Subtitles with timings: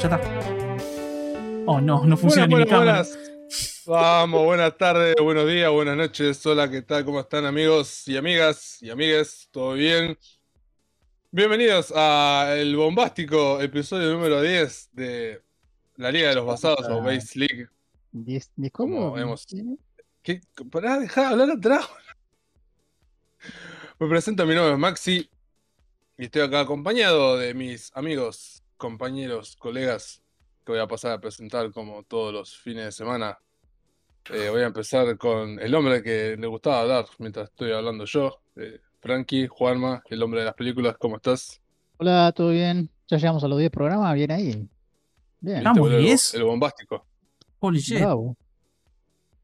[0.00, 0.20] Ya está.
[1.66, 2.92] Oh, no, no funciona Buenas, ni mi buenas, cámara.
[3.02, 3.84] buenas.
[3.86, 6.44] Vamos, buenas tardes, buenos días, buenas noches.
[6.46, 7.04] Hola, ¿qué tal?
[7.04, 9.48] ¿Cómo están amigos y amigas y amigues?
[9.50, 10.16] ¿Todo bien?
[11.30, 15.42] Bienvenidos a el bombástico episodio número 10 de
[15.96, 17.68] la Liga de los Basados o Base League.
[18.12, 19.12] ¿Diez, diez Como cómo?
[19.12, 19.46] vemos.
[20.22, 20.40] ¿Qué?
[20.70, 21.88] Pará, dejá de hablar atrás.
[23.98, 25.28] Me presento, mi nombre es Maxi
[26.16, 30.22] y estoy acá acompañado de mis amigos, compañeros, colegas
[30.64, 33.38] que voy a pasar a presentar como todos los fines de semana.
[34.32, 38.40] Eh, voy a empezar con el hombre que le gustaba hablar mientras estoy hablando yo,
[38.56, 41.60] eh, Frankie, Juanma, el hombre de las películas, ¿cómo estás?
[41.98, 42.90] Hola, ¿todo bien?
[43.08, 44.44] Ya llegamos a los 10 programas, bien ahí.
[44.50, 44.68] Bien,
[45.40, 45.98] ¿Viste, Vamos, boludo?
[45.98, 46.34] El, 10.
[46.34, 47.06] el bombástico.
[47.60, 47.98] Holy shit.
[47.98, 48.36] bravo.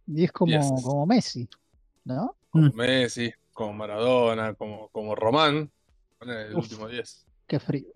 [0.06, 0.70] 10 como, Yes.
[0.82, 1.48] como Messi,
[2.04, 2.36] ¿no?
[2.50, 2.74] Como Mm.
[2.74, 5.70] Messi, como Maradona, como, como Román.
[6.18, 6.64] Poné el Uf.
[6.64, 7.24] último 10.
[7.46, 7.86] Qué frío.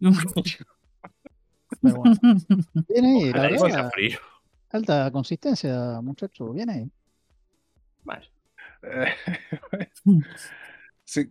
[1.82, 2.16] Pero bueno,
[2.88, 3.90] bien ahí, la verdad.
[3.92, 4.18] frío.
[4.70, 6.90] Alta consistencia, muchacho, bien ahí.
[8.04, 8.28] Mal.
[8.82, 9.14] Eh,
[11.04, 11.30] sí,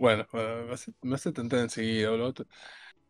[0.00, 2.34] bueno, bueno, me hace, me hace tentar enseguida, boludo.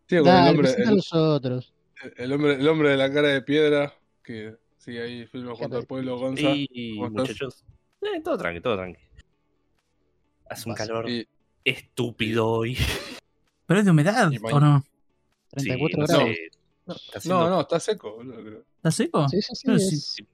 [0.07, 1.75] Sigo con el hombre, el, otros.
[2.17, 5.87] el hombre, el hombre de la cara de piedra, que sigue ahí firme junto al
[5.87, 6.51] pueblo, Gonza.
[6.55, 7.65] Y muchachos,
[8.03, 9.01] eh, todo tranqui, todo tranqui.
[10.49, 11.27] Hace un calor Y-
[11.65, 12.77] estúpido hoy.
[13.67, 14.85] ¿Pero es de humedad o no?
[15.51, 16.29] 34 no grados.
[16.87, 18.19] No, está no, no, está seco.
[18.77, 19.29] ¿Está seco?
[19.29, 19.73] Sí, sí, sí.
[19.73, 20.27] Es- sí.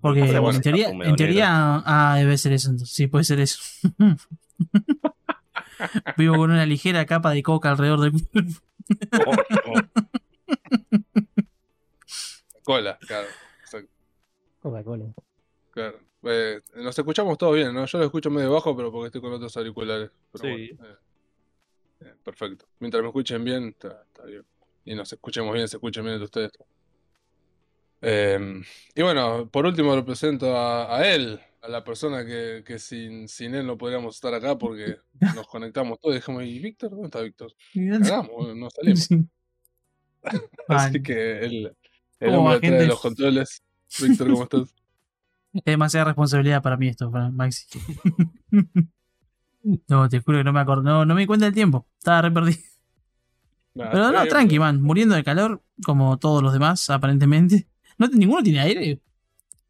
[0.00, 2.70] Porque bueno, en teoría, en teoría ah, debe ser eso.
[2.70, 2.94] entonces.
[2.94, 3.60] Sí, puede ser eso.
[6.18, 8.50] Vivo con una ligera capa de coca alrededor del cuerpo.
[9.26, 9.34] Oh,
[9.66, 9.80] oh,
[12.64, 13.28] Cola, claro.
[14.60, 15.06] Coca-Cola.
[15.72, 15.98] claro.
[16.24, 17.84] Eh, nos escuchamos todos bien, ¿no?
[17.84, 20.10] Yo lo escucho medio bajo, pero porque estoy con otros auriculares.
[20.32, 20.70] Pero Sí.
[20.76, 20.96] bueno, eh,
[22.22, 22.66] perfecto.
[22.78, 24.44] Mientras me escuchen bien, está, está bien.
[24.84, 26.52] Y nos escuchemos bien, se escuchen bien entre ustedes.
[28.00, 28.62] Eh,
[28.94, 33.28] y bueno, por último lo presento a, a él, a la persona que, que sin,
[33.28, 34.96] sin él no podríamos estar acá porque
[35.36, 36.90] nos conectamos todos y dijimos, ¿y Víctor?
[36.90, 37.52] ¿Dónde está Víctor?
[37.72, 39.04] Cagamos, no salimos.
[39.04, 39.24] Sí.
[40.68, 41.76] Así que el,
[42.18, 43.62] el ¿Cómo va, hombre detrás de los controles.
[44.00, 44.74] Víctor, ¿cómo estás?
[45.54, 47.66] Es demasiada responsabilidad para mí esto, para Maxi.
[49.88, 50.82] No, te juro que no me acuerdo.
[50.82, 51.86] No, no me di cuenta del tiempo.
[51.98, 52.58] Estaba re perdido.
[53.74, 54.82] Pero no, tranqui, man.
[54.82, 57.68] Muriendo de calor, como todos los demás, aparentemente.
[57.98, 59.00] No, ninguno tiene aire.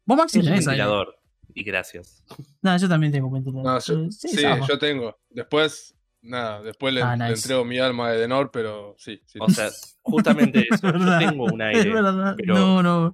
[0.05, 0.83] Vos, Maxi, un tenés aire.
[0.83, 1.15] ventilador.
[1.53, 2.23] Y gracias.
[2.61, 3.63] No, yo también tengo ventilador.
[3.65, 4.67] No, yo- sí, zafa.
[4.67, 5.17] yo tengo.
[5.29, 7.35] Después, nada, después le, Ah, le nice.
[7.43, 9.37] entrego mi alma de Denor, pero sí, sí.
[9.39, 9.69] O sea,
[10.01, 10.87] justamente eso.
[10.89, 11.93] Es Yo tengo un Es aire.
[11.93, 12.33] verdad.
[12.37, 13.11] pero- No, no.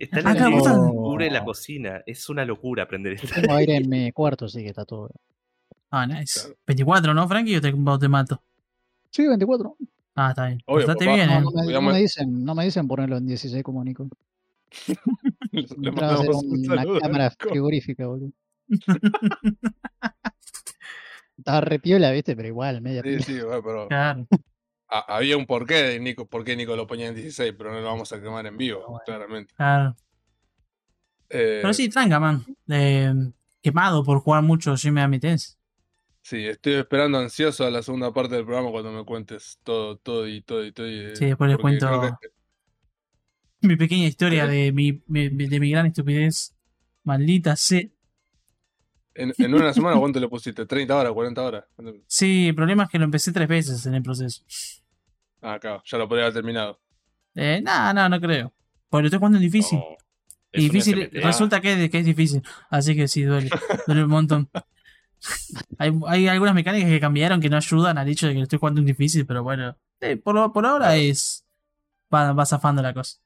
[0.00, 2.02] Está en Acá el que cubre la cocina.
[2.06, 3.40] Es una locura aprender Yo esto.
[3.40, 5.10] tengo aire en mi cuarto, así que está todo.
[5.90, 6.40] Ah, nice.
[6.40, 6.56] Claro.
[6.66, 7.56] 24, ¿no, Frankie?
[7.56, 8.42] O te, mato.
[9.10, 9.76] Sí, 24.
[10.14, 10.60] Ah, está bien.
[10.66, 11.04] Obvio, papá.
[11.04, 11.42] bien, No, eh.
[11.42, 14.08] no, me, no me dicen, no me dicen ponerlo en 16 como Nico.
[15.52, 17.48] Le a hacer un una saludo a cámara Nico.
[17.50, 18.32] frigorífica, boludo.
[21.36, 24.26] Estaba re piola, viste, pero igual, media Sí, sí, bueno, pero Claro.
[24.90, 27.80] Ha- había un porqué de Nico, por qué Nico lo ponía en 16, pero no
[27.80, 29.02] lo vamos a quemar en vivo, Bueno.
[29.04, 29.54] claramente.
[29.56, 29.96] claro.
[31.28, 32.44] Eh, Pero sí, tranca, man.
[32.68, 33.12] Eh,
[33.62, 35.56] quemado por jugar mucho Jim Megami Tensei.
[36.22, 40.26] sí, estoy esperando ansioso a la segunda parte del programa cuando me cuentes todo, todo
[40.28, 40.88] y todo y todo.
[40.88, 42.28] y- Sí, después les cuento que-
[43.68, 44.52] mi pequeña historia ¿Qué?
[44.52, 46.54] de mi, mi- de mi gran estupidez.
[47.04, 47.82] Maldita sea.
[49.14, 50.66] En, en una semana, ¿cuánto le pusiste?
[50.66, 51.64] ¿30 horas, 40 horas?
[52.06, 54.42] Sí, el problema es que lo empecé tres veces en el proceso.
[55.42, 56.80] Ah, acá, ya lo podría haber terminado.
[57.34, 58.52] Eh, no, no, no creo.
[58.88, 59.78] Porque lo estoy jugando en difícil.
[59.78, 59.84] No,
[60.52, 62.42] y difícil, resulta que es, que es difícil.
[62.70, 63.48] Así que sí, duele.
[63.86, 64.50] duele un montón.
[65.78, 68.58] Hay, hay algunas mecánicas que cambiaron que no ayudan al hecho de que lo estoy
[68.58, 69.76] jugando en difícil, pero bueno.
[70.00, 71.44] eh, por, lo- por ahora es.
[72.12, 73.18] Va, va zafando la cosa.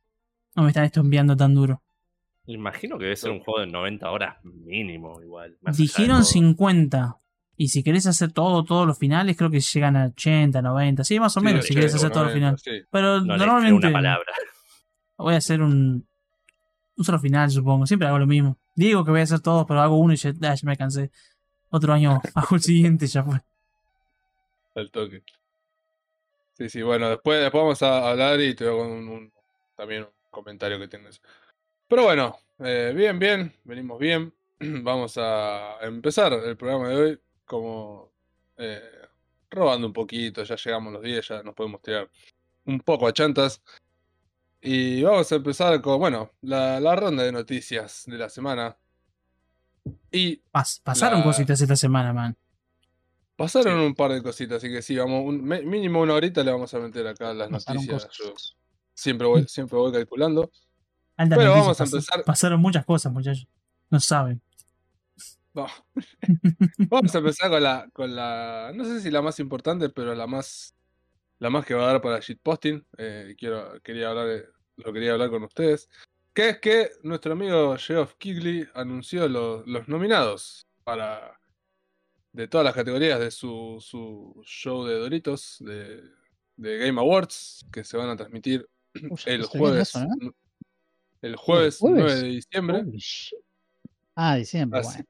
[0.56, 1.83] No me están estompeando tan duro.
[2.46, 5.56] Imagino que debe ser un juego de 90 horas mínimo, igual.
[5.76, 6.24] Dijeron todo.
[6.24, 7.16] 50.
[7.56, 11.04] Y si querés hacer todo, todos los finales, creo que llegan a 80, 90.
[11.04, 12.80] Sí, más o Sí, menos, si querés hacer todo el 90, final.
[12.82, 12.86] sí.
[12.90, 14.32] Pero No normalmente una palabra.
[15.16, 16.06] voy a hacer un,
[16.96, 17.86] un solo final, supongo.
[17.86, 18.58] Siempre hago lo mismo.
[18.74, 21.10] Digo que voy a hacer todo, pero hago uno y ya, ah, ya me cansé.
[21.70, 23.40] Otro año hago el siguiente, ya fue.
[24.74, 25.22] Al toque.
[26.54, 29.32] Sí, sí, bueno, después, después vamos a hablar y te doy un, un-
[29.76, 31.20] también un comentario que tienes.
[31.88, 34.32] Pero bueno, eh, bien, bien, venimos bien.
[34.60, 38.12] Vamos a empezar el programa de hoy como
[38.56, 38.80] eh,
[39.50, 42.10] robando un poquito, ya llegamos los 10, ya nos podemos tirar
[42.66, 43.60] un poco a chantas.
[44.66, 48.74] Y vamos a empezar con, bueno, la, la ronda de noticias de la semana.
[50.10, 52.34] Y Pas- pasaron La- cositas esta semana, man.
[53.36, 56.72] Pasaron un par de cositas, así que sí, vamos, un- mínimo una horita le vamos
[56.72, 58.08] a meter acá las Pasaron noticias.
[58.16, 58.32] Yo
[58.94, 60.50] siempre voy, siempre voy calculando.
[61.16, 62.24] Alta Pero noticia, vamos a empezar.
[62.24, 63.46] Pasaron muchas cosas, muchachos.
[63.90, 64.42] No saben.
[65.56, 65.68] Va.
[66.90, 70.26] Vamos a empezar con la, con la, no sé si la más importante, pero la
[70.26, 70.74] más,
[71.38, 72.84] la más que va a dar para shitposting.
[72.98, 74.46] Eh, quiero, quería hablar, de-
[74.78, 75.88] lo quería hablar con ustedes.
[76.32, 81.38] Que es que nuestro amigo Geoff Keighley anunció los, los nominados para
[82.32, 86.02] de todas las categorías de su, su show de Doritos de,
[86.56, 88.68] de Game Awards que se van a transmitir
[89.08, 90.30] Uy, el jueves, eso, ¿eh?
[91.26, 92.02] El jueves, jueves?
[92.04, 92.84] 9 de diciembre.
[94.16, 95.02] Ah, diciembre, Así,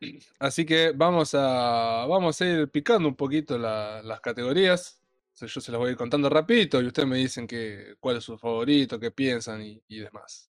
[0.00, 0.18] bueno.
[0.38, 5.00] así que vamos a, vamos a ir picando un poquito la- las categorías.
[5.34, 7.96] O sea, yo se las voy a ir contando rapidito y ustedes me dicen que,
[8.00, 10.50] cuál es su favorito, qué piensan y, y demás.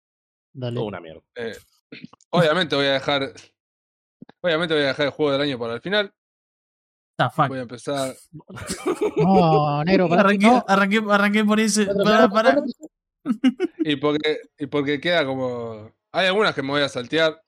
[0.52, 0.80] Dale.
[0.80, 1.20] Una mierda.
[1.34, 1.56] Eh,
[2.30, 3.32] obviamente voy a dejar.
[4.40, 6.12] Obviamente voy a dejar el juego del año para el final.
[7.18, 7.48] The fuck.
[7.48, 8.16] Voy a empezar.
[9.16, 10.64] No, negro, para Arranqué, no.
[10.66, 11.86] arranqué, arranqué por ese.
[11.86, 12.62] Para, para.
[13.84, 15.94] Y porque, y porque queda como.
[16.12, 17.40] Hay algunas que me voy a saltear.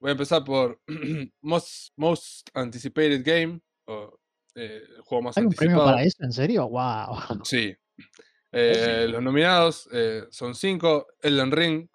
[0.00, 0.80] Voy a empezar por
[1.42, 3.60] Most, most Anticipated Game.
[3.86, 4.18] O
[4.54, 5.96] eh, el juego más ¿Hay un premio anticipado.
[5.96, 6.22] para eso?
[6.24, 6.68] ¿En serio?
[6.68, 7.18] Wow.
[7.44, 7.76] Sí.
[8.50, 11.86] Eh, los nominados eh, son cinco: Elden Ring,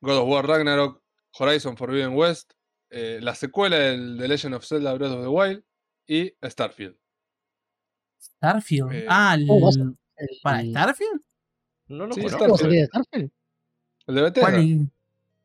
[0.00, 1.02] God of War Ragnarok,
[1.38, 2.54] Horizon Forbidden West,
[2.88, 5.62] eh, la secuela del The Legend of Zelda Breath of the Wild
[6.06, 6.96] y Starfield.
[8.18, 8.92] Starfield.
[8.94, 9.46] Eh, ah, El-
[10.42, 11.20] ¿para Starfield?
[11.88, 12.38] No lo Sí, conozco.
[12.38, 12.60] ¿Cómo Starfield.
[12.60, 13.30] salía de Starfield?
[14.06, 14.50] El de Bethesda.
[14.50, 14.90] ¿Cuál?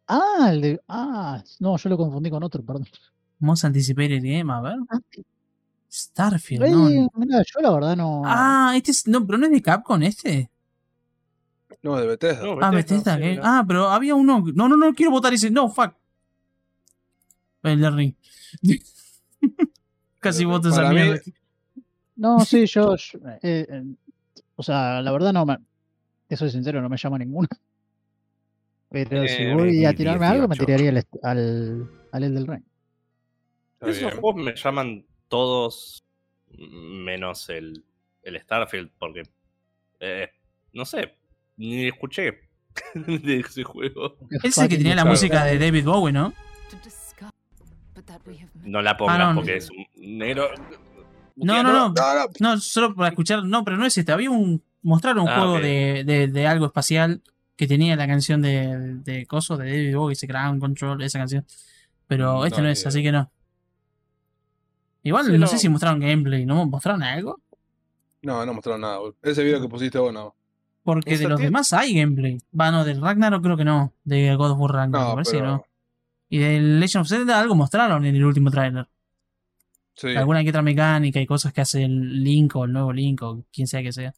[0.08, 0.82] Ah, el de.
[0.88, 2.86] Ah, no, yo lo confundí con otro, perdón.
[3.40, 4.76] Most Anticipated Game, a ver.
[4.90, 5.00] Ah,
[5.92, 7.12] Starfield, eh, no.
[7.44, 8.24] yo la verdad no.
[8.26, 9.08] Ah, este es.
[9.08, 10.50] No, pero no es de Capcom este.
[11.82, 12.44] No, de Bethesda.
[12.46, 13.42] No, Ah, Bethesda sí, mirá.
[13.44, 14.44] Ah, pero había uno.
[14.56, 15.52] No, no, no quiero votar ese.
[15.52, 15.94] No, fuck.
[17.64, 18.14] El de Ring.
[20.20, 21.20] Casi voto esa mierda.
[22.16, 22.96] No, sí, yo.
[22.96, 23.84] yo, eh, eh,
[24.56, 25.58] o sea, la verdad no me.
[26.28, 27.48] Te soy sincero, no me llama ninguna.
[28.90, 30.66] Pero si Eh, voy a tirarme algo, me 18.
[30.66, 32.64] tiraría al, est- al, al Elden Ring.
[33.80, 36.04] Está Esos juegos me llaman todos
[36.58, 37.84] menos el,
[38.22, 39.24] el Starfield, porque
[40.00, 40.30] eh,
[40.74, 41.16] no sé,
[41.58, 42.50] ni escuché
[42.94, 44.18] de ese juego.
[44.30, 46.34] Ese es el que tenía la música de David Bowie, ¿no?
[48.64, 49.36] No la pongas no.
[49.36, 49.86] porque es un
[50.18, 50.50] negro.
[51.36, 51.90] No, no, no.
[51.90, 52.30] No, no.
[52.40, 53.44] No, solo para escuchar.
[53.44, 54.12] No, pero no es este.
[54.12, 54.62] Había un.
[54.84, 57.22] Mostraron un Ah, juego de, de, de algo espacial
[57.56, 61.46] que tenía la canción de, de Coso, de David Bowie, ese Ground Control, esa canción.
[62.08, 62.90] Pero Mm, este no, es, idea.
[62.90, 63.32] así que no.
[65.04, 65.48] Igual Sí, no, no.
[65.48, 66.66] sé si mostraron gameplay, ¿no?
[66.66, 67.42] ¿Mostraron algo?
[68.22, 69.00] No, no mostraron nada.
[69.22, 70.36] Ese video que pusiste vos, no.
[70.84, 72.38] Porque de los demás hay gameplay.
[72.60, 73.94] Va, no, del Ragnarok creo que no.
[74.04, 75.66] De God of War Ragnarok, me No, parece que no.
[76.30, 78.88] Y del Legend of Zelda algo mostraron en el último tráiler.
[79.94, 80.16] Sí.
[80.16, 83.44] Alguna que otra mecánica y cosas que hace el Link o el nuevo Link o
[83.54, 84.14] quien sea que sea.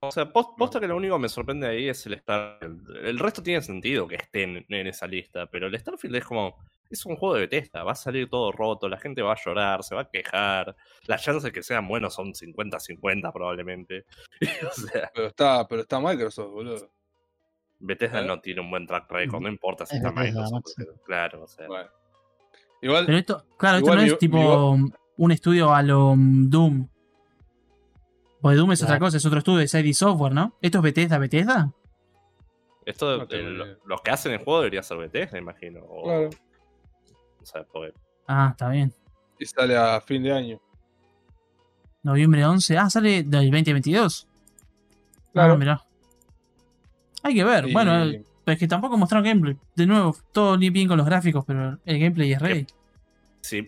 [0.00, 2.96] O sea, pos- posta que lo único que me sorprende ahí es el Starfield.
[3.04, 6.56] El resto tiene sentido que estén en esa lista, pero el Starfield es como.
[6.88, 9.82] Es un juego de Bethesda, va a salir todo roto, la gente va a llorar,
[9.82, 10.76] se va a quejar.
[11.06, 14.04] Las chances de que sean buenos son 50-50 probablemente.
[14.70, 16.88] o sea, Pero está, pero está Microsoft, boludo.
[17.80, 18.26] Bethesda ¿Eh?
[18.26, 20.74] no tiene un buen track record, no importa si Es está Bethesda, Microsoft.
[20.76, 21.66] Pero Claro, o sea.
[21.66, 21.90] Bueno.
[22.82, 24.78] Igual, Pero esto, claro, esto no es tipo
[25.16, 26.88] un estudio a lo mm, Doom.
[28.46, 30.54] Porque Doom es otra cosa, es otro estudio de CD Software, ¿no?
[30.62, 31.72] ¿Esto es Bethesda, Bethesda?
[32.84, 35.80] Esto, No el- los que hacen el juego debería ser Bethesda, imagino.
[35.88, 36.30] O, Claro.
[37.42, 37.92] o sea, porque
[38.28, 38.92] Ah, está bien.
[39.38, 40.60] y sale a fin de año.
[42.04, 42.78] Noviembre 11.
[42.78, 44.28] Ah, sale del 2022.
[45.32, 45.54] Claro.
[45.54, 45.82] Ah, mirá.
[47.24, 47.72] Hay que ver.
[47.72, 49.56] Bueno, eh, pero es que tampoco mostraron gameplay.
[49.74, 52.66] De nuevo, todo ni bien con los gráficos, pero el gameplay es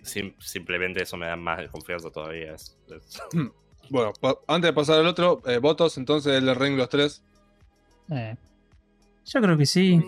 [0.04, 2.54] sim- simplemente eso me da más confianza todavía.
[2.54, 3.20] es- es-
[3.90, 4.12] Bueno,
[4.46, 7.22] antes de pasar al otro, eh, votos, entonces el de Ring los tres.
[8.10, 8.36] Eh,
[9.26, 10.00] Yo creo que sí.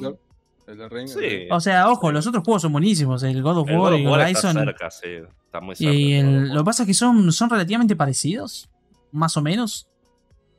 [0.67, 1.09] El Ring.
[1.09, 1.49] Sí.
[1.51, 3.23] O sea, ojo, los otros juegos son buenísimos.
[3.23, 4.65] El God of El War God y of War el está Horizon.
[4.65, 5.09] cerca, sí.
[5.47, 5.93] Está muy cerca.
[5.93, 8.69] Y el el- lo que pasa es que son, son relativamente parecidos.
[9.13, 9.89] Más o menos.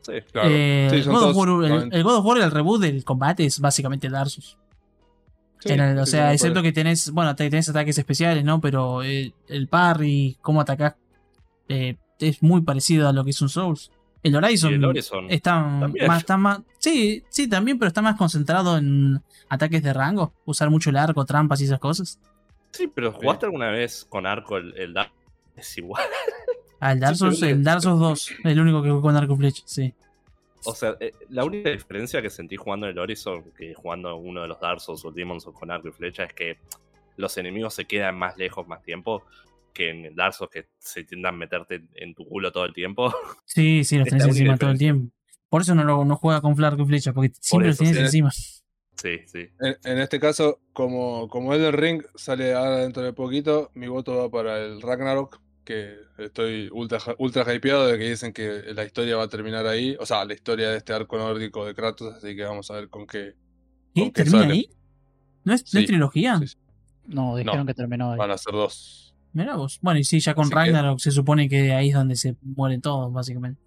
[0.02, 0.14] Sí.
[0.32, 0.50] Claro.
[0.52, 2.82] Eh, Sí, el, son God of War, el, totalmente- el God of War, el reboot
[2.82, 4.58] del combate es básicamente Dark Souls.
[5.60, 8.60] Sí, el- o sí, sea, excepto que tenés, bueno, te- tenés ataques especiales, ¿no?
[8.60, 10.96] Pero eh, el parry, cómo atacás,
[11.70, 13.92] eh, es muy parecido a lo que es un Souls.
[14.24, 18.78] El Horizon, el Horizon está más, está más, sí, sí, también, pero está más concentrado
[18.78, 22.20] en ataques de rango, usar mucho el arco, trampas y esas cosas.
[22.72, 25.12] Sí, pero ¿jugaste alguna vez con arco el, el Dark?
[25.56, 26.04] Es igual.
[26.80, 29.38] Ah, el Dark Souls, el Dark Souls 2, el único que juego con arco y
[29.38, 29.94] flecha, sí.
[30.66, 34.48] O sea, eh, la única diferencia que sentí jugando el Horizon que jugando uno de
[34.48, 36.58] los Dark Souls o Demons Souls con arco y flecha es que
[37.18, 39.24] los enemigos se quedan más lejos más tiempo.
[39.74, 42.74] Que en el Dark Souls que se tiendan a meterte en tu culo todo el
[42.74, 43.14] tiempo.
[43.46, 45.14] Sí, sí, los tenés encima todo el tiempo.
[45.50, 47.98] Por eso no, lo, no juega con flar con flecha, porque siempre los eso, tenés
[47.98, 48.04] sí.
[48.20, 48.32] encima.
[48.32, 49.50] Sí, sí.
[49.60, 54.16] En, en este caso, como, como Elden Ring sale ahora dentro de poquito, mi voto
[54.16, 59.18] va para el Ragnarok, que estoy ultra, ultra hypeado de que dicen que la historia
[59.18, 62.36] va a terminar ahí, o sea, la historia de este arco nórdico de Kratos, así
[62.36, 63.36] que vamos a ver con qué
[63.94, 64.02] ¿Qué?
[64.04, 64.54] ¿Con qué ¿Termina sale?
[64.54, 64.70] ahí?
[65.44, 66.38] ¿No es, no es trilogía?
[66.40, 66.58] sí, sí.
[67.08, 68.18] No, dijeron No, que terminó ahí.
[68.18, 69.11] van a ser dos.
[69.34, 69.80] Mirá vos.
[69.82, 72.36] Bueno, y sí, ya con Así que- Ragnarok se supone que ahí es donde se
[72.42, 73.62] mueren todos, básicamente.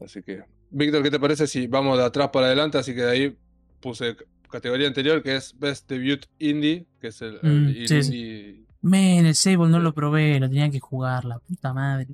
[0.00, 2.78] Así que, Víctor, ¿qué te parece si vamos de atrás para adelante?
[2.78, 3.36] Así que de ahí
[3.80, 4.16] puse
[4.50, 8.16] categoría anterior, que es Best Debut Indie, que es el, el- Mm, el sí, sí.
[8.18, 9.82] indie, Men, el Sable no Sí.
[9.84, 12.08] lo probé, lo tenían que jugar, la puta madre.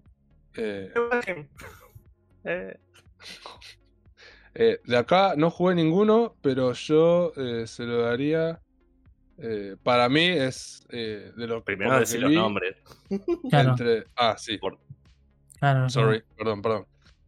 [0.56, 0.92] eh,
[2.44, 2.78] Eh,
[4.54, 8.60] Eh, de acá no jugué ninguno, pero yo eh, se lo daría.
[9.38, 12.76] Eh, para mí es eh, de lo primero por lo decir que los vi, nombres.
[13.50, 14.78] Claro, entre- ah, sí, Por-
[15.58, 15.88] claro.
[15.88, 16.86] sorry, perdón, perdón.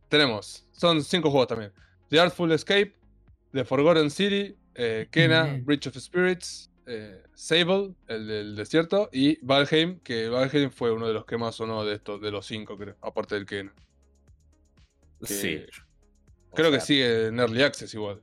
[0.08, 1.72] Tenemos, son cinco juegos también:
[2.08, 2.94] The Artful Escape,
[3.52, 5.64] The Forgotten City, eh, Kena, Bien.
[5.64, 11.14] Bridge of Spirits, eh, Sable, el del desierto, y Valheim, que Valheim fue uno de
[11.14, 13.72] los que más sonó de estos, de los cinco, creo, aparte del Kena.
[15.22, 15.64] Sí.
[16.50, 18.20] O Creo que sigue en Early Access igual.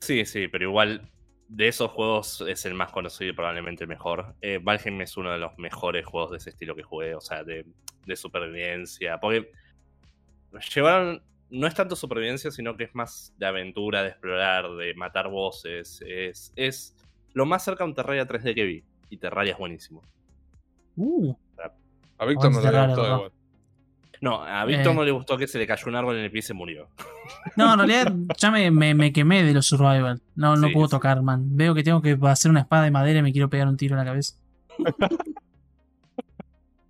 [0.00, 1.02] Sí, sí, pero igual
[1.48, 4.34] de esos juegos es el más conocido y probablemente el mejor.
[4.40, 7.44] Eh, Valheim es uno de los mejores juegos de ese estilo que jugué, o sea,
[7.44, 7.64] de,
[8.04, 9.18] de supervivencia.
[9.20, 9.52] Porque
[10.74, 15.28] llevaron, no es tanto supervivencia, sino que es más de aventura, de explorar, de matar
[15.28, 16.02] voces.
[16.06, 16.96] Es, es
[17.32, 18.84] lo más cerca a un Terraria 3D que vi.
[19.08, 20.02] Y Terraria es buenísimo.
[20.96, 21.34] Uh,
[22.18, 23.32] A Víctor no le gustó igual.
[24.20, 24.94] No, a Víctor Eh.
[24.94, 26.88] no le gustó que se le cayó un árbol en el pie y se murió.
[27.56, 30.20] No, en realidad ya me, me, me quemé de los survival.
[30.34, 30.90] No, no Sí, puedo sí.
[30.92, 31.56] tocar, man.
[31.56, 33.94] Veo que tengo que hacer una espada de madera y me quiero pegar un tiro
[33.94, 34.34] en la cabeza.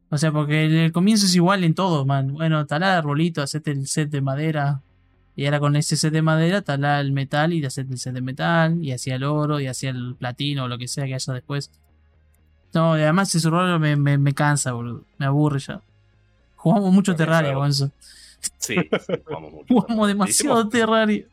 [0.09, 2.33] O sea, porque el, el comienzo es igual en todo, man.
[2.33, 4.81] Bueno, talá arbolito, hacete el set de madera.
[5.35, 8.21] Y ahora con ese set de madera, talá el metal y hacete el set de
[8.21, 8.79] metal.
[8.83, 11.73] Y hacía el oro y hacía el platino o lo que sea que haya después.
[12.73, 15.03] No, y además ese survival me, me, me cansa, boludo.
[15.19, 15.81] Me aburre ya.
[16.67, 17.55] Jugamos mucho Porque Terraria.
[17.55, 17.91] Gonzo.
[18.59, 18.81] Sí, sí,
[19.25, 19.67] jugamos mucho.
[19.73, 21.25] Jugamos demasiado Hicimos- Terraria.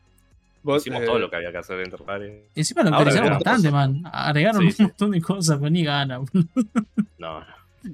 [0.62, 2.32] Vos, Hicimos eh, todo lo que había que hacer en Terraria.
[2.54, 4.02] Y Encima lo actualizaron bastante, man.
[4.12, 4.82] Agregaron Sí, un sí.
[4.84, 6.20] montón de cosas, pero ni gana.
[7.18, 7.46] No, no.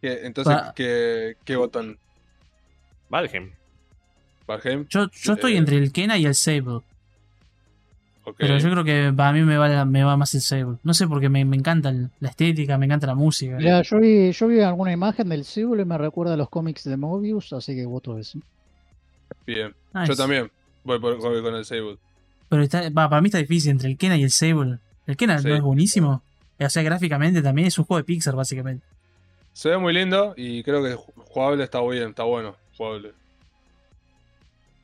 [0.00, 1.98] ¿qué- entonces, Pa- ¿qué, qué votan?
[3.08, 3.50] Valheim.
[4.46, 4.86] ¿Valheim?
[4.88, 5.58] Yo, yo estoy Eh.
[5.58, 6.80] entre el Kena y el Sable.
[8.38, 10.76] Pero yo creo que para mí me va, la- me va más el Sable.
[10.82, 13.56] No sé porque me, me encanta el- la estética, me encanta la música.
[13.56, 16.84] Mirá, yo vi, yo vi alguna imagen del Civil y me recuerda a los cómics
[16.84, 18.38] de Mobius, así que voto ese.
[19.46, 19.74] Bien.
[19.92, 20.08] Nice.
[20.08, 20.50] Yo también
[20.84, 21.96] voy, por- voy con el Sable.
[22.48, 24.78] Pero está, para mí está difícil entre el Kena y el Sable.
[25.06, 25.48] El Kena Sí.
[25.48, 26.22] no es buenísimo.
[26.58, 28.86] O sea, gráficamente también es un juego de Pixar, básicamente.
[29.52, 33.12] Se ve muy lindo y creo que ju- jugable está bien, está bueno, jugable.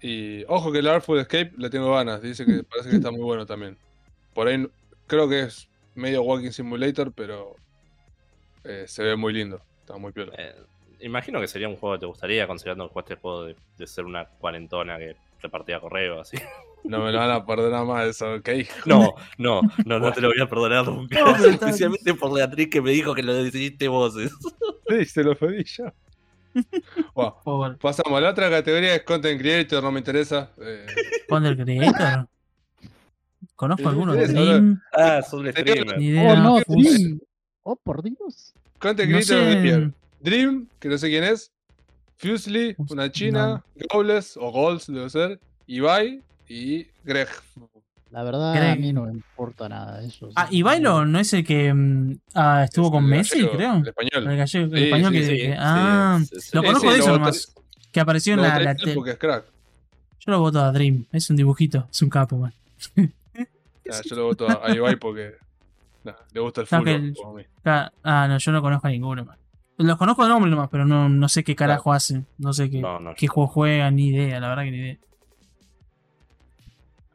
[0.00, 3.23] Y ojo que el Artful Escape le tengo ganas, dice que parece que está muy
[3.23, 3.76] bueno también.
[4.35, 4.66] Por ahí
[5.07, 7.57] creo que es medio Walking Simulator, pero
[8.64, 10.33] eh, se ve muy lindo, está muy piola.
[10.38, 10.54] Eh,
[11.00, 13.87] imagino que sería un juego que te gustaría, considerando que jugaste el juego de, de
[13.87, 16.38] ser una cuarentona que repartía correo, así.
[16.85, 18.49] No me lo van a perdonar más eso, ok.
[18.87, 21.21] No, no, no, no te lo voy a perdonar nunca.
[21.21, 24.14] No, Especialmente por Beatriz que me dijo que lo decidiste vos.
[24.88, 25.64] Sí, se lo pedí
[27.14, 30.50] Bueno, pasamos a la otra categoría, es Content Creator, no me interesa.
[30.61, 30.87] eh,
[31.28, 32.28] Wonder Creator.
[33.57, 34.16] Conozco algunos.
[34.16, 36.26] Dream, Ah, un Sería- streamer.
[36.26, 37.21] Oh, no, Dream.
[37.62, 38.54] Oh, por Dios.
[38.78, 39.92] Content No Creator de sé.
[40.21, 41.52] Dream, que no sé quién es.
[42.16, 43.62] Fusely, Fus- una china.
[43.90, 45.40] Gowles, o Goals debe ser.
[45.66, 47.28] Ibai y Greg.
[48.11, 50.31] La verdad, a mí no me importa nada de eso.
[50.35, 53.57] Ah, y Bailo no es el que mm, ah, estuvo Es con el Messi, gallego,
[53.57, 53.76] creo.
[53.76, 54.11] El español.
[54.31, 56.50] El, gallego, el Sí, español sí, que, sí, ah, sí, sí.
[56.52, 57.55] lo conozco sí, de lo eso nomás.
[57.93, 59.45] Que apareció en la, la a él te- porque es crack.
[60.21, 61.07] Yo lo voto a Dream.
[61.12, 61.88] Es un dibujito.
[61.90, 62.52] Es un capo, man.
[63.93, 65.33] Ah, yo lo voto a, Ibai porque
[66.05, 66.85] nah, le gusta el No, fútbol.
[66.85, 67.45] que el- como a mí.
[68.05, 69.37] Ah, no, yo no conozco a ninguno, man.
[69.79, 72.26] Los conozco de nombre nomás, pero no, no sé qué carajo hacen.
[72.38, 74.99] No sé qué, No, no, qué juego juegan, ni idea, la verdad que ni idea.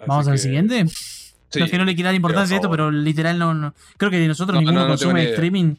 [0.08, 0.86] Vamos al siguiente.
[0.88, 3.74] Sí, no es que no le quiera dar importancia a esto, pero literal no, no.
[3.98, 5.76] Creo que de nosotros No, ninguno no, no tengo consume streaming.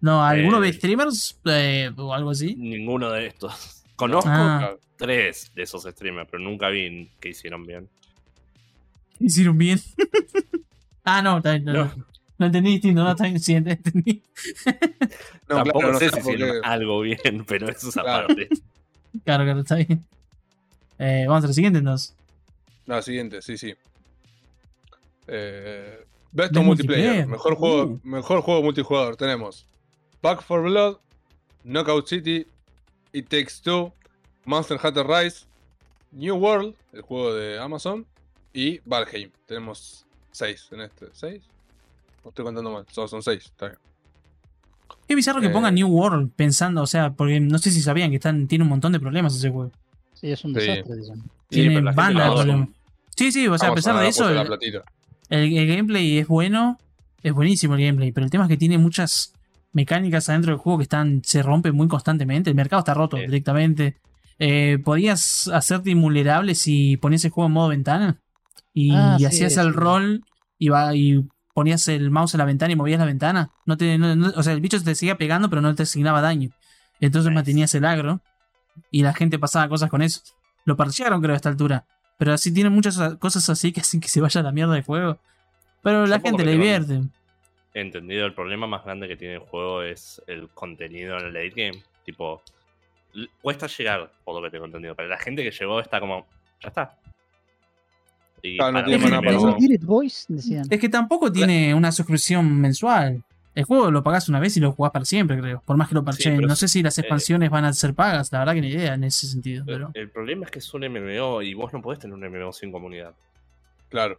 [0.00, 0.60] No, ¿alguno Eh.
[0.60, 2.54] ve streamers eh, o algo así?
[2.56, 3.82] Ninguno de estos.
[3.96, 7.88] Conozco Ah, tres de esos streamers, pero nunca vi que hicieron bien.
[9.20, 9.80] hicieron bien.
[11.04, 11.84] ah, no, está bien, no, No.
[11.96, 12.08] no.
[12.38, 14.22] Lo entendí distinto, no, está bien, sí, entendí.
[15.48, 18.24] No, Tampoco claro, no sé si hicieron algo bien, pero eso es Claro.
[18.26, 18.48] aparte.
[19.24, 20.04] Claro, claro, está bien.
[21.00, 22.14] Eh, vamos al siguiente entonces.
[22.88, 23.74] No, siguiente, sí, sí.
[25.26, 27.26] Eh, Best of multiplayer.
[27.26, 27.26] multiplayer.
[27.26, 29.16] Mejor juego, mejor juego multijugador.
[29.16, 29.66] Tenemos
[30.22, 30.96] Back for Blood,
[31.64, 32.46] Knockout City,
[33.12, 33.92] It Takes Two,
[34.44, 35.46] Monster Hunter Rise,
[36.12, 38.06] New World, el juego de Amazon,
[38.52, 39.30] y Valheim.
[39.46, 41.06] Tenemos 6 en este.
[41.12, 41.42] ¿6?
[42.24, 42.86] No estoy contando mal.
[42.90, 43.44] Solo son 6.
[43.44, 43.78] Está bien.
[45.06, 45.50] Es bizarro que Eh.
[45.50, 48.70] pongan New World pensando, o sea, porque no sé si sabían que están, tiene un
[48.70, 49.70] montón de problemas ese juego.
[50.14, 50.60] Sí, es un Sí.
[50.60, 51.16] desastre, dicen.
[51.50, 52.68] Sí, Tiene la banda de problemas.
[53.18, 54.38] Sí, sí, o sea, a pesar de eso, el,
[55.30, 56.78] el- el gameplay es bueno,
[57.22, 59.34] es buenísimo el gameplay, pero el tema es que tiene muchas
[59.72, 62.48] mecánicas adentro del juego que están se rompen muy constantemente.
[62.50, 63.24] El mercado está roto Sí.
[63.24, 63.96] directamente.
[64.38, 68.20] Eh, podías hacerte invulnerable si ponías el juego en modo ventana
[68.72, 69.72] y, Ah, hacías el sí.
[69.72, 70.24] rol
[70.58, 73.50] y, va, y ponías el mouse en la ventana y movías la ventana.
[73.66, 76.20] No te, no- no- o sea, el bicho te seguía pegando, pero no te asignaba
[76.20, 76.50] daño.
[77.00, 77.34] Entonces Nice.
[77.34, 78.20] mantenías el agro
[78.92, 80.20] y la gente pasaba cosas con eso.
[80.64, 81.84] Lo parchearon, creo, a esta altura.
[82.18, 84.82] Pero así tienen muchas cosas así que hacen que se vaya a la mierda de
[84.82, 85.18] juego.
[85.82, 87.00] Pero la gente le divierte.
[87.72, 91.52] entendido, el problema más grande que tiene el juego es el contenido en el late
[91.54, 91.82] game.
[92.04, 92.42] Tipo,
[93.40, 96.26] cuesta llegar, por lo que tengo entendido, pero la gente que llegó está como,
[96.60, 96.98] ya está.
[98.42, 100.66] Y Claro, no tiene boys, decían.
[100.68, 103.22] Es que tampoco tiene una suscripción mensual.
[103.58, 105.60] El juego lo pagás una vez y lo jugás para siempre, creo.
[105.66, 106.36] Por más que lo parcheen.
[106.36, 108.30] pero no sé si las eh, expansiones van a ser pagas.
[108.30, 109.64] La verdad que ni idea en ese sentido.
[109.66, 109.90] Pero...
[109.94, 112.70] El problema es que es un MMO y vos no podés tener un MMO sin
[112.70, 113.14] comunidad.
[113.88, 114.18] Claro.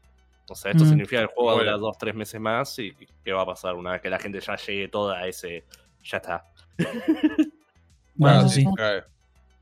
[0.50, 0.90] O sea, esto Mm.
[0.90, 1.72] significa que el juego va a Bueno.
[1.72, 2.94] durar dos, tres meses más y
[3.24, 5.64] ¿qué va a pasar una vez que la gente ya llegue toda a ese...
[6.04, 6.46] Ya está.
[8.16, 8.66] Bueno, sí.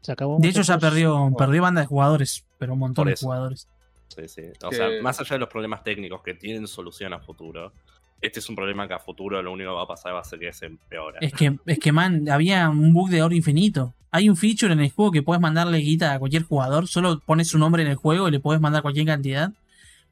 [0.02, 0.40] Se acabó.
[0.40, 2.46] De hecho, ya perdió, perdió banda de jugadores.
[2.58, 3.68] Pero un montón de jugadores.
[4.08, 4.42] Sí, sí.
[4.64, 7.72] O Que- sea, más allá de los problemas técnicos que tienen solución a futuro,
[8.22, 10.24] este es un problema que a futuro lo único que va a pasar va a
[10.24, 11.20] ser que se empeora.
[11.22, 13.94] Es que, es que, man, había un bug de oro infinito.
[14.12, 16.88] Hay un feature en el juego que puedes mandarle guita a cualquier jugador.
[16.88, 19.52] Solo pones su nombre en el juego y le puedes mandar cualquier cantidad.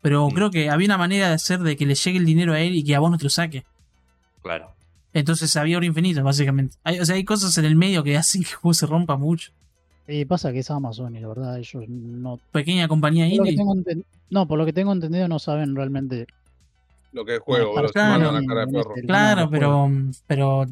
[0.02, 0.34] Pero Mm.
[0.34, 2.76] creo que había una manera de hacer de que le llegue el dinero a él
[2.76, 3.64] y que a vos no te lo saque.
[4.44, 4.72] Claro.
[5.14, 6.76] Entonces había oro infinito, básicamente.
[6.84, 9.16] Hay, o sea, hay cosas en el medio que hacen que el juego se rompa
[9.16, 9.52] mucho.
[10.08, 12.40] Y pasa que es Amazon y la verdad ellos no...
[12.52, 13.56] Pequeña compañía por indie.
[13.56, 13.74] tengo
[14.30, 16.28] No, por lo que tengo entendido no saben realmente...
[17.16, 17.88] Lo que es juego, boludo.
[17.88, 18.32] Se Claro.
[18.32, 18.94] la cara de perro.
[19.08, 19.90] Claro, no, pero,
[20.28, 20.66] pero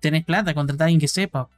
[0.00, 1.48] tenés plata, contratar a alguien que sepa.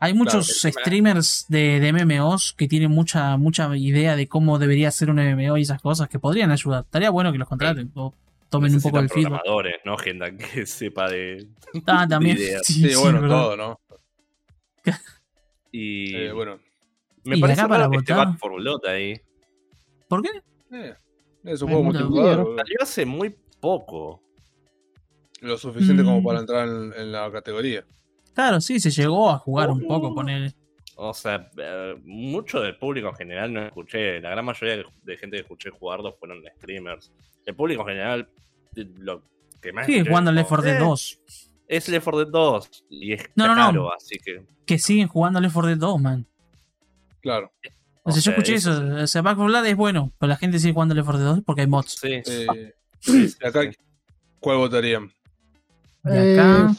[0.00, 4.90] Hay muchos el streamers de, de MMOs que tienen mucha, mucha idea de cómo debería
[4.90, 6.82] ser un MMO y esas cosas que podrían ayudar.
[6.84, 8.12] Estaría bueno que los contraten o
[8.48, 9.30] tomen un poco del feedback.
[9.42, 9.96] programadores, ¿no?
[9.98, 11.48] Gente que sepa de...
[11.86, 12.36] Ah, también.
[12.36, 12.62] de ideas.
[12.66, 13.36] Sí, Sí, sí, bueno, ¿verdad?
[13.36, 13.80] todo, ¿no?
[15.72, 16.58] Y Eh, bueno.
[17.24, 19.20] me y parece para votar- Back 4 Blood ahí.
[20.08, 20.30] ¿Por qué?
[20.72, 20.94] Eh,
[21.44, 22.56] es un juego multijugador.
[22.56, 24.22] Salió hace muy poco.
[25.40, 26.24] Lo suficiente como Mm.
[26.24, 27.84] para entrar en, en la categoría.
[28.34, 30.54] Claro, sí, se llegó a jugar un poco con él.
[30.96, 34.20] O sea, eh, mucho del público en general no escuché.
[34.20, 37.12] La gran mayoría de- gente que escuché jugarlo fueron streamers.
[37.46, 38.28] El público en general,
[38.74, 39.22] lo
[39.62, 39.86] que más.
[39.86, 41.20] Sigue escuché jugando es Left 4 como, Dead "Eh, 2.
[41.68, 42.84] Es Left 4 Dead 2.
[42.90, 43.66] Y es No, no, no.
[43.66, 44.42] caro, así que.
[44.66, 46.26] Que siguen jugando Left 4 Dead 2, man.
[47.20, 47.52] Claro.
[48.08, 49.04] O sea, yo escuché eso eso.
[49.04, 51.34] O sea, Back 4 Blood es bueno, pero la gente sigue jugando Left 4 Dead
[51.36, 51.96] 2 porque hay mods.
[52.00, 52.08] Sí.
[52.26, 53.60] Eh, sí, acá.
[54.40, 55.10] ¿cuál votarían?
[56.04, 56.70] Y acá.
[56.70, 56.74] Eh,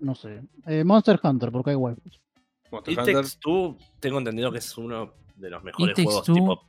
[0.00, 0.40] no sé.
[0.66, 2.20] Eh, Monster Hunter, porque hay waifus.
[2.70, 3.24] Monster Hunter.
[3.40, 6.62] Two, tengo entendido que es uno de los mejores juegos tipo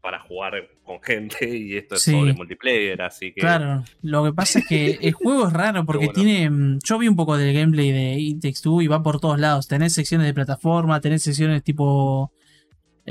[0.00, 2.12] para jugar con gente y esto es Sí.
[2.12, 6.06] sobre multiplayer, así que Claro, lo que pasa es que el juego es raro porque
[6.06, 6.12] bueno.
[6.22, 6.48] tiene.
[6.48, 9.38] mm, Yo vi un poco del gameplay de It Takes Two y va por todos
[9.38, 9.68] lados.
[9.68, 12.32] Tenés secciones de plataforma, tenés secciones tipo.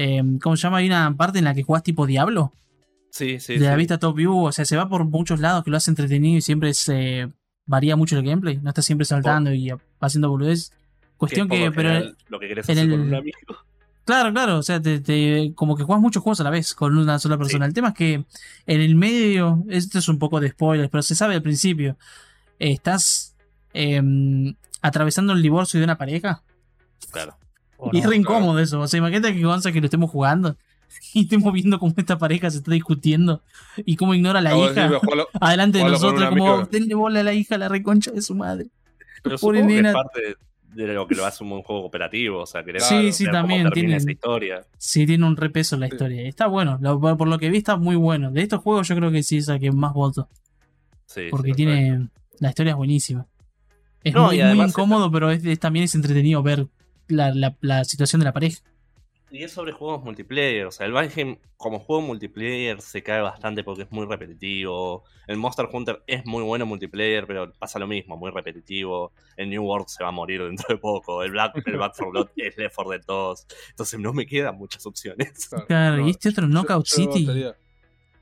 [0.02, 0.78] Eh, ¿Cómo se llama?
[0.78, 2.54] Hay una parte en la que jugás tipo Diablo,
[3.12, 3.78] sí, sí, de la sí.
[3.78, 4.46] vista top view.
[4.46, 7.30] O sea, se va por muchos lados que lo hace entretenido y siempre se
[7.66, 8.58] varía mucho el gameplay.
[8.62, 10.72] No está siempre saltando y haciendo boludez.
[11.18, 11.66] Cuestión es que.
[11.66, 13.38] lo pero general lo que querés en hacer con el- un amigo.
[14.06, 16.98] Claro, claro, o sea, te, te- como que juegas muchos juegos a la vez con
[16.98, 17.68] una sola persona.
[17.68, 18.14] El tema es que
[18.66, 21.96] en el medio, esto es un poco de spoilers, pero se sabe al principio,
[22.58, 23.36] eh, estás
[23.74, 26.42] em, atravesando el divorcio de una pareja
[27.12, 27.36] Claro.
[27.82, 28.10] ¿O y es no?
[28.12, 28.80] re incómodo eso.
[28.82, 30.56] O sea, imagínate que Gonza que lo estemos jugando
[31.14, 33.42] y estemos viendo cómo esta pareja se está discutiendo
[33.86, 37.34] y cómo ignora a la hija jugalo- adelante de nosotros, como denle bola a la
[37.34, 38.68] hija, la reconcha de su madre.
[39.24, 39.90] Pero Pobre nena.
[39.90, 40.22] es parte
[40.74, 43.26] de, lo que lo hace un buen juego cooperativo, o sea, querés Sí, ver sí,
[43.26, 44.62] también tiene- esa historia.
[44.78, 46.22] Sí, tiene un repeso en la historia.
[46.28, 48.32] Está bueno, lo- por lo que vi está muy bueno.
[48.32, 50.28] De estos juegos yo creo que sí es el que más voto.
[51.06, 52.08] Sí, porque sí, tiene
[52.40, 53.26] la historia es buenísima
[54.04, 56.68] es No, muy, incómodo pero es, es- también es entretenido ver
[57.10, 58.62] la, la- la situación de la pareja
[59.32, 60.66] Y es sobre juegos multiplayer.
[60.66, 65.04] O sea, el Valheim como juego multiplayer se cae bastante porque es muy repetitivo.
[65.28, 69.12] El Monster Hunter es muy bueno en multiplayer, pero pasa lo mismo, muy repetitivo.
[69.38, 71.22] El New World se va a morir dentro de poco.
[71.24, 73.46] El Black, el Back 4 Blood es Left 4 Dead 2.
[73.72, 75.50] Entonces no me quedan muchas opciones.
[75.68, 77.28] claro no, y este otro Knockout yo City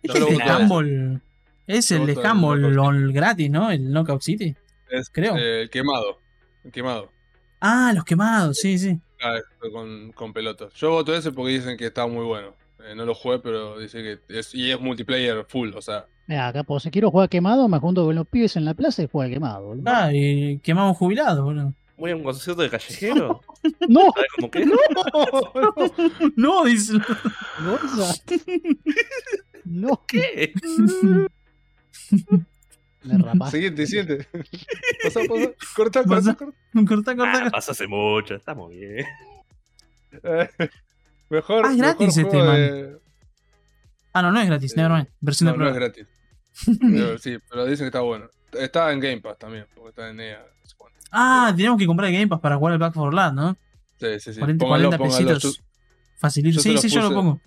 [0.04, 0.58] este es de lo votaría.
[0.58, 1.22] Gumball
[1.68, 3.72] Es el de Humble, el gratis, ¿no?
[3.72, 4.56] El Knockout City.
[4.90, 5.38] Es Creo.
[5.38, 6.18] eh, el quemado.
[6.64, 7.12] El quemado.
[7.60, 9.00] Ah, los quemados, sí, sí.
[9.22, 10.74] Ah, este, con, con pelotas.
[10.76, 12.54] Yo voto ese porque dicen que está muy bueno.
[12.86, 16.06] Eh, no lo jugué, pero dice que es, y es multiplayer full, o sea.
[16.28, 19.02] Mira, acá, pues, si quiero jugar quemado, me junto con los pibes en la plaza
[19.04, 19.66] y juego quemado.
[19.66, 19.84] boludo.
[19.88, 21.74] Ah, y quemamos jubilados, boludo.
[21.98, 23.42] Muy a un concierto de callejero.
[23.90, 24.12] ¡No!
[24.14, 24.66] ¿Sabes cómo que?
[26.36, 26.94] No, dice.
[27.64, 28.14] ¡Gonza!
[29.66, 30.04] ¡No!
[30.08, 30.54] ¿Qué?
[33.04, 33.58] Me rapaste.
[33.58, 34.28] Siguiente, siguiente.
[35.04, 35.52] Pasa, pasa.
[35.76, 36.36] Corta, Pasa.
[36.36, 36.88] corta, corta.
[36.88, 37.44] Corta, corta.
[37.48, 39.06] Ah, pasó hace mucho, está muy bien.
[40.24, 40.50] Eh,
[41.30, 41.66] mejor.
[41.66, 42.56] Ah, es gratis mejor este, man.
[42.56, 42.98] de-
[44.14, 45.08] Ah, no, no es gratis, Eh, nevermind.
[45.22, 45.86] Versión No, de no es prueba.
[45.94, 46.08] gratis.
[46.82, 48.30] Pero sí, pero dicen que está bueno.
[48.54, 50.44] Está en Game Pass también, porque está en EA.
[51.12, 53.56] Ah, tenemos que comprar Game Pass para jugar el Back for Blood, ¿no?
[54.00, 54.40] Sí, sí, sí.
[54.40, 55.28] 40, Póngalo, 40 póngalo.
[55.36, 55.64] pesitos.
[56.18, 56.60] Facilito.
[56.60, 57.16] Sí, sí, yo lo puse.
[57.16, 57.42] pongo.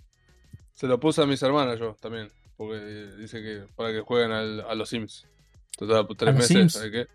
[0.75, 2.31] Se lo puse a mis hermanas yo también.
[2.57, 2.79] Porque
[3.19, 5.27] dice que para que jueguen al- a los Sims.
[5.81, 6.73] Total, por tres meses, Sims?
[6.75, 7.07] ¿sabes qué?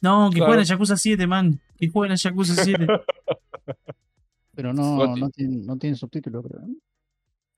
[0.00, 0.46] No, que Claro.
[0.52, 1.60] jueguen a Yakuza 7, man.
[1.78, 2.86] Que jueguen a Yakuza 7.
[4.54, 6.62] Pero no, no, tiene, no tiene subtítulo, creo.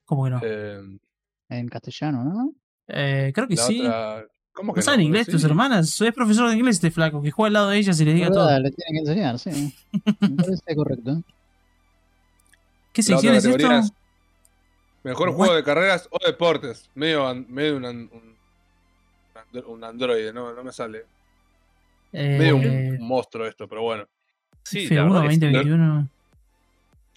[0.05, 0.39] ¿Cómo que no?
[0.43, 0.79] Eh,
[1.49, 2.53] En castellano, ¿no?
[2.87, 3.81] Eh, creo que la sí.
[3.81, 4.25] otra.
[4.53, 5.31] ¿Cómo que ¿No saben inglés Sí.
[5.33, 5.89] tus hermanas?
[5.89, 8.29] Soy profesor de inglés este flaco, que juega al lado de ellas y les diga
[8.31, 8.45] todo.
[8.45, 8.61] ¿Verdad?
[8.61, 9.73] Le tienen que enseñar, sí.
[10.19, 11.21] Me parece correcto.
[12.93, 13.71] ¿Qué sección es esto?
[13.71, 13.91] es
[15.03, 15.35] Mejor What?
[15.35, 16.89] juego de carreras o deportes.
[16.95, 18.36] Medio, medio un,
[19.61, 21.05] andro- un androide, no, no me sale.
[22.11, 24.05] Medio Eh, un, un monstruo esto, pero bueno.
[24.63, 25.39] Sí, la F1 verdad que sí.
[25.39, 26.09] 2021.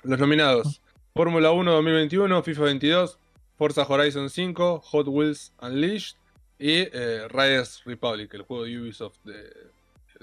[0.05, 0.83] Los nominados:
[1.15, 3.19] Fórmula 1 2021, FIFA 22,
[3.57, 6.17] Forza Horizon 5, Hot Wheels Unleashed
[6.59, 9.51] y eh, Riders Republic, el juego de Ubisoft de,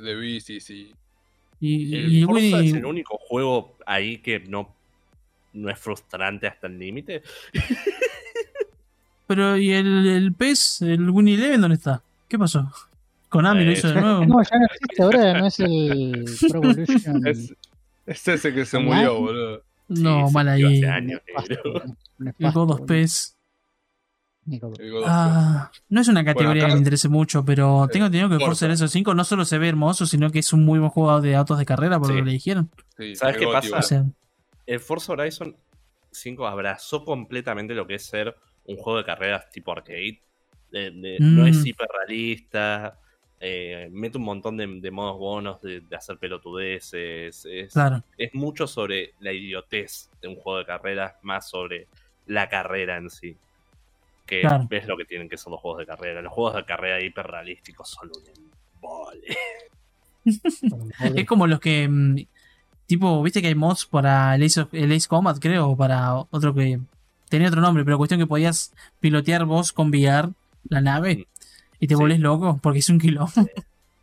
[0.02, 0.94] de bicis y.
[1.60, 4.76] Y, El y Forza Winnie- es el único juego ahí que no,
[5.54, 7.24] no es frustrante hasta el límite.
[9.28, 12.02] Pero, ¿y el, el PES, el Winnie Eleven, dónde está?
[12.28, 12.72] ¿Qué pasó?
[13.30, 14.26] Konami lo Eh, hizo de nuevo.
[14.26, 17.28] No, ya no existe ahora, no es el Pro Evolution.
[17.28, 17.54] Es,
[18.06, 18.96] es ese que se Online.
[18.96, 19.64] murió, boludo.
[19.90, 20.64] No, Sí, mal ahí.
[20.84, 21.22] hace años.
[22.40, 22.88] El God of of
[25.06, 28.66] Ah, no es una categoría acá- que me interese mucho, pero tengo entendido que Forza.
[28.66, 31.36] Horizon 5 no solo se ve hermoso, sino que es un muy buen juego de
[31.36, 32.14] autos de carrera, por Sí.
[32.14, 32.70] lo que le dijeron.
[32.98, 33.78] Sí, ¿Sabes qué pasa?
[33.78, 34.06] O sea,
[34.66, 35.56] El Forza Horizon
[36.12, 38.36] 5 abrazó completamente lo que es ser
[38.66, 40.22] un juego de carreras tipo arcade.
[40.72, 41.48] De- de- No Mm.
[41.48, 42.98] es hiperrealista.
[43.40, 47.46] eh, mete un montón de, de modos bonos de, hacer pelotudeces.
[47.46, 48.04] Es, claro.
[48.18, 51.86] es mucho sobre la idiotez de un juego de carreras, más sobre
[52.26, 53.38] la carrera en sí.
[54.26, 54.66] Que Claro.
[54.68, 56.22] ves lo que tienen que ser los juegos de carrera.
[56.24, 58.24] Los juegos de carrera hiperrealísticos son un
[58.76, 59.38] embole.
[61.16, 61.88] Es como los que.
[61.88, 62.16] mm,
[62.88, 66.16] Tipo, viste que hay mods para el Ace, of- el Ace Combat, creo, o para
[66.32, 66.80] otro que.
[67.30, 70.30] Tenía otro nombre, pero cuestión que podías pilotear vos con VR
[70.70, 71.28] la nave
[71.80, 72.00] y te Sí.
[72.02, 73.32] volvés loco porque es un quilombo.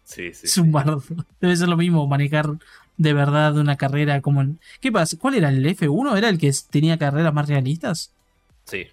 [0.05, 0.40] Sí, sí.
[0.46, 1.03] Es un bardo.
[1.40, 2.50] Debe ser lo mismo manejar
[2.96, 4.61] de verdad una carrera como en...
[4.81, 5.16] ¿Qué pasa?
[5.18, 6.16] ¿Cuál era el F1?
[6.16, 8.12] ¿Era el que tenía carreras más realistas?
[8.64, 8.87] Sí.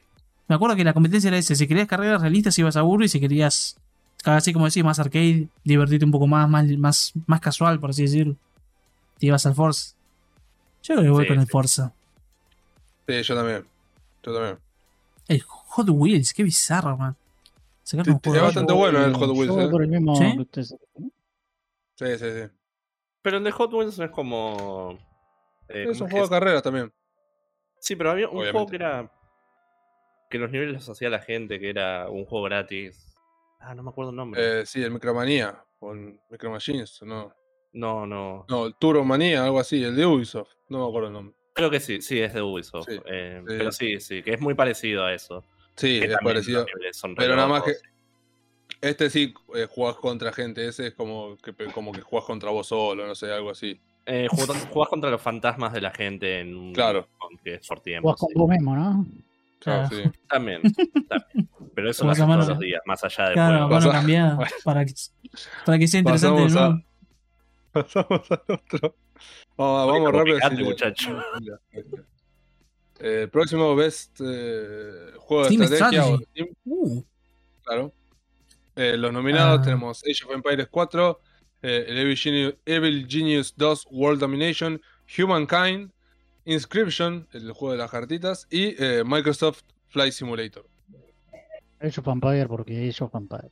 [0.48, 1.56] Me acuerdo que la competencia era ese.
[1.56, 3.78] Si querías carreras realistas ibas a burro y si querías,
[4.26, 8.02] así como decís, más arcade, divertirte un poco más, más, más, más casual, por así
[8.04, 8.36] decirlo,
[9.20, 9.94] te ibas al Forza.
[10.84, 11.52] Yo creo que voy Sí, con el sí.
[11.52, 11.94] Forza.
[13.08, 13.66] Sí, yo también.
[14.24, 14.58] Yo también.
[15.28, 17.16] El Hot Wheels, qué bizarro, man.
[17.92, 18.36] Sacaron Sí, un juego.
[18.38, 19.68] es bastante bueno el Hot Wheels, ¿eh?
[19.70, 20.48] por el mismo ¿Sí?
[21.96, 22.50] Sí, sí, sí.
[23.22, 24.98] Pero el de Hot Wheels no es como.
[25.70, 26.94] eh, Es ¿cómo un juego de carreras también.
[27.80, 28.52] Sí, pero había un Obviamente.
[28.54, 29.12] juego que era.
[30.30, 33.14] Que los niveles los hacía la gente, que era un juego gratis.
[33.60, 34.62] Ah, no me acuerdo el nombre.
[34.62, 35.64] Eh, sí, el Micromanía.
[35.80, 37.34] Con Micro Machines, no.
[37.74, 38.46] No, no.
[38.50, 40.52] No, el Turbomanía, algo así, el de Ubisoft.
[40.70, 41.36] No me acuerdo el nombre.
[41.54, 42.88] Creo que sí, sí, es de Ubisoft.
[42.90, 43.56] Sí, eh, sí.
[43.58, 45.44] Pero sí, sí, que es muy parecido a eso.
[45.76, 46.66] Sí, que es parecido.
[46.94, 47.74] son Pero nada más que.
[48.82, 50.68] Este sí eh, jugás contra gente.
[50.68, 53.80] Ese es como que, como que jugás contra vos solo, no sé, algo así.
[54.08, 56.74] Eh, jugás, jugás contra los fantasmas de la gente en un.
[56.74, 57.08] Claro.
[57.44, 57.60] que.
[58.02, 59.06] Jugás con vos mismo, ¿no?
[59.60, 60.04] Claro, Claro.
[60.12, 60.20] sí.
[60.28, 60.62] También,
[61.08, 61.50] también.
[61.76, 63.70] Pero eso lo haces todos los días, más allá del Claro, juego.
[63.80, 64.38] mano cambiada.
[64.64, 64.94] Para que,
[65.66, 66.44] para que sea interesante.
[66.44, 66.84] Pasamos a-.
[67.72, 68.96] Pasamos al otro.
[69.56, 70.66] Vamos, Oye, vamos rápido.
[70.66, 71.22] muchacho.
[73.04, 76.06] Eh, próximo Best eh, Juego de Steam Estrategia.
[76.06, 76.18] o.
[76.20, 77.04] Steam, Uh,
[77.64, 77.94] claro.
[78.76, 79.64] Eh, los nominados Ah.
[79.64, 81.20] tenemos Age of Empires 4,
[81.64, 84.82] eh, el Evil Genius, Evil Genius 2 World Domination,
[85.18, 85.92] Humankind,
[86.46, 90.66] Inscription, el juego de las cartitas, y eh, Microsoft Flight Simulator.
[91.80, 93.50] Age of Empire porque Age of Empire.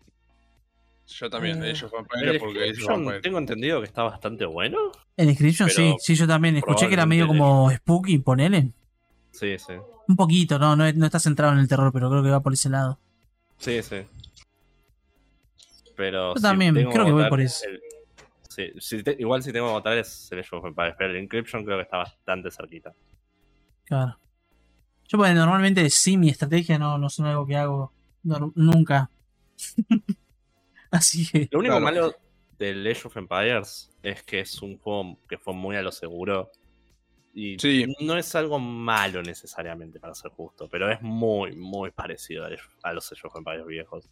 [1.07, 3.21] Yo también, Eh, Age of El Empires porque Age of Empires.
[3.23, 4.91] tengo entendido que está bastante bueno.
[5.17, 6.55] en Inscription sí, sí, yo también.
[6.57, 8.71] Escuché que era medio como spooky, ponele.
[9.31, 9.73] Sí, sí.
[10.07, 12.53] Un poquito, no, no, no está centrado en el terror, pero creo que va por
[12.53, 12.99] ese lado.
[13.57, 13.97] Sí, sí.
[15.95, 17.65] Pero Yo si también, creo que voy por eso.
[17.67, 17.81] el-
[18.47, 21.77] sí, si te- igual si tengo que votar es el Empires, pero el Encryption creo
[21.77, 22.93] que está bastante cerquita.
[23.85, 24.17] Claro.
[25.07, 27.91] Yo pues, normalmente sí, mi estrategia no, no son algo que hago
[28.55, 29.09] nunca.
[30.91, 31.49] Así que.
[31.51, 31.85] Lo único Claro.
[31.85, 32.15] malo
[32.57, 36.51] del Age of Empires es que es un juego que fue muy a lo seguro.
[37.33, 37.85] Y Sí.
[38.01, 42.49] no es algo malo necesariamente, para ser justo, pero es muy, muy parecido a
[42.83, 44.09] a los Age of Empires viejos.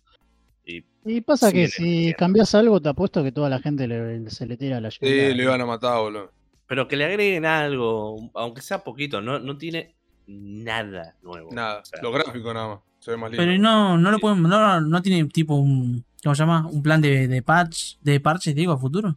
[0.65, 4.29] Y Y pasa que le si cambias algo, te apuesto que toda la gente le-
[4.29, 5.35] se le tira la Sí, yugular.
[5.35, 6.31] lo iban a matar, boludo.
[6.67, 9.95] Pero que le agreguen algo, aunque sea poquito, no, no tiene
[10.27, 11.49] nada nuevo.
[11.53, 12.79] Nada, O sea, lo gráfico nada más.
[12.99, 13.43] Se ve más lindo.
[13.45, 14.41] Pero no, no lo pueden.
[14.43, 16.03] No, no tiene tipo un.
[16.23, 16.67] ¿Cómo se llama?
[16.67, 17.95] Un plan de, de patch.
[18.01, 19.15] De parches, digo, a futuro.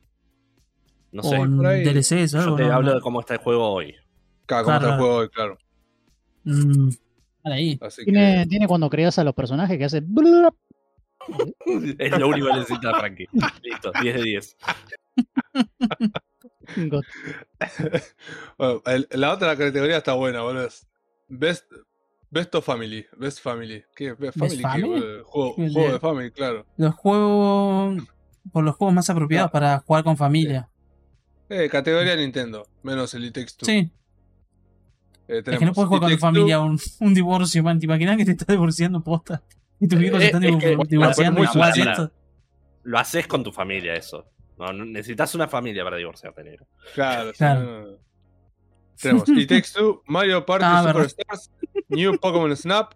[1.13, 1.37] No sé.
[1.37, 2.57] ahí- DLCs o Yo algo.
[2.57, 2.95] te no, hablo no.
[2.97, 3.95] de cómo está el juego hoy.
[4.47, 5.59] Claro, como está el juego hoy, claro.
[6.45, 6.89] Mm,
[7.45, 7.79] vale, ahí.
[7.83, 8.47] Así Tiene, que.
[8.49, 10.03] tiene cuando creas a los personajes que hace.
[11.99, 13.29] Es lo único que necesita Frankie.
[13.63, 14.57] Listo, 10 de 10.
[16.89, 17.03] God.
[18.59, 20.67] Bueno, el- la otra categoría está buena, boludo.
[20.67, 20.87] es
[21.29, 21.71] Best,
[22.31, 23.05] Best of Family.
[23.19, 23.85] Best Family.
[23.95, 24.13] ¿Qué?
[24.15, 24.57] Best Family.
[24.57, 25.01] ¿qué, Family?
[25.25, 26.67] Juego, ¿Qué juego de- de Family, claro.
[26.77, 28.03] Los juegos.
[28.53, 29.53] Por los juegos más apropiados No.
[29.53, 30.69] para jugar con familia.
[31.51, 32.67] Eh, categoría Nintendo.
[32.83, 33.67] Menos el Two.
[33.67, 33.91] Sí.
[35.29, 37.79] Eh, Es que no puedes jugar con tu familia un, un divorcio, man.
[37.79, 39.43] ¿Te imaginas que te estás divorciando posta?
[39.79, 41.47] Y tus Eh, hijos se están es que- divor- divorciando y
[41.91, 42.13] esto.
[42.85, 44.27] Lo haces con tu familia, eso.
[44.59, 46.67] No, no- necesitas una familia para divorciarte, negro.
[46.95, 47.63] Claro, sí, Claro.
[47.63, 47.97] no, no.
[49.01, 49.25] Tenemos
[49.73, 50.85] Two, Mario Party Ah.
[50.87, 51.51] Superstars,
[51.89, 52.93] New Pokémon Snap,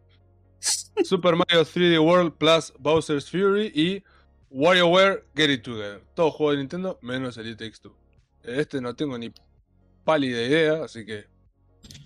[1.04, 4.02] Super Mario 3D World plus Bowser's Fury y
[4.50, 6.02] WarioWare Get It Together.
[6.14, 7.94] Todo juego de Nintendo menos el Takes Two.
[8.44, 9.32] Este no tengo ni
[10.04, 11.24] pálida idea, así que.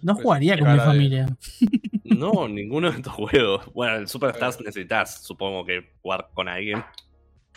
[0.02, 1.36] No Pues, jugaría con mi de- familia.
[2.04, 3.70] No, ninguno de estos juegos.
[3.74, 6.82] Bueno, el Superstars necesitas, supongo que jugar con alguien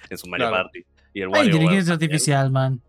[0.10, 0.64] en su Mario Claro.
[0.66, 0.86] Party.
[1.14, 2.82] Y el Hay inteligencia artificial, man.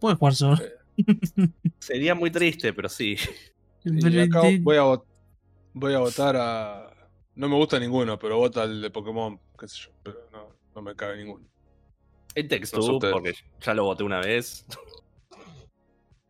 [0.00, 0.58] Puedes jugar solo.
[1.78, 3.16] Sería muy triste, pero sí.
[3.84, 5.04] Y acá voy a, vot-
[5.72, 6.90] voy a votar a.
[7.36, 10.82] No me gusta ninguno, pero vota al de Pokémon, qué sé yo, pero no, no
[10.82, 11.46] me cabe ninguno.
[12.34, 13.12] El Text No sé ustedes.
[13.12, 14.66] porque ya lo voté una vez.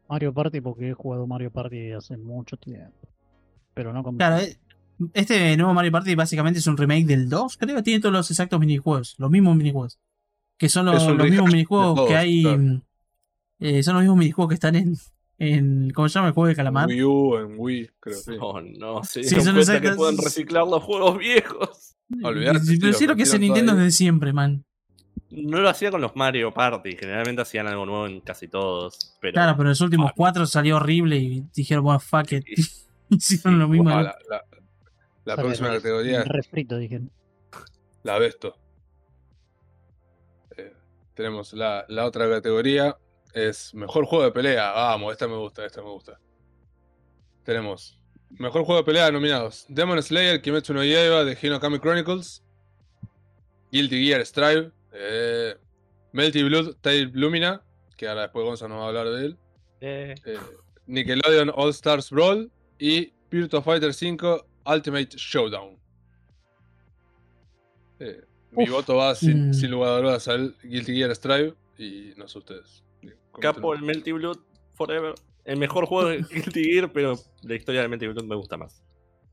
[0.08, 3.08] Mario Party, porque he jugado Mario Party hace mucho tiempo.
[3.74, 4.16] Pero no con.
[4.16, 4.56] Claro, eh,
[5.12, 7.82] este nuevo Mario Party básicamente es un remake del 2, creo.
[7.82, 9.98] Tiene todos los exactos minijuegos, los mismos minijuegos.
[10.56, 12.42] Que son los, mismos minijuegos todos, que hay.
[12.42, 12.82] claro.
[13.58, 14.96] eh, son los mismos minijuegos que están en.
[15.38, 16.86] en ¿Cómo se llama el juego de En Calamar?
[16.88, 18.16] Wii U, en Wii, creo.
[18.16, 18.32] Sí.
[18.40, 21.96] Oh, no, se Sí, son cuenta que exactos- pueden reciclar los juegos viejos.
[22.08, 24.64] Sí, Pero lo sí lo que hace Nintendo desde siempre, man.
[25.36, 29.16] No lo hacía con los Mario Party, generalmente hacían algo nuevo en casi todos.
[29.20, 30.14] Pero Claro, pero en los últimos Ah.
[30.16, 32.44] cuatro salió horrible y dijeron, bueno, fuck it.
[33.10, 33.90] Hicieron Sí, lo mismo.
[33.90, 34.44] Ah, la, la-
[35.24, 37.00] la Sale próxima re- categoría es Refrito, dije.
[38.02, 38.56] la Besto.
[40.56, 40.72] Eh,
[41.14, 42.96] tenemos la, la otra categoría,
[43.32, 44.70] es Mejor Juego de Pelea.
[44.72, 46.20] Vamos, esta me gusta, esta me gusta.
[47.44, 47.98] Tenemos
[48.30, 49.64] Mejor Juego de Pelea nominados.
[49.68, 52.42] Demon Slayer, Kimetsu no Yaiba, de Hinokami Chronicles.
[53.72, 54.70] Guilty Gear Strive.
[54.94, 55.54] Eh,
[56.12, 57.62] Melty Blood, Tail Lumina,
[57.96, 59.38] que ahora después Gonzalo nos va a hablar de él.
[59.80, 60.38] eh, eh,
[60.86, 65.78] Nickelodeon All Stars Brawl y Virtua Fighter 5 Ultimate Showdown.
[68.00, 68.70] Eh, mi Uf.
[68.70, 69.54] voto va sin, Mm.
[69.54, 72.82] sin lugar a dudas al Guilty Gear Strive y no sé ustedes.
[73.40, 74.38] Capo, el Melty Blood
[74.74, 75.14] Forever.
[75.44, 78.82] El mejor juego de Guilty Gear, pero la historia del Melty Blood me gusta más.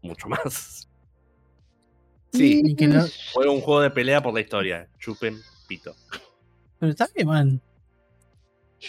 [0.01, 0.89] Mucho más.
[2.33, 4.87] Sí, Y que lo- juego un juego de pelea por la historia.
[4.99, 5.95] Chupen pito.
[6.79, 7.61] Pero está bien, man.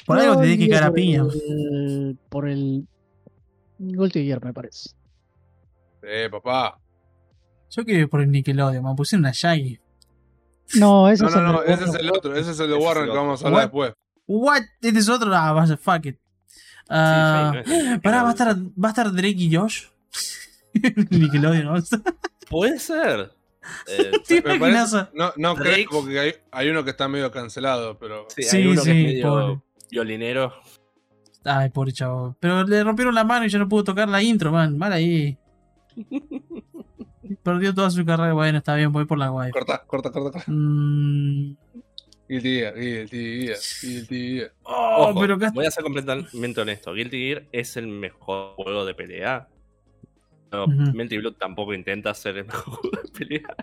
[0.07, 1.23] Por algo te dije que cara piña.
[1.23, 2.87] El- Por el.
[3.79, 4.91] Guilty Gear, me parece.
[6.03, 6.79] Eh, papá.
[7.71, 8.97] Yo quiero ir por el Nickelodeon, man.
[8.97, 9.79] Pusieron una Shaggy.
[10.77, 11.53] No, ese No, es no, el.
[11.53, 12.35] no, de ese es el otro.
[12.37, 13.63] Ese es el de el que vamos a hablar What?
[13.65, 13.93] después.
[14.27, 14.63] ¿What?
[14.81, 15.35] ¿Este es otro?
[15.35, 16.19] Ah, vaya, fuck it.
[16.89, 19.87] Ah, no el pará, ¿va a, estar, ¿va a estar Drake y Josh?
[21.11, 21.75] Nickelodeon, ¿no?
[22.53, 23.33] Puede ser.
[23.87, 24.91] Eh, ¿Te Me imaginas?
[24.93, 28.27] parece- no no creo porque hay, hay uno que está medio cancelado, pero.
[28.29, 29.61] sí, Sí, hay uno que sí, es medio pobre.
[29.89, 30.53] violinero.
[31.45, 32.37] Ay, pobre chavo.
[32.41, 34.77] Pero le rompieron la mano y ya no pudo tocar la intro, man.
[34.77, 35.39] Mal ahí.
[37.43, 38.33] Perdió toda su carrera.
[38.33, 39.51] Bueno, está bien, voy por la wife.
[39.53, 40.51] Corta, corta, corta, corta.
[40.51, 41.57] Mm.
[42.29, 44.53] Guilty Gear, Guilty Gear, Guilty Gear.
[44.65, 46.93] Oh, Ojo, pero acá- voy a ser completamente honesto.
[46.95, 49.49] Guilty Gear es el mejor juego de pelea.
[50.53, 50.93] No, Ujú.
[50.95, 53.57] Melty Blood tampoco intenta ser el mejor juego de pelea.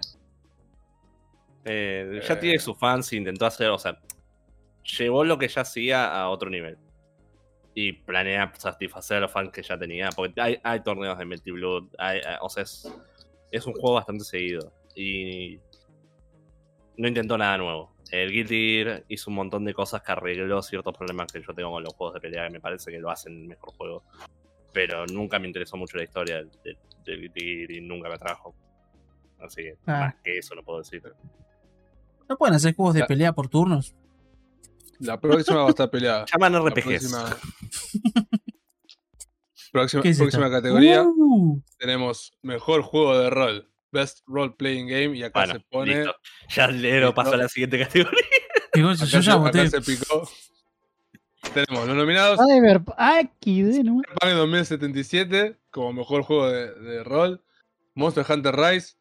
[1.66, 2.38] Eh, ya Eh.
[2.38, 4.00] tiene sus fans y intentó hacer, o sea,
[4.98, 6.78] llevó lo que ya hacía a otro nivel.
[7.76, 10.10] Y planea satisfacer a los fans que ya tenía.
[10.10, 11.90] Porque hay, hay torneos de Melty Blood.
[11.98, 12.92] hay- hay- o sea, es,
[13.52, 14.74] es un juego bastante seguido.
[14.96, 15.60] Y
[16.98, 17.94] no intentó nada nuevo.
[18.12, 21.72] El Guilty Gear hizo un montón de cosas que arregló ciertos problemas que yo tengo
[21.72, 24.04] con los juegos de pelea, que me parece que lo hacen mejor juego.
[24.74, 26.44] Pero nunca me interesó mucho la historia
[27.06, 28.56] Guilty Gear y nunca me atrajo.
[29.40, 30.00] Así que, Ah.
[30.00, 31.02] más que eso no puedo decir.
[32.28, 33.96] ¿No pueden hacer juegos de La- pelea por turnos?
[35.00, 36.26] La próxima va a estar peleada.
[36.32, 37.10] Llaman La RPGs.
[37.12, 37.38] próxima,
[39.72, 40.58] próxima, ¿Qué es próxima esto?
[40.58, 43.66] categoría Uh, tenemos mejor juego de rol.
[43.92, 45.18] Best Role Playing Game.
[45.18, 45.96] Y acá Bueno, se pone.
[45.96, 46.16] listo.
[46.50, 48.20] Ya Lero pasó a la siguiente categoría.
[48.72, 49.62] Acá, yo ya se, voté.
[49.62, 50.30] acá se picó.
[51.54, 52.40] Tenemos los nominados.
[52.40, 52.82] Cyber.
[52.98, 54.02] Aquí de nuevo.
[54.22, 57.42] Cyberpunk 2077 como mejor juego de, de rol.
[57.96, 58.96] Monster Hunter Rise.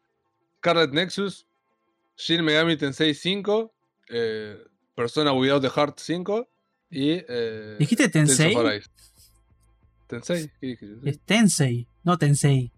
[0.57, 1.45] Scarlet Nexus.
[2.17, 3.71] Shin Megami Tensei 5.
[4.09, 4.57] eh,
[4.95, 6.47] Persona Without the Heart 5.
[6.91, 7.11] Y.
[7.27, 8.55] Eh, ¿Dijiste Tensei?
[10.07, 10.49] ¿Tensei?
[10.59, 10.87] ¿Qué dije?
[11.05, 12.71] Es Tensei, no Tensei.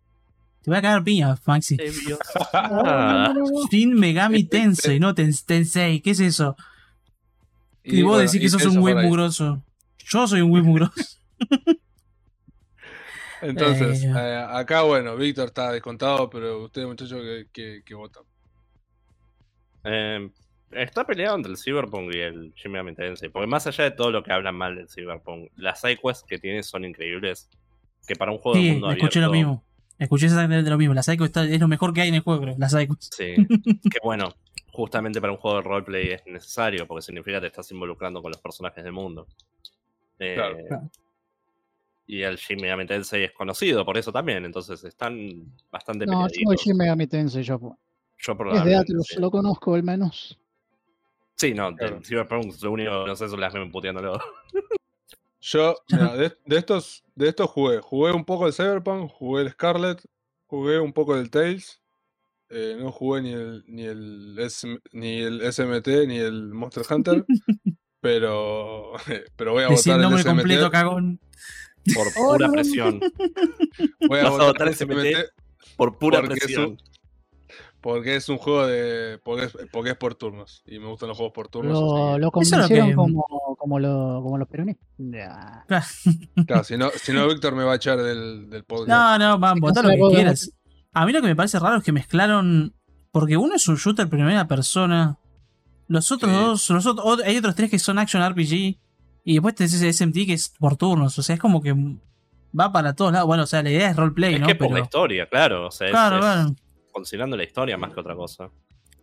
[0.62, 1.78] Te voy a cagar piña, Maxi.
[2.54, 3.34] Ah,
[3.72, 6.02] Shin Megami Tensei, no Tens- Tensei.
[6.02, 6.56] ¿Qué es eso?
[7.84, 9.64] Y, vos bueno, decís que sos un güey mugroso.
[10.00, 10.94] Yo soy un güey mugroso.
[13.42, 14.12] Entonces, Eh.
[14.16, 18.24] eh, acá, bueno, Víctor está descontado, pero ustedes, muchachos, que, votan.
[19.84, 20.30] eh,
[20.72, 23.30] está peleado entre el Cyberpunk y el Shin Megami Tensei.
[23.30, 26.62] Porque más allá de todo lo que hablan mal del Cyberpunk, las sidequests que tiene
[26.64, 27.50] son increíbles.
[28.08, 29.64] Que para un juego de Sí, mundo escuché lo mismo.
[29.98, 30.94] Escuché exactamente lo mismo.
[30.96, 32.56] La Psycho está, es lo mejor que hay en el juego, creo.
[32.58, 32.96] La Psycho.
[33.00, 33.36] Sí,
[33.92, 34.34] que bueno,
[34.72, 38.32] justamente para un juego de roleplay es necesario, porque significa que te estás involucrando con
[38.32, 39.28] los personajes del mundo.
[40.20, 40.58] Eh, Claro.
[40.68, 40.90] Claro.
[42.08, 46.28] Y el Shin Megami Tensei es conocido por eso también, entonces están bastante No, yo
[46.28, 46.66] peleaditos.
[46.66, 47.58] Shin Megami Tensei, yo.
[47.60, 47.74] pues.
[48.18, 49.20] Yo Es de probablemente, Atlus, sí.
[49.20, 50.38] lo conozco al menos.
[51.36, 51.98] Sí, no, Claro.
[51.98, 54.20] el Cyberpunk lo único que no sé son las memes puteándolo.
[55.40, 57.80] Yo, mira, de, de estos, de estos jugué.
[57.80, 60.00] Jugué un poco el Cyberpunk, jugué el Scarlet,
[60.46, 61.81] jugué un poco del Tales.
[62.52, 67.26] Eh, no jugué ni el, ni el SM ni el SMT ni el Monster Hunter.
[68.02, 68.94] pero,
[69.36, 70.26] pero voy a votar el SMT.
[70.26, 71.20] completo, cagón.
[71.96, 72.54] Por Oh, pura no.
[72.54, 73.00] presión.
[74.08, 74.96] Voy a Vas votar el SMT.
[75.78, 76.78] Por pura Porque es presión.
[77.82, 79.20] porque es un juego de.
[79.24, 80.62] Porque es, porque es por turnos.
[80.68, 81.74] Y me gustan los juegos por turnos.
[81.74, 83.26] Lo, lo Eso es lo convencieron que- como,
[83.58, 84.76] como, lo, como los que-
[86.46, 88.90] claro, si no, si no, Víctor me va a echar del, del podcast.
[88.90, 90.52] No, no, van, Sí, votá lo que quieras.
[90.94, 92.74] A mí lo que me parece raro es que mezclaron.
[93.12, 95.18] Porque uno es un shooter primera persona.
[95.88, 96.38] Los otros Sí.
[96.38, 96.70] dos.
[96.70, 98.78] Los hay otros tres que son action RPG.
[99.24, 101.18] Y después tenés ese SMT que es por turnos.
[101.20, 101.74] O sea, es como que
[102.58, 103.28] va para todos lados.
[103.28, 104.48] Bueno, o sea, la idea es roleplay, es ¿no?
[104.48, 104.84] que por la Pero.
[104.86, 105.68] historia, claro.
[105.68, 106.56] O sea, es- Claro, es claro.
[106.92, 108.50] considerando la historia más que otra cosa.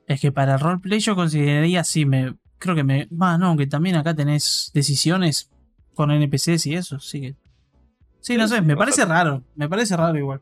[0.07, 2.35] Es que para el roleplay yo consideraría sí, me.
[2.59, 3.07] Creo que me.
[3.07, 5.51] Va, no, aunque también acá tenés decisiones
[5.95, 7.37] con NPCs y eso, sí que.
[8.21, 9.45] Sí, no sé, me parece raro.
[9.55, 10.41] Me parece raro igual.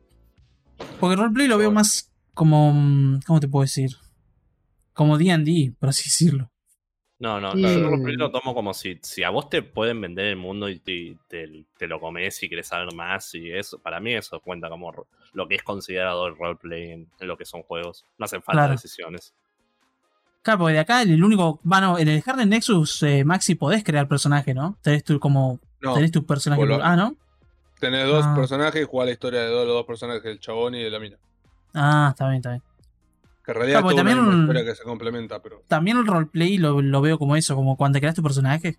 [0.99, 2.71] Porque el roleplay lo veo más como.
[2.73, 3.91] mm, ¿Cómo te puedo decir?
[4.93, 6.51] Como DD, por así decirlo.
[7.19, 7.61] No, no, Sí.
[7.63, 10.69] yo el roleplay lo tomo como si, si a vos te pueden vender el mundo
[10.69, 14.39] y te, te- te lo comes y querés saber más y eso, para mí eso
[14.39, 14.93] cuenta como
[15.33, 18.05] lo que es considerado el roleplay en, en lo que son juegos.
[18.19, 18.71] No hacen falta Claro.
[18.73, 19.33] decisiones.
[20.43, 21.59] Claro, porque de acá el único.
[21.63, 24.77] Bueno, en el Harden Nexus, eh, Maxi, podés crear personaje, ¿no?
[24.81, 25.59] Tenés tu como.
[25.81, 26.65] No, tenés tu personaje.
[26.65, 27.15] lo- Ah, ¿no?
[27.79, 28.33] Tenés dos Ah.
[28.35, 30.99] personajes y jugás la historia de dos, los dos personajes, del chabón y de la
[30.99, 31.17] mina.
[31.73, 32.61] Ah, está bien, está bien.
[33.45, 36.57] Que en realidad Claro, es una también historia que se complementa, pero También el roleplay
[36.57, 38.77] lo, lo veo como eso, como cuando creas tu personaje.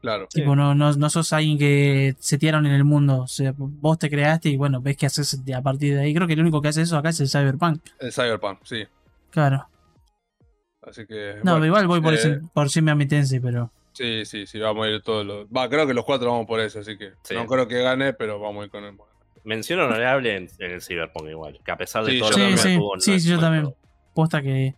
[0.00, 0.26] claro.
[0.30, 0.40] Sí.
[0.40, 3.20] Tipo, no, no, no sos alguien que se tiraron en el mundo.
[3.22, 6.12] O sea, vos te creaste y bueno, ves qué haces a partir de ahí.
[6.14, 7.80] Creo que el único que hace eso acá es el Cyberpunk.
[8.00, 8.84] El Cyberpunk, sí.
[9.30, 9.68] Claro.
[10.82, 11.36] Así que.
[11.44, 12.68] No, bueno, igual voy por, eh, ese, por
[13.40, 13.70] pero.
[13.92, 15.46] Sí, sí, sí, vamos a ir todos los.
[15.46, 17.12] Va, creo que los cuatro vamos por eso, así que.
[17.22, 17.34] Sí.
[17.34, 18.96] No creo que gane, pero vamos a ir con él.
[19.44, 22.44] Mención honorable en, en el Cyberpunk igual, que a pesar de Sí, todo yo lo
[22.46, 23.64] que Sí, sí, tuvo, no sí, sí, yo también.
[23.64, 23.78] juego.
[24.14, 24.74] Posta que.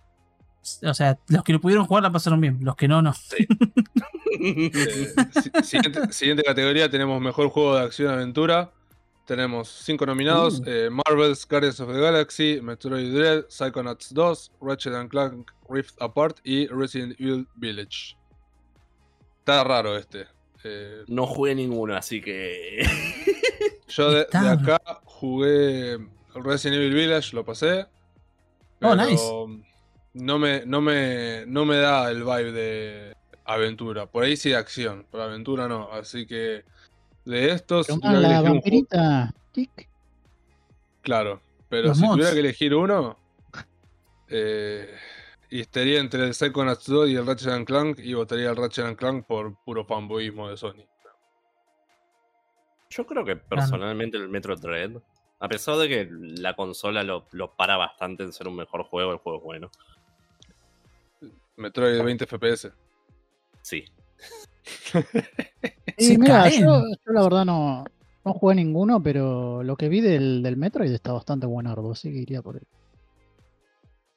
[0.87, 2.59] O sea, los que lo pudieron jugar la pasaron bien.
[2.63, 3.13] Los que no, no.
[4.41, 5.13] Eh,
[5.43, 8.73] si- siguiente, siguiente categoría tenemos mejor juego de acción-aventura.
[9.27, 10.65] Tenemos cinco nominados: Uh.
[10.67, 16.39] eh, Marvel's Guardians of the Galaxy, Metroid Dread, Psychonauts 2, Ratchet and Clank Rift Apart
[16.45, 18.17] y Resident Evil Village.
[19.45, 20.27] Está raro este.
[20.65, 22.83] Eh, No jugué ninguno, así que.
[23.89, 25.99] yo de, acá jugué
[26.35, 27.83] Resident Evil Village, lo pasé.
[27.83, 27.87] Oh,
[28.81, 29.23] Pero nice.
[30.15, 34.07] no, me, no, me, no me da el vibe de aventura.
[34.07, 35.91] Por ahí sí de acción, pero aventura no.
[35.93, 36.65] Así que
[37.27, 37.87] de estos.
[37.87, 39.31] Que la vampirita.
[39.53, 39.91] tic.
[41.03, 42.15] Claro, pero Los si mods.
[42.15, 43.19] tuviera que elegir uno,
[44.29, 44.89] eh,
[45.55, 48.87] y estaría entre el Psychonauts 2 y el Ratchet and Clank, y votaría el Ratchet
[48.87, 50.85] and Clank por puro fanboyismo de Sony.
[52.91, 55.01] Yo creo que personalmente el Metro Dread,
[55.39, 59.13] a pesar de que la consola lo, lo para bastante en ser un mejor juego,
[59.13, 59.71] el juego es bueno.
[61.55, 62.73] Metroid 20 FPS.
[63.63, 63.85] Sí.
[65.97, 67.85] Y Se mira, yo, yo la verdad no,
[68.25, 72.19] no jugué ninguno, pero lo que vi del, del Metroid está bastante buenardo, así que
[72.19, 72.67] iría por él.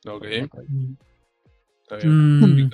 [0.07, 0.25] Ok.
[1.87, 2.39] Está bien.
[2.39, 2.71] Mm,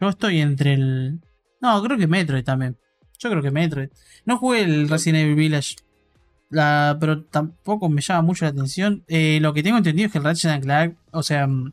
[0.00, 1.20] yo estoy entre el.
[1.60, 2.76] No, creo que Metroid también.
[3.18, 3.88] Yo creo que Metroid.
[4.24, 5.76] No jugué el Resident Evil Village.
[6.48, 9.02] La, pero tampoco me llama mucho la atención.
[9.08, 11.72] Eh, lo que tengo entendido es que el Ratchet Clank, o sea, mm,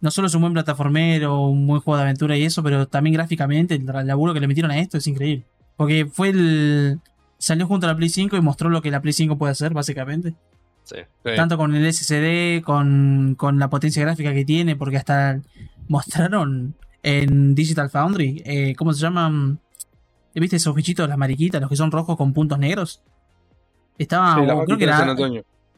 [0.00, 3.14] no solo es un buen plataformero, un buen juego de aventura y eso, pero también
[3.14, 5.46] gráficamente el laburo que le metieron a esto es increíble.
[5.76, 7.00] Porque fue el.
[7.38, 9.72] Salió junto a la Play 5 y mostró lo que la Play 5 puede hacer,
[9.72, 10.34] básicamente.
[10.84, 10.96] Sí.
[11.24, 11.30] sí.
[11.36, 15.40] Tanto con el SSD, con, con la potencia gráfica que tiene, porque hasta
[15.88, 19.60] mostraron en Digital Foundry, eh, ¿cómo se llaman?
[20.34, 23.02] ¿Viste esos bichitos, las mariquitas, los que son rojos con puntos negros?
[23.98, 25.14] Estaba, Sí, la o creo, que era,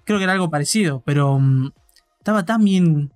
[0.05, 1.71] creo que era algo parecido, pero mm,
[2.19, 3.11] estaba tan bien.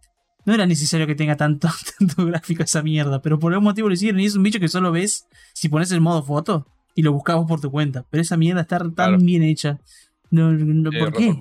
[0.45, 1.69] No era necesario que tenga tanto,
[1.99, 4.69] tanto gráfico esa mierda, pero por algún motivo lo hicieron y es un bicho que
[4.69, 8.05] solo ves si pones el modo foto y lo buscas vos por tu cuenta.
[8.11, 9.19] Pero esa mierda está tan Claro.
[9.19, 9.79] bien hecha.
[10.31, 11.37] No, no, Sí, ¿Por qué?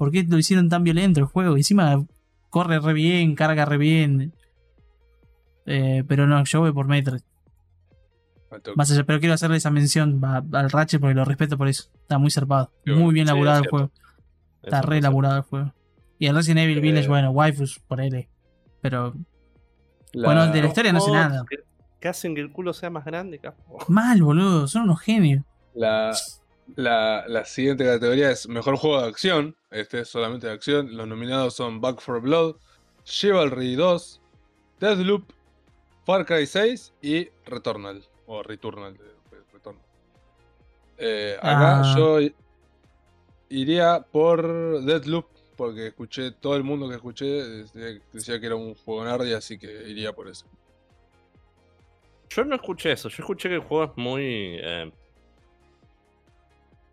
[0.00, 1.58] ¿Por qué lo hicieron tan violento el juego?
[1.58, 2.02] Y encima
[2.48, 4.32] corre re bien, carga re bien.
[5.66, 7.20] Eh, pero no, yo voy por Metroid.
[8.76, 11.90] Más allá, pero quiero hacerle esa mención a- al Ratchet porque lo respeto por eso.
[12.00, 12.72] Está muy zarpado.
[12.86, 13.90] Muy bien Sí, laburado es el juego.
[14.62, 15.74] Está re elaborado el juego.
[16.18, 18.26] Y el Resident Evil Eh, Village, bueno, waifus por él.
[18.80, 19.12] Pero
[20.14, 21.44] La- bueno, de la historia no sé nada.
[21.46, 21.56] Que,
[22.00, 23.78] que hacen que el culo sea más grande, capo.
[23.88, 24.66] mal, boludo.
[24.66, 25.44] Son unos genios.
[25.74, 26.12] La,
[26.76, 29.56] la, la siguiente categoría es Mejor Juego de Acción.
[29.70, 30.96] Este es solamente de acción.
[30.96, 32.56] Los nominados son Back for Blood,
[33.04, 34.20] Chivalry 2,
[34.80, 35.24] Deathloop,
[36.04, 38.04] Far Cry 6 y Returnal.
[38.26, 38.94] O Returnal.
[38.94, 39.82] eh, Returnal.
[40.98, 41.94] Eh, acá Ah.
[41.96, 42.18] yo
[43.48, 48.74] iría por Deathloop porque escuché, todo el mundo que escuché decía, decía que era un
[48.76, 50.46] juego nardi, así que iría por eso.
[52.30, 53.08] Yo no escuché eso.
[53.08, 54.22] Yo escuché que el juego es muy.
[54.62, 54.90] eh,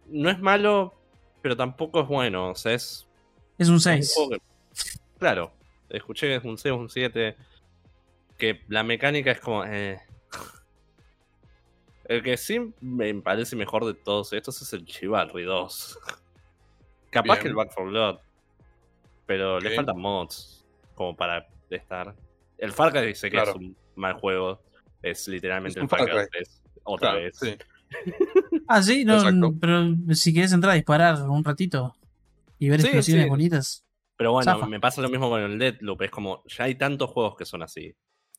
[0.10, 0.94] no es malo,
[1.42, 2.50] pero tampoco es bueno.
[2.52, 3.08] O sea, es.
[3.58, 4.14] Es un es un 6.
[4.16, 4.42] juego que-
[5.20, 5.52] Claro,
[5.90, 7.36] escuché que es un 6 un 7.
[8.38, 9.64] Que la mecánica es como.
[9.66, 10.00] eh.
[12.06, 16.00] El que sí me parece mejor de todos estos es el Chivalry 2.
[17.10, 17.42] Capaz Bien.
[17.42, 18.20] que el Back 4 Blood.
[19.26, 22.16] Pero le faltan mods como para estar.
[22.58, 23.52] El Far Cry sé que Claro.
[23.52, 24.62] es un mal juego.
[25.02, 26.28] Es literalmente Es un el Far Cry.
[26.32, 26.62] 3.
[26.84, 27.38] Otra Claro, vez.
[27.40, 27.58] sí.
[28.68, 29.54] Ah, sí, no, Exacto.
[29.60, 31.96] pero si querés entrar a disparar un ratito
[32.60, 33.30] y ver Sí, explosiones sí.
[33.30, 33.84] bonitas.
[34.18, 34.66] Pero bueno, Zafa.
[34.68, 36.02] me pasa lo mismo con el Deadloop.
[36.02, 37.94] Es como, ya hay tantos juegos que son así.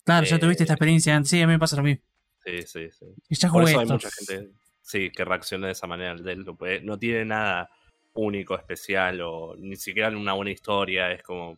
[0.05, 1.31] Claro, ya Eh, tuviste esta experiencia antes.
[1.31, 2.03] Sí, a mí me pasa lo mismo.
[2.45, 3.07] Sí, sí, sí.
[3.29, 4.51] Y ya Por jugué eso hay mucha gente,
[4.83, 6.62] sí, que reacciona de esa manera al Deadloop.
[6.64, 6.81] eh.
[6.83, 7.70] No tiene nada
[8.14, 11.12] único, especial, o ni siquiera una buena historia.
[11.12, 11.57] Es como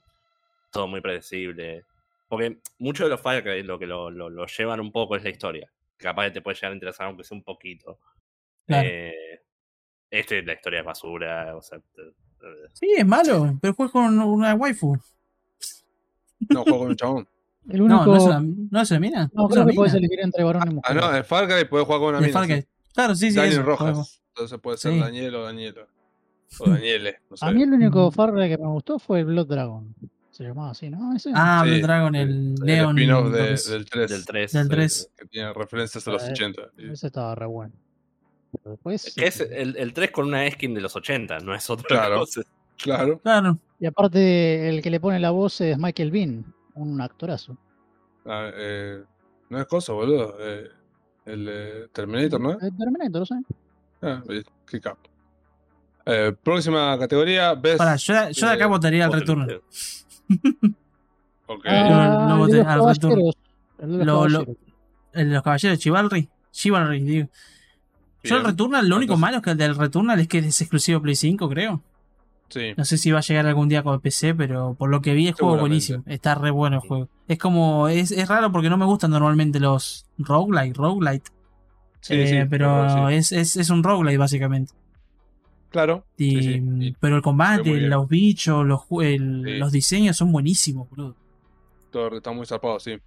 [0.70, 1.84] todo muy predecible.
[2.28, 5.24] Porque mucho de los Fire Cry lo que lo, lo- lo llevan un poco es
[5.24, 5.70] la historia.
[5.96, 7.98] Capaz que te puede llegar a interesar, aunque sea un poquito.
[8.70, 8.88] Claro.
[8.88, 9.14] Eh,
[10.10, 11.56] este, la historia es basura.
[11.56, 14.96] O sea, te- eh, Sí, es malo, pero juegas con una waifu.
[16.48, 17.28] No juego con un chabón.
[17.68, 18.04] El único.
[18.04, 18.40] No, no es una,
[18.70, 19.30] no es una mina.
[19.34, 20.96] no, creo que puedes elegir entre varón y mujer.
[20.98, 22.38] Ah, no, en Far Cry puedes jugar con una De mina.
[22.38, 22.52] Far sí.
[22.54, 22.66] Cry.
[22.94, 23.36] Claro, sí, sí.
[23.36, 23.92] Daniel eso, Rojas.
[23.92, 24.06] juego.
[24.28, 24.98] Entonces puede ser Sí.
[25.00, 25.86] Daniel o Daniela.
[26.58, 27.44] O Daniele, no sé.
[27.46, 28.10] A mí el único.
[28.10, 29.94] Far Cry que me gustó fue el Blood Dragon.
[30.30, 31.14] Se llamaba así, ¿no?
[31.14, 31.30] Ese.
[31.34, 32.98] Ah, Sí, Blood Dragon, el- el el Leon.
[32.98, 34.10] spin-off de- del 3.
[34.10, 34.52] del 3.
[34.52, 35.10] Del 3.
[35.18, 36.62] Que tiene referencias a los Eh, 80.
[36.78, 37.74] y- Ese estaba re bueno.
[39.14, 42.18] Que es el, el 3 con una skin de los 80, no es otra Claro.
[42.20, 42.42] cosa.
[42.76, 43.18] Claro.
[43.20, 43.58] Claro.
[43.78, 46.44] Y aparte, el que le pone la voz es Michael Bean,
[46.74, 47.56] un actorazo.
[48.26, 49.02] Ah, eh,
[49.50, 50.36] no es cosa, boludo.
[50.40, 50.68] Eh,
[51.26, 52.52] el eh, Terminator, ¿no?
[52.58, 53.34] El Terminator, ¿sí?
[54.02, 54.22] Ah,
[54.66, 55.08] qué capo.
[56.06, 57.78] Eh, próxima categoría, Best.
[57.78, 59.46] Pará, yo, de- yo de acá votaría al retorno.
[59.46, 60.06] tenés-
[61.46, 61.64] Ok.
[61.66, 63.34] Ah, no el voté al retorno.
[63.34, 63.34] caballeros.
[63.78, 64.56] El de los Lo- lo- caballeros.
[65.12, 66.28] El de los caballeros Chivalry.
[66.52, 67.28] Chivalry, digo.
[68.24, 68.44] Yo el.
[68.44, 71.14] Returnal, lo único Entonces- malo es que el del Returnal es que es exclusivo Play
[71.16, 71.82] 5, creo.
[72.48, 72.72] Sí.
[72.76, 75.28] No sé si va a llegar algún día con PC, pero por lo que vi
[75.28, 76.02] es juego buenísimo.
[76.06, 77.08] Está re bueno el juego.
[77.28, 81.30] Es como, es, es raro porque no me gustan normalmente los roguelike, roguelite.
[82.00, 84.72] Sí, Eh, sí, pero es, es, es un roguelite básicamente.
[85.70, 86.04] Claro.
[86.16, 86.56] Y.
[86.88, 91.14] Y Pero el combate, los bichos, los, el- los diseños son buenísimos, boludo.
[91.92, 92.98] todo está muy zarpado, sí.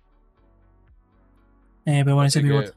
[1.85, 2.71] Eh, pero bueno, ese es mi voto.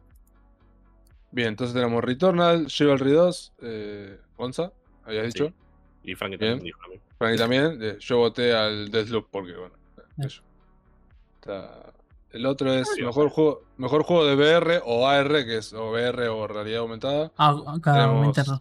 [1.31, 4.72] Bien, entonces tenemos Returnal, Chivalry 2, eh, Gonza,
[5.05, 5.39] habías Sí.
[5.45, 5.55] dicho.
[6.03, 6.79] Y Frankie también dijo.
[7.18, 7.79] Frankie también.
[7.83, 9.74] eh, yo voté al Deathloop porque, bueno,
[10.16, 10.29] Bien.
[10.29, 10.43] eso.
[11.41, 11.93] Está-
[12.33, 16.29] El otro es mejor juego, mejor juego de VR o AR, que es o VR
[16.29, 17.33] o realidad aumentada.
[17.39, 18.61] Ah, acá tenemos-.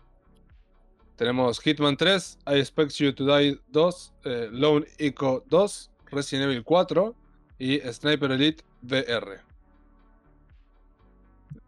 [1.18, 6.64] Tenemos Hitman 3, I Expect You to Die 2, eh, Lone Echo 2, Resident Evil
[6.64, 7.16] 4,
[7.58, 9.40] y Sniper Elite VR.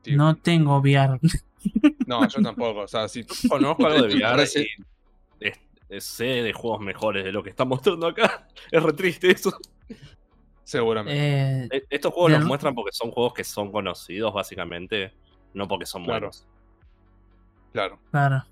[0.07, 1.19] Tío, No tengo VR.
[2.05, 2.81] no, yo tampoco.
[2.81, 4.55] O sea, si Conozco algo de VR es-
[5.39, 8.47] es- sé de juegos mejores de lo que está mostrando acá.
[8.71, 9.51] Es re triste eso.
[10.63, 11.17] seguramente.
[11.63, 15.13] Eh, E- Estos juegos los muestran porque son juegos que son conocidos, básicamente.
[15.53, 16.19] No porque son Claro.
[16.27, 16.45] buenos.
[17.73, 17.99] Claro.
[18.11, 18.45] claro.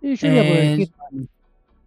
[0.00, 0.88] Y yo Eh.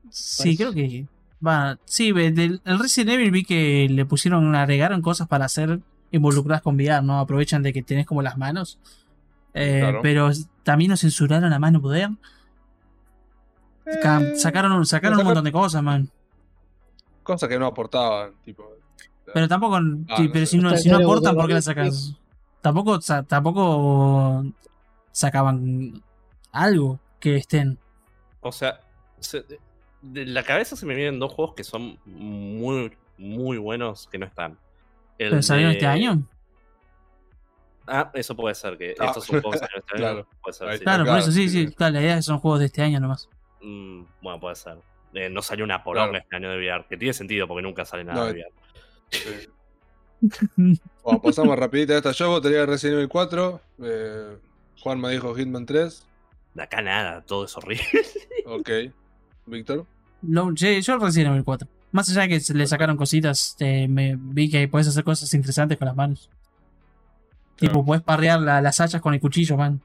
[0.10, 0.58] Sí, Parece.
[0.58, 1.06] creo que.
[1.46, 5.80] Va, sí, del el Resident Evil vi que le pusieron, agregaron cosas para hacer
[6.12, 7.20] involucradas con VR, ¿no?
[7.20, 8.80] Aprovechan de que tenés como las manos.
[9.54, 10.00] Eh, Claro.
[10.04, 10.30] Pero
[10.64, 12.10] también nos censuraron a mano poder.
[13.86, 13.92] Eh,
[14.36, 16.10] Sacaron, sacaron un montón de cosas, man.
[17.24, 18.34] Cosas que no aportaban.
[18.44, 18.70] Tipo,
[19.34, 19.76] Pero tampoco.
[19.78, 20.52] Ah, sí, no pero sé.
[20.52, 22.16] si no, si no aportan, ¿por qué la de sacas?
[22.62, 24.46] Tampoco, sa- tampoco
[25.12, 26.02] sacaban
[26.52, 27.78] algo que estén.
[28.42, 28.82] O sea,
[29.20, 29.46] se-
[30.02, 34.26] de la cabeza se me vienen dos juegos que son muy, muy buenos que no
[34.26, 34.58] están.
[35.18, 36.28] El ¿Pero salieron de- este año?
[37.88, 40.02] Ah, eso puede ser, que Ah, estos son juegos que salieron este año.
[40.04, 40.28] claro.
[40.44, 40.82] Puede ser, Ahí sí.
[40.82, 40.96] está.
[40.96, 41.68] Claro, por eso sí, sí.
[41.68, 41.74] sí.
[41.74, 43.30] Claro, la idea es que son juegos de este año nomás.
[43.62, 44.78] Mm, bueno, puede ser.
[45.14, 46.24] Eh, no salió una poronga Claro.
[46.24, 48.52] este año de VR, que tiene sentido porque nunca sale nada No, de VR.
[49.10, 49.50] sí.
[51.04, 52.12] Bueno, pasamos rapidita a esta.
[52.12, 53.62] Yo votaría Resident Evil 4.
[53.84, 54.38] Eh,
[54.82, 56.06] Juan me dijo Hitman 3.
[56.56, 57.86] De acá nada, todo es horrible.
[58.46, 58.70] Ok.
[59.46, 59.86] Víctor.
[60.56, 61.68] Sí, yo recién el 4.
[61.92, 65.34] Más allá de que se le sacaron cositas, eh, me vi que puedes hacer cosas
[65.34, 66.30] interesantes con las manos.
[67.56, 69.82] Tipo, puedes parrear la- las hachas con el cuchillo, man.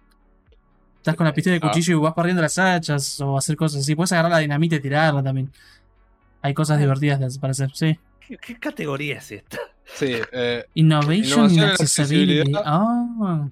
[0.98, 1.68] Estás con la pistola de Ah.
[1.68, 3.94] cuchillo y vas parriendo las hachas o hacer cosas así.
[3.94, 5.50] Puedes agarrar la dinamita y tirarla también.
[6.42, 7.98] Hay cosas divertidas para hacer, sí.
[8.26, 9.58] ¿Qué, qué categoría es esta?
[9.84, 12.40] Sí, eh, Innovation en Accessibility.
[12.42, 12.62] accesibilidad.
[12.64, 13.48] Ah,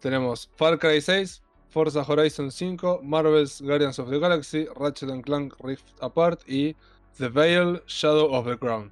[0.00, 5.54] tenemos Far Cry 6, Forza Horizon 5, Marvel's Guardians of the Galaxy, Ratchet and Clank
[5.60, 6.76] Rift Apart y
[7.18, 8.90] The Veil Shadow of the Crown.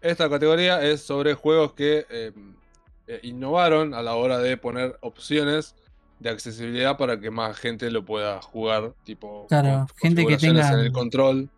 [0.00, 2.32] Esta categoría es sobre juegos que eh,
[3.06, 5.74] eh, innovaron a la hora de poner opciones
[6.18, 10.78] de accesibilidad para que más gente lo pueda jugar, tipo Claro, gente que tenga- en
[10.80, 11.48] el control.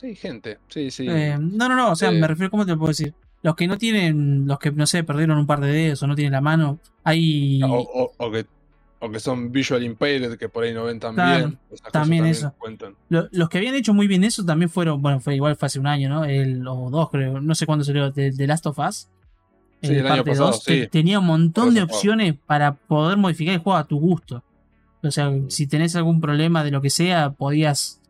[0.00, 1.06] Sí, gente, sí, sí.
[1.08, 1.90] eh, no, no, no.
[1.92, 2.20] O sea, Eh.
[2.20, 3.14] me refiero, ¿cómo te lo puedo decir?
[3.42, 6.14] Los que no tienen, los que, no sé, perdieron un par de dedos o no
[6.14, 7.60] tienen la mano, hay.
[7.64, 8.46] O, o- o que,
[9.00, 11.58] o que son visual impaired, que por ahí no ven tan Claro, bien.
[11.68, 12.52] Esas cosas también eso.
[12.58, 12.94] cuentan.
[13.08, 15.78] Lo- los que habían hecho muy bien eso también fueron, bueno, fue igual fue hace
[15.78, 16.24] un año, ¿no?
[16.24, 19.08] El, o dos, creo, no sé cuándo salió, de, de Last of Us.
[19.80, 20.88] Sí, eh, el año parte pasado, 2, te- sí.
[20.88, 24.42] tenía un montón de opciones para poder modificar el juego a tu gusto.
[25.04, 25.48] O sea, Mm.
[25.50, 28.00] si tenés algún problema de lo que sea, podías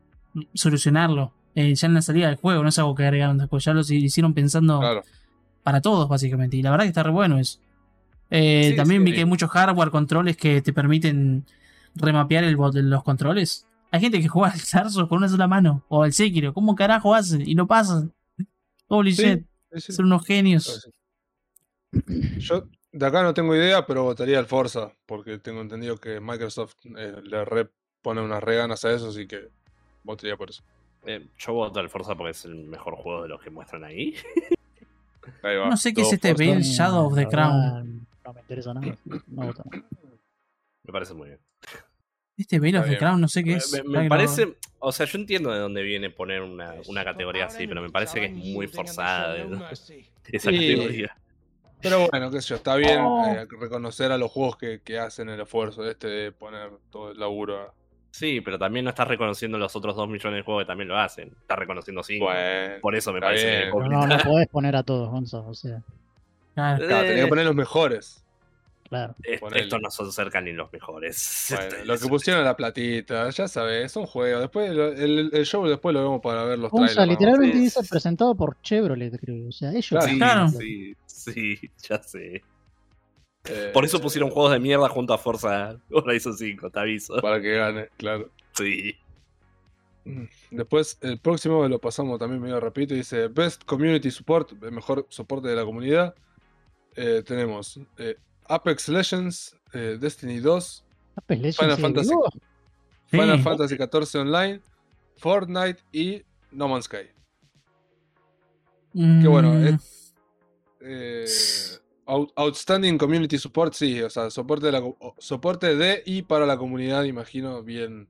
[0.55, 1.33] solucionarlo.
[1.55, 3.81] eh, ya en la salida del juego, no es algo que agregaron después, ya lo
[3.81, 5.03] hicieron pensando Claro.
[5.65, 6.57] para todos, básicamente.
[6.57, 7.59] Y la verdad que está re bueno eso.
[8.31, 9.05] Eh, Sí, también sí.
[9.07, 11.45] vi que hay muchos hardware controles que te permiten
[11.95, 13.67] remapear el, bot- los controles.
[13.91, 15.83] Hay gente que juega al Tarso con una sola mano.
[15.89, 16.53] O al Sekiro.
[16.53, 17.41] ¿Cómo carajo hacen?
[17.43, 18.13] Y lo pasan.
[18.89, 19.47] Holy Sí, shit.
[19.73, 19.93] Sí, sí.
[19.93, 20.89] Son unos genios.
[22.39, 26.75] Yo de acá no tengo idea, pero votaría al Forza, porque tengo entendido que Microsoft
[26.97, 27.69] eh, le re-
[28.03, 29.49] pone unas reganas a eso, así que
[30.05, 30.63] votaría por eso.
[31.07, 34.15] Eh, yo voto al Forza porque es el mejor juego de los que muestran ahí.
[35.43, 35.69] Ahí va.
[35.69, 36.45] No sé qué es este Forza.
[36.45, 38.07] Veil Shadow of the Crown.
[38.29, 38.97] No me interesa nada.
[39.27, 39.65] No voto.
[40.85, 41.41] Me parece muy bien.
[42.37, 42.97] Este Veil of the.
[42.97, 43.73] Crown, no sé qué Me, es.
[43.73, 44.09] me- Ay, me no.
[44.09, 47.91] parece, o sea, yo entiendo de dónde viene poner una, una categoría así, pero me
[47.91, 49.43] parece que es muy forzada de-
[50.33, 50.67] esa Sí.
[50.77, 51.17] categoría.
[51.83, 53.27] Pero bueno, qué sé yo, está bien Oh.
[53.27, 57.19] eh, reconocer a los juegos que, que hacen el esfuerzo este de poner todo el
[57.19, 57.61] laburo.
[57.63, 57.75] a-
[58.11, 60.97] Sí, pero también no estás reconociendo los otros dos millones de juegos que también lo
[60.99, 61.29] hacen.
[61.41, 62.27] Estás reconociendo cinco.
[62.27, 65.47] Bueno, Por eso me parece no, no podés poner a todos, Gonzo.
[65.47, 65.83] O sea,
[66.59, 66.87] Claro.
[66.87, 68.25] claro, tenés Eh, que poner los mejores.
[68.89, 69.15] claro.
[69.55, 71.47] estos no son cerca ni los mejores.
[71.71, 74.41] Bueno, lo que pusieron la platita, ya sabes, son juegos.
[74.41, 77.07] Después lo- el, el show después lo vemos para ver los trailers.
[77.07, 77.63] literalmente sí.
[77.65, 79.49] dice presentado por Chevrolet, creo.
[79.49, 79.89] O sea, ellos.
[79.89, 80.07] Claro.
[80.09, 80.49] Sí, Claro.
[80.49, 82.43] sí, sí, ya sé.
[83.45, 87.21] Eh, Por eso pusieron juegos de mierda junto a Forza Horizon 5, te aviso.
[87.23, 88.31] Para que gane, claro.
[88.55, 88.95] Sí.
[90.05, 90.25] Mm.
[90.51, 92.95] Después, el próximo lo pasamos también medio rapidito.
[92.95, 96.15] Dice Best Community Support, el mejor soporte de la comunidad.
[97.01, 98.17] Eh, tenemos eh,
[98.49, 100.85] Apex Legends, eh, Destiny 2,
[101.17, 102.09] Apex Legends Final Fantasy.
[102.11, 102.29] vivo.
[102.33, 103.17] Sí.
[103.19, 104.61] Final Fantasy XIV Online,
[105.17, 107.07] Fortnite y No Man's Sky.
[108.95, 109.79] Mm, Qué bueno, eh.
[110.81, 111.25] Eh,
[112.07, 116.23] out- outstanding Community Support, sí, o sea, soporte de, la co- o- soporte de y
[116.23, 118.09] para la comunidad, imagino, bien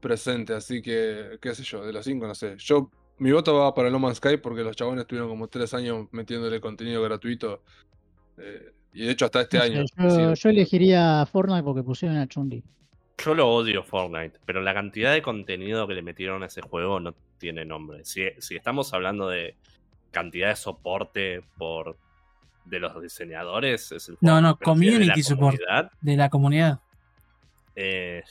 [0.00, 0.54] presente.
[0.54, 2.56] Así que, qué sé yo, de los cinco, no sé.
[2.58, 6.08] Yo, mi voto va para No Man's Sky porque los chabones estuvieron como tres años
[6.12, 7.62] metiéndole contenido gratuito.
[8.38, 10.34] Eh, y de hecho, hasta este No sé, año.
[10.34, 12.62] yo, elegiría Fortnite porque pusieron a Chun-Li.
[13.18, 17.00] Yo lo odio Fortnite, pero la cantidad de contenido que le metieron a ese juego
[17.00, 18.04] no tiene nombre.
[18.04, 19.56] Si, si estamos hablando de
[20.10, 21.96] cantidad de soporte por
[22.64, 25.56] de los diseñadores es el No, no, community support.
[25.58, 26.80] comunidad, De la comunidad.
[27.76, 28.22] eh,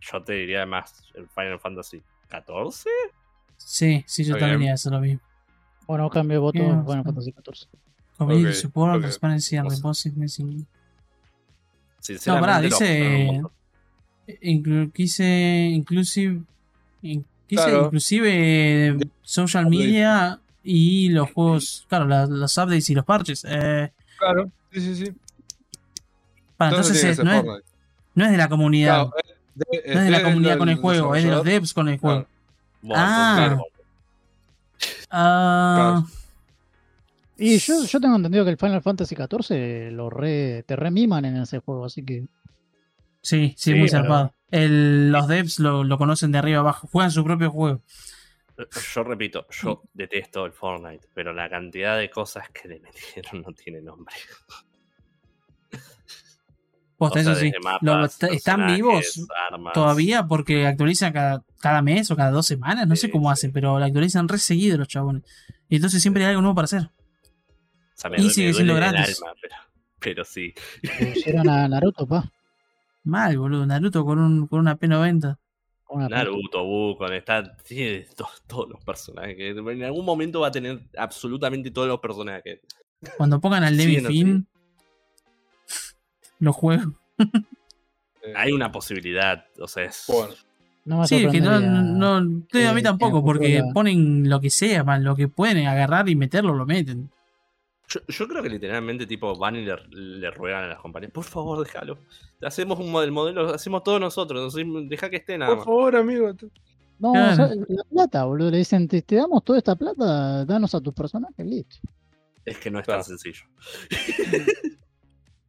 [0.00, 2.90] yo te diría más el Final Fantasy XIV.
[3.58, 4.68] Sí, sí, yo Está también bien.
[4.68, 5.20] iba a hacer lo mismo.
[5.86, 6.58] Bueno, cambio de voto.
[6.58, 7.02] Sí.
[7.04, 7.68] Fantasy XIV.
[8.20, 9.00] Community Ok, support, ok.
[9.00, 10.66] transparency and O sea, repository missing.
[12.00, 13.42] Sinceramente, pará, dice-.
[14.42, 15.24] Inclu- quise
[15.72, 16.42] inclusive
[17.02, 17.84] in- quise Claro.
[17.86, 24.50] inclusive social media y los juegos claro la- los updates y los parches eh, Claro,
[24.72, 25.12] sí, sí, sí.
[26.56, 27.44] para, entonces, no, es,
[28.14, 29.12] no es de la comunidad Claro,
[29.56, 31.98] de, no es de la comunidad con el juego es de los devs con el
[31.98, 32.26] juego
[32.82, 33.34] Bueno, Ah.
[33.36, 33.64] claro.
[35.10, 36.04] Ah,
[37.42, 41.36] Y yo, yo tengo entendido que el Final Fantasy XIV lo re, te remiman en
[41.38, 42.26] ese juego, así que.
[43.22, 47.10] sí sí Sí, muy zarpado El- los devs lo, lo conocen de arriba abajo juegan
[47.10, 47.82] su propio juego
[48.94, 53.52] Yo repito, yo detesto el Fortnite, pero la cantidad de cosas que le metieron no
[53.54, 54.14] tiene nombre.
[56.98, 59.72] Posta, O sea, eso sí mapas, Lo- est- están vivos armas.
[59.72, 63.32] todavía porque actualizan cada, cada mes o cada dos semanas, no sé cómo sí.
[63.32, 65.22] hacen, pero la actualizan re seguido los chabones.
[65.70, 66.90] Y entonces siempre hay algo nuevo para hacer.
[68.00, 69.20] O sea, me y duele- sigue siendo gratis.
[69.22, 69.54] alma, pero,
[69.98, 70.54] pero sí.
[70.98, 72.30] Pusieron a Naruto, pa.
[73.04, 73.66] Mal, boludo.
[73.66, 75.36] Naruto con, un, con una P90.
[75.84, 79.36] con una Naruto, Wukong, está, tiene to- todos los personajes.
[79.56, 82.60] En algún momento va a tener absolutamente todos los personajes.
[83.18, 84.46] Cuando pongan al Sí, Levi no, Finn,
[86.38, 86.92] lo juego.
[88.36, 90.04] Hay una posibilidad, o sea, es...
[90.08, 90.34] Bueno,
[90.84, 94.40] No Sí, es que no, sorprendería no, no- que a mí tampoco, porque ponen lo
[94.40, 97.10] que sea, man, lo que pueden agarrar y meterlo, lo meten.
[97.92, 101.24] Yo, yo creo que literalmente tipo van y le, le ruegan a las compañías, por
[101.24, 101.98] favor, déjalo.
[102.40, 104.54] Hacemos un modelo, el modelo, lo hacemos todos nosotros,
[104.88, 105.64] deja que esté nada por más.
[105.66, 106.32] favor, amigo.
[107.00, 108.50] No, o sea, la plata, boludo.
[108.50, 111.76] Le dicen, te, te damos toda esta plata, danos a tus personajes, listo.
[112.44, 113.02] Es que no es Claro.
[113.02, 113.44] tan sencillo.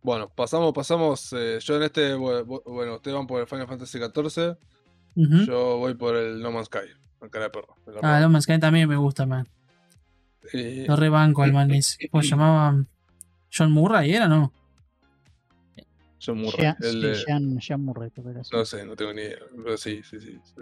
[0.03, 1.31] Bueno, pasamos, pasamos.
[1.33, 4.57] eh, yo en este, bu- bu- bueno, ustedes van por el Final Fantasy XIV.
[5.45, 6.79] Yo voy por el No Man's Sky.
[7.21, 7.75] La cara de perro.
[8.01, 8.19] Ah.
[8.19, 9.47] No Man's Sky también me gusta, man.
[10.53, 12.09] Y- Lo rebanco al man ese.
[12.09, 12.83] ¿Cómo se llamaba?
[13.55, 14.51] John Murray, ¿era no?
[16.23, 16.61] John Murray.
[16.61, 18.55] Jean, el sí, de- Jean- Jean Murray, creo que era así.
[18.55, 19.39] No sé, no tengo ni idea.
[19.55, 20.39] Pero sí, sí, sí.
[20.43, 20.53] sí.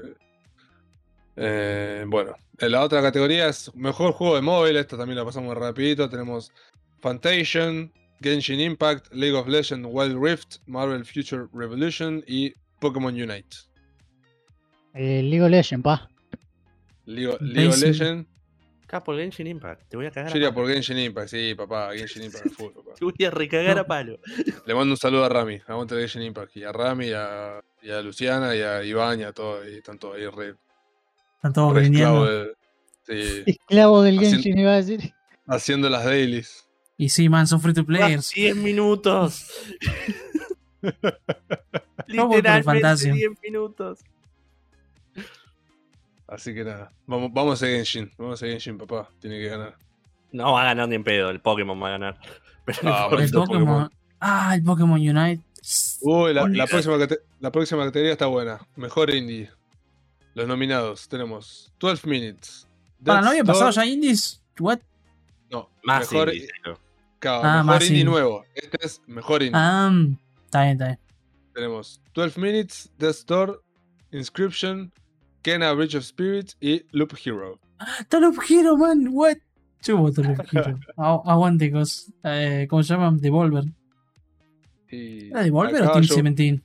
[1.35, 4.75] Eh, bueno, en la otra categoría es mejor juego de móvil.
[4.77, 6.09] Esta también la pasamos rapidito.
[6.09, 6.51] Tenemos
[7.01, 13.55] Fantation, Genshin Impact, League of Legends Wild Rift, Marvel Future Revolution y Pokémon Unite.
[14.93, 16.09] Eh, League of Legends, pa.
[17.05, 17.77] League, League of.
[17.81, 18.27] Legends.
[18.89, 21.53] Acá por Genshin Impact, te voy a cagar Yo a iría por Genshin Impact, sí,
[21.55, 21.91] papá.
[21.95, 22.91] Genshin Impact al full, papá.
[22.97, 24.17] Te voy a recagar a palo.
[24.65, 25.61] Le mando un saludo a Rami.
[25.67, 26.57] Aguante el Genshin Impact.
[26.57, 29.63] Y a Rami, y a, y a Luciana, y a Iván, y a todos.
[29.67, 30.55] Y están todos ahí re,
[31.35, 32.53] Están todos re esclavos grindeando.
[33.05, 35.13] de- sí, Esclavo del Haciendo- Genshin, iba a decir.
[35.45, 36.65] haciendo las dailies.
[36.97, 38.31] Y sí, man, son free to players.
[38.33, 39.51] 10 minutos.
[40.81, 43.13] El Literalmente Fantasio.
[43.13, 43.99] 10 minutos.
[46.29, 49.75] Así que nada, vamos, vamos a Genshin, vamos a Genshin, papá, tiene que ganar.
[50.31, 52.19] No va a ganar ni en pedo, el Pokémon va a ganar.
[52.65, 53.45] Pero Ah, El Pokémon.
[53.47, 53.89] Pokémon.
[54.19, 55.41] Ah, el Pokémon Unite.
[56.01, 56.97] Uy, la, próxima,
[57.39, 58.59] la próxima categoría está buena.
[58.75, 59.49] Mejor indie.
[60.35, 62.67] Los nominados tenemos 12 Minutes.
[63.03, 64.41] Para, ¿no había pasado ya indies?
[64.59, 64.79] What?
[65.49, 66.49] No, Más mejor, indie,
[67.19, 68.05] claro, Ah, mejor más indie indie.
[68.05, 68.45] nuevo.
[68.53, 69.59] Este es mejor indie.
[69.59, 69.91] Ah,
[70.45, 70.99] está bien, está bien.
[71.53, 73.63] Tenemos 12 Minutes, Death Door,
[74.11, 74.91] Inscription,
[75.41, 77.59] Kena Bridge of Spirits y Loop Hero.
[77.99, 79.07] Está Loop Hero, man.
[79.11, 79.37] What?
[79.83, 80.77] Yo voto Loop Hero.
[80.97, 82.11] Agu- Aguante, cos.
[82.23, 83.15] Eh, ¿Cómo se llama?
[83.19, 83.63] Devolver.
[84.89, 86.63] Y ¿Era Devolver o Team yo- 17?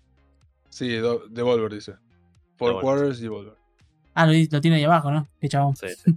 [0.70, 1.94] Sí, do- Devolver dice.
[2.56, 2.80] Four.
[2.80, 3.54] Quarters, Devolver.
[4.14, 5.28] Ah, lo, tiene ahí abajo, ¿no?
[5.40, 5.76] Qué chabón.
[5.76, 6.12] Sí, sí.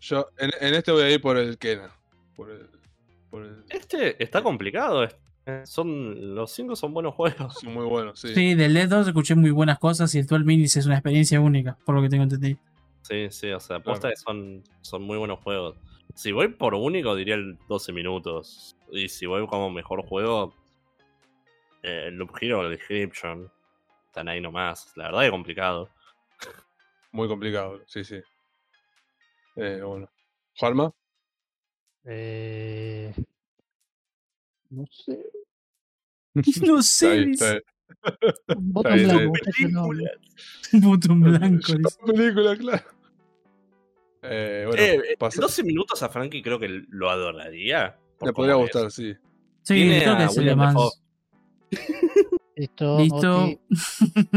[0.00, 1.90] Yo en, en este voy a ir por el Kena.
[2.36, 2.68] Por el,
[3.30, 5.04] por el- Este está complicado.
[5.04, 5.08] eh.
[5.64, 7.54] Son, los 5 son buenos juegos.
[7.60, 8.34] Son muy buenos, sí.
[8.34, 11.40] Sí, del Dead 2 escuché muy buenas cosas y el 12 Minutes es una experiencia
[11.40, 12.58] única, por lo que tengo entendido.
[13.02, 15.76] Sí, sí, o sea, posta que son, son muy buenos juegos.
[16.14, 18.76] Si voy por único, diría el 12 minutos.
[18.90, 20.54] Y si voy como mejor juego,
[21.82, 23.50] eh, el Loop Hero, el Description.
[24.06, 24.92] Están ahí nomás.
[24.96, 25.90] La verdad es complicado.
[27.12, 28.20] Muy complicado, sí, sí.
[29.56, 30.10] Eh, bueno.
[30.56, 30.92] ¿Juanma?
[32.04, 33.14] Eh,
[34.70, 35.18] no sé.
[36.66, 37.60] No Está sé, ahí, está ahí.
[38.04, 39.32] Está en bien, blanco.
[39.70, 40.10] no, Película.
[40.72, 40.80] En
[41.20, 41.72] blanco.
[42.06, 42.84] Película, claro.
[44.22, 47.96] Eh, bueno, Eh, eh, pasa- 12 minutos a Frankie creo que lo adoraría.
[48.20, 48.94] le podría gustar, es.
[48.94, 49.14] sí.
[49.62, 50.74] Sí, Tiene creo que a es el más.
[52.56, 52.98] Listo.
[52.98, 53.46] Listo.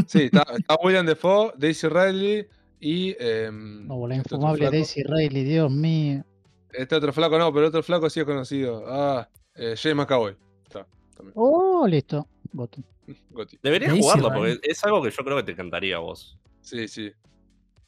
[0.08, 2.48] Sí, está, está William Defoe, Daisy Riley
[2.80, 3.16] y.
[3.20, 4.72] em, No, la este infumable flaco.
[4.74, 6.24] Daisy Riley, Dios mío.
[6.72, 8.84] Este otro flaco no, pero otro flaco sí es conocido.
[8.88, 10.36] Ah, eh, James McAvoy.
[10.64, 10.86] Está,
[11.16, 11.34] también.
[11.36, 12.28] Oh, listo.
[12.52, 12.82] Voto.
[13.30, 13.60] Goti.
[13.62, 14.60] Deberías jugarlo porque eh.
[14.64, 16.38] es algo que yo creo que te encantaría a vos.
[16.62, 17.12] Sí, sí.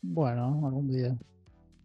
[0.02, 1.16] Bueno, algún día.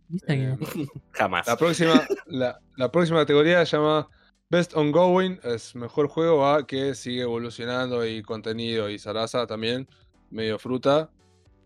[0.08, 0.42] ¿Viste que-
[0.82, 1.46] Eh, Jamás.
[1.46, 4.08] La próxima, la, la próxima categoría se llama
[4.50, 9.86] Best Ongoing, es mejor juego a que sigue evolucionando y contenido y Sarasa también,
[10.30, 11.10] medio fruta.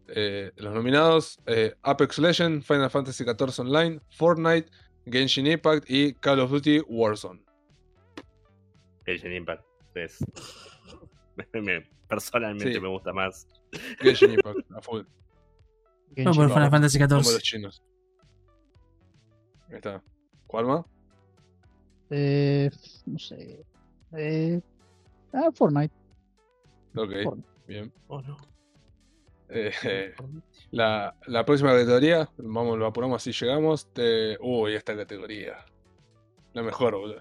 [0.08, 4.68] Eh, los nominados, eh, Apex Legends, Final Fantasy XIV Online, Fortnite,
[5.06, 7.40] Genshin Impact y Call of Duty Warzone.
[9.05, 9.64] Genshin Impact.
[9.94, 10.18] Es...
[11.53, 12.80] me- personalmente Sí.
[12.80, 13.46] me gusta más.
[14.00, 15.03] Genshin Impact, a full,
[16.16, 17.32] No, por Final Fantasy como XIV.
[17.32, 17.82] los chinos.
[19.68, 20.03] Ahí está.
[20.46, 20.84] ¿Cuál más?
[22.11, 22.70] Eh,
[23.07, 23.64] no sé.
[24.16, 24.61] Eh,
[25.32, 25.94] ah, Fortnite.
[26.94, 27.48] Ok, Fortnite.
[27.66, 27.92] bien.
[28.09, 28.36] Oh, no.
[29.48, 30.14] Eh,
[30.70, 33.86] La, la próxima categoría, vamos, lo apuramos así llegamos.
[33.92, 34.36] Te...
[34.40, 35.57] Uy, esta categoría.
[36.53, 37.20] La mejor, boludo.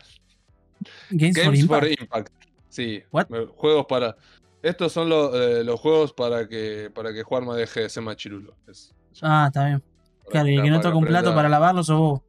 [1.10, 1.84] Games, for Games Impact.
[1.84, 2.34] for Impact.
[2.70, 3.04] Sí.
[3.12, 3.28] What?
[3.56, 4.16] Juegos para.
[4.64, 8.56] Estos son los, eh, los juegos para que para que Juanma deje de ser machirulo.
[8.68, 9.84] Es- es Ah, está bien.
[10.30, 12.22] Claro, y el que no toca un plato para lavarlo sos vos.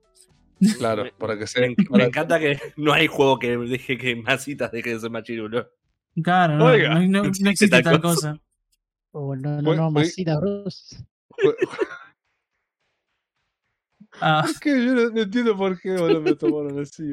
[0.78, 1.74] Claro, para que se.
[1.90, 5.68] Me, encanta que no hay juego que deje que Masitas deje de ser machirulo.
[6.22, 8.32] Claro, no, Oiga, no, no- no existe existe tal cosa.
[8.32, 8.42] cosa.
[9.12, 10.96] Oh, no, no, no, fue- Masita Bros.
[14.24, 17.02] Ah, Es que yo no, no entiendo por qué boludo, me tomaron así.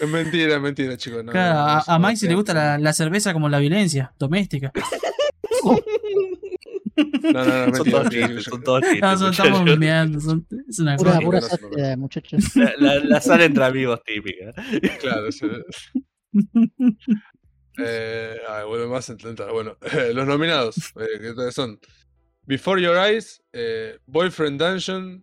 [0.00, 1.24] Es mentira, es mentira, chicos.
[1.24, 4.70] no, claro, a, Mike si le gusta la, la cerveza como la violencia doméstica.
[7.22, 7.90] No, no, no, es son mentira.
[7.90, 9.00] todos mentira, chistes, yo- son todos chistes.
[9.00, 11.24] No, son- estamos bromeando, son- es una Pura, cosa.
[11.24, 12.56] pura sátira, muchachos.
[12.56, 14.52] La, la, la sala entre amigos típica.
[15.00, 15.46] Claro, sí.
[17.80, 19.12] Eh, ay, vuelve más.
[19.52, 21.78] Bueno, eh, los nominados eh, que son
[22.48, 25.22] Before Your Eyes, eh, Boyfriend Dungeon,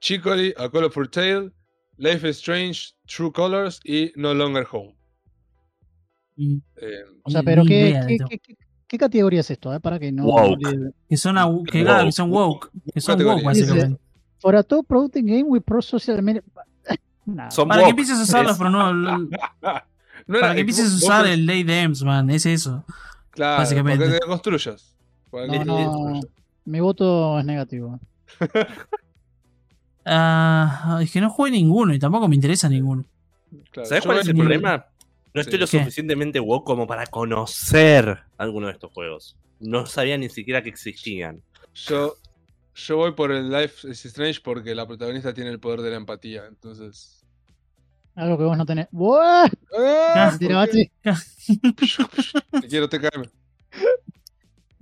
[0.00, 1.52] Chicory, A Colorful Tale,
[1.98, 4.96] Life is Strange, True Colors y No Longer Home.
[6.36, 8.56] Mm, Eh, O sea, pero ¿qué, qué, qué- qué-
[8.88, 9.72] qué categoría es esto?
[9.72, 9.78] eh?
[9.78, 10.24] Para que no.
[10.24, 10.92] Woke.
[11.08, 12.70] Que son, au- que, claro, que son woke.
[12.92, 14.00] Que son woke, básicamente.
[14.40, 16.42] For a top promoting game with pro social media.
[17.24, 17.90] Nah, Son Para que woke.
[17.90, 18.92] empieces a usarlos, pero no.
[18.92, 19.28] lo- no
[20.40, 22.28] Para que empieces a usar el Lay Dems, man.
[22.30, 22.84] Es eso.
[23.30, 24.04] Claro, básicamente.
[24.04, 24.91] para que te construyas.
[25.32, 26.20] No, te no.
[26.64, 27.98] Mi voto es negativo.
[30.04, 33.04] Ah, es que no jugué ninguno y tampoco me interesa ninguno.
[33.70, 34.86] Claro, ¿Sabes cuál es el problema?
[35.32, 35.60] No estoy Sí.
[35.60, 35.78] lo ¿Qué?
[35.78, 39.36] suficientemente woke como para conocer alguno de estos juegos.
[39.60, 41.40] No sabía ni siquiera que existían.
[41.74, 42.16] Yo,
[42.74, 45.96] yo voy por el Life is Strange porque la protagonista tiene el poder de la
[45.96, 46.46] empatía.
[46.48, 47.24] Entonces.
[48.16, 48.88] Algo que vos no tenés.
[48.90, 49.46] ¡Buah!
[49.78, 50.36] ¡Ah!
[50.36, 50.48] Te
[52.68, 53.30] quiero TKM.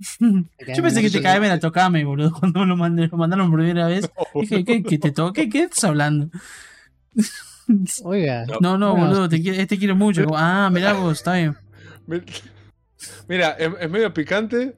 [0.75, 3.87] Yo pensé que te era tocame, boludo, cuando me lo, mandé- lo mandaron por primera
[3.87, 4.09] vez.
[4.35, 5.49] Dije, ¿qué, qué te toque?
[5.49, 6.29] ¿Qué estás hablando?
[8.03, 8.45] Oiga.
[8.59, 10.25] No, no, Bueno, boludo, te, quiero- te quiero mucho.
[10.35, 11.55] Ah, mirá vos, está bien.
[12.07, 12.21] Mi-
[13.27, 14.75] Mira, es, es medio picante.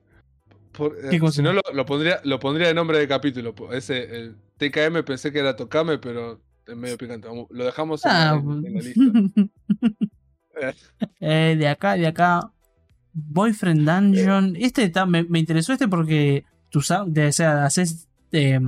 [0.72, 3.54] por- eh, si no, lo, lo pondría, lo pondría de nombre de capítulo.
[3.72, 7.28] Ese, el TKM pensé que era Tocame, pero es medio picante.
[7.50, 9.02] Lo dejamos en, la- Ah, en- en la lista.
[10.62, 10.74] Eh,
[11.20, 12.52] eh, de acá, de acá.
[13.14, 14.56] Boyfriend Dungeon.
[14.58, 18.60] Este está- me, me interesó este porque tus o sea, haces, eh,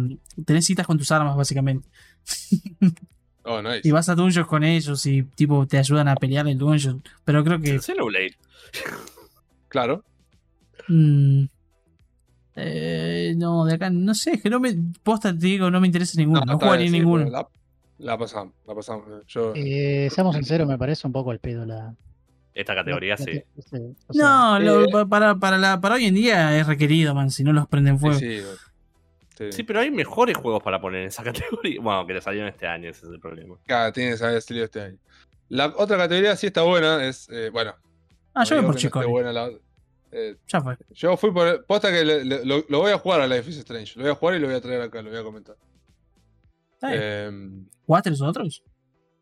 [0.46, 1.88] tenés citas con tus armas, básicamente.
[3.48, 3.82] Oh, nice.
[3.84, 7.04] Y vas a dungeons con ellos y tipo te ayudan a pelear el dungeon.
[7.24, 7.80] Pero creo que.
[7.80, 8.32] Xenoblade.
[9.68, 10.04] Claro.
[10.88, 11.43] mm,
[12.56, 14.76] eh, no, de acá, no sé, es que no me.
[15.04, 16.41] Posta te digo, no me interesa ninguno.
[16.46, 17.26] No, está jugaría bien, sí, ninguno.
[18.00, 19.06] la pasamos, la pasamos.
[19.28, 21.93] Yo, Eh, seamos sinceros, me parece un poco el pedo la.
[22.56, 23.43] Esta categoría la- sí.
[24.08, 27.14] o sea, No, lo- eh, pa- para, para, la, para hoy en día es requerido,
[27.14, 28.18] man, si no los prenden fuego.
[28.18, 28.45] sí, sí,
[29.38, 29.51] sí.
[29.51, 31.22] Sí, pero hay mejores juegos para poner en esa
[31.62, 31.82] categoría.
[31.82, 33.56] Bueno, que le salieron este año, ese es el problema.
[33.68, 34.97] Cada tiene que haber salido este año.
[35.49, 37.76] La otra categoría sí está buena, es, eh, bueno.
[38.34, 39.51] Ah, yo voy por no buena la-
[40.12, 40.78] eh, Ya fue.
[40.91, 41.66] yo fui por.
[41.66, 43.93] Posta que le- le- lo, lo voy a jugar a Life is Strange.
[43.97, 45.56] Lo voy a jugar y lo voy a traer acá, lo voy a comentar.
[46.84, 47.32] Eh,
[47.86, 48.64] ¿Jugaste los otros?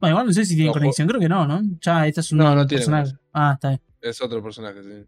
[0.03, 1.61] Bueno, igual no sé si tienen No, conexión, creo que no, ¿no?
[1.79, 3.13] Ya, esta es una No, no tiene personaje.
[3.31, 3.81] Ah, está bien.
[4.01, 5.07] es otro personaje, sí.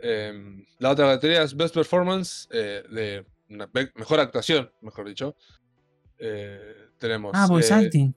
[0.00, 5.36] Eh, la otra categoría es Best Performance eh, de una be- mejor actuación, mejor dicho.
[6.18, 7.30] Eh, tenemos.
[7.32, 8.12] Ah, voice eh, acting.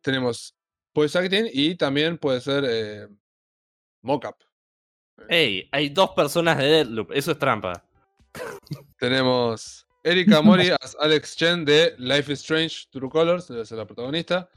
[0.00, 0.56] Tenemos
[0.92, 3.06] voice acting y también puede ser eh,
[4.02, 4.34] mocap.
[5.28, 7.84] Ey, hay dos personas de Deadloop, eso es trampa.
[8.98, 13.86] Tenemos Erika Mori as Alex Chen de Life is Strange True Colors, debe ser la
[13.86, 14.50] protagonista.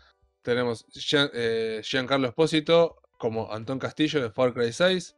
[0.43, 5.15] Tenemos Gian- eh, Giancarlo Espósito como Antón Castillo de Far Cry 6.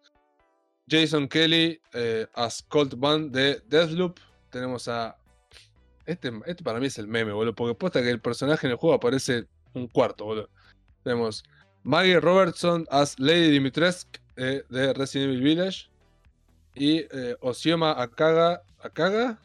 [0.87, 4.19] Jason Kelly eh, as Colt Band de Deathloop.
[4.51, 5.17] Tenemos a
[6.05, 7.55] Este, este para mí es el meme, boludo.
[7.55, 10.49] Porque posta que el personaje en el juego aparece un cuarto, boludo.
[11.03, 11.43] Tenemos
[11.81, 15.89] Maggie Robertson as Lady Dimitrescu eh, de Resident Evil Village.
[16.75, 18.61] Y eh, Osioma Akaga.
[18.79, 19.39] ¿Akaga?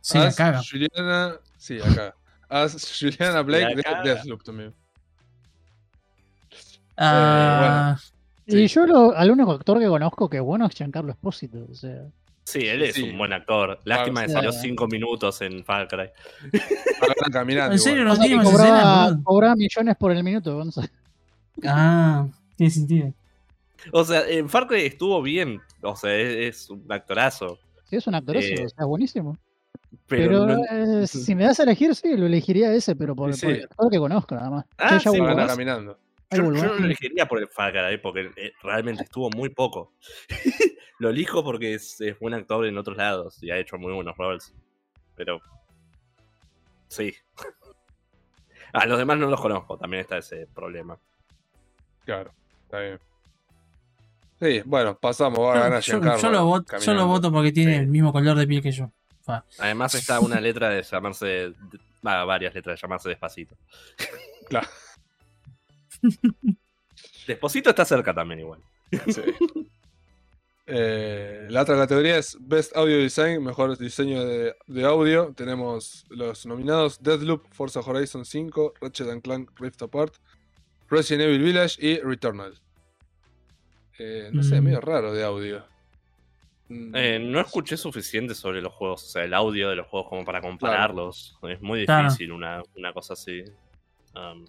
[0.00, 0.36] Sí, as.
[0.70, 1.40] Juliana.
[1.56, 2.14] Sí, acá.
[2.48, 4.02] As Juliana Blake de Akaga.
[4.04, 4.72] Deathloop también.
[6.98, 7.96] Ah,
[8.46, 8.68] Y Sí.
[8.68, 11.66] yo lo, al único actor que conozco que es bueno es Giancarlo Espósito.
[11.70, 12.02] O sea,
[12.44, 13.02] Sí, él es Sí.
[13.02, 13.78] un buen actor.
[13.84, 14.32] Lástima que sí.
[14.32, 16.08] salió 5 minutos en Far Cry.
[17.30, 17.72] Caminando.
[17.74, 20.62] ¿En serio no tiene que más cobraba, millones por el minuto.
[21.66, 22.26] Ah,
[22.56, 23.12] tiene sentido.
[23.92, 25.60] O sea, en Far Cry estuvo bien.
[25.82, 27.58] O sea, es, es un actorazo.
[27.90, 29.36] Sí, es un actorazo, Eh, o sea, buenísimo.
[30.06, 33.34] Pero, Pero, no- eh, si me das a elegir, sí, lo elegiría ese, pero por,
[33.34, 34.64] Sí, por el actor que conozco, nada más.
[34.78, 35.46] Ah, sí, Van bueno.
[35.46, 35.98] caminando.
[36.30, 36.52] Yo, yo ¿eh?
[36.52, 39.94] no lo elegiría por el Far Cry porque eh, realmente estuvo muy poco.
[40.98, 44.16] lo elijo porque es, es buen actor en otros lados y ha hecho muy buenos
[44.16, 44.54] roles.
[45.16, 45.40] Pero.
[46.88, 47.14] Sí.
[48.72, 50.98] A los demás no los conozco, también está ese problema.
[52.04, 52.32] Claro,
[52.64, 53.00] está bien.
[54.40, 55.38] Sí, bueno, pasamos.
[55.40, 56.20] Va a Yo, ganar yo- Giancarlo.
[56.22, 57.06] yo lo voto, yo lo caminando.
[57.06, 57.78] voto porque tiene Sí.
[57.80, 58.92] el mismo color de piel que yo.
[59.22, 59.44] Fa.
[59.58, 61.54] Además está una letra de llamarse.
[62.06, 63.56] va, varias letras de llamarse Despacito.
[64.48, 64.68] Claro.
[67.26, 68.60] Despacito está cerca también igual.
[69.08, 69.22] Sí.
[70.70, 75.32] Eh, la otra categoría es Best Audio Design, mejor diseño de, de audio.
[75.34, 80.14] Tenemos los nominados Deathloop, Forza Horizon 5, Ratchet and Clank Rift Apart,
[80.90, 82.54] Resident Evil Village y Returnal.
[83.98, 84.64] Eh, no sé, Mm.
[84.64, 85.64] medio raro de audio.
[86.68, 90.10] Mm, Eh, no escuché suficiente sobre los juegos, o sea, el audio de los juegos
[90.10, 91.38] como para compararlos.
[91.48, 92.04] Es muy Claro.
[92.10, 93.42] difícil una, una cosa así.
[94.14, 94.44] Um,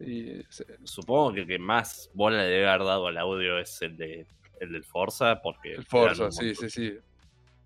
[0.00, 0.44] y,
[0.84, 4.26] supongo que el que más bola le debe haber dado al audio es el de
[4.60, 6.98] el del Forza, porque el Forza, sí, sí, sí.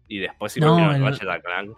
[0.07, 1.76] Y después si No, no, el el- Clank.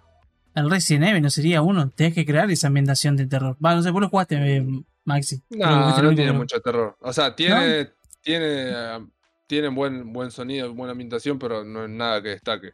[0.54, 1.90] El Resident Evil no sería uno.
[1.90, 3.56] Tenés que crear esa ambientación de terror.
[3.64, 4.66] Va, no sé, vos lo jugaste, eh,
[5.04, 5.42] Maxi.
[5.50, 6.96] No, no tiene mucho terror.
[7.00, 7.90] O sea, tiene,
[8.22, 9.06] tiene, eh,
[9.46, 12.72] tiene buen, buen sonido, buena ambientación, pero no es nada que destaque.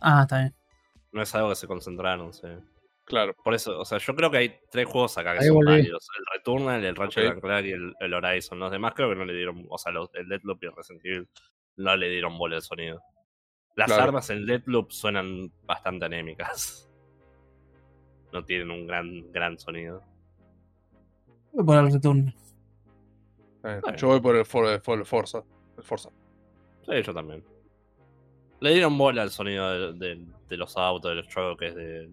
[0.00, 0.54] Ah, está bien.
[1.12, 2.48] No es algo que se concentraron, sí.
[3.04, 3.34] Claro.
[3.44, 5.72] Por eso, o sea, yo creo que hay tres juegos acá que Ahí son volví.
[5.72, 6.08] válidos.
[6.18, 7.32] El Returnal, el Ratchet Ok.
[7.32, 8.58] and Clank y el, el Horizon.
[8.58, 11.04] Los demás creo que no le dieron, o sea, los, el Deathloop y el Resident
[11.04, 11.28] Evil
[11.76, 13.02] no le dieron bola al sonido.
[13.76, 14.04] Las Claro.
[14.04, 16.88] armas en Deathloop suenan bastante anémicas.
[18.32, 20.02] No tienen un gran, gran sonido.
[21.52, 22.34] Voy por el bien.
[23.62, 23.96] Bueno.
[23.96, 25.44] Yo voy por el, For- el For- el Forza.
[25.78, 26.10] El Forza.
[26.84, 27.44] Sí, yo también.
[28.58, 32.10] Le dieron bola al sonido de, de- de los autos, de los choques, de,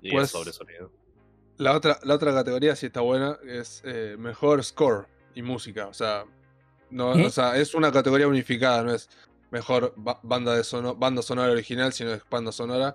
[0.00, 0.90] Después, sobre sonido.
[1.58, 5.86] la otra, la otra categoría sí está buena, es eh, mejor score y música.
[5.88, 6.24] O sea,
[6.90, 7.26] no, ¿Eh?
[7.26, 9.08] o sea, es una categoría unificada, no es
[9.50, 12.94] mejor ba- banda, de sono- banda sonora original, sino es banda sonora.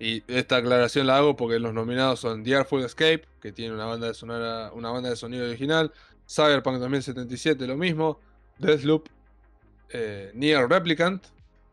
[0.00, 3.86] Y esta aclaración la hago porque los nominados son The Artful Escape, que tiene una
[3.86, 5.92] banda de sonora, una banda de sonido original,
[6.28, 8.18] Cyberpunk 2077 lo mismo,
[8.58, 9.08] Deathloop,
[9.90, 11.24] eh, Nier Replicant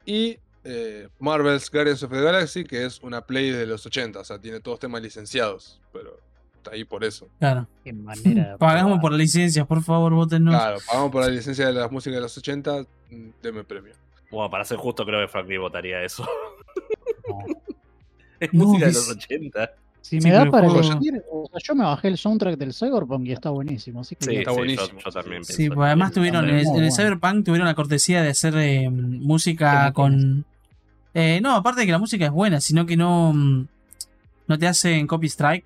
[0.06, 4.24] y eh, Marvel's Guardians of the Galaxy, que es una play de los 80, o
[4.24, 6.20] sea, tiene todos temas licenciados, pero
[6.56, 7.28] está ahí por eso.
[7.40, 7.68] Claro.
[7.84, 8.52] Qué manera.
[8.52, 10.54] de Pagamos por la licencia, por favor, votennos.
[10.54, 13.94] Claro, pagamos por la licencia de las músicas de los 80, mm, deme premio.
[14.30, 16.26] Bueno, para ser justo, creo que Frankie votaría eso.
[17.28, 17.40] No.
[18.40, 19.72] es No, música de los 80.
[20.02, 23.28] Si Sí, me da para elegir, o sea, yo me bajé el soundtrack del Cyberpunk
[23.28, 24.02] y está buenísimo.
[24.02, 25.00] Así que Sí, Está sí, buenísimo.
[25.00, 26.92] Yo, yo también Sí, pues además tuvieron en el, bueno.
[26.92, 30.46] Cyberpunk tuvieron la cortesía de hacer eh, música ¿Cómo con
[31.14, 33.68] eh, no, aparte de que la música es buena, sino que no mm,
[34.48, 35.66] no te hacen copy strike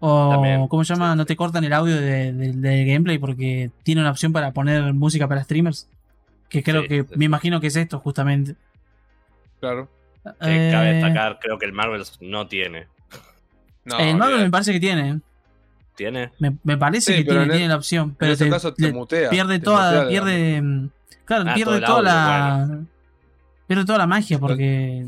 [0.00, 3.18] o También, cómo se llama, sí, no te cortan el audio de- de- del gameplay
[3.18, 5.86] porque tiene una opción para poner música para streamers,
[6.48, 8.56] que creo Sí, que sí, me imagino que es esto justamente.
[9.60, 9.88] Claro.
[10.24, 10.30] Que
[10.70, 12.86] cabe Eh, destacar, creo que el Marvels no tiene.
[13.84, 15.20] No, el Marvel me parece que tiene,
[15.96, 16.30] ¿Tiene?
[16.38, 18.72] me, me parece Sí, que tiene, en tiene la opción, en pero ese te- caso
[18.74, 19.30] te mutea.
[19.30, 20.88] pierde te toda, mutea, pierde, mm,
[21.24, 22.80] claro, Ah, pierde toda audio, la,
[23.72, 25.06] pierde toda la magia porque,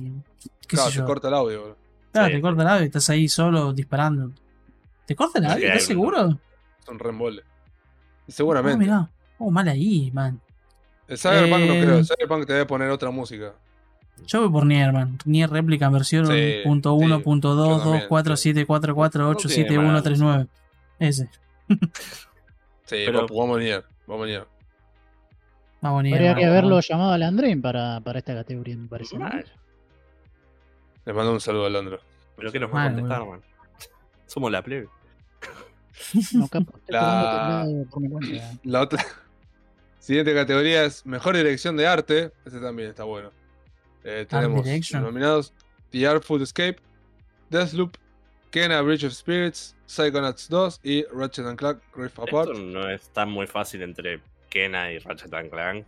[0.67, 1.77] qué Claro, sé te yo, corta el audio, bro.
[2.13, 2.35] claro, Sí.
[2.35, 4.31] te corta el audio y estás ahí solo disparando.
[5.07, 5.65] ¿Te corta el Sí, audio?
[5.67, 6.39] hay ¿Estás seguro?
[6.81, 7.43] Es un reembole.
[8.27, 8.79] Y Ah, seguramente.
[8.79, 9.11] mirá.
[9.39, 10.41] Oh, mal ahí, man.
[11.09, 11.99] el Cyberpunk no Eh, creo.
[11.99, 13.53] El Cyberpunk te debe poner otra música.
[14.27, 15.19] Yo voy por Nier, man.
[15.27, 18.45] Nier réplica versión Sí, punto uno, sí, punto dos, dos, cuatro, sí.
[18.45, 20.47] siete, cuatro, cuatro, ocho, siete, uno, tres, nueve.
[20.99, 21.29] Ese.
[22.87, 23.85] Sí, Pero- vamos- vamos a Nier.
[24.07, 24.47] Vamos a Nier.
[26.03, 26.15] Nier.
[26.15, 26.39] Habría man.
[26.41, 29.19] que haberlo llamado al Andrein para, para esta categoría, me parece.
[29.19, 29.25] ¿no?
[29.25, 29.45] Mal.
[31.05, 31.99] Le mando un saludo a Londra.
[32.37, 33.41] Pero ¿qué nos va a contestar, man?
[34.27, 34.89] Somos la plebe.
[36.33, 36.49] No,
[38.65, 39.05] La- otra.
[40.01, 42.33] Siguiente categoría es Mejor Dirección de Arte.
[42.45, 43.31] Ese también está bueno.
[44.03, 45.55] Eh, tenemos nominados
[45.91, 46.77] The Artful Escape,
[47.49, 47.97] Deathloop,
[48.51, 52.51] Kena Bridge of Spirits, Psychonauts 2 y Ratchet and Clank Rift Apart.
[52.51, 54.21] Esto no está muy fácil entre
[54.55, 55.85] Kena y Ratchet and Clank.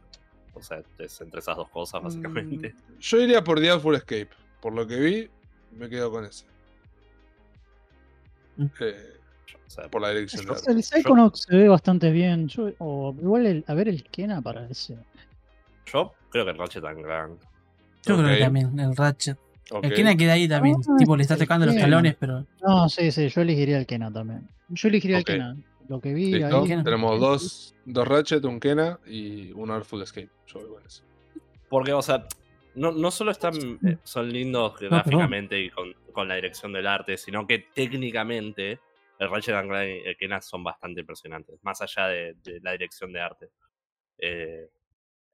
[0.54, 2.70] O sea, es entre esas dos cosas, básicamente.
[2.88, 4.28] Mm, Yo iría por Artful Escape.
[4.60, 5.30] Por lo que vi,
[5.72, 6.44] me quedo con ese.
[8.56, 8.66] Mm.
[8.80, 9.12] Eh,
[9.66, 10.70] O sea, por la dirección de arte.
[10.72, 12.48] El Psychonauts se ve bastante bien.
[12.48, 14.96] Yo, o igual, el- a ver, el Kena para ese.
[15.86, 17.40] yo creo que Ratchet and Clank.
[18.04, 19.36] Yo creo que también, el Ratchet.
[19.70, 19.84] Ok.
[19.84, 20.76] El Kena queda ahí también.
[20.88, 22.46] Ah, tipo, le está tocando los talones, pero.
[22.62, 24.48] No, sí, sí, yo elegiría el Kena también.
[24.68, 25.56] Yo elegiría el Kena.
[25.88, 26.62] Lo que vi ¿Listo?
[26.62, 26.68] ahí.
[26.68, 26.84] Kena.
[26.84, 30.30] Tenemos dos, dos Ratchet, un Kena y un Artful Escape.
[30.46, 31.02] Yo voy con eso.
[31.68, 32.26] Porque, o sea,
[32.74, 33.54] no, no solo están,
[33.84, 38.80] eh, son lindos gráficamente y con, con la dirección del arte, sino que técnicamente
[39.18, 42.72] el Ratchet and Clank y el Kena son bastante impresionantes, más allá de, de la
[42.72, 43.48] dirección de arte.
[44.18, 44.68] Eh,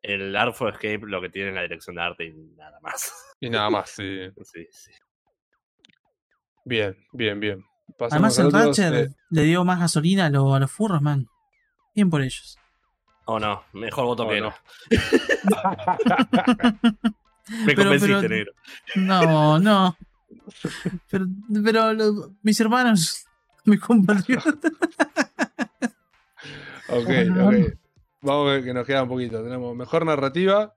[0.03, 3.12] el Artful Escape lo que tiene es la dirección de arte y nada más.
[3.40, 4.30] Y nada más, sí.
[4.42, 4.90] Sí, sí.
[6.64, 7.64] Bien, bien, bien.
[7.98, 11.26] Pasamos Además, el Ratchet eh, le dio más gasolina a, lo- a los furros, man.
[11.94, 12.57] Bien por ellos.
[13.26, 14.48] O no, mejor voto que no.
[14.50, 14.55] no.
[17.66, 18.53] Me Pero- convenciste, pero- negro.
[18.96, 19.96] No, no.
[21.11, 21.26] Pero,
[21.64, 23.26] pero lo- mis hermanos,
[23.64, 24.55] mis compatriotas.
[26.88, 27.09] Ok,
[27.40, 27.55] ok.
[28.23, 29.43] Vamos a ver que nos queda un poquito.
[29.43, 30.75] Tenemos mejor narrativa.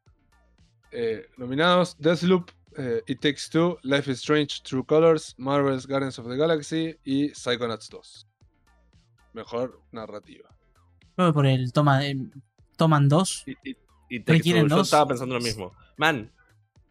[0.91, 6.27] eh, nominados: Deathloop, eh, It Takes Two, Life is Strange, True Colors, Marvel's Guardians of
[6.27, 8.27] the Galaxy y Psychonauts 2.
[9.33, 10.49] Mejor narrativa.
[11.15, 12.15] Creo que por el toma, eh,
[12.77, 13.43] toman dos.
[13.45, 13.77] Y, y-
[14.09, 14.87] y Requieren Yo dos.
[14.87, 15.73] estaba pensando lo mismo.
[15.97, 16.31] Man,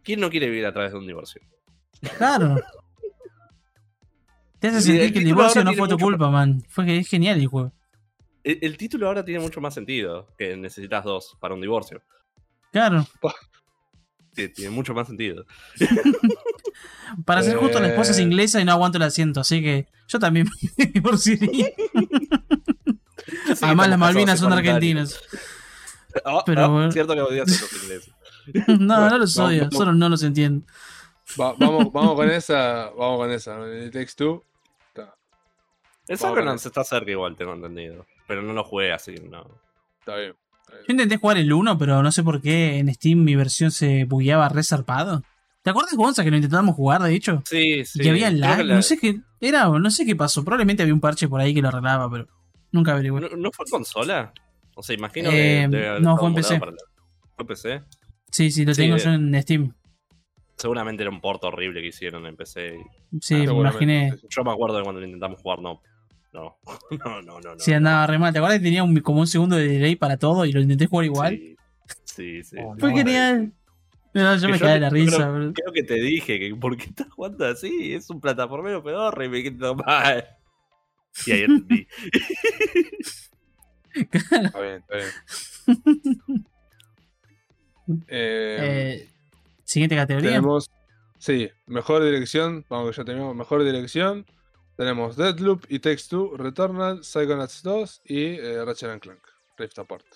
[0.03, 1.41] ¿quién no quiere vivir a través de un divorcio?
[2.19, 2.57] Claro.
[4.59, 6.63] Te hace sentir que el divorcio no fue tu culpa, man.
[6.69, 7.73] Fue que es genial el juego.
[8.45, 12.03] El, el título ahora tiene mucho más sentido que necesitas dos para un divorcio.
[12.73, 13.07] Claro.
[14.35, 15.45] Sí, tiene mucho más sentido.
[17.25, 18.23] Para ser justo, la esposa es Eh.
[18.23, 21.69] inglesa y no aguanto el asiento, así que yo también me divorciaría.
[23.63, 25.21] Además, las Malvinas son argentinas.
[26.25, 26.93] Ah, Pero ah, bueno.
[26.93, 28.15] Cierto que odias a los ingleses.
[28.79, 29.75] No, no los odio, vamos.
[29.77, 30.67] solo no los entiendo.
[31.41, 32.91] Va- vamos, vamos con esa.
[32.91, 33.57] Vamos con esa.
[33.85, 34.45] It Takes Two.
[34.89, 35.15] Está,
[36.09, 38.07] El Psychonauts está cerca igual, tengo entendido.
[38.27, 39.47] Pero no lo jugué así, no.
[40.01, 40.35] está bien.
[40.89, 44.05] Yo intenté jugar el 1, pero no sé por qué en Steam mi versión se
[44.05, 45.22] bugueaba re zarpado.
[45.62, 47.43] ¿Te acuerdas, Gonza, que lo intentamos jugar, de hecho?
[47.47, 48.01] Sí, sí.
[48.01, 50.45] y que había lag, que la- no sé qué era, no sé qué pasó.
[50.45, 52.27] Probablemente había un parche por ahí que lo arreglaba, pero
[52.72, 53.20] nunca averigué.
[53.20, 54.33] ¿No, no fue consola?
[54.75, 55.33] O sea, imagino Eh,
[55.70, 55.77] que.
[55.77, 56.55] debe haber no, fue en PC.
[56.55, 56.72] la- ¿Fue
[57.41, 57.83] en PC?
[58.31, 59.01] Sí, sí, lo Sí, tengo eh.
[59.01, 59.75] yo en Steam.
[60.57, 62.79] Seguramente era un porto horrible que hicieron en PC.
[63.20, 64.14] Sí, Ah, me imaginé.
[64.29, 65.81] Yo me acuerdo de cuando lo intentamos jugar, no.
[66.35, 66.59] No,
[67.05, 67.55] no, no, no.
[67.55, 67.59] no.
[67.61, 68.32] Sí, andaba re mal.
[68.32, 70.87] ¿Te acuerdas que tenía un- como un segundo de delay para todo y lo intenté
[70.87, 71.39] jugar igual?
[71.39, 71.57] Sí,
[72.05, 72.43] sí.
[72.45, 72.57] sí.
[72.61, 72.97] Oh, Fue no.
[72.99, 73.53] genial.
[74.12, 75.53] No, yo Que me caí de la creo- risa, bro.
[75.53, 77.95] Creo que te dije que ¿por qué estás jugando así?
[77.95, 80.24] Es un plataformero pedorro y me quedo mal.
[81.26, 81.87] Y ahí entendí.
[83.95, 85.09] Está bien, está bien.
[88.09, 88.57] Eh,
[88.99, 89.09] Eh,
[89.64, 90.30] siguiente categoría.
[90.30, 90.70] tenemos.
[91.18, 92.64] Sí, mejor dirección.
[92.68, 94.24] Vamos que ya tenemos mejor dirección.
[94.77, 100.07] Tenemos Deadloop, It Takes Two, Returnal, Psychonauts 2 y eh, Ratchet and Clank, Rift Apart.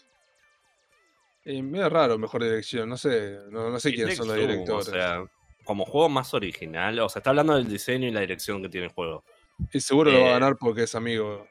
[1.45, 4.89] Y medio raro mejor dirección, no sé, no, no sé Y quiénes son los directores.
[4.89, 5.25] O sea,
[5.69, 6.99] como juego más original.
[7.01, 9.23] O sea, está hablando del diseño y la dirección que tiene el juego.
[9.71, 11.47] y seguro lo va a eh, ganar porque es amigo.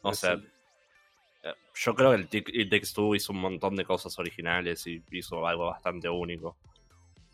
[0.00, 0.40] O sea,
[1.42, 5.46] eh, yo creo que el Takes Two hizo un montón de cosas originales y hizo
[5.46, 6.56] algo bastante único.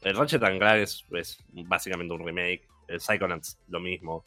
[0.03, 2.67] El Ratchet and Clank es, es básicamente un remake.
[2.89, 4.25] El Psychonauts lo mismo.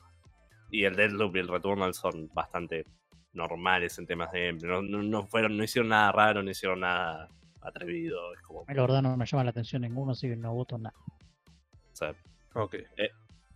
[0.70, 2.86] Y el Deadloop y el Returnal son bastante
[3.34, 4.72] normales en temas de gameplay.
[4.72, 7.30] No, no, no fueron, no hicieron nada raro, no hicieron nada
[7.62, 8.34] atrevido.
[8.34, 10.96] Es como, La verdad no me llama la atención ninguno, así que no voto nada.
[10.98, 12.14] o sea,
[12.54, 12.76] Ok.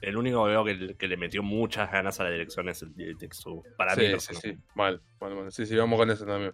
[0.02, 2.94] el único que veo que, que le metió muchas ganas a la dirección es el
[3.44, 3.64] Two.
[3.78, 4.58] Para mí, Sí, sí, sí.
[4.76, 5.52] Mal, mal, mal.
[5.52, 6.54] Sí, sí, vamos con eso también.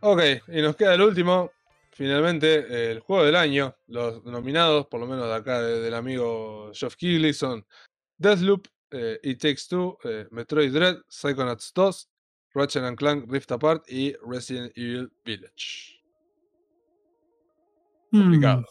[0.00, 1.50] Ok, y nos queda el último.
[1.92, 3.74] Finalmente, el juego del año.
[3.86, 7.64] Los nominados, por lo menos de acá de- del amigo Geoff Keighley, son
[8.18, 12.08] Deathloop, eh, It Takes Two, eh, Metroid Dread, Psychonauts 2,
[12.54, 16.00] Ratchet and Clank Rift Apart y Resident Evil Village.
[18.12, 18.20] Hmm.
[18.22, 18.64] Complicado.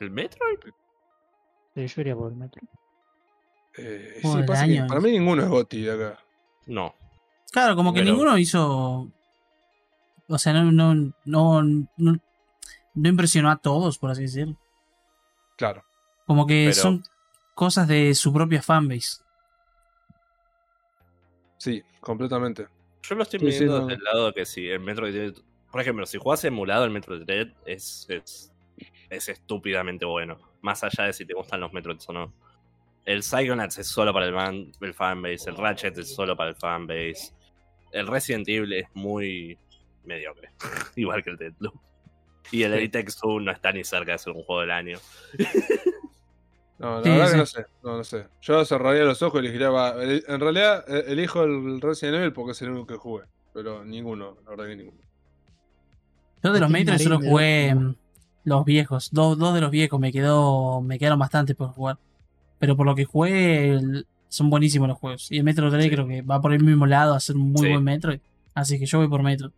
[0.00, 0.58] ¿El Metroid?
[1.74, 2.62] Sí, yo iría por el metro.
[3.76, 6.20] Eh, sí, pasa que para mí ninguno es GOTY de acá.
[6.66, 6.94] No.
[7.52, 9.10] Claro, como que Pero- ninguno hizo.
[10.30, 12.20] O sea, no, no, no, no,
[12.94, 14.58] no impresionó a todos, por así decirlo.
[15.56, 15.84] Claro.
[16.26, 17.02] Como que Pero- son
[17.58, 19.20] cosas de su propia fanbase.
[21.56, 22.68] Sí, completamente.
[23.02, 23.86] Yo lo estoy Sí, sí, midiendo no.
[23.86, 25.42] desde el lado de que si el Metroid Dread-
[25.72, 28.52] Por ejemplo, si jugás emulado el Metroid Dread es, es
[29.10, 30.38] es estúpidamente bueno.
[30.60, 32.32] Más allá de si te gustan los Metroids o no.
[33.04, 36.56] El Psychonauts es solo para el, man- el fanbase, el Ratchet es solo para el
[36.56, 37.32] fanbase.
[37.90, 39.58] El Resident Evil es muy
[40.04, 40.50] mediocre,
[40.96, 41.74] igual que el Deathloop.
[42.52, 44.98] Y el Elite X2 no está ni cerca de ser un juego del año.
[46.78, 47.32] No, la Sí, verdad sí.
[47.32, 47.66] que no sé.
[47.82, 48.26] No, no sé.
[48.40, 49.70] Yo cerraría los ojos y elegiría.
[49.70, 53.24] va, el- En realidad, eh, elijo el Resident Evil porque es el único que jugué.
[53.52, 54.98] Pero ninguno, la verdad que ninguno.
[56.42, 57.74] Yo de los Matrix solo jugué
[58.44, 59.08] los viejos.
[59.12, 61.98] Dos, dos de los viejos me quedó me quedaron bastante por jugar.
[62.60, 63.78] Pero por lo que jugué,
[64.28, 65.32] son buenísimos los juegos.
[65.32, 65.90] Y el Metro 3 Sí.
[65.90, 67.72] creo que va por el mismo lado a ser un muy Sí.
[67.72, 68.12] buen Metro.
[68.54, 69.50] Así que yo voy por Metro.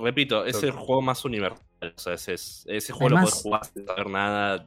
[0.00, 1.60] Repito, es el juego más universal.
[1.82, 4.66] O sea, ese, es- ese juego lo puedes jugar sin saber nada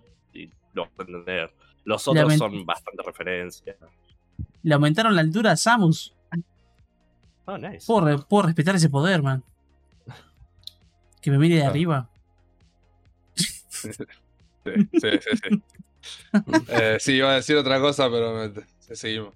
[0.77, 1.53] lo vas a entender.
[1.83, 3.75] Los otros Lament- son bastante referencia.
[4.63, 6.13] Le aumentaron la altura a Samus.
[7.45, 7.85] Oh, nice.
[7.87, 9.43] Puedo, re- puedo respetar ese poder, man.
[11.21, 11.69] Que me mire de Ah.
[11.69, 12.09] arriba.
[13.33, 14.03] Sí, sí, sí.
[14.99, 15.61] Sí,
[16.69, 19.33] Eh, sí iba a decir otra cosa, pero me- seguimos.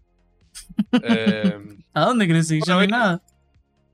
[1.04, 3.22] Eh, ¿A dónde crees que ya no hay Bueno, nada?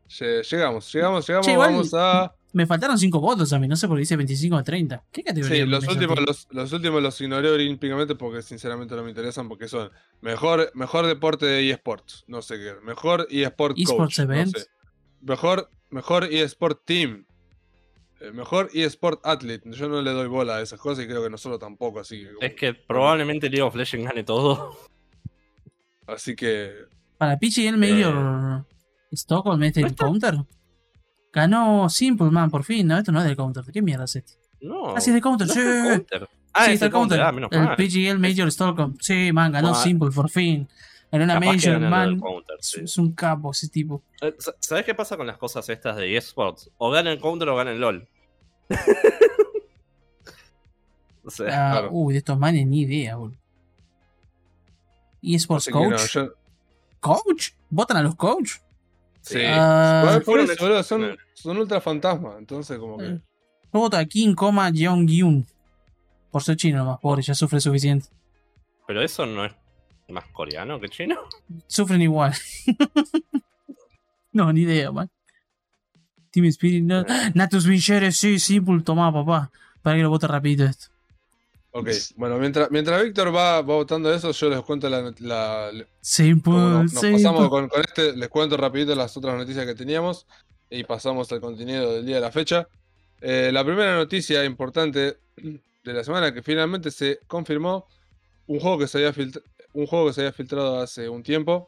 [0.09, 1.45] lle- llegamos, llegamos, llegamos.
[1.45, 2.33] Che, igual- Vamos a.
[2.57, 5.03] Me faltaron 5 votos a mí, no sé por qué dice 25 a 30.
[5.11, 5.63] ¿Qué categoría?
[5.63, 9.67] Sí, los últimos, los, los últimos los ignoré olímpicamente porque sinceramente no me interesan porque
[9.67, 9.91] son
[10.21, 14.57] mejor, mejor deporte de eSports, no sé qué, mejor eSport eSports coach, no event.
[14.57, 14.65] sé.
[15.21, 17.27] Mejor, mejor eSport team,
[18.21, 19.69] eh, mejor eSport athlete.
[19.73, 22.43] Yo no le doy bola a esas cosas y creo que nosotros tampoco, así que,
[22.43, 24.75] Es que probablemente League of Legends gane todo.
[26.07, 26.73] así que
[27.19, 28.65] Para PGL Major
[29.11, 30.39] Stockholm, ¿este el counter?
[31.38, 32.88] Ganó Simple Man, por fin.
[32.88, 33.63] No, esto no es del counter.
[33.71, 34.33] ¿Qué mierda es este?
[34.61, 34.95] No.
[34.95, 35.59] Ah, sí, es del counter, no sí.
[35.59, 36.29] es counter.
[36.51, 37.21] Ah, sí, es está el counter.
[37.21, 37.75] Ah, menos el mal.
[37.75, 38.95] PGL Major Stockholm.
[38.99, 39.75] Sí, man, ganó.
[39.75, 40.67] Simple, por fin.
[41.11, 42.19] En una Capaz Major, man.
[42.19, 42.81] counter, Es, sí.
[42.83, 44.01] es un capo ese tipo.
[44.21, 46.71] Eh, sa- ¿Sabes qué pasa con las cosas estas de eSports?
[46.79, 48.07] O gana el counter o gana el LOL.
[51.23, 51.89] o sea, Ah, claro.
[51.91, 53.38] Uy, de estos manes ni idea, boludo.
[55.21, 56.11] eSports no, Coach.
[56.13, 56.33] yo-
[56.99, 57.49] ¿Coach?
[57.69, 58.53] ¿Votan a los coach?
[59.28, 59.39] Sí.
[59.45, 63.21] Ah, por eso, boludo, son, son ultra fantasmas, entonces como que Eh.
[63.73, 65.45] Yo voto a King, Jeong-gyun.
[66.32, 68.07] Por ser chino nomás, pobre, ya sufre suficiente.
[68.86, 69.53] pero eso no es
[70.07, 71.15] más coreano que chino.
[71.67, 72.34] Sufren igual.
[74.32, 75.09] no, ni idea, man.
[76.32, 77.03] Team Spirit, no.
[77.34, 79.51] Natus Vincheres, sí, Simple, toma, papá.
[79.82, 80.88] Para que lo vote rapidito esto.
[81.80, 85.71] Ok, bueno, mientras, mientras Víctor va, va votando eso, yo les cuento la, la-
[86.01, 87.11] Simple, como no- nos simple.
[87.13, 90.25] pasamos con, con este, les cuento rapidito las otras noticias que teníamos
[90.69, 92.67] y pasamos al contenido del día de la fecha.
[93.21, 97.86] Eh, la primera noticia importante de la semana que finalmente se confirmó
[98.47, 99.41] un juego que se había, filtra-
[99.73, 101.67] un juego que se había filtrado hace un tiempo,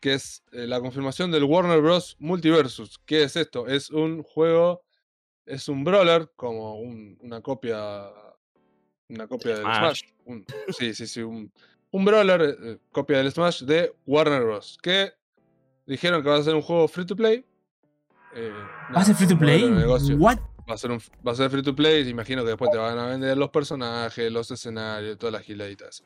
[0.00, 2.16] que es eh, la confirmación del Warner Bros.
[2.18, 2.98] Multiversus.
[3.06, 3.66] ¿Qué es esto?
[3.66, 4.82] Es un juego,
[5.46, 8.04] es un brawler, como un- una copia,
[9.14, 10.00] una copia del Smash.
[10.00, 10.02] Smash.
[10.26, 10.44] Un-
[10.76, 11.52] sí, sí, sí, un,
[11.90, 14.78] un brawler, eh, copia del Smash de Warner Bros.
[14.82, 15.12] Que
[15.86, 17.44] dijeron que va a ser un juego free to play.
[18.34, 18.50] Eh,
[18.94, 19.64] ¿Va a ser free to play?
[20.18, 20.38] What?
[20.70, 22.08] Va a ser, un, va a ser free to play.
[22.08, 26.02] Imagino que después te van a vender los personajes, los escenarios, todas las giladitas.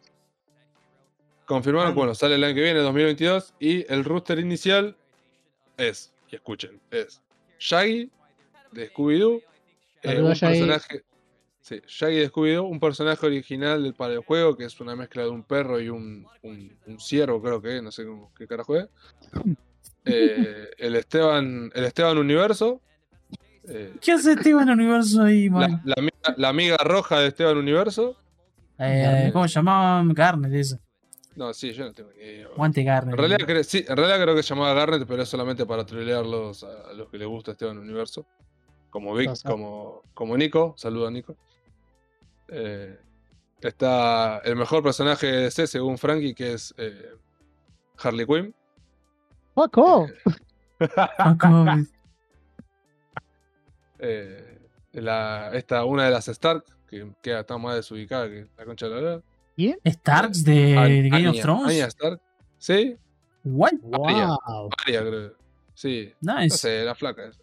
[1.45, 3.55] Confirmaron que bueno, sale el año que viene, 2022.
[3.61, 4.97] Y el rooster inicial
[5.77, 7.23] es, y escuchen, es
[7.61, 8.11] Shaggy
[8.73, 9.43] de Scooby-Doo.
[10.03, 10.59] eh, un Shaggy.
[10.61, 11.05] personaje.
[11.67, 15.25] Sí, Shaggy de Scooby-Doo, un personaje original del para el juego, que es una mezcla
[15.25, 18.77] de un perro y un, un, un ciervo, creo que no sé cómo, qué carajo
[18.77, 18.87] es.
[20.09, 22.81] Eh, el Esteban, el Esteban Universo.
[23.69, 25.83] eh, ¿Qué hace Esteban Universo ahí, la, man?
[25.85, 28.17] la amiga, la amiga roja de Esteban Universo.
[28.79, 30.05] Eh, ¿Cómo se llamaba?
[30.15, 30.79] Garnet, eso.
[31.35, 32.47] No, sí, yo no tengo ni idea.
[32.57, 33.15] Guante Garnet.
[33.15, 35.85] En realidad, cre- sí, en realidad creo que se llamaba Garnet, pero es solamente para
[35.85, 38.25] trolearlos a, a los que les gusta Esteban Universo.
[38.91, 40.75] Como Vic, como, como Nico.
[40.79, 41.35] Saluda a Nico.
[42.49, 42.99] Eh,
[43.61, 47.11] está el mejor personaje de DC, según Frankie, que es eh,
[47.99, 48.55] Harley Quinn.
[49.55, 50.11] Fuck off.
[50.79, 51.69] Fuck off.
[53.99, 54.59] Eh,
[54.93, 58.95] la, esta, una de las Stark, que queda tan más desubicada que la concha de
[58.95, 59.23] la lora.
[59.87, 61.69] Starks de, An- de Game of Anya- Thrones.
[61.69, 62.21] Anya Stark.
[62.59, 62.97] Sí,
[63.45, 63.73] What?
[64.05, 64.27] Aria.
[64.47, 64.71] Wow.
[64.85, 65.33] Aria, creo.
[65.75, 66.59] Sí, no Nice.
[66.59, 67.27] sé, la flaca.
[67.27, 67.41] esa.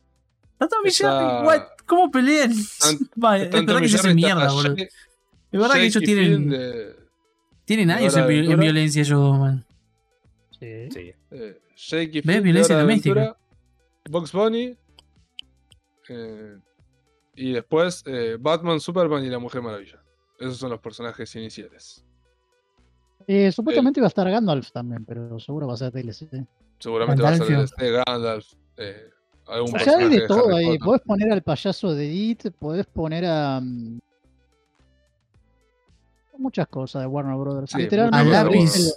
[0.64, 1.62] Está Tommy Está- Jerry, what?
[1.86, 2.52] ¿Cómo pelean?
[2.84, 3.20] Es
[3.52, 4.76] verdad que se hace mierda, boludo.
[4.78, 6.96] Es verdad que ellos tienen,
[7.66, 9.66] tienen años en, violencia ellos dos, man.
[10.60, 10.90] Sí.
[10.92, 11.14] Sí.
[11.32, 11.60] eh,
[12.24, 12.44] ¿Ves?
[12.44, 13.38] Violencia doméstica.
[14.10, 14.76] Box Bunny.
[16.10, 16.58] eh,
[17.36, 20.02] y después eh, Batman, Superman y la Mujer Maravilla.
[20.40, 22.04] Esos son los personajes iniciales.
[23.28, 26.46] Eh, supuestamente iba a estar Gandalf también, pero seguro va a ser DLC.
[26.80, 28.46] Seguramente va a ser este Gandalf.
[29.48, 30.66] Eh, algún O sea, hay personaje de todo Harry ahí.
[30.66, 30.80] Potter.
[30.86, 33.60] Podés poner al payaso de It, podés poner a.
[33.62, 34.00] mm,
[36.38, 37.72] muchas cosas de Warner Brothers.
[37.72, 38.76] Sí, Literalmente, Al lápiz.
[38.76, 38.92] el-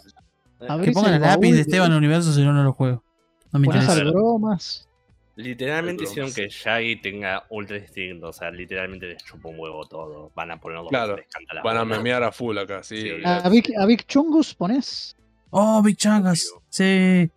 [0.58, 2.72] Eh, abrís Que pongan el lápiz de Esteban en el universo, si no, no lo
[2.72, 3.02] juego.
[3.52, 3.94] No me interesa.
[4.04, 4.88] bromas.
[5.36, 6.34] Literalmente hicieron bromas.
[6.34, 8.28] que Shaggy tenga ultra instinto.
[8.28, 10.32] O sea, literalmente les chupa un huevo todo.
[10.34, 11.26] Van a ponerlo Claro, les
[11.62, 13.02] Van a memear a full acá, sí.
[13.02, 13.10] Sí.
[13.10, 13.46] olvidate.
[13.46, 15.14] A Vic, a Vic Chungus pones.
[15.50, 16.50] Oh, Big Changas.
[16.70, 17.30] Sí.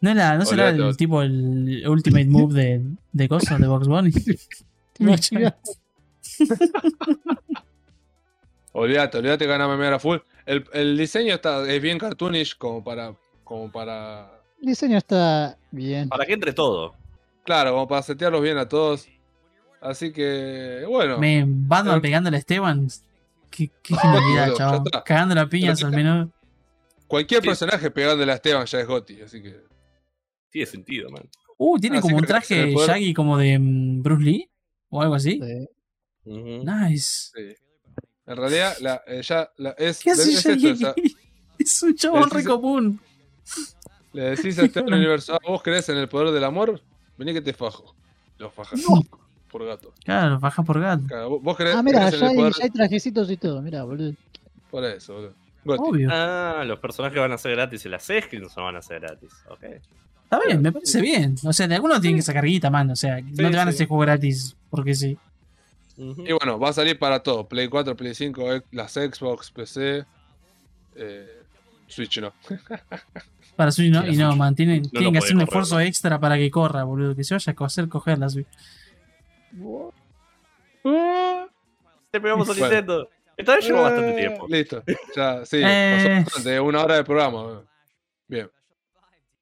[0.00, 4.12] No, era, no será el tipo el ultimate move de, de cosas de Box Bunny.
[5.18, 5.54] Changas.
[8.72, 10.18] Olvídate, olvídate que van a memear a full.
[10.46, 13.14] El, el diseño está, es bien cartoonish como para.
[13.44, 14.30] como para.
[14.60, 16.08] El diseño está bien.
[16.08, 16.94] Para que entre todo.
[17.44, 19.08] Claro, como para setearlos bien a todos.
[19.80, 20.84] Así que.
[20.86, 21.18] Bueno.
[21.18, 22.88] Me, Batman Pero- pegándole a Esteban.
[23.50, 24.48] Qué, qué genialidad,
[24.84, 25.02] está.
[25.02, 26.28] Cagando la piñas Pero al menor.
[27.06, 27.48] Cualquier Sí.
[27.48, 29.56] personaje pegándole a Esteban ya es Gotti, así que.
[30.50, 31.28] Tiene sentido, man.
[31.56, 34.50] Uh, tiene como un traje poder- Shaggy como de mm, Bruce Lee.
[34.90, 35.40] O algo así.
[35.42, 35.68] Sí.
[36.64, 37.30] Nice.
[37.34, 37.54] Sí.
[38.26, 40.68] En realidad, la, eh, ya la- es, ¿Qué hace es Shaggy?
[40.70, 40.94] esto,
[41.58, 43.00] es un chabón re común.
[44.12, 46.80] le decís a Esteban Universo, "Ah, ¿vos crees en el poder del amor?
[47.16, 47.94] Vení que te fajo.
[48.38, 48.80] Lo fajas.
[49.50, 49.92] Por gato.
[50.04, 51.04] Claro, baja por gato.
[51.06, 52.52] Claro, vos- crees, Ah, mira, ya poder.
[52.52, 53.60] ya hay trajecitos y todo.
[53.62, 54.12] Mira, boludo.
[54.70, 55.34] Por eso, boludo.
[55.82, 56.08] Obvio.
[56.12, 59.32] Ah, los personajes van a ser gratis y las skins no van a ser gratis.
[59.50, 59.64] Ok.
[60.30, 61.36] Está bien, me parece bien.
[61.42, 62.90] O sea, de algunos tienen que sacar guita, man.
[62.90, 63.76] O sea, no te van a sí.
[63.76, 65.16] hacer juego gratis porque sí.
[65.96, 70.04] Y bueno, va a salir para todo: Play 4, Play 5, ex- las Xbox, PC.
[70.96, 71.42] eh,
[71.86, 72.32] Switch no.
[73.56, 75.74] Para Switch no, y no, man, tienen, no tienen lo que hacer un correr, esfuerzo
[75.76, 75.80] ¿no?
[75.80, 77.16] extra para que corra, boludo.
[77.16, 78.46] Que se vaya a hacer coger la Switch.
[82.10, 82.54] Te pegamos a.
[82.54, 83.08] Nintendo.
[83.36, 84.46] Esta vez llevó bastante Eh, tiempo.
[84.48, 84.82] Listo.
[85.16, 85.60] Ya, sí.
[85.64, 86.22] Eh.
[86.24, 87.62] Pasó bastante, una hora de programa.
[88.26, 88.50] Bien.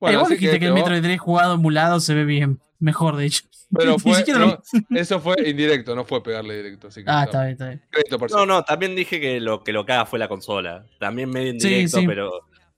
[0.06, 2.60] Bueno, vos dijiste que, el Metro 3 jugado emulado se ve bien.
[2.78, 3.42] Mejor, de hecho.
[3.76, 4.62] Pero fue, no,
[4.96, 6.88] eso fue indirecto, no fue pegarle directo.
[6.88, 7.82] Así que Ah, está bien, está bien.
[7.90, 10.86] Crédito por No, no, también dije que lo que lo caga fue la consola.
[11.00, 12.06] También medio Sí, indirecto, sí.
[12.06, 12.30] pero.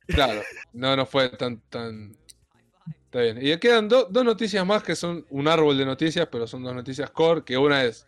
[0.06, 0.40] Claro,
[0.72, 2.16] no, no fue tan, tan.
[3.05, 3.38] Está bien.
[3.40, 6.74] Y quedan do- dos noticias más que son un árbol de noticias, pero son dos
[6.74, 7.42] noticias core.
[7.44, 8.06] Que una es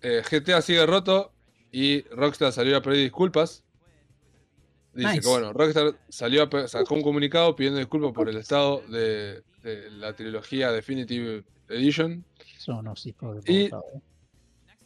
[0.00, 1.32] eh, GTA sigue roto
[1.70, 3.64] y Rockstar salió a pedir disculpas.
[4.94, 5.20] Dice Nice.
[5.22, 9.90] que bueno, Rockstar salió a sacó un comunicado pidiendo disculpas por el estado de, de
[9.92, 12.24] la trilogía Definitive Edition.
[12.58, 13.76] Son unos hijos de Y- puta.
[13.78, 14.02] boludo.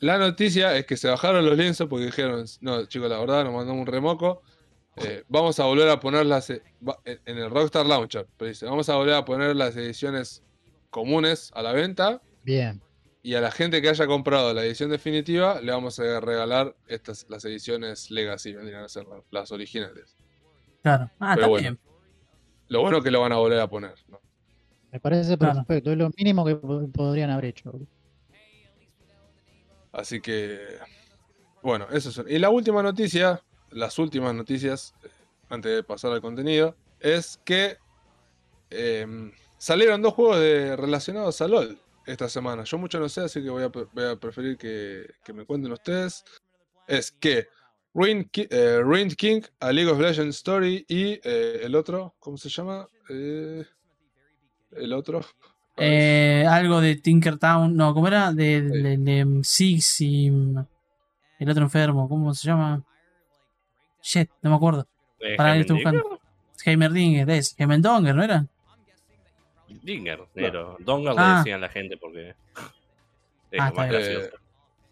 [0.01, 3.55] La noticia es que se bajaron los lienzos porque dijeron, no, chicos, la verdad, nos
[3.55, 4.43] mandamos un remoco.
[4.99, 6.63] eh, vamos a volver a poner las e-
[7.05, 8.27] en el Rockstar Launcher.
[8.39, 10.43] Pero dice, vamos a volver a poner las ediciones
[10.91, 12.23] comunes a la venta.
[12.45, 12.81] Bien.
[13.27, 17.27] Y a la gente que haya comprado la edición definitiva, le vamos a regalar estas
[17.29, 20.15] las ediciones Legacy, vendrían a ser la- las originales.
[20.81, 21.11] Claro.
[21.19, 21.63] Ah, Pero está bueno.
[21.63, 21.79] bien.
[22.69, 23.95] Lo bueno es que lo van a volver a poner.
[24.07, 24.21] ¿no?
[24.93, 25.57] Me parece Claro.
[25.57, 25.91] perfecto.
[25.91, 27.73] Es lo mínimo que po- podrían haber hecho.
[29.91, 30.61] Así que,
[31.63, 32.31] bueno, eso es.
[32.31, 35.09] Y la última noticia, las últimas noticias, eh,
[35.49, 37.77] antes de pasar al contenido, es que
[38.71, 41.77] em, salieron dos juegos de, relacionados a LOL
[42.07, 42.65] esta semana.
[42.65, 45.73] Yo mucho no sé, así que voy a, voy a preferir que, que me cuenten
[45.73, 46.25] ustedes.
[46.87, 47.49] Es que
[47.95, 52.37] Ruined, Ki- eh, Ruined King, a League of Legends Story y eh, el otro, ¿cómo
[52.37, 52.87] se llama?
[53.11, 53.65] Eh,
[54.73, 55.25] el otro.
[55.79, 57.77] Eh, algo de Tinkertown.
[57.77, 58.33] No, ¿cómo era?
[58.33, 60.29] De, de, de Six y.
[61.39, 62.09] El otro enfermo.
[62.09, 62.83] ¿Cómo se llama?
[64.03, 64.87] Shit, no me acuerdo.
[65.21, 66.21] Eh, Para estoy buscando.
[66.65, 67.55] Heimerdinger, es.
[67.59, 68.47] Heimendonger, ¿no era?
[69.69, 70.77] Dinger, negro.
[70.81, 71.31] Donger Ah.
[71.33, 72.35] le decían la gente porque.
[73.51, 74.03] Es Ah, más bien.
[74.03, 74.37] gracioso.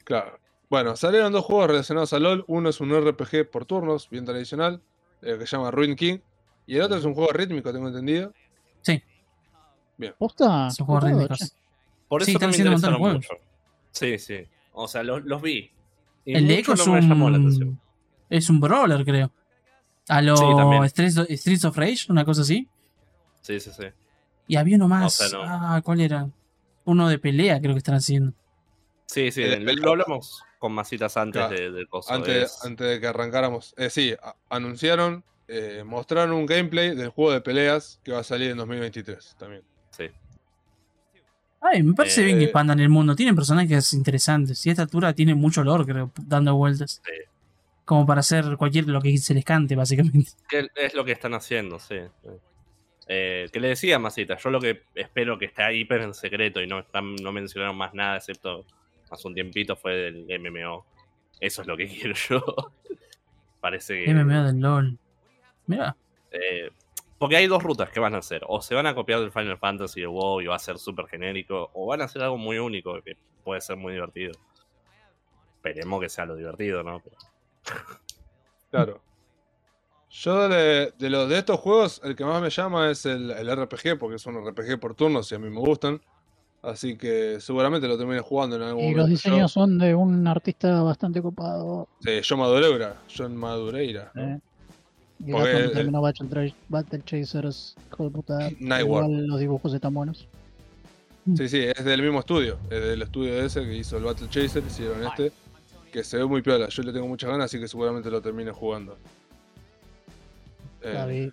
[0.04, 0.38] Claro.
[0.70, 2.44] Bueno, salieron dos juegos relacionados a LOL.
[2.48, 4.80] Uno es un RPG por turnos, bien tradicional,
[5.22, 6.18] eh, que se llama Ruin King.
[6.66, 8.32] Y el otro es un juego rítmico, tengo entendido.
[10.18, 10.70] ¿Posta?
[10.70, 11.54] Son juegos ¿Copado, rítmicos.
[12.08, 13.28] Por Sí, eso están no me interesaron mucho.
[13.92, 14.46] Sí, sí.
[14.72, 15.70] O sea, los, los vi.
[16.24, 17.44] Y El de Echo es no me llamó la un.
[17.44, 17.80] atención.
[18.28, 19.30] Es un brawler, creo.
[20.08, 20.88] A los Sí, también.
[20.88, 22.68] Streets, of- Streets of Rage, una cosa así.
[23.40, 23.84] Sí, sí, sí.
[24.46, 25.20] Y había uno más.
[25.20, 25.44] O sea, no.
[25.44, 26.28] Ah, ¿cuál era?
[26.84, 28.32] Uno de pelea, creo que están haciendo.
[29.06, 29.42] Sí, sí.
[29.42, 31.54] El- lo- hablamos con masitas antes Claro.
[31.54, 32.12] de- del coso.
[32.12, 33.74] Antes, es- antes de que arrancáramos.
[33.76, 38.24] Eh, sí, a- anunciaron, eh, mostraron un gameplay del juego de peleas que va a
[38.24, 39.62] salir en 2023 también.
[39.90, 40.04] Sí.
[41.60, 43.16] Ay, me parece bien que Eh, expandan el mundo.
[43.16, 44.64] Tienen personajes interesantes.
[44.66, 47.00] Y a esta altura tiene mucho olor, creo, dando vueltas.
[47.04, 47.12] Sí.
[47.86, 50.30] Como para hacer cualquier lo que se les cante, básicamente.
[50.74, 51.96] Es lo que están haciendo, sí.
[53.06, 56.66] Eh, que le decía Masita, yo lo que espero que está hiper en secreto y
[56.66, 58.64] no están, no mencionaron más nada excepto
[59.10, 60.86] hace un tiempito fue del MMO.
[61.40, 62.42] Eso es lo que quiero yo.
[63.60, 64.14] Parece que.
[64.14, 64.98] MMO del LOL.
[65.66, 65.96] Mira,
[66.30, 66.70] eh,
[67.18, 68.42] porque hay dos rutas que van a hacer.
[68.46, 71.06] O se van a copiar del Final Fantasy de WoW y va a ser súper
[71.06, 71.70] genérico.
[71.74, 74.32] O van a hacer algo muy único que puede ser muy divertido.
[75.56, 77.00] Esperemos que sea lo divertido, ¿no?
[77.00, 77.16] Pero-
[78.70, 79.00] Claro.
[80.16, 83.50] Yo de, de los de estos juegos, el que más me llama es el, el
[83.56, 86.00] RPG, porque es un RPG por turnos y a mí me gustan.
[86.62, 89.00] Así que seguramente lo termine jugando en algún Y momento.
[89.00, 91.88] los Yo- diseños son de un artista bastante copado.
[92.02, 92.96] Sí, yo Madureira.
[93.14, 94.12] John Madureira.
[94.14, 94.22] ¿no?
[94.22, 94.40] ¿eh?
[95.26, 99.04] Y Porque- cuando terminó Battle, Chasers, hijo de puta, Night War.
[99.04, 100.28] igual los dibujos están buenos.
[101.36, 102.58] Sí, sí, es del mismo estudio.
[102.70, 105.32] Es del estudio ese que hizo el Battle Chaser, hicieron este.
[105.92, 106.68] Que se ve muy piola.
[106.68, 108.96] Yo le tengo muchas ganas, así que seguramente lo termine jugando.
[110.84, 111.30] Eh,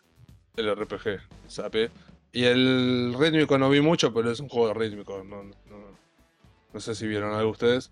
[0.58, 1.90] el RPG, sape.
[2.34, 5.24] Y el rítmico no vi mucho, pero es un juego rítmico.
[5.24, 5.52] No, no,
[6.74, 7.92] no sé si vieron algo ustedes.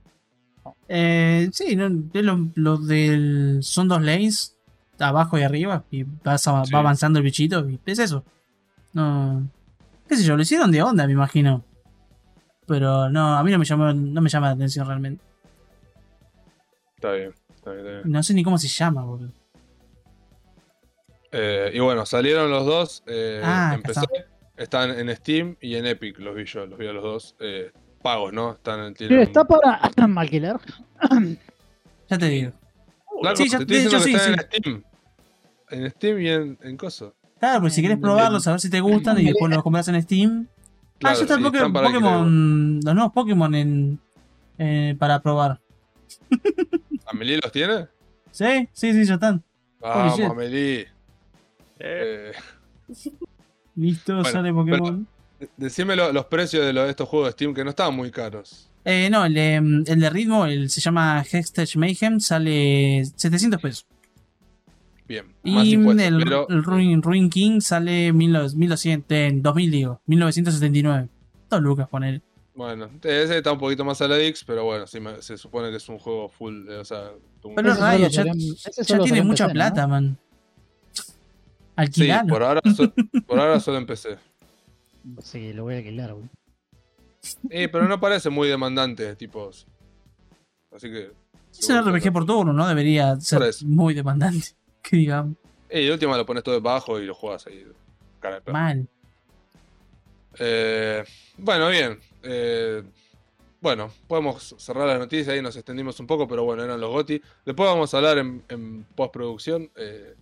[0.88, 3.60] Eh, sí, no, es lo, lo del.
[3.62, 4.56] Son dos lanes,
[5.00, 6.72] abajo y arriba, y vas a- Sí.
[6.74, 8.24] va avanzando el bichito, y es eso.
[8.94, 9.48] No.
[10.08, 10.36] ¿Qué sé yo?
[10.36, 11.64] Lo hicieron de onda, me imagino.
[12.68, 15.24] Pero no, a mí no me llamó, no me llama la atención realmente.
[16.96, 18.12] Está bien, está bien, está bien.
[18.12, 19.32] No sé ni cómo se llama, boludo.
[21.32, 23.04] Eh, y bueno, salieron los dos.
[23.08, 24.02] eh, Ah, está.
[24.58, 27.36] Están en Steam y en Epic, los vi yo, los vi a los dos.
[27.40, 28.54] eh, pagos, ¿no?
[28.54, 29.80] Están en tienen está para
[30.20, 30.56] alquiler.
[32.10, 32.52] Ya te digo.
[33.22, 34.84] Claro, Sí, te ya- de hecho, sí, están en Steam.
[35.70, 37.14] En Steam y en, en Coso.
[37.40, 40.02] Claro, pero si querés probarlos, a ver si te gustan, y después los compras en
[40.02, 40.48] Steam.
[40.98, 41.36] Claro, ah, ya está
[41.66, 42.80] el Pokémon.
[42.84, 44.00] Los nuevos Pokémon en,
[44.58, 45.60] eh, para probar.
[47.06, 47.88] ¿Amelie los tiene?
[48.32, 48.68] ¿Sí?
[48.74, 49.44] Sí, sí, ya están.
[49.80, 50.20] Vamos.
[50.20, 50.88] Amelie.
[51.80, 52.32] Eh,
[52.90, 52.94] Eh,
[53.76, 55.08] Listo, Bueno, sale Pokémon.
[55.58, 58.12] decime lo- los precios de, lo- de estos juegos de Steam que no estaban muy
[58.12, 58.70] caros.
[58.84, 63.86] Eh, no, el de, el de ritmo, el, se llama Hextech Mayhem, sale 700 pesos.
[65.08, 66.06] Bien, más Y impuestos.
[66.06, 71.08] el, pero el Ruin, Ruin King sale 1200, en 2000 digo, 1979.
[71.50, 72.22] Dos lucas poner.
[72.54, 75.70] bueno, ese está un poquito más a la Dix, pero bueno, sí me- se supone
[75.72, 76.68] que es un juego full.
[76.70, 77.12] eh, o sea,
[77.44, 79.54] un- Pero solo ya, ya solo tiene mucha PC, ¿no?
[79.54, 80.18] plata, man.
[81.86, 82.28] Sí, Alquilalo.
[82.34, 82.94] por ahora, so-
[83.28, 84.18] por ahora solo empecé.
[85.24, 86.30] Sí, lo voy a alquilar, güey.
[87.50, 89.66] Eh, pero no parece muy demandante, tipos.
[90.76, 91.12] Así que.
[91.52, 92.68] es un seguro RPG por turno, ¿no?
[92.68, 93.66] Debería ser eso.
[93.66, 94.48] muy demandante.
[94.82, 95.36] Que digamos,
[95.70, 97.66] Eh, y de última lo pones todo debajo y lo juegas ahí.
[98.20, 98.54] Cara de perro.
[98.54, 98.88] mal.
[100.40, 101.04] Eh,
[101.38, 102.00] bueno, bien.
[102.24, 102.84] eh,
[103.62, 107.22] bueno, podemos cerrar la noticia ahí, nos extendimos un poco, pero bueno, eran los GOTI.
[107.46, 109.70] Después vamos a hablar en, en postproducción.
[109.76, 110.16] eh,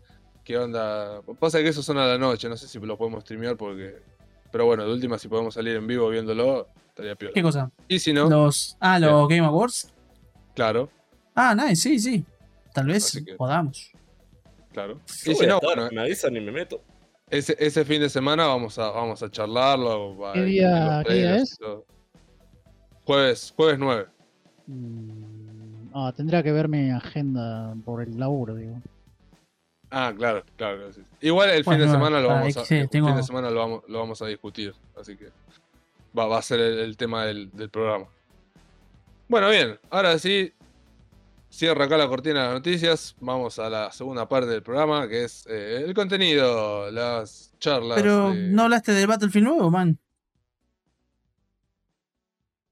[0.48, 1.22] ¿Qué onda?
[1.42, 4.02] Pasa que eso son a la noche, no sé si lo podemos streamear porque.
[4.50, 7.34] Pero bueno, de última, si podemos salir en vivo viéndolo, estaría peor.
[7.34, 7.70] ¿Qué cosa?
[7.90, 9.94] Y si no, Los, ah, los Game Awards.
[10.56, 10.90] claro,
[11.36, 12.24] Ah, nice, sí, sí.
[12.74, 13.92] Tal vez que- podamos.
[14.72, 15.02] claro.
[15.26, 16.82] Y si no, estar, bueno, me avisan y me meto.
[17.30, 20.18] ese, ese fin de semana vamos a, vamos a charlarlo.
[20.34, 21.60] ¿Qué día- qué es?
[23.04, 24.06] Jueves, jueves 9.
[24.68, 28.80] Mm, Ah, tendría que ver mi agenda por el laburo, digo.
[29.90, 30.92] Ah, claro, claro.
[30.92, 31.02] sí.
[31.22, 33.50] Igual el fin de semana lo vamos a, que sí, el tengo- fin de semana
[33.50, 35.30] lo vamos, lo vamos a discutir, así que
[36.18, 38.06] va, va a ser el, el tema del, del programa.
[39.30, 40.54] Bueno, bien, ahora sí,
[41.50, 45.24] cierra acá la cortina de las noticias, vamos a la segunda parte del programa, que
[45.24, 47.96] es eh, el contenido, las charlas.
[48.02, 49.98] Pero no hablaste del Battlefield nuevo, man.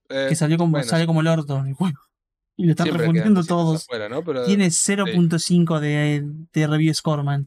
[0.09, 1.99] eh, Que salió como, bueno, salió como el orto el juego.
[2.57, 3.83] Y lo están siempre refundiendo todos.
[3.83, 4.23] afuera, ¿no?
[4.23, 6.23] Pero, Tiene 0.5 de,
[6.53, 7.45] de review score, man.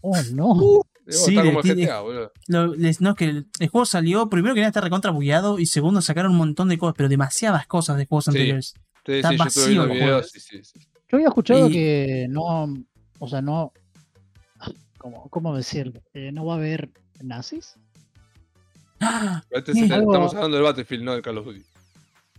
[0.00, 0.54] Oh, no.
[0.54, 2.32] digo, sí, está le como el tiene- GTA, boludo.
[2.48, 5.58] Lo- les- no, es que el, el juego salió, primero que nada está recontra bugueado
[5.60, 8.30] y segundo sacaron un montón de cosas, pero demasiadas cosas de juegos Sí.
[8.30, 8.74] anteriores.
[9.06, 9.94] Sí, Está yo vacío el juego.
[9.94, 10.80] videos, sí, sí, sí.
[11.08, 12.74] Yo había escuchado Y- que no,
[13.20, 13.72] o sea, no,
[14.98, 16.02] ¿cómo, cómo decirlo?
[16.14, 16.90] Eh, no va a haber
[17.22, 17.74] nazis.
[19.00, 19.42] ¡Ah!
[19.50, 21.62] Este es- estamos hablando del Battlefield, no del Call of Duty.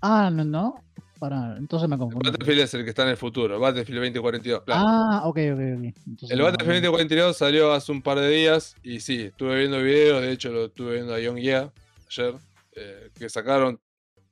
[0.01, 0.75] Ah, no, no.
[1.23, 2.29] Para, entonces me confundí.
[2.29, 4.63] Battlefield es el que está en el futuro, Battlefield 2042.
[4.65, 4.81] Claro.
[4.85, 5.95] Ah, ok, ok, ok.
[6.05, 6.91] Entonces el Battlefield no.
[6.91, 10.65] 2042 salió hace un par de días y sí, estuve viendo videos, de hecho lo
[10.65, 11.71] estuve viendo a Young Yeah
[12.09, 12.35] ayer,
[12.75, 13.79] eh, que sacaron,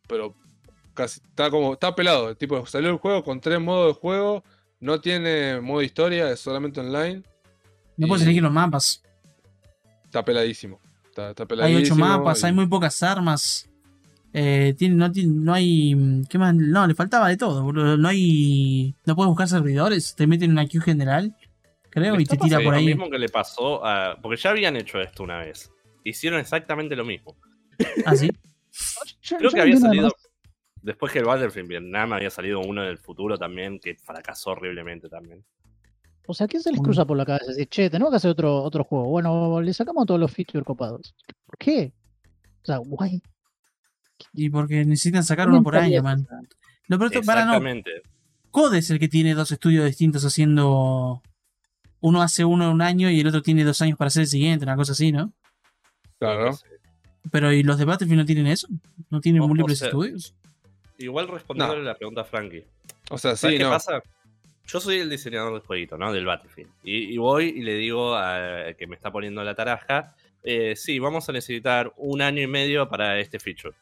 [0.05, 0.35] pero
[0.93, 4.43] casi está como, está pelado, tipo, salió el juego con tres modos de juego,
[4.81, 7.23] no tiene modo historia, es solamente online,
[7.95, 9.01] No puedes elegir los mapas.
[10.03, 10.77] está peladísimo.
[11.07, 11.75] Está, está Hay.
[11.77, 13.69] 8 mapas, y- hay muy pocas armas.
[14.33, 15.93] Eh, tiene, no, tiene- no hay.
[15.95, 16.55] mm, ¿Qué más?
[16.55, 17.97] No, le faltaba de todo, boludo.
[17.97, 18.95] No hay.
[19.05, 20.15] No puedes buscar servidores.
[20.15, 21.35] Te meten una queue general,
[21.89, 22.85] creo, y te tira por Lo ahí.
[22.85, 24.17] mismo que le pasó a.
[24.21, 25.71] Porque ya habían hecho esto una vez.
[26.03, 27.35] Hicieron exactamente lo mismo.
[28.05, 28.31] Ah, sí.
[29.37, 30.09] Creo que había salido.
[30.81, 35.43] Después que el Battlefield Vietnam había salido uno del futuro también, que fracasó horriblemente también.
[36.25, 37.47] O sea, ¿qué se les cruza por la cabeza?
[37.47, 39.05] Decir, che, tenemos que hacer otro, otro juego.
[39.09, 41.13] Bueno, le sacamos todos los features copados.
[41.45, 41.91] ¿Por qué?
[42.63, 43.21] O sea, guay.
[44.33, 46.27] Y porque necesitan sacar uno por año, man.
[46.87, 47.51] Lo que- para no.
[47.53, 47.91] Exactamente.
[48.51, 51.21] Code es el que tiene dos estudios distintos haciendo
[52.01, 54.27] uno hace uno en un año y el otro tiene dos años para hacer el
[54.27, 55.31] siguiente, una cosa así, ¿no?
[56.19, 56.57] Claro.
[57.31, 58.67] Pero ¿y los de Battlefield no tienen eso?
[59.09, 60.35] ¿No tienen O- o múltiples sea, estudios?
[60.97, 62.65] Igual respondiéndole la pregunta a Frankie.
[63.09, 63.69] O sea, ¿Sabes sí, qué no.
[63.71, 64.01] pasa?
[64.67, 66.11] Yo soy el diseñador del jueguito, ¿no?
[66.11, 66.69] Del Battlefield.
[66.83, 70.97] Y, y voy y le digo al que me está poniendo la taraja, eh, sí,
[70.99, 73.75] vamos a necesitar un año y medio para este feature.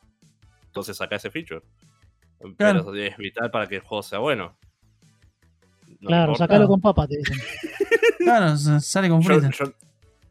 [0.69, 1.61] Entonces saca ese feature.
[2.57, 2.85] Claro.
[2.85, 4.55] Pero es vital para que el juego sea bueno.
[5.99, 7.37] No Claro, sacalo con papa, te dicen.
[8.19, 9.49] Claro, sale con Yo, fruta.
[9.57, 9.73] yo-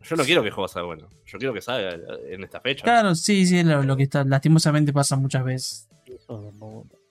[0.05, 1.09] yo no quiero que el juego sea bueno.
[1.27, 1.99] Yo quiero que salga
[2.29, 2.85] en esta fecha.
[2.85, 5.89] Claro, sí, sí, es lo, lo que está, lastimosamente pasa muchas veces.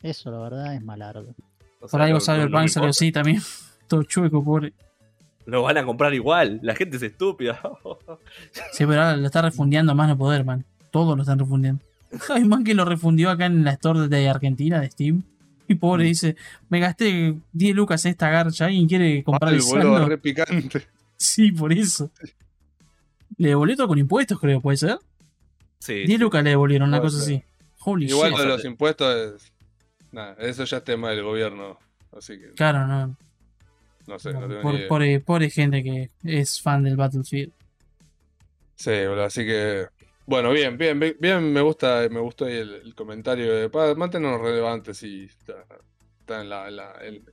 [0.02, 1.36] Eso, la verdad, es malardo.
[1.82, 3.42] O sea, Por algo sale no- salió así también.
[3.88, 4.74] Todo chueco, pobre.
[5.46, 6.60] Lo van a comprar igual.
[6.64, 7.60] La gente es estúpida.
[8.72, 10.64] Sí, pero ahora lo está refundeando a más no poder, man.
[10.92, 11.84] Todo lo están refundiendo.
[12.30, 15.24] Hay man que lo refundió acá en la store de Argentina, de Steam.
[15.68, 16.08] Y pobre Mm.
[16.08, 16.36] dice,
[16.70, 18.66] me gasté 10 lucas en esta garcha.
[18.66, 20.88] ¿Alguien quiere comprar el boludo, re picante.
[21.20, 22.12] Sí, por eso.
[23.38, 25.00] Le devolvió todo con impuestos, creo, ¿puede ser?
[25.80, 27.36] sí, 10 lucas le devolvieron, una cosa ser.
[27.38, 27.44] así.
[27.80, 28.40] Holy Igual shit.
[28.40, 29.54] de los impuestos es.
[30.12, 31.78] Nada, eso ya es tema del gobierno.
[32.16, 33.16] Así que Claro, no.
[34.08, 34.88] no sé, no tengo ni Por, idea.
[34.88, 37.52] pobre, pobre gente que es fan del Battlefield.
[38.76, 39.88] Sí, boludo, así que.
[40.28, 45.02] Bueno, bien, bien, bien, me gusta, me gustó ahí el, el comentario de mantenernos relevantes
[45.04, 45.66] y está,
[46.20, 47.26] está en, la, en la- en-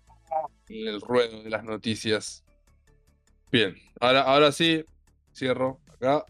[0.68, 2.44] en el ruedo de las noticias.
[3.50, 4.84] Bien, ahora, ahora sí,
[5.32, 6.24] cierro acá,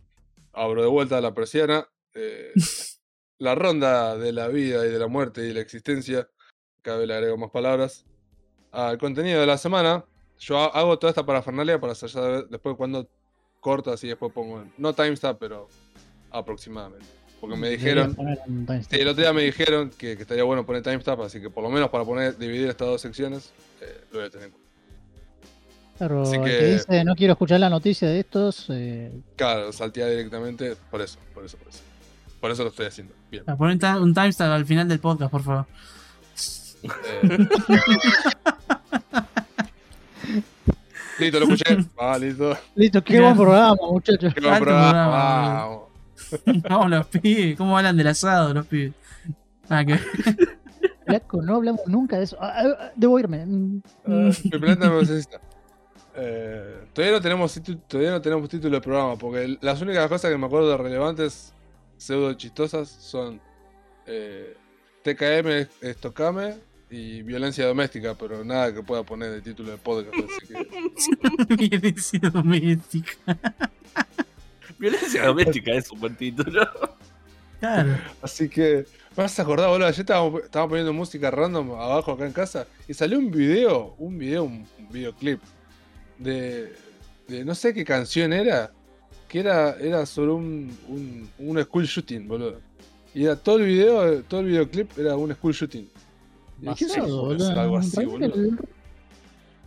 [0.52, 1.86] abro de vuelta la persiana.
[2.14, 2.52] eh,
[3.38, 6.30] la ronda de la vida y de la muerte y de la existencia,
[6.82, 8.06] cada vez le agrego más palabras.
[8.72, 10.04] Al contenido de la semana,
[10.38, 13.06] yo ha- hago toda esta parafernalia para saber después cuando
[13.60, 15.68] cortas y después pongo, no timestamp, pero
[16.34, 17.06] aproximadamente.
[17.40, 20.82] Porque me Deberías dijeron, sí, el otro día me dijeron que, que estaría bueno poner
[20.82, 23.52] timestamp, así que por lo menos para poner, dividir estas dos secciones,
[23.82, 24.70] eh, lo voy a tener en cuenta.
[25.98, 26.44] Claro, Así que...
[26.44, 31.18] que- dice no quiero escuchar la noticia de estos, eh, Claro, saltear directamente, por eso,
[31.34, 31.80] por eso, por eso.
[32.40, 33.14] Por eso lo estoy haciendo.
[33.30, 33.44] Bien.
[33.46, 35.66] Ah, Pon un ta- un timestamp al final del podcast, por favor.
[36.82, 37.38] Eh,
[41.18, 41.76] listo, lo escuché.
[41.98, 42.56] Ah, listo.
[42.74, 44.32] listo, qué buen programa, muchachos.
[44.34, 45.83] Qué buen programa, vamos.
[46.68, 48.92] Vamos los pibes, ¿cómo hablan del asado los pibes?
[49.68, 49.98] Ah, que...
[51.42, 52.36] No hablamos nunca de eso.
[52.40, 53.44] Ah, ah, debo irme.
[53.44, 55.38] Mm, Ah, Mi planeta me necesita.
[56.16, 60.38] Eh, todavía no tenemos todavía no tenemos título de programa porque las únicas cosas que
[60.38, 61.52] me acuerdo de relevantes
[61.98, 63.40] pseudo chistosas son
[64.06, 64.56] eh,
[65.02, 66.54] TKM es- es Tocame
[66.88, 70.14] y violencia doméstica, pero nada que pueda poner de título de podcast.
[70.16, 70.54] Así
[71.58, 73.12] que, Violencia doméstica.
[74.78, 76.68] Violencia doméstica es un buen título.
[77.60, 77.96] Claro.
[78.20, 78.84] así que
[79.16, 79.86] me vas a acordar, boludo.
[79.86, 84.18] Ayer estábamos, estábamos poniendo música random abajo acá en casa y salió un video, un
[84.18, 85.40] video, un, videoclip
[86.18, 86.74] de,
[87.26, 88.70] de no sé qué canción era,
[89.28, 92.60] que era, era sobre un, un, un school shooting, boludo.
[93.14, 95.88] Y era todo el video, todo el videoclip era un school shooting.
[96.60, 97.60] Y dije, pasado, "Sí, puede boludo.
[97.60, 98.58] algo así, boludo.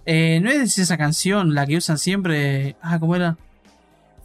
[0.06, 2.76] Eh, ¿No es esa canción la que usan siempre?
[2.82, 3.38] Ah, ¿cómo era?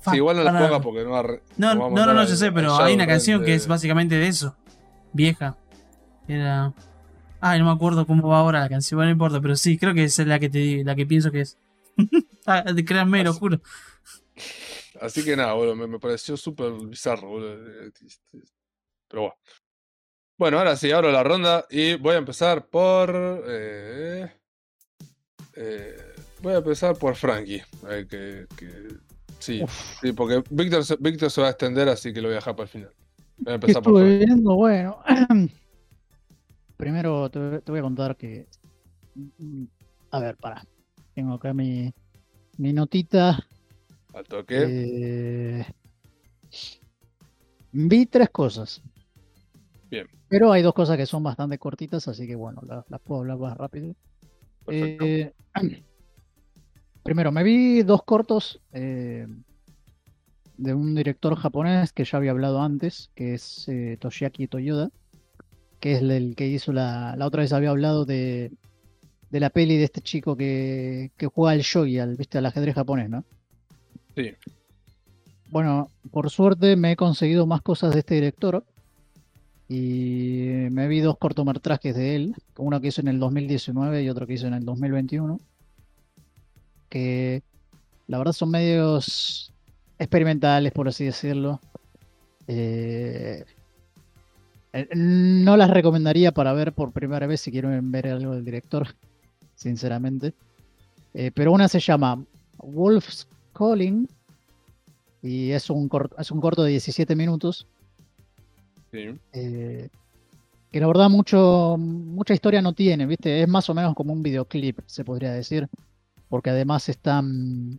[0.02, 2.20] Fuck, Sí, igual no la ponga porque no va a re- No, no, no, no,
[2.20, 4.56] al- yo sé, pero hay una canción que de- es básicamente de eso.
[5.12, 5.56] Vieja.
[6.28, 6.72] Era.
[7.40, 9.94] Ay, no me acuerdo cómo va ahora la canción, bueno, no importa, pero sí, creo
[9.94, 11.56] que es la que te la que pienso que es.
[12.46, 13.60] ah, créanme, lo juro.
[15.00, 17.56] Así que nada, boludo, me, me pareció súper bizarro, boludo.
[19.08, 19.34] Pero bueno.
[20.38, 23.44] Bueno, ahora sí, abro la ronda y voy a empezar por.
[23.46, 24.32] eh,
[25.54, 25.96] eh,
[26.40, 27.62] voy a empezar por Frankie.
[27.88, 29.11] eh, que, que-
[29.42, 29.62] sí,
[30.00, 32.54] sí, porque Víctor, se- Víctor se va a extender, así que lo voy a dejar
[32.56, 32.90] para el final.
[33.38, 34.26] Voy a ¿Qué empezar por estuve Frankie.
[34.26, 34.54] viendo?
[34.54, 34.98] Bueno,
[36.76, 38.46] primero te, te voy a contar que.
[40.10, 40.64] A ver, para.
[41.14, 41.92] Tengo acá mi,
[42.58, 43.38] mi notita.
[44.14, 44.56] Al toque.
[44.68, 45.64] Eh,
[47.72, 48.82] vi tres cosas.
[49.90, 50.06] Bien.
[50.28, 53.38] Pero hay dos cosas que son bastante cortitas, así que bueno, las, las puedo hablar
[53.38, 53.94] más rápido.
[54.64, 55.04] Perfecto.
[55.04, 55.32] Eh,
[57.02, 59.26] primero, me vi dos cortos eh,
[60.56, 64.90] de un director japonés que ya había hablado antes, que es eh, Toshiaki Toyoda,
[65.80, 68.52] que es el que hizo la, la otra vez había hablado de,
[69.30, 72.38] de la peli de este chico que, que juega al shogi, al, ¿viste?
[72.38, 73.24] al ajedrez japonés, ¿no?
[74.14, 74.34] Sí.
[75.50, 78.64] Bueno, por suerte me he conseguido más cosas de este director.
[79.68, 84.26] Y me vi dos cortometrajes de él, uno que hizo en el 2019 y otro
[84.26, 85.40] que hizo en el 2021,
[86.92, 87.42] que
[88.06, 89.50] la verdad son medios
[89.98, 91.58] experimentales, por así decirlo.
[92.46, 93.42] Eh,
[94.74, 98.88] eh, no las recomendaría para ver por primera vez si quieren ver algo del director,
[99.54, 100.34] sinceramente.
[101.14, 102.22] Eh, pero una se llama
[102.58, 104.06] Wolf's Calling.
[105.22, 105.88] Y es un,
[106.18, 107.66] es un corto de 17 minutos.
[108.90, 109.18] Sí.
[109.32, 109.88] eh,
[110.70, 113.42] que la verdad mucho, mucha historia no tiene, ¿viste?
[113.42, 115.70] Es más o menos como un videoclip, se podría decir.
[116.32, 117.78] Porque además están.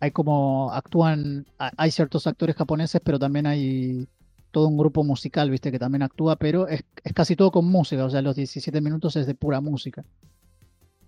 [0.00, 1.46] Hay como actúan.
[1.58, 4.06] ha- Hay ciertos actores japoneses, pero también hay
[4.50, 5.70] todo un grupo musical, ¿viste?
[5.72, 8.04] Que también actúa, pero es, es casi todo con música.
[8.04, 10.04] O sea, los 17 minutos es de pura música.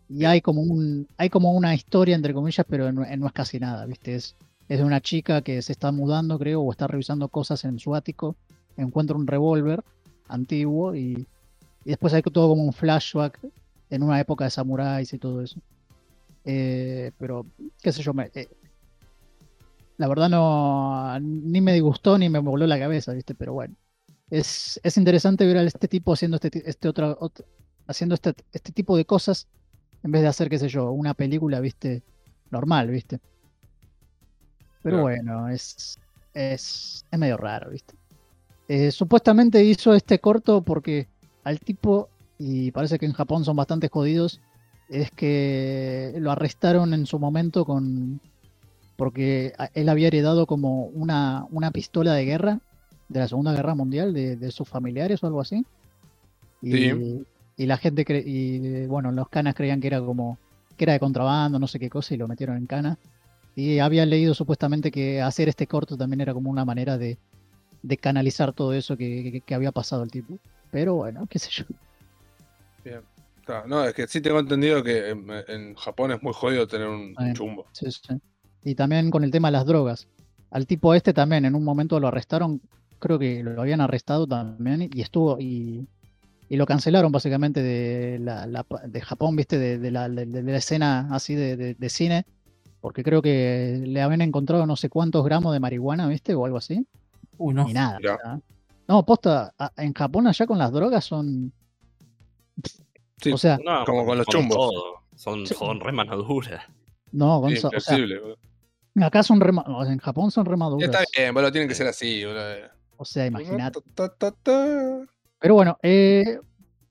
[0.08, 3.58] Y hay como un, hay como una historia, entre comillas, pero no, no es casi
[3.58, 4.14] nada, ¿viste?
[4.14, 4.36] Es,
[4.68, 7.94] es de una chica que se está mudando, creo, o está revisando cosas en su
[7.94, 8.36] ático.
[8.76, 9.82] Encuentra un revólver
[10.28, 11.26] antiguo y,
[11.84, 13.38] y después hay todo como un flashback
[13.90, 15.60] en una época de samuráis y todo eso.
[16.44, 17.46] Eh, pero,
[17.82, 18.48] qué sé yo, me- eh,
[19.96, 23.34] la verdad no, ni me disgustó ni me voló la cabeza, ¿viste?
[23.34, 23.74] Pero bueno,
[24.30, 27.44] es, es interesante ver a este tipo haciendo este, este otra, ot-
[27.86, 29.46] haciendo este, este tipo de cosas
[30.02, 32.02] en vez de hacer, qué sé yo, una película, ¿viste?
[32.50, 33.20] Normal, ¿viste?
[34.82, 35.02] Pero Claro.
[35.02, 35.98] bueno, es,
[36.34, 37.94] es, es medio raro, ¿viste?
[38.68, 41.06] Eh, supuestamente hizo este corto porque
[41.44, 42.08] al tipo,
[42.38, 44.40] y parece que en Japón son bastante jodidos,
[45.02, 48.20] es que lo arrestaron en su momento con
[48.96, 52.60] porque él había heredado como una, una pistola de guerra
[53.08, 55.66] de la Segunda Guerra Mundial de, de sus familiares o algo así.
[56.62, 57.22] Y, Sí.
[57.56, 60.38] y la gente cre- y bueno, los canas creían que era como
[60.76, 62.98] que era de contrabando, no sé qué cosa, y lo metieron en cana.
[63.56, 67.18] Y había leído supuestamente que hacer este corto también era como una manera de,
[67.82, 70.38] de canalizar todo eso que, que- que había pasado el tipo.
[70.70, 71.64] Pero bueno, qué sé yo.
[73.44, 76.88] Claro, no, es que sí tengo entendido que en, en Japón es muy jodido tener
[76.88, 77.66] un, chumbo.
[77.72, 78.14] Sí, sí.
[78.62, 80.08] Y también con el tema de las drogas.
[80.50, 82.60] Al tipo este también en un momento lo arrestaron,
[82.98, 85.86] creo que lo habían arrestado también y estuvo y,
[86.48, 90.42] y lo cancelaron básicamente de, la, la- de Japón, viste, de, de la, de- de
[90.42, 92.24] la escena así de, de- de cine,
[92.80, 96.56] porque creo que le habían encontrado no sé cuántos gramos de marihuana, viste, o algo
[96.58, 96.86] así,
[97.36, 97.68] Uy, no.
[97.68, 97.98] y nada.
[98.86, 101.52] No, posta, a- en Japón allá con las drogas son,
[103.24, 104.56] Sí, o sea, No, Como con los con chumbos.
[104.56, 104.94] todo.
[105.16, 105.54] Son, Sí.
[105.54, 106.64] son re manaduras.
[107.12, 110.88] no, sí, Gonza, o sea, acá son rema- o sea, en Japón son Ya remaduras.
[110.90, 112.42] Está bien, boludo, tienen que ser así, boludo.
[112.96, 113.80] O sea, imagínate.
[115.40, 116.38] Pero bueno, eh,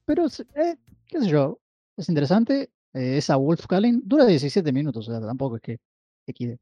[0.05, 0.75] pero eh,
[1.07, 1.59] qué sé yo,
[1.97, 2.69] es interesante.
[2.95, 5.79] eh, esa Wolf Calling dura 17 minutos, o sea, tampoco es que
[6.27, 6.57] XD.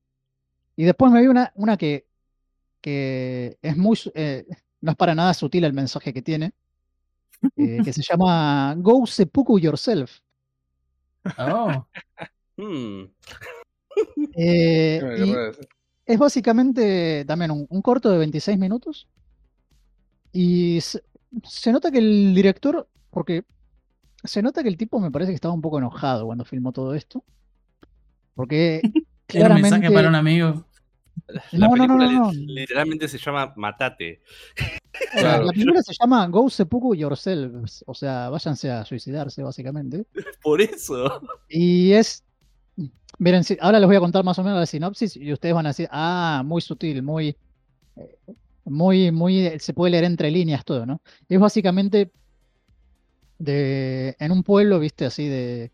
[0.77, 2.05] Y después me vi una, una que,
[2.79, 4.45] que es muy, eh,
[4.79, 6.53] no es para nada sutil el mensaje que tiene,
[7.57, 10.19] eh, que se llama Go Seppuku Yourself.
[11.37, 11.85] Oh,
[12.57, 13.05] Hmm.
[14.35, 15.51] Eh,
[16.05, 19.07] es básicamente también un, un corto de 26 minutos.
[20.31, 21.03] Y se,
[21.43, 23.43] se nota que el director, porque
[24.23, 26.93] se nota que el tipo me parece que estaba un poco enojado cuando filmó todo
[26.93, 27.23] esto.
[28.35, 28.81] Porque
[29.27, 30.65] era un mensaje para un amigo.
[31.27, 32.31] La No, no, no, película no, no.
[32.31, 34.21] literalmente se llama Matate.
[35.15, 35.45] la, Claro.
[35.45, 37.83] la película se llama Go Seppuku Yourselves.
[37.87, 40.05] O sea, váyanse a suicidarse, básicamente.
[40.43, 41.21] Por eso.
[41.49, 42.23] Y es.
[43.19, 45.69] Miren, ahora les voy a contar más o menos la sinopsis y ustedes van a
[45.69, 47.35] decir, ah, muy sutil, muy.
[47.97, 48.17] eh,
[48.65, 49.59] Muy, muy.
[49.59, 51.01] Se puede leer entre líneas todo, ¿no?
[51.29, 52.11] Es básicamente.
[53.39, 55.71] De, en un pueblo, viste, así de,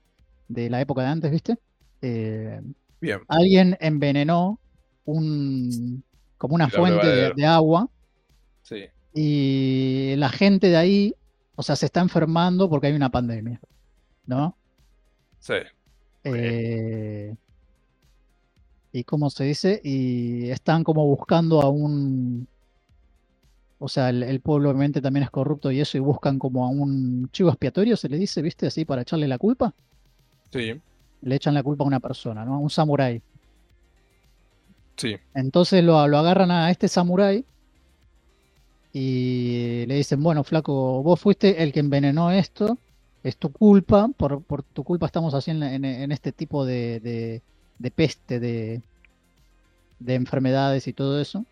[0.47, 1.57] de la época de antes, viste.
[2.01, 2.61] Eh,
[3.01, 3.19] Bien.
[3.27, 4.59] alguien envenenó
[5.05, 6.03] un.
[6.37, 7.89] como una fuente de agua
[8.63, 8.85] Sí.
[9.19, 11.15] Y la gente de ahí,
[11.55, 13.59] o sea, se está enfermando porque hay una pandemia,
[14.27, 14.55] ¿no?
[15.39, 15.55] Sí.
[16.23, 17.33] Eh,
[18.91, 22.47] y cómo se dice, y están como buscando a un,
[23.79, 26.69] o sea, el, el pueblo obviamente también es corrupto y eso, y buscan como a
[26.69, 28.67] un chivo expiatorio, se le dice, ¿viste?
[28.67, 29.73] Así para echarle la culpa,
[30.51, 30.79] Sí.
[31.21, 32.53] le echan la culpa a una persona, ¿no?
[32.53, 33.21] A un samurái.
[34.95, 35.15] Sí.
[35.33, 37.45] Entonces lo, lo agarran a este samurái
[38.99, 42.77] y le dicen, bueno, flaco, vos fuiste el que envenenó esto,
[43.23, 46.65] es tu culpa, por, por tu culpa estamos así en, la- en- en este tipo
[46.65, 47.41] de, de-
[47.77, 48.81] de peste, de,
[49.99, 51.45] de enfermedades y todo eso.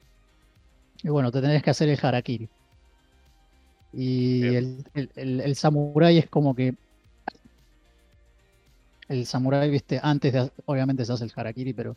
[1.04, 2.50] Y bueno, te tenés que hacer el harakiri.
[3.94, 6.74] Y el, el, el, el samurái es como que...
[9.08, 11.96] El samurái, viste, antes de, obviamente se hace el harakiri, pero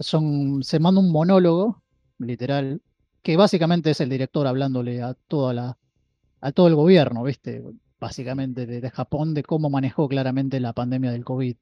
[0.00, 1.80] son, se manda un monólogo,
[2.18, 2.80] literal,
[3.24, 5.78] que básicamente es el director hablándole a toda la,
[6.40, 7.62] a todo el gobierno, ¿viste?
[8.00, 11.56] Básicamente de, de Japón, de cómo manejó claramente la pandemia del COVID.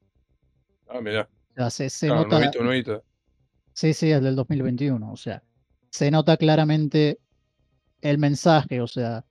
[0.88, 1.28] Ah, mirá.
[1.52, 2.36] O sea, se, se Claro, nota.
[2.36, 3.04] nuevito, nuevito.
[3.74, 5.12] Sí, sí, es del 2021.
[5.12, 5.42] O sea,
[5.90, 7.20] se nota claramente
[8.00, 8.80] el mensaje.
[8.82, 9.26] O sea,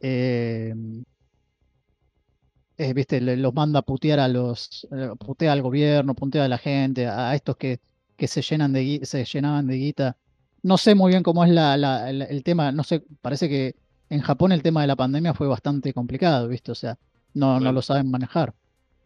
[0.00, 0.74] eh,
[2.76, 6.58] eh, viste, los manda a putear a los, eh, putea al gobierno, putea a la
[6.58, 7.80] gente, a estos que,
[8.16, 10.16] que se llenan de se llenaban de guita.
[10.62, 13.74] No sé muy bien cómo es la, la- el, el tema, no sé, parece que
[14.10, 16.98] en Japón el tema de la pandemia fue bastante complicado, viste, o sea,
[17.34, 18.54] no, no lo saben manejar.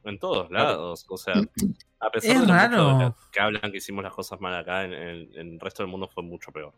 [0.05, 1.07] En todos lados.
[1.09, 1.35] O sea,
[2.01, 2.99] a pesar Es de raro.
[2.99, 5.91] de que hablan que hicimos las cosas mal acá, en, en- en el resto del
[5.91, 6.73] mundo fue mucho peor.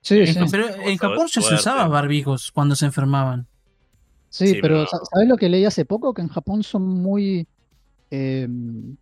[0.00, 0.40] Sí, En- sí.
[0.50, 1.56] Pero en Japón ya se suerte.
[1.56, 3.46] usaba barbijos cuando se enfermaban.
[4.30, 5.04] Sí, Sí, pero pero sa- no.
[5.04, 6.14] ¿sabes lo que leí hace poco?
[6.14, 7.46] Que en Japón son muy...
[8.10, 8.96] em,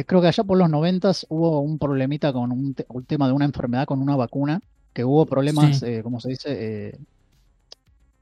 [0.00, 3.26] eh, creo que allá por los noventas hubo un problemita con un, te- un tema
[3.26, 4.60] de una enfermedad con una vacuna,
[4.92, 5.86] que hubo problemas, Sí.
[5.86, 6.48] eh, ¿cómo se dice?
[6.88, 6.98] Eh,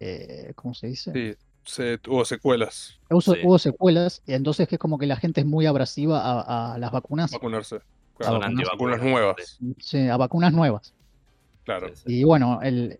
[0.00, 1.12] eh, ¿cómo se dice?
[1.12, 1.34] Sí,
[1.64, 2.98] se, hubo secuelas.
[3.10, 3.32] Hubo, Sí.
[3.44, 6.78] hubo secuelas, y entonces que es como que la gente es muy abrasiva a, a
[6.78, 7.78] las vacunas, Vacunarse.
[8.18, 8.68] Claro, vacunas.
[8.70, 9.58] vacunas nuevas.
[9.78, 10.92] sí, a vacunas nuevas.
[11.64, 11.88] Claro.
[11.88, 12.14] Sí, sí.
[12.20, 12.98] Y bueno, el,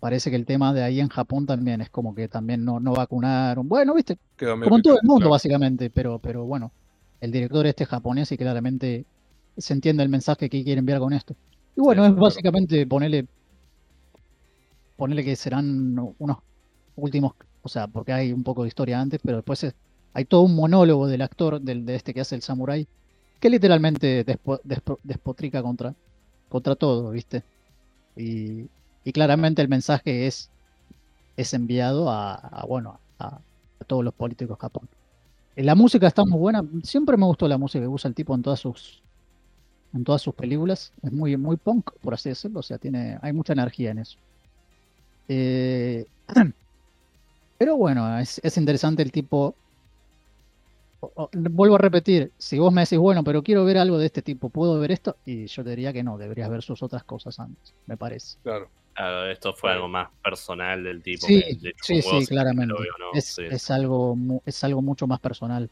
[0.00, 2.92] parece que el tema de ahí en Japón también es como que también no, no
[2.92, 3.68] vacunaron.
[3.68, 5.30] Bueno, viste, como en todo el mundo claro.
[5.30, 6.72] básicamente, pero, pero bueno,
[7.20, 9.06] el director este es japonés y claramente
[9.56, 11.36] se entiende el mensaje que quiere enviar con esto.
[11.76, 12.16] Y bueno, Sí, es claro.
[12.16, 13.26] básicamente ponerle,
[14.96, 16.38] ponerle que serán unos
[16.96, 19.74] últimos, o sea, porque hay un poco de historia antes, pero después es-
[20.14, 22.88] hay todo un monólogo del actor, del, de este que hace el samurái,
[23.40, 25.96] que literalmente despo- despo- despotrica contra,
[26.48, 27.44] contra todo, ¿viste?
[28.16, 28.70] Y,
[29.04, 30.52] y claramente el mensaje es,
[31.36, 33.36] es enviado a, a, bueno, a,
[33.80, 34.58] a todos los políticos.
[34.60, 35.03] Eh,
[35.56, 36.64] La música está muy buena.
[36.82, 39.02] Siempre me gustó la música que usa el tipo en todas sus
[39.94, 40.92] en todas sus películas.
[41.02, 42.60] Es muy, muy punk, por así decirlo.
[42.60, 44.18] O sea, tiene, hay mucha energía en eso.
[45.28, 46.06] Eh,
[47.58, 49.54] pero bueno, es, es interesante el tipo.
[51.32, 54.48] Vuelvo a repetir, si vos me decís, bueno, pero quiero ver algo de este tipo,
[54.48, 55.16] ¿puedo ver esto?
[55.26, 58.38] Y yo te diría que no, deberías ver sus otras cosas antes, me parece.
[58.42, 58.70] Claro.
[58.94, 61.26] Claro, esto fue algo más personal del tipo.
[61.26, 62.74] Sí, que chupó sí, sí, claramente.
[62.74, 62.78] no.
[63.12, 63.72] Es, Sí, es sí.
[63.72, 65.68] algo, es algo mucho más personal.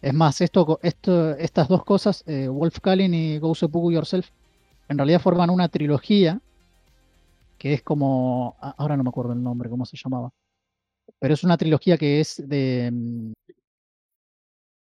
[0.00, 4.28] Es más, esto, esto, estas dos cosas, eh, Wolf Kalin y Go Seppuku Yourself,
[4.88, 6.40] en realidad forman una trilogía
[7.58, 10.30] que es como, a- ahora no me acuerdo el nombre, cómo se llamaba,
[11.20, 13.32] pero es una trilogía que es de, mm,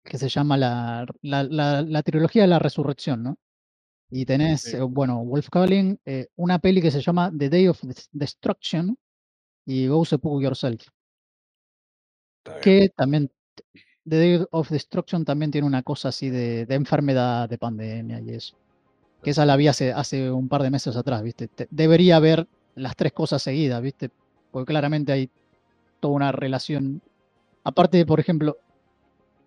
[0.04, 3.36] que se llama la, la, la- la trilogía de la resurrección, ¿no?
[4.16, 4.76] Y tenés, Sí.
[4.76, 8.96] eh, bueno, Wolf Kalin, eh, una peli que se llama The Day of Des- Destruction
[9.66, 10.86] y Go Seppuku Yourself
[12.62, 13.30] que también
[14.08, 18.30] The Day of Destruction también tiene una cosa así de, de enfermedad, de pandemia y
[18.30, 18.54] eso.
[19.22, 21.48] Que esa la vi hace, hace un par de meses atrás, ¿viste?
[21.48, 22.46] Te- debería haber
[22.76, 24.10] las tres cosas seguidas, ¿viste?
[24.52, 25.30] Porque claramente hay
[25.98, 27.02] toda una relación.
[27.64, 28.58] Aparte, por ejemplo,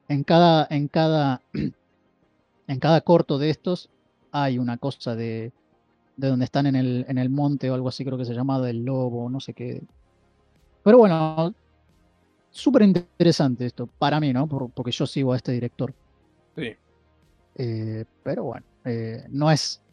[0.10, 1.41] en cada, en cada,
[2.68, 3.89] en cada corto de estos
[4.43, 5.53] hay una cosa de,
[6.18, 8.59] de donde están en el, en el monte o algo así, creo que se llama
[8.61, 9.84] del lobo, no sé qué.
[10.84, 11.53] Pero bueno,
[12.51, 14.47] súper interesante esto, para mí, ¿no?
[14.47, 15.93] Por- porque yo sigo a este director.
[16.55, 16.73] Sí.
[17.55, 19.84] Eh, pero bueno, eh, no es,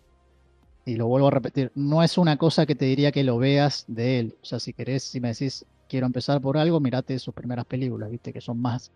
[0.86, 3.84] y lo vuelvo a repetir, no es una cosa que te diría que lo veas
[3.88, 4.38] de él.
[4.42, 8.10] O sea, si querés, si me decís, quiero empezar por algo, mirate sus primeras películas,
[8.10, 8.32] ¿viste?
[8.32, 8.92] Que son más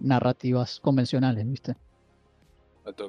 [0.00, 1.76] narrativas convencionales, ¿viste?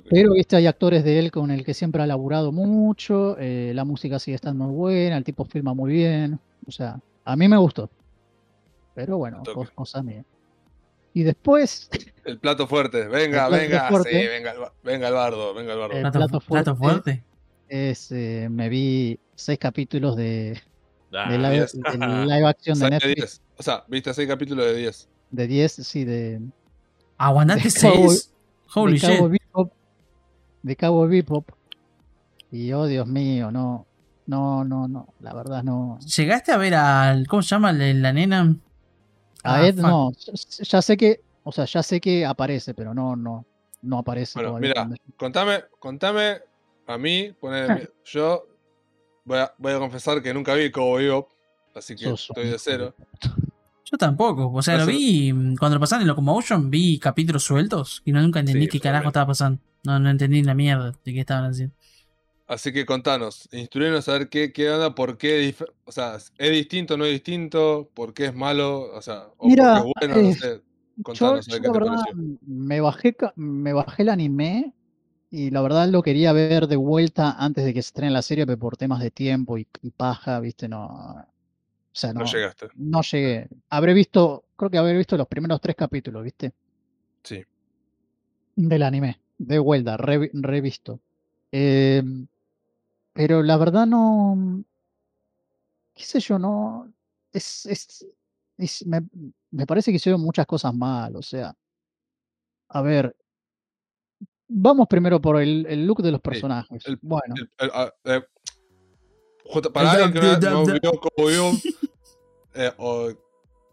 [0.09, 0.55] Pero, ¿viste?
[0.55, 4.35] Hay actores de él con el que siempre ha laburado mucho, eh, la música sigue
[4.35, 6.39] estando muy buena, el tipo filma muy bien.
[6.67, 7.89] O sea, a mí me gustó.
[8.95, 9.55] Pero bueno, Al toque.
[9.59, 10.23] cos- cosa mía.
[11.13, 11.89] Y después,
[12.23, 13.07] El plato fuerte.
[13.07, 13.89] Venga, plato venga.
[13.89, 14.09] fuerte.
[14.21, 15.53] Sí, venga, el venga el bardo.
[15.53, 15.93] Venga el bardo.
[15.95, 17.23] El Plato, plato plato fuerte.
[17.67, 20.59] es, eh, me vi seis capítulos de,
[21.13, 23.15] Ah, de live, de live action de Netflix.
[23.15, 23.41] 10.
[23.57, 25.09] O sea, viste seis capítulos de 10.
[25.31, 26.39] De 10, sí, de,
[27.17, 28.31] Aguantate De seis.
[28.73, 29.21] Holy de Cabo shit.
[29.23, 29.40] Bebop.
[30.63, 31.49] De Cabo Bebop.
[32.51, 33.85] Y oh, Dios mío, no.
[34.27, 35.13] No, no, no.
[35.19, 35.99] La verdad no.
[36.15, 37.27] ¿Llegaste a ver al.
[37.27, 37.71] ¿Cómo se llama?
[37.73, 38.55] La, la nena.
[39.43, 40.11] A Ah, Ed no.
[40.13, 41.21] Ya- Ya sé que.
[41.43, 43.45] O sea, ya sé que aparece, pero no, no.
[43.81, 46.37] No aparece Bueno, mira, contame, contame
[46.85, 48.45] a mí, ponele- yo
[49.25, 51.29] voy a, voy a confesar que nunca vi Cowboy Bebop,
[51.75, 52.93] así que Sos estoy de cero.
[53.91, 54.51] Yo tampoco.
[54.53, 55.33] O sea, lo vi.
[55.33, 58.79] mm, Cuando lo pasaron en Locomotion, vi capítulos sueltos y no nunca entendí Sí, qué
[58.79, 59.09] carajo también.
[59.09, 59.61] estaba pasando.
[59.83, 61.75] No, no entendí la mierda de qué estaban haciendo.
[62.47, 65.55] Así que contanos, instruyenos a ver qué, qué onda, por qué,
[65.85, 69.69] o sea, es distinto, no es distinto, por qué es malo, o sea, o Mira,
[69.71, 70.61] porque es bueno, no eh, sé.
[70.97, 72.17] Yo, Contanos, a yo ver qué la te verdad pareció.
[72.41, 74.73] me bajé, me bajé el anime
[75.31, 78.45] y la verdad lo quería ver de vuelta antes de que se estrene la serie,
[78.47, 80.85] pero por temas de tiempo y, y paja, viste, no.
[80.87, 81.25] O
[81.93, 82.69] sea, No no, llegaste.
[82.75, 83.49] no llegué.
[83.69, 86.53] Habré visto, creo que habré visto los primeros tres capítulos, viste,
[87.23, 87.45] Sí.
[88.55, 90.99] del anime, de vuelta, revi- revisto.
[91.51, 92.03] Eh,
[93.13, 94.63] pero la verdad no,
[95.93, 96.91] qué sé yo, no,
[97.33, 98.05] es, es,
[98.57, 99.01] es- me,
[99.51, 101.15] me parece que hicieron muchas cosas mal.
[101.15, 101.55] O sea,
[102.69, 103.15] a ver,
[104.47, 106.85] vamos primero por el, el look de los personajes.
[106.85, 108.21] el- bueno, El- ah, eh,
[109.73, 111.51] para alguien que no, vio como yo,
[112.53, 113.09] eh, o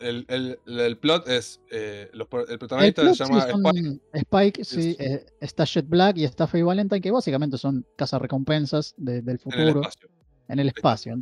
[0.00, 4.00] el, el, el plot es eh, los el protagonista se llama Spike.
[4.12, 8.94] Spike, sí, Es- eh, está Jet Black y está Faye Valentine, que básicamente son cazarrecompensas
[8.96, 10.08] de- del en el futuro espacio.
[10.48, 11.14] en el espacio.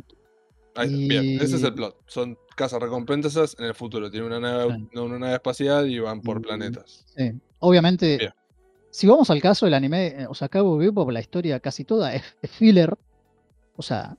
[0.75, 1.97] Ahí está, Bien, ese es el plot.
[2.05, 4.11] Son casas recompensas en el futuro.
[4.11, 4.97] Tienen una nave, Sí.
[4.99, 7.05] una nave espacial y van por Y- planetas.
[7.15, 8.33] Sí, obviamente, Bien.
[8.91, 12.13] si vamos al caso del anime, eh, o sea, Cabo Bebop, la historia casi toda
[12.13, 12.95] es, es filler.
[13.75, 14.17] O sea,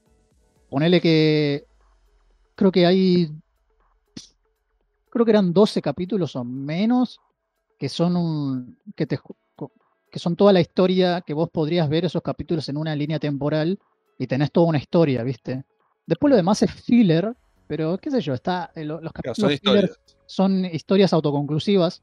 [0.68, 1.64] ponele que
[2.56, 3.30] creo que hay,
[5.18, 7.18] creo que eran 12 capítulos o menos
[7.78, 9.18] que son un, que te,
[10.10, 13.78] que son toda la historia que vos podrías ver esos capítulos en una línea temporal
[14.18, 15.64] y tenés toda una historia, ¿viste?
[16.06, 17.36] Después lo demás es filler,
[17.66, 20.00] pero qué sé yo, está, eh, lo- los capítulos son historias.
[20.26, 22.02] son historias autoconclusivas.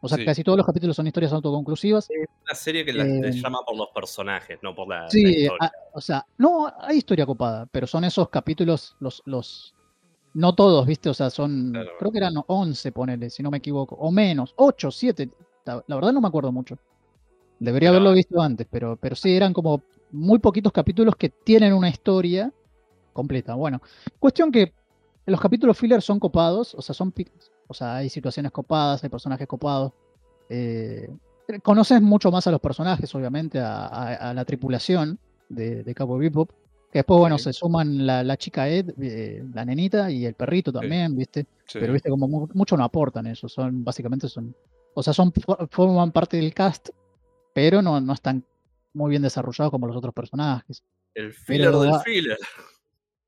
[0.00, 0.24] O sea, Sí.
[0.24, 2.08] casi todos los capítulos son historias autoconclusivas.
[2.44, 5.44] Una serie que la, Eh, te llama por los personajes, no por la, la Sí,
[5.44, 5.72] historia.
[5.92, 9.74] o sea, no hay historia copada, pero son esos capítulos, los, los,
[10.34, 11.08] no todos, ¿viste?
[11.10, 11.90] O sea, son, Claro.
[11.98, 15.30] creo que eran 11, ponele, si no me equivoco, o menos, 8, 7,
[15.64, 16.78] la, la verdad no me acuerdo mucho.
[17.58, 21.88] Debería haberlo visto antes, pero, pero sí, eran como muy poquitos capítulos que tienen una
[21.88, 22.52] historia
[23.12, 23.54] completa.
[23.54, 23.80] Bueno,
[24.18, 24.72] cuestión que
[25.26, 27.14] los capítulos filler son copados, o sea, son,
[27.68, 29.92] o sea, hay situaciones copadas, hay personajes copados.
[30.48, 31.08] eh,
[31.62, 35.18] conoces mucho más a los personajes, obviamente, a, a- a la tripulación
[35.48, 36.50] de, de Cabo Bebop.
[36.92, 37.44] Que después, bueno, Sí.
[37.44, 41.46] se suman la, la chica Ed, eh, la nenita y el perrito también, ¿viste?
[41.66, 41.78] Sí.
[41.80, 42.10] Pero, ¿viste?
[42.10, 43.48] Como mu- mucho no aportan eso.
[43.48, 44.54] Son, básicamente son.
[44.94, 46.90] O sea, son, fo- forman parte del cast,
[47.54, 48.44] pero no, no están
[48.92, 50.82] muy bien desarrollados como los otros personajes.
[51.14, 52.38] El filler Pero del filler.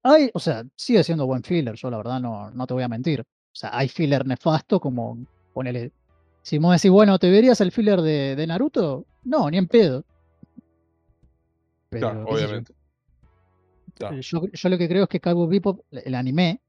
[0.03, 2.89] Hay, o sea, sigue siendo buen filler, yo la verdad no, no te voy a
[2.89, 3.23] mentir.
[3.23, 3.25] O
[3.57, 5.17] sea, hay filler nefasto como,
[5.55, 5.91] ponele,
[6.43, 9.07] si vos decís, bueno, ¿te verías el filler de, de Naruto?
[9.23, 10.05] No, ni en pedo.
[11.89, 12.61] Pero, Claro, yo.
[13.95, 14.17] Claro.
[14.17, 16.61] Eh, Yo, yo lo que creo es que Cowboy Bebop, el anime,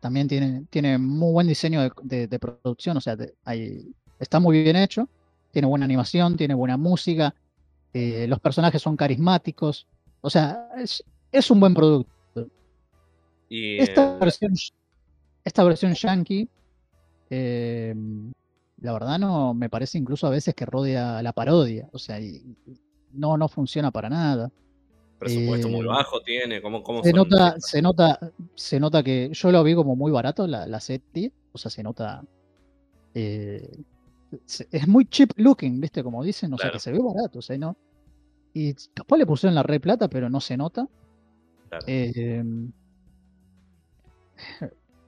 [0.00, 4.40] también tiene, tiene muy buen diseño de, de- de producción, o sea, de- hay- está
[4.40, 5.08] muy bien hecho,
[5.52, 7.34] tiene buena animación, tiene buena música,
[7.92, 9.86] eh, los personajes son carismáticos,
[10.20, 11.02] o sea, es,
[11.32, 12.12] es un buen producto.
[13.48, 14.52] Y Esta eh, versión,
[15.44, 16.48] esta versión yankee,
[17.30, 17.94] eh,
[18.80, 22.56] la verdad no me parece incluso a veces que rodea la parodia, o sea, y-
[22.66, 22.80] y
[23.12, 24.50] no, no funciona para nada.
[25.18, 26.62] Presupuesto muy eh, bajo tiene.
[26.62, 27.16] ¿Cómo, cómo Se son?
[27.28, 28.18] nota, se nota,
[28.54, 31.82] se nota que yo lo vi como muy barato la, la serie, o sea, se
[31.82, 32.22] nota,
[33.14, 33.68] eh,
[34.44, 36.02] se- es muy cheap looking, ¿viste?
[36.02, 37.76] Como dicen, o sea, que se ve barato, o sea, ¿no?
[38.54, 40.88] Y capaz le pusieron la red plata, pero no se nota.
[41.68, 41.84] Claro.
[41.86, 42.42] Eh,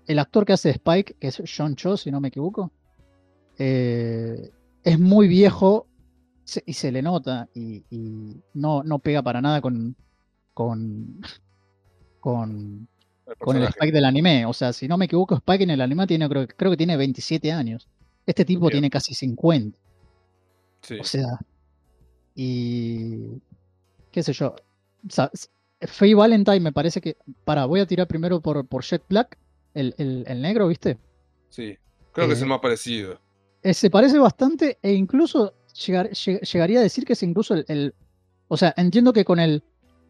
[0.07, 2.71] el actor que hace Spike, que es John Cho, si no me equivoco,
[3.57, 5.87] es muy viejo
[6.51, 9.95] se- y se le nota y, y no, no pega para nada con,
[10.55, 11.21] con,
[12.21, 12.89] con,
[13.27, 13.65] El con el.
[13.65, 14.45] Spike del anime.
[14.47, 16.97] O sea, si no me equivoco, Spike en el anime tiene, creo, creo que tiene
[16.97, 17.89] 27 años.
[18.27, 18.73] Este tipo Bien.
[18.73, 19.79] tiene casi 50.
[20.83, 20.99] Sí.
[21.01, 21.39] O sea,
[22.35, 23.41] y
[24.11, 24.49] qué sé yo.
[25.07, 25.31] O sea,
[25.83, 27.17] Faye Valentine me parece que.
[27.45, 29.39] Para, voy a tirar primero por, por Jet Black,
[29.75, 30.99] el, el- el negro, ¿viste?
[31.49, 31.77] sí.
[32.13, 33.21] Creo que es el eh, más parecido.
[33.63, 37.65] Eh, se parece bastante e incluso llegar- lleg- llegaría a decir que es incluso el,
[37.69, 37.95] el-
[38.49, 39.63] O sea, entiendo que con el.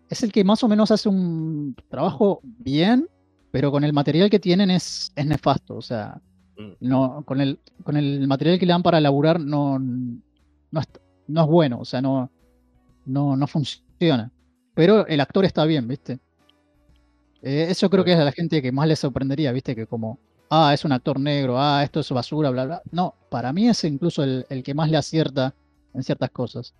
[0.09, 3.09] Es el que más o menos hace un trabajo bien,
[3.53, 5.77] pero con el material que tienen es, es nefasto.
[5.77, 6.21] O sea,
[6.57, 6.73] Mm.
[6.81, 10.89] no, con el, con el material que le dan para laburar no, no, es,
[11.29, 12.31] no es bueno, o sea, no,
[13.07, 14.31] no, no funciona.
[14.75, 16.19] Pero el actor está bien, ¿viste?
[17.43, 19.75] Eh, eso creo que es a la gente que más le sorprendería, ¿viste?
[19.75, 20.19] Que como,
[20.51, 22.83] ah, es un actor negro, ah, esto es basura, bla, bla.
[22.91, 25.55] No, para mí es incluso el, el que más le acierta
[25.95, 26.75] en ciertas cosas.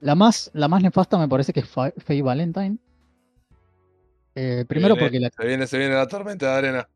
[0.00, 2.76] La más, la más nefasta me parece que es Fa- Faye Valentine.
[4.34, 6.88] Eh, primero Viene- porque la, Se viene, se viene la tormenta de arena.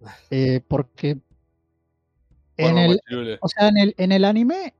[0.30, 1.18] eh, porque
[2.56, 3.00] en el.
[3.40, 4.74] O sea, en el, en el anime,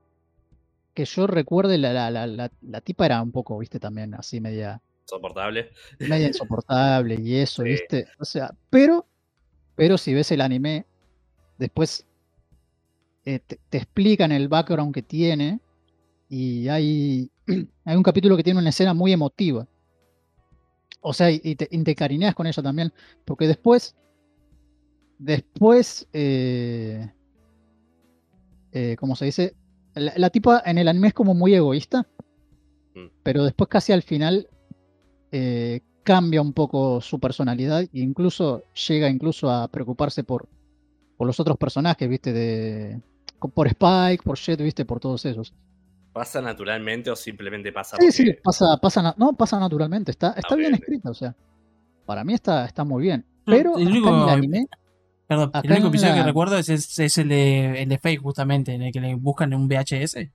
[0.93, 4.39] que yo recuerde, la, la, la, la, la tipa era un poco, viste, también así
[4.39, 5.71] media, Soportable.
[5.99, 7.69] media insoportable y eso, Sí.
[7.69, 8.07] viste.
[8.19, 9.07] O sea, pero,
[9.75, 10.85] pero si ves el anime,
[11.57, 12.05] después
[13.25, 15.59] eh, te, te explican el background que tiene
[16.29, 17.31] y hay,
[17.85, 19.67] hay un capítulo que tiene una escena muy emotiva.
[21.01, 22.93] O sea, y te, y te encariñas con ella también,
[23.25, 23.95] porque después,
[25.19, 27.11] después, eh,
[28.71, 29.55] eh, ¿cómo se dice?
[29.95, 32.07] La, la tipa en el anime es como muy egoísta,
[32.95, 33.07] Mm.
[33.23, 34.47] pero después casi al final
[35.31, 40.47] eh, cambia un poco su personalidad e incluso llega incluso a preocuparse por,
[41.17, 43.01] por los otros personajes, viste, de
[43.53, 45.53] por Spike, por Jet, viste, por todos esos.
[46.13, 50.53] ¿Pasa naturalmente o simplemente pasa Sí, porque sí, pasa, pasa, no, pasa naturalmente, está, está
[50.53, 51.35] Ah, bien escrita, o sea,
[52.05, 53.25] para mí está, está muy bien.
[53.45, 54.65] Pero el acá único- en el anime,
[55.25, 57.97] Perdón, Acá el único en episodio que recuerdo es, es, es el, de, el de
[57.97, 60.29] Fake, justamente, en el que le buscan un VHS.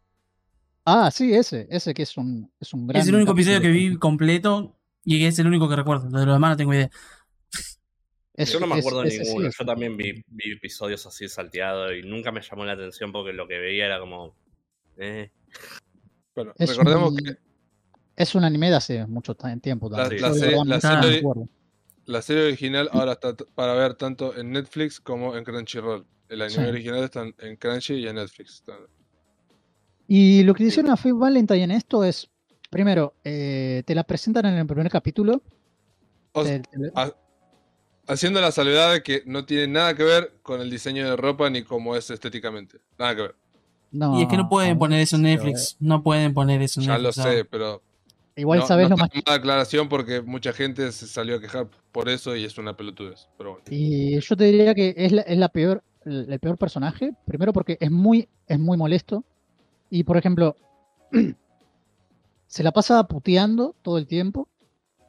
[0.86, 3.70] ah, sí, ese, ese que es un, es un gran es el único episodio que
[3.70, 4.74] vi completo
[5.04, 6.08] y es el único que recuerdo.
[6.10, 6.90] De lo demás no tengo idea.
[8.34, 9.50] Es- Yo no me es- acuerdo de ese sí ninguno.
[9.58, 13.48] Yo también vi, vi episodios así salteados y nunca me llamó la atención porque lo
[13.48, 14.34] que veía era como.
[14.96, 15.30] Eh,
[16.34, 17.36] Bueno, Es recordemos un- que
[18.14, 20.22] Es un anime de hace mucho tiempo La- también.
[20.22, 21.48] la serie- la serie- acuerdo.
[22.06, 26.04] la serie original ahora está para ver tanto en Netflix como en Crunchyroll.
[26.28, 26.68] El anime Sí.
[26.68, 28.62] original está en- Crunchy y en Netflix.
[30.06, 32.28] Y lo que hicieron a Faith Valentine en esto es,
[32.70, 35.42] primero, eh, te la presentan en el primer capítulo.
[36.32, 37.12] O- te- te- ha-
[38.06, 41.50] haciendo la salvedad de que no tiene nada que ver con el diseño de ropa
[41.50, 42.78] ni cómo es estéticamente.
[42.98, 43.34] Nada que ver.
[43.90, 45.76] no, y es que no pueden poner eso en Netflix.
[45.80, 47.16] No pueden poner eso en Ya lo Netflix.
[47.22, 47.38] ¿sabes?
[47.38, 47.82] sé, pero
[48.36, 51.68] Igual no, sabes no lo más tomada aclaración porque mucha gente se salió a quejar
[51.90, 53.28] por eso y es una pelotudez.
[53.36, 53.64] Pero bueno.
[53.70, 57.14] Y yo te diría que es la, es la peor, el, el peor personaje.
[57.26, 59.24] Primero porque es muy, es muy molesto.
[59.90, 60.54] Y por ejemplo,
[62.48, 64.48] se la pasa puteando todo el tiempo.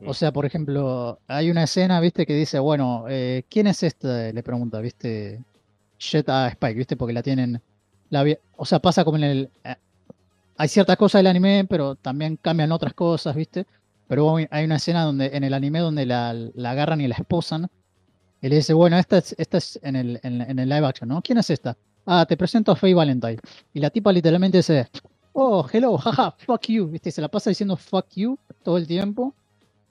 [0.06, 0.14] O Mm.
[0.16, 4.32] sea, por ejemplo, hay una escena, viste, que dice, bueno, eh, ¿quién es esta?
[4.34, 5.44] Le pregunta, viste,
[6.00, 7.62] Jet a Spike, viste, porque la tienen.
[8.10, 8.26] La,
[8.58, 9.52] o sea, pasa como en el.
[9.66, 9.76] eh,
[10.58, 13.66] hay ciertas cosas del anime, pero también cambian otras cosas, viste.
[14.08, 17.16] Pero hay hay una escena donde en el anime donde la, la agarran y la
[17.16, 17.68] esposan.
[18.42, 21.10] Y le dice, bueno, esta es, esta es en, el, en, en el live action,
[21.10, 21.22] ¿no?
[21.22, 21.78] ¿Quién es esta?
[22.06, 23.40] Ah, te presento a Faye Valentine.
[23.74, 24.88] Y la tipa literalmente dice,
[25.40, 26.88] oh, hello, jaja, fuck you.
[26.88, 27.12] ¿Viste?
[27.12, 29.34] Se la pasa diciendo fuck you todo el tiempo.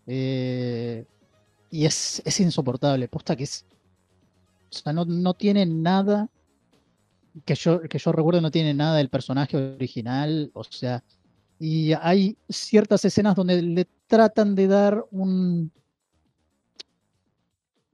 [0.06, 1.04] Eh,
[1.70, 3.08] y es, es insoportable.
[3.08, 3.64] Posta que es.
[4.70, 6.28] O sea, no, no tiene nada.
[7.44, 10.50] Que yo, que yo recuerdo, no tiene nada del personaje original.
[10.54, 11.02] O sea.
[11.60, 15.72] Y hay ciertas escenas donde le tratan de dar un.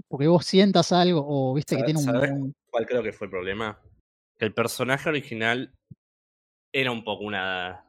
[0.09, 3.31] Porque vos sientas algo, o viste que ¿Sabes- tiene un- ¿Cuál creo que fue el
[3.31, 3.79] problema?
[4.39, 5.73] Que el personaje original
[6.75, 7.85] era un poco una.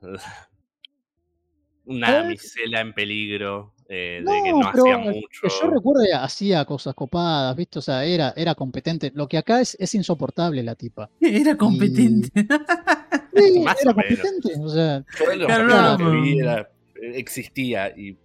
[1.87, 5.61] Una Eh, damisela en peligro, eh, de que No, pero hacía que mucho.
[5.61, 7.77] yo recuerde hacía cosas copadas, ¿viste?
[7.79, 9.11] O sea, era, era competente.
[9.13, 11.09] Lo que acá es, es insoportable la tipa.
[11.21, 12.29] Era competente.
[13.37, 14.53] Sí, Más era o competente.
[14.61, 16.69] O sea, Yo de los Claro, que vi era-
[17.15, 18.17] existía y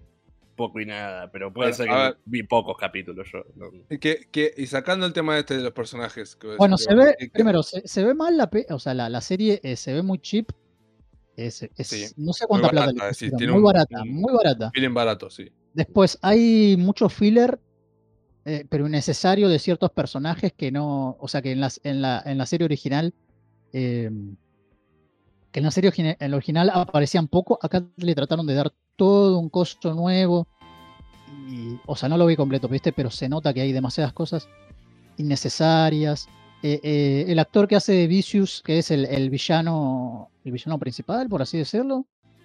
[0.60, 2.18] poco y nada, pero puede Bueno, ser que ver.
[2.24, 3.44] vi pocos capítulos yo.
[3.56, 6.36] no- Y, que, que- y sacando el tema este de los personajes.
[6.36, 9.08] que- bueno, se ve, que- primero, se, se ve mal la, pe- o sea, la,
[9.08, 10.50] la serie eh, se ve muy cheap.
[11.36, 14.02] Es, es- Sí, no sé cuánta plata barata, le sí, pusieron, tiene muy un- barata,
[14.02, 14.70] un- muy barata.
[14.74, 15.50] Bien barato, sí.
[15.72, 17.58] Después hay mucho filler,
[18.44, 22.22] eh, pero innecesario de ciertos personajes que no, o sea, que en, las, en, la,
[22.26, 23.14] en la serie original,
[23.72, 24.10] eh,
[25.52, 29.38] que en la serie en la original aparecían poco, acá le trataron de dar todo
[29.38, 30.46] un costo nuevo.
[31.48, 32.92] Y, o sea, no lo vi completo, ¿viste?
[32.92, 34.46] Pero se nota que hay demasiadas cosas
[35.16, 36.28] innecesarias.
[36.62, 41.30] Eh, eh, el actor que hace de Vicious, que es el, villano, el villano principal,
[41.30, 42.04] por así decirlo,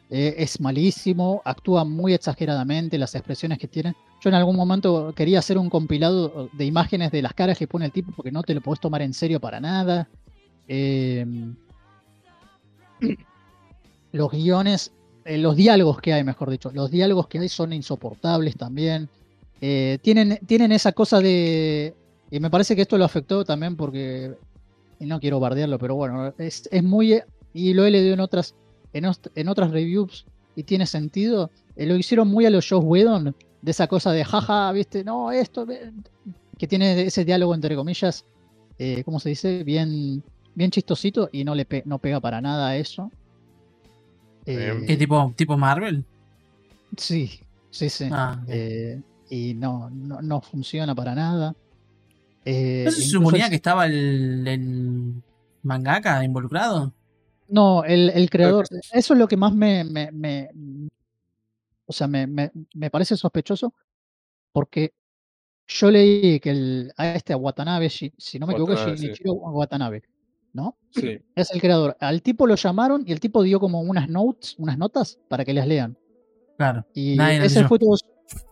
[0.09, 3.93] eh, es malísimo, actúa muy exageradamente, las expresiones que tiene.
[4.21, 7.83] Yo en algún momento quería hacer un compilado de imágenes de las caras que pone
[7.83, 10.07] el tipo porque no te lo podés tomar en serio para nada.
[14.13, 14.93] Los guiones,
[15.25, 19.09] eh, los diálogos que hay, mejor dicho, los diálogos que hay son insoportables también.
[19.61, 21.93] Eh, tienen, tienen esa cosa de...
[22.31, 24.33] Y me parece que esto lo afectó también porque...
[24.99, 27.21] Y no quiero bardearlo, pero bueno, es, es muy...
[27.53, 28.55] Y lo he leído en otras,
[28.93, 30.25] en, en otras reviews
[30.55, 31.51] y tiene sentido.
[31.75, 35.31] eh, lo hicieron muy a los Josh Whedon, de esa cosa de jaja, viste, no,
[35.31, 35.65] esto...
[35.65, 35.91] ve-",
[36.57, 38.25] Que tiene ese diálogo entre comillas,
[38.79, 39.63] eh, ¿cómo se dice?
[39.63, 40.23] Bien,
[40.53, 43.11] bien chistosito y no le pe- no pega para nada a eso.
[44.45, 46.03] Eh, ¿Qué tipo, tipo Marvel?
[46.97, 47.39] Sí,
[47.71, 48.09] sí, sí.
[48.11, 48.41] Ah.
[48.47, 51.55] Eh, y no, no, no funciona para nada.
[52.45, 55.13] Eh, ¿No se suponía el- que estaba el, el
[55.63, 56.93] mangaka involucrado?
[57.47, 58.67] No, el, el creador.
[58.91, 59.83] Eso es lo que más me.
[59.83, 60.49] me- me-
[61.87, 63.73] o sea, me, me- me parece sospechoso.
[64.51, 64.93] Porque
[65.67, 68.97] yo leí que el, a este a Watanabe, si, si no me equivoco, es Watanabe,
[68.97, 69.03] sí.
[69.05, 70.03] Shinichiro Watanabe,
[70.55, 70.75] ¿no?
[70.91, 71.19] Sí.
[71.35, 71.95] Es el creador.
[71.99, 75.53] Al tipo lo llamaron y el tipo dio como unas notes, unas notas para que
[75.53, 75.97] las lean.
[76.57, 76.85] Claro.
[76.93, 78.05] Y Nadie ese fue, todo, su-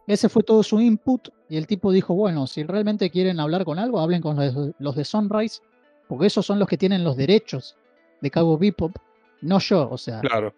[0.06, 1.30] ese fue todo su input.
[1.50, 4.74] Y el tipo dijo: Bueno, si realmente quieren hablar con algo, hablen con los de,
[4.78, 5.62] los de Sunrise,
[6.10, 7.78] porque esos son los que tienen los derechos
[8.22, 8.96] de Cabo Bebop,
[9.42, 9.90] no yo.
[9.90, 10.54] O sea, Claro.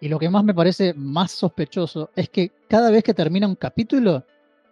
[0.00, 3.56] y lo que más me parece más sospechoso es que cada vez que termina un
[3.56, 4.24] capítulo,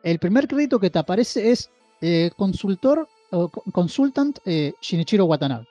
[0.05, 1.69] el primer crédito que te aparece es
[2.01, 3.09] eh, consultor,
[3.73, 5.67] Consultant eh, Shinichiro Watanabe.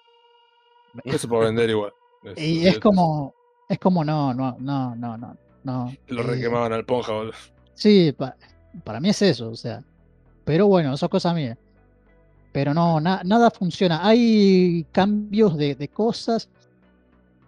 [1.03, 1.91] Eso por vender igual.
[2.23, 3.33] Es- Y es como,
[3.69, 5.95] es como, no, no, no, no, no, no.
[6.07, 7.33] Lo eh, requemaban al ponja, boludo.
[7.73, 8.35] Sí, pa-
[8.83, 9.83] para mí es eso, o sea.
[10.43, 11.57] Pero bueno, eso es cosa mía.
[12.51, 14.07] Pero no, na- nada funciona.
[14.07, 16.47] Hay cambios de, de cosas.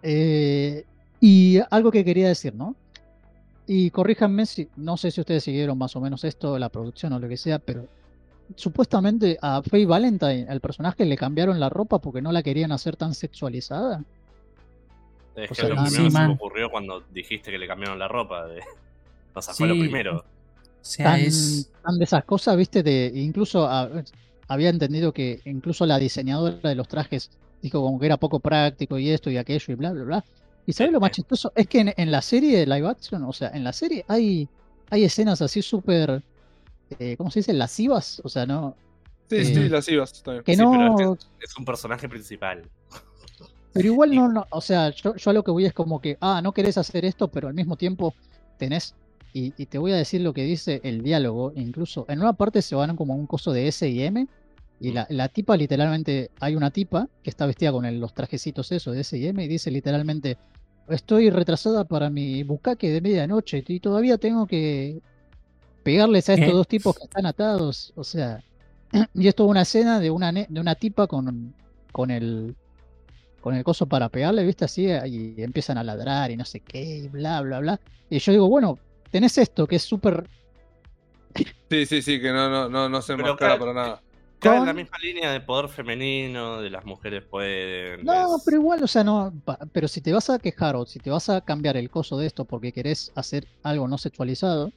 [0.02, 0.84] eh,
[1.20, 2.76] y algo que quería decir, ¿no?
[3.66, 7.18] Y corríjanme si, no sé si ustedes siguieron más o menos esto, la producción o
[7.18, 7.86] lo que sea, pero
[8.56, 12.96] supuestamente a Faye Valentine, al personaje, le cambiaron la ropa porque no la querían hacer
[12.96, 14.04] tan sexualizada.
[15.34, 17.66] Es O que sea, lo primero sí, que se me ocurrió cuando dijiste que le
[17.66, 18.46] cambiaron la ropa.
[18.46, 18.60] De...
[19.34, 20.18] O sea, fue lo primero.
[20.18, 20.24] O
[20.80, 21.70] sea, tan, es.
[21.82, 23.90] tan de esas cosas, viste, de incluso a-
[24.48, 27.30] había entendido que incluso la diseñadora de los trajes
[27.62, 30.24] dijo como que era poco práctico y esto y aquello y bla, bla, bla.
[30.66, 33.32] Y sabes lo más chistoso es que en, en la serie de live action, o
[33.32, 34.48] sea, en la serie hay,
[34.90, 36.22] hay escenas así súper,
[36.98, 37.52] eh, ¿cómo se dice?
[37.52, 38.76] Lascivas, o sea, no,
[39.30, 40.42] Sí, sí, Eh, las ibas también.
[40.42, 42.62] que Sí, pero no, es, es un personaje principal.
[43.74, 46.00] Pero igual Y- no, no, o sea, yo, yo a lo que voy es como
[46.00, 48.14] que, ah, no querés hacer esto, pero al mismo tiempo
[48.56, 48.94] tenés,
[49.34, 52.62] y, y te voy a decir lo que dice el diálogo, incluso en una parte
[52.62, 54.26] se van como a un coso de S y M,
[54.80, 58.72] y la, la tipa literalmente, hay una tipa que está vestida con el- los trajecitos
[58.72, 60.38] eso de S y M, y dice literalmente,
[60.88, 65.00] estoy retrasada para mi bucaque de medianoche, y todavía tengo que
[65.82, 66.52] pegarles a estos ¿Qué?
[66.52, 68.42] dos tipos que están atados, o sea,
[69.14, 71.54] y es toda una escena de una, de una tipa con,
[71.92, 72.54] con el
[73.40, 74.64] con el coso para pegarle, ¿viste?
[74.64, 77.80] Así, y empiezan a ladrar y no sé qué, y bla, bla, bla.
[78.10, 78.78] Y yo digo, bueno,
[79.10, 80.28] tenés esto que es súper.
[81.70, 84.02] Sí, sí, sí, que no, no, no, no se Pero enmascara ca- para nada.
[84.40, 88.04] Cae en Con- la misma línea de poder femenino, de las mujeres pueden.
[88.04, 89.32] No, es- pero igual, o sea, no.
[89.72, 92.26] Pero si te vas a quejar o si te vas a cambiar el coso de
[92.26, 94.72] esto porque querés hacer algo no sexualizado,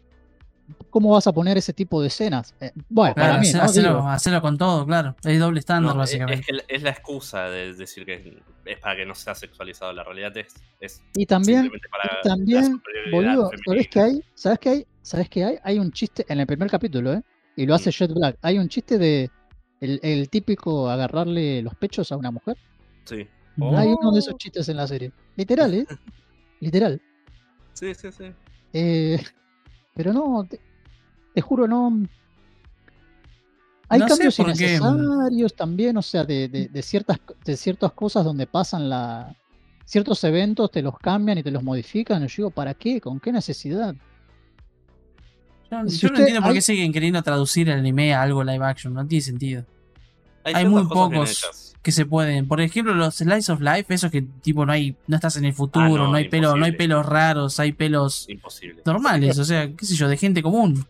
[0.89, 2.53] ¿cómo vas a poner ese tipo de escenas?
[2.59, 3.63] Eh, bueno, Claro, para mí, hacer- ¿no?
[3.65, 5.15] hacerlo, Digo, hacerlo con todo, claro.
[5.23, 6.63] Es doble estándar, No, es, es básicamente.
[6.67, 9.91] es la excusa de decir que es para que no sea sexualizado.
[9.93, 12.81] La realidad es, es y también, para y la también,
[13.11, 13.63] boludo, femenina.
[13.65, 14.23] ¿sabés qué hay?
[14.35, 14.87] ¿Sabes qué hay?
[15.01, 15.57] ¿Sabes qué hay?
[15.63, 17.21] Hay un chiste en el primer capítulo, ¿eh?
[17.55, 17.93] Y lo hace Mm.
[17.93, 18.37] Jet Black.
[18.43, 19.29] Hay un chiste de
[19.81, 22.55] el, el típico agarrarle los pechos a una mujer.
[23.05, 23.27] Sí.
[23.59, 23.75] Oh.
[23.75, 25.11] Hay uno de esos chistes en la serie.
[25.35, 25.85] Literal, ¿eh?
[26.59, 27.01] Literal.
[27.73, 28.31] Sí, sí, sí.
[28.73, 29.19] Eh,
[29.93, 30.59] pero no, te,
[31.33, 32.07] te juro, no.
[33.89, 38.47] Hay No cambios innecesarios también, o sea, de, de- de ciertas, de ciertas cosas donde
[38.47, 39.35] pasan la.
[39.85, 42.23] Ciertos eventos te los cambian y te los modifican.
[42.23, 43.01] Y yo digo, ¿para qué?
[43.01, 43.93] ¿Con qué necesidad?
[45.69, 48.41] Yo, si yo no entiendo por qué hay- siguen queriendo traducir el anime a algo
[48.43, 48.93] live action.
[48.93, 49.65] No tiene sentido.
[50.45, 51.41] Hay muy pocos.
[51.81, 52.47] Que se pueden.
[52.47, 55.53] Por ejemplo, los slice of life, esos que tipo no hay, no estás en el
[55.53, 58.81] futuro, Ah, no, no, hay pelo, no hay pelos raros, hay pelos Imposible.
[58.85, 60.85] normales, o sea, qué sé yo, de gente común.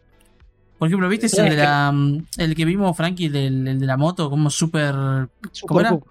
[0.77, 3.97] Por ejemplo, ¿viste ese Es de la, mm, el que vimos Frankie, el, de la
[3.97, 4.93] moto, como súper
[5.51, 5.89] Super era?
[5.91, 6.03] cool.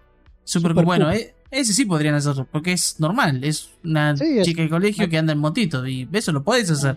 [0.45, 1.15] Super, Super bueno, cool.
[1.15, 5.09] eh, ese sí podrían hacerlo, porque es normal, es una Sí, es- chica de colegio
[5.09, 6.97] que anda en motito y eso lo podés hacer.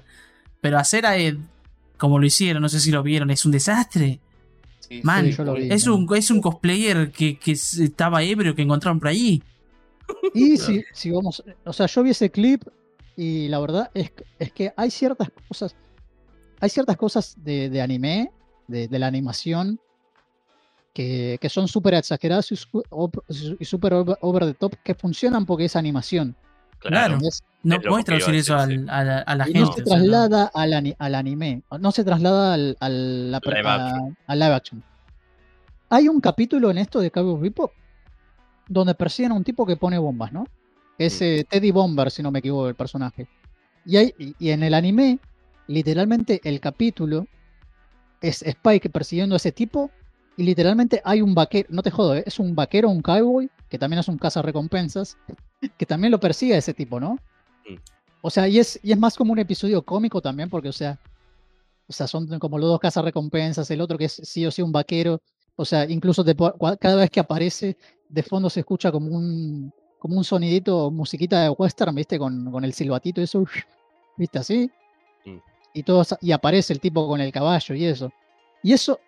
[0.61, 1.37] Pero hacer a Ed
[1.97, 4.19] como lo hicieron, no sé si lo vieron, es un desastre.
[5.03, 9.07] Man, Sí, vi, es un, es un cosplayer que, que estaba ebrio que encontraron por
[9.09, 9.41] ahí.
[10.33, 12.63] Y si, si vamos, o sea, yo vi ese clip
[13.15, 15.75] y la verdad es, que- es que hay ciertas cosas,
[16.59, 18.31] hay ciertas cosas de, de anime,
[18.67, 19.79] de, de la animación,
[20.93, 22.55] que, que son súper exageradas y
[23.65, 26.35] súper over, over the top, que funcionan porque es animación.
[26.89, 27.17] Claro.
[27.63, 29.59] No Es a traducir eso al- a, la, a la Y gente.
[29.61, 30.03] no se o sea, no.
[30.03, 34.17] traslada al, ani- al anime, no se traslada al, al- la Live a- action.
[34.27, 34.83] al live action.
[35.89, 37.71] Hay un capítulo en esto de Cowboy Bebop
[38.67, 40.45] donde persiguen a un tipo que pone bombas, ¿no?
[40.97, 41.23] Es Mm.
[41.23, 43.27] eh, Teddy Bomber, si no me equivoco, el personaje.
[43.85, 45.19] Y, hay, y, en el anime,
[45.67, 47.27] literalmente el capítulo
[48.21, 49.91] es Spike persiguiendo a ese tipo
[50.37, 52.23] y literalmente hay un vaquero, no te jodo, ¿eh?
[52.25, 55.17] es un vaquero, un cowboy, que también es un recompensas
[55.77, 57.13] que también lo persigue a ese tipo, ¿no?
[57.67, 57.75] Mm.
[58.21, 60.99] O sea, y es, y es más como un episodio cómico también, porque, o sea,
[61.87, 64.71] o sea, son como los dos recompensas el otro que es sí o sí un
[64.71, 65.21] vaquero.
[65.55, 66.35] O sea, incluso te
[66.79, 67.77] cada vez que aparece,
[68.09, 72.17] de fondo se escucha como un, como un sonidito, musiquita de western, ¿viste?
[72.17, 73.45] Con, con el silbatito y eso,
[74.17, 74.39] ¿viste?
[74.39, 74.71] Así.
[75.25, 75.37] Mm.
[75.73, 78.11] Y, todo, esa- y aparece el tipo con el caballo y eso.
[78.63, 78.99] Y eso,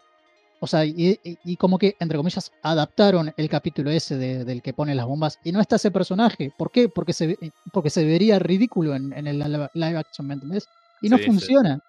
[0.60, 4.62] o sea, y, y- y como que, entre comillas, adaptaron el capítulo ese de- del
[4.62, 6.52] que pone las bombas y no está ese personaje.
[6.58, 6.90] ¿Por qué?
[6.90, 10.68] Porque se, ve- porque se vería ridículo en, en el live action, ¿me entendés?
[11.02, 11.80] Y no Sí, funciona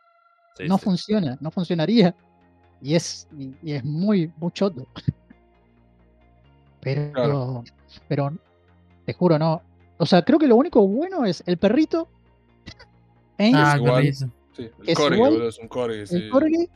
[0.56, 0.84] Sí, no sí.
[0.84, 2.14] funciona, no funcionaría.
[2.82, 4.86] Y es, y, y es muy, muy choto.
[6.80, 7.64] Pero, Claro.
[8.08, 8.32] pero
[9.04, 9.62] te juro, no.
[9.98, 12.08] O sea, creo que lo único bueno es el perrito,
[13.38, 14.12] Ace, Ah, igual.
[14.14, 14.24] Sí,
[14.58, 16.06] el Es corgi, igual, boludo, es un corgi.
[16.06, 16.16] sí.
[16.16, 16.68] el corgi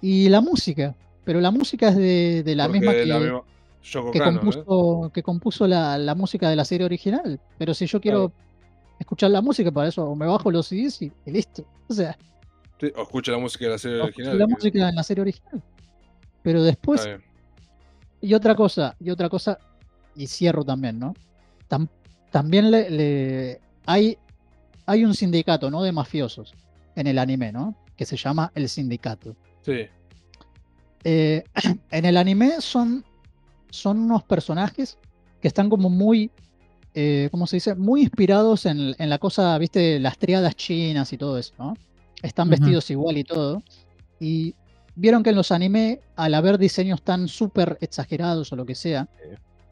[0.00, 0.94] y la música.
[1.26, 3.42] Pero la música es de, de la Porque misma que, la misma-
[3.82, 4.40] Yoko que Kanno, ¿eh?
[4.42, 7.38] compuso, que compuso la, la música de la serie original.
[7.58, 8.32] Pero si yo quiero
[8.98, 11.64] escuchar la música para eso, o me bajo los CDs y, y listo.
[11.88, 12.16] O sea,
[12.80, 14.38] Sí, o escucha la música de la serie original.
[14.38, 15.62] la que- música en la serie original.
[16.42, 17.08] Pero después,
[18.20, 19.58] y otra cosa, y otra cosa,
[20.14, 21.14] y cierro también, ¿no?
[21.68, 21.88] Tam-
[22.30, 24.16] también le, le- hay,
[24.86, 25.82] hay un sindicato, ¿no?
[25.82, 26.54] De mafiosos
[26.96, 27.74] en el anime, ¿no?
[27.96, 29.34] Que se llama el sindicato.
[29.62, 29.86] Sí,
[31.08, 31.44] Eh,
[31.92, 33.04] en el anime son,
[33.70, 34.98] son unos personajes
[35.40, 36.32] que están como muy,
[36.94, 37.76] eh, ¿cómo se dice?
[37.76, 41.74] Muy inspirados en, en la cosa, viste, las triadas chinas y todo eso, ¿no?
[42.22, 43.62] Están vestidos igual y todo.
[44.18, 44.56] Y
[44.96, 49.08] vieron que en los anime, al haber diseños tan súper exagerados o lo que sea,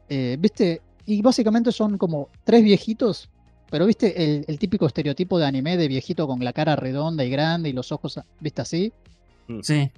[0.07, 3.29] eh, viste, y básicamente son como tres viejitos,
[3.69, 7.29] pero viste el, el típico estereotipo de anime de viejito con la cara redonda y
[7.29, 8.93] grande y los ojos, viste así.
[9.63, 9.91] Sí.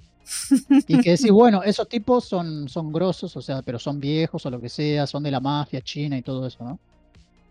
[0.86, 4.50] Y que decís, bueno, esos tipos son, son grosos, o sea, pero son viejos o
[4.50, 6.78] lo que sea, son de la mafia china y todo eso, ¿no?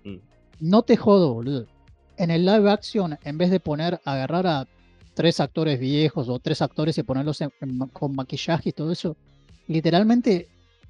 [0.04, 0.18] Mm.
[0.60, 1.66] No te jodo, boludo.
[2.18, 4.68] En el live action, en vez de poner, agarrar a
[5.14, 8.92] tres actores viejos o tres actores y ponerlos en- en ma- con maquillaje y todo
[8.92, 9.16] eso,
[9.68, 10.48] literalmente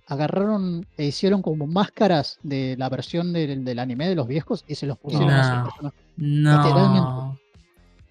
[0.08, 4.76] agarraron e hicieron como máscaras de la versión del, del anime de los viejos y
[4.76, 5.64] se los pusieron a esos No.
[5.66, 5.99] personajes.
[6.18, 6.58] No.
[6.64, 7.41] Literalmente.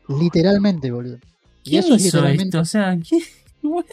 [0.09, 1.19] Literalmente, boludo.
[1.65, 2.61] Y ¿Quién eso es hizo literalmente esto?
[2.61, 3.23] O sea, ¿quién?
[3.69, 3.89] Bueno,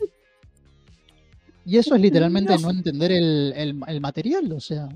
[1.65, 2.61] Y eso es literalmente No.
[2.61, 4.87] no entender el, el- el material, o sea,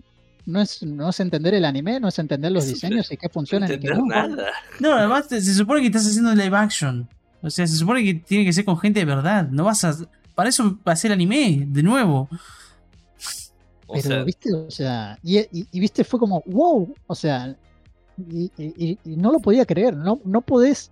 [0.45, 3.27] no es, no es entender el anime, no es entender los Es diseños y qué
[3.27, 4.05] No funciona y qué no.
[4.05, 4.47] nada.
[4.79, 7.07] No, además te- se supone que estás haciendo live action.
[7.41, 9.47] O sea, se supone que tiene que ser con gente de verdad.
[9.49, 9.95] No vas a.
[10.35, 12.29] Para eso va a ser anime, de nuevo.
[13.87, 17.55] O Pero, sea, viste, o sea, y, y- y, viste, fue como, wow, o sea,
[18.17, 20.91] y, y- y- y no lo podía creer, no, no podés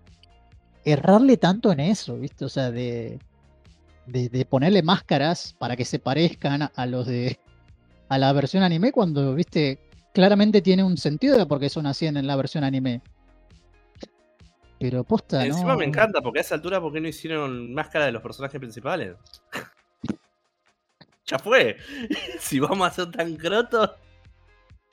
[0.86, 3.20] errarle tanto en eso, viste, o sea, de,
[4.08, 7.40] de, de ponerle máscaras para que se parezcan a los de,
[8.10, 9.80] a la versión anime cuando, viste,
[10.14, 13.02] claramente tiene un sentido de por qué son así en la versión anime.
[14.80, 15.80] Pero posta, encima no.
[15.80, 19.16] me encanta, porque a esa altura, ¿por qué no hicieron máscara de los personajes principales?
[21.26, 21.78] ya fue.
[22.40, 23.92] si vamos a ser tan crotos.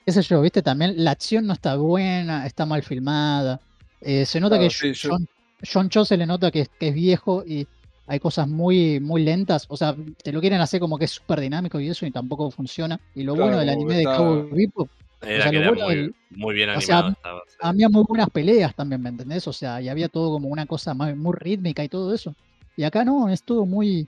[0.05, 3.59] qué sé yo, viste, también la acción no está buena, está mal filmada.
[4.01, 5.27] Eh, se nota Claro, que sí, yo- John,
[5.71, 7.67] John Cho se le nota que, es- que es viejo y
[8.07, 9.65] hay cosas muy, muy lentas.
[9.69, 12.51] O sea, te lo quieren hacer como que es súper dinámico y eso y tampoco
[12.51, 12.99] funciona.
[13.15, 14.89] Y lo Claro, bueno del anime de Cowboy Bebop,
[15.21, 17.13] Era sea, que lo era bueno muy, del- muy bien o sea, animado.
[17.17, 17.55] estaba, sí.
[17.61, 19.47] había muy buenas peleas también, ¿me entendés?
[19.47, 22.35] O sea, y había todo como una cosa más, muy rítmica y todo eso.
[22.75, 24.07] Y acá no, es todo muy...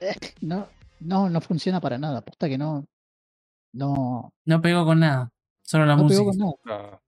[0.00, 0.66] eh, no,
[1.00, 2.20] no, no funciona para nada.
[2.20, 2.84] Posta que no...
[3.72, 5.30] No, No pegó con nada.
[5.62, 6.20] Solo la no música.
[6.20, 6.90] pegó con nada.
[6.92, 7.00] Ah,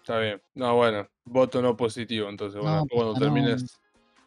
[0.00, 0.42] está bien.
[0.54, 3.20] No, bueno, voto no positivo, entonces, bueno, No, cuando no.
[3.20, 3.78] termines.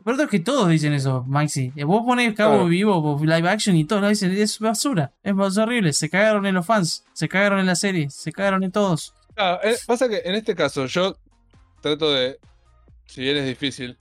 [0.04, 1.72] Pero es que todos dicen eso, Maxi.
[1.76, 2.68] Eh, Vos ponés Cabo Claro.
[2.68, 5.94] Vivo live action y todos lo dicen, es basura, es más horrible.
[5.94, 9.14] Se cagaron en los fans, se cagaron en la serie, se cagaron en todos.
[9.38, 11.16] Ah, eh, pasa que en este caso yo
[11.82, 12.38] trato de,
[13.06, 13.98] si bien es difícil,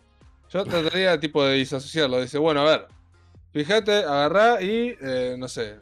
[0.50, 2.20] yo trataría tipo de disasociarlo.
[2.20, 2.86] Dice, bueno, a ver,
[3.52, 5.76] fíjate, agarrá y, eh, no sé,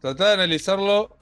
[0.00, 1.16] tratá de analizarlo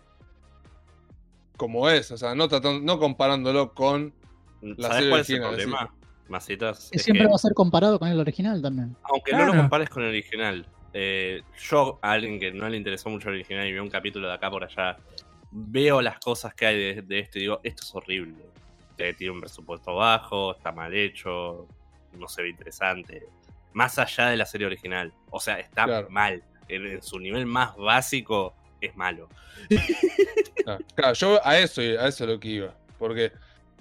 [1.57, 4.15] como es, o sea, no, tratando, no comparándolo con...
[4.62, 5.95] la ¿Sabes serie cuál es el original, problema?
[6.31, 6.89] Masitas.
[6.90, 8.97] Que Es siempre que, va a ser comparado con el original también.
[9.02, 13.11] aunque no lo compares con el original, eh, yo, a alguien que no le interesó
[13.11, 14.97] mucho el original y vio un capítulo de acá por allá,
[15.51, 18.35] veo las cosas que hay de, de esto y digo, esto es horrible.
[18.98, 21.66] Eh, tiene un presupuesto bajo, está mal hecho,
[22.19, 23.27] no se ve interesante.
[23.73, 25.12] Más allá de la serie original.
[25.31, 26.11] O sea, está Claro.
[26.11, 26.43] mal.
[26.69, 29.28] En, en su nivel más básico es malo.
[30.66, 32.74] Ah, claro, yo a eso, a eso es lo que iba.
[32.98, 33.32] Porque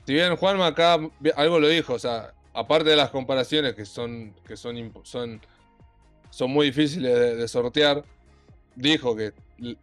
[0.05, 0.97] si bien Juanma acá
[1.35, 5.41] algo lo dijo, o sea, aparte de las comparaciones que son, que son, son,
[6.29, 8.03] son muy difíciles de, de sortear,
[8.75, 9.33] dijo que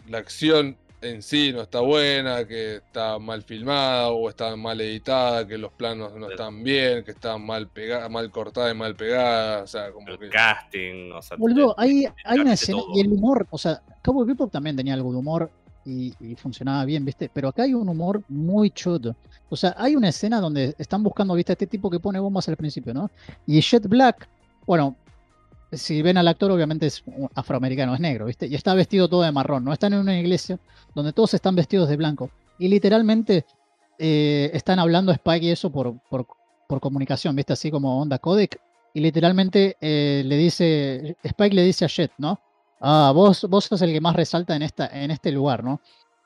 [0.06, 5.46] la acción en sí no está buena, que está mal filmada o está mal editada,
[5.46, 9.62] que los planos no están bien, que está mal pegada, mal cortada y mal pegada,
[9.62, 12.96] o sea, como El que casting, o sea, Boludo, hay, hay una escena todo.
[12.96, 15.50] y el humor, o sea, Cowboy Bebop también tenía algo de humor
[15.86, 17.30] y, y funcionaba bien, ¿viste?
[17.32, 19.16] Pero acá hay un humor muy choto.
[19.48, 21.52] O sea, hay una escena donde están buscando, ¿viste?
[21.52, 23.10] Este tipo que pone bombas al principio, ¿no?
[23.46, 24.28] Y Jet Black,
[24.66, 24.96] bueno,
[25.72, 27.02] si ven al actor, obviamente es
[27.34, 28.46] afroamericano, es negro, ¿viste?
[28.46, 29.72] Y está vestido todo de marrón, ¿no?
[29.72, 30.58] Están en una iglesia
[30.94, 32.30] donde todos están vestidos de blanco.
[32.58, 33.44] Y literalmente
[33.98, 36.26] eh, están hablando Spike y eso por, por,
[36.68, 37.52] por comunicación, ¿viste?
[37.52, 38.60] Así como onda codec.
[38.94, 42.40] Y literalmente eh, le dice, Spike le dice a Jet, ¿no?
[42.80, 45.80] Ah, vos, vos sos el que más resalta en, esta, en este lugar, ¿no?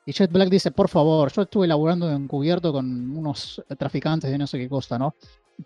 [0.06, 4.46] Y Jet Black dice, por favor, yo estuve laburando encubierto con unos traficantes de no
[4.46, 5.14] sé qué cosa, ¿no?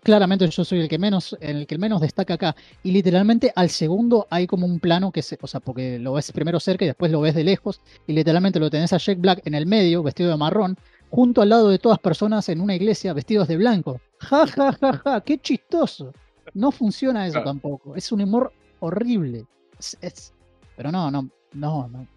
[0.03, 2.53] claramente yo soy el que menos, el que menos destaca acá.
[2.83, 6.33] Y literalmente al segundo hay como un plano que se, o sea, porque lo ves
[6.33, 7.79] primero cerca y después lo ves de lejos.
[8.05, 10.77] Y literalmente lo tenés a Jack Black en el medio, vestido de marrón,
[11.09, 14.01] junto al lado de todas personas en una iglesia vestidos de blanco.
[14.19, 16.11] Ja, ja, ja, ja, qué chistoso.
[16.53, 17.45] No funciona eso Claro.
[17.51, 17.95] tampoco.
[17.95, 18.51] Es un humor
[18.81, 19.45] horrible.
[19.79, 20.33] Es- es-
[20.75, 22.07] pero no, no, no, no.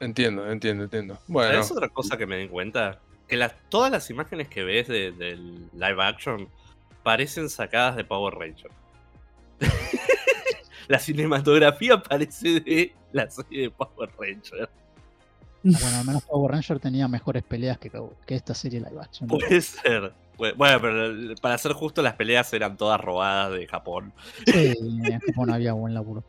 [0.00, 1.18] Entiendo, entiendo, entiendo.
[1.26, 3.00] Bueno, Es otra cosa que me di cuenta.
[3.26, 6.48] Que las, todas las imágenes que ves de- del live action
[7.02, 8.70] parecen sacadas de Power Ranger.
[10.88, 14.70] la cinematografía parece de la serie de Power Ranger.
[15.62, 17.90] Bueno, al menos Power Ranger tenía mejores peleas que,
[18.26, 19.28] que esta serie live action.
[19.28, 20.12] Puede ser.
[20.36, 24.12] Bueno, pero para ser justo, las peleas eran todas robadas de Japón.
[24.46, 26.22] Sí, en Japón había buen laburo.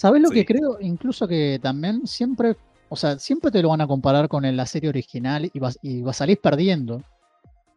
[0.00, 0.34] ¿Sabes lo Sí.
[0.36, 0.78] que creo?
[0.80, 2.56] Incluso que también siempre,
[2.88, 5.78] o sea, siempre te lo van a comparar con el- la serie original y vas,
[5.82, 7.02] y vas a salir perdiendo.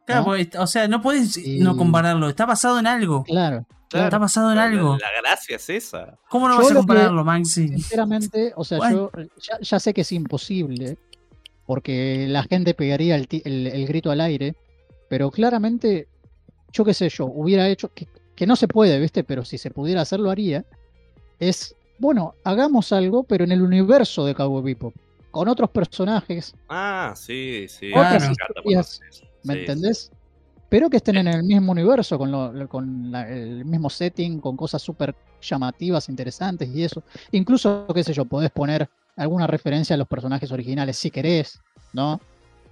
[0.06, 0.26] Claro, ¿no?
[0.28, 2.30] porque, o sea, no puedes no compararlo.
[2.30, 3.26] Está basado en algo.
[3.26, 3.66] Claro.
[3.92, 4.98] Está basado en algo.
[4.98, 6.18] La, gracia es esa.
[6.30, 7.68] ¿Cómo no Yo vas a que- compararlo, Maxi?
[7.68, 9.12] Sinceramente, o sea, Bueno.
[9.16, 10.98] yo ya, ya sé que es imposible,
[11.66, 14.56] porque la gente pegaría el, el- el grito al aire,
[15.10, 16.08] pero claramente,
[16.72, 19.24] yo qué sé yo, hubiera hecho, que, que no se puede, ¿viste?
[19.24, 20.66] Pero si se pudiera hacer, lo haría.
[21.40, 24.94] Es, bueno, hagamos algo, pero en el universo de Cowboy Bebop,
[25.32, 27.92] con otros personajes, Ah, sí, sí.
[27.94, 29.00] Otras cuando historias.
[29.44, 30.12] ¿me Sí, entendés?
[30.70, 34.58] Pero que estén en el mismo universo, con, lo- con la- el mismo setting, con
[34.58, 37.04] cosas súper llamativas, interesantes y eso.
[37.32, 41.62] Incluso, qué sé yo, podés poner alguna referencia a los personajes originales si querés,
[41.94, 42.20] ¿no?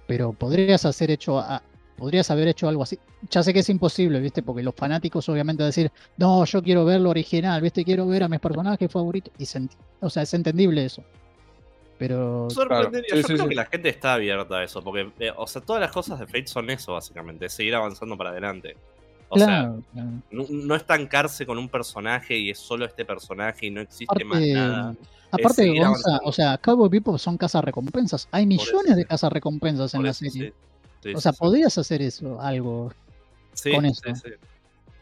[0.08, 1.62] Pero podrías hacer hecho a-
[2.02, 2.98] podrías haber hecho algo así.
[3.30, 4.42] Ya sé que es imposible, ¿viste?
[4.42, 7.84] Porque los fanáticos obviamente decir, no, yo quiero ver lo original, ¿viste?
[7.84, 9.32] Quiero ver a mis personajes favoritos.
[9.38, 9.68] Y se
[10.00, 11.04] o sea, es entendible eso.
[11.98, 13.06] Pero Sorprendería.
[13.06, 13.48] Claro, sí, Yo sí, creo sí.
[13.50, 16.26] que la gente está abierta a eso, porque, eh, o sea, todas las cosas de
[16.26, 18.76] Fate son eso, básicamente, es seguir avanzando para adelante.
[19.28, 19.82] O sea, claro,
[20.32, 24.40] no, no estancarse con un personaje y es solo este personaje y no existe más
[24.40, 24.96] nada.
[25.30, 28.26] aparte de Gonza, o sea, Cowboy Bebop son casas recompensas.
[28.32, 29.08] Hay millones de sí.
[29.08, 30.52] casas recompensas en Por la eso, serie.
[31.02, 31.12] Sí.
[31.14, 31.38] O sea, sí.
[31.38, 32.92] podrías hacer eso, algo.
[33.54, 34.02] Sí, con eso.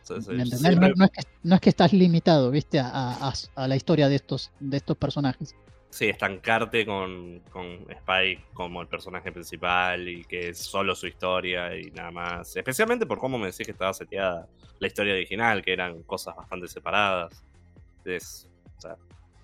[0.08, 2.88] No, no es que, no es que estás limitado, viste, a,
[3.28, 5.54] a- a la historia de estos, de estos personajes.
[5.90, 11.76] sí, estancarte con, con Spike como el personaje principal y que es solo su historia
[11.76, 12.56] y nada más.
[12.56, 14.48] Especialmente por cómo me decís que estaba seteada
[14.80, 17.44] la historia original, que eran cosas bastante separadas.
[18.04, 18.48] Es,
[18.78, 18.96] o sea,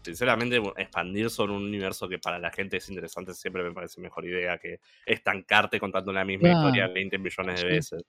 [0.07, 4.25] sinceramente, expandir sobre un universo que para la gente es interesante siempre me parece mejor
[4.25, 6.69] idea que estancarte contando la misma Claro.
[6.69, 7.75] historia 20 millones de Sí.
[7.75, 8.03] veces.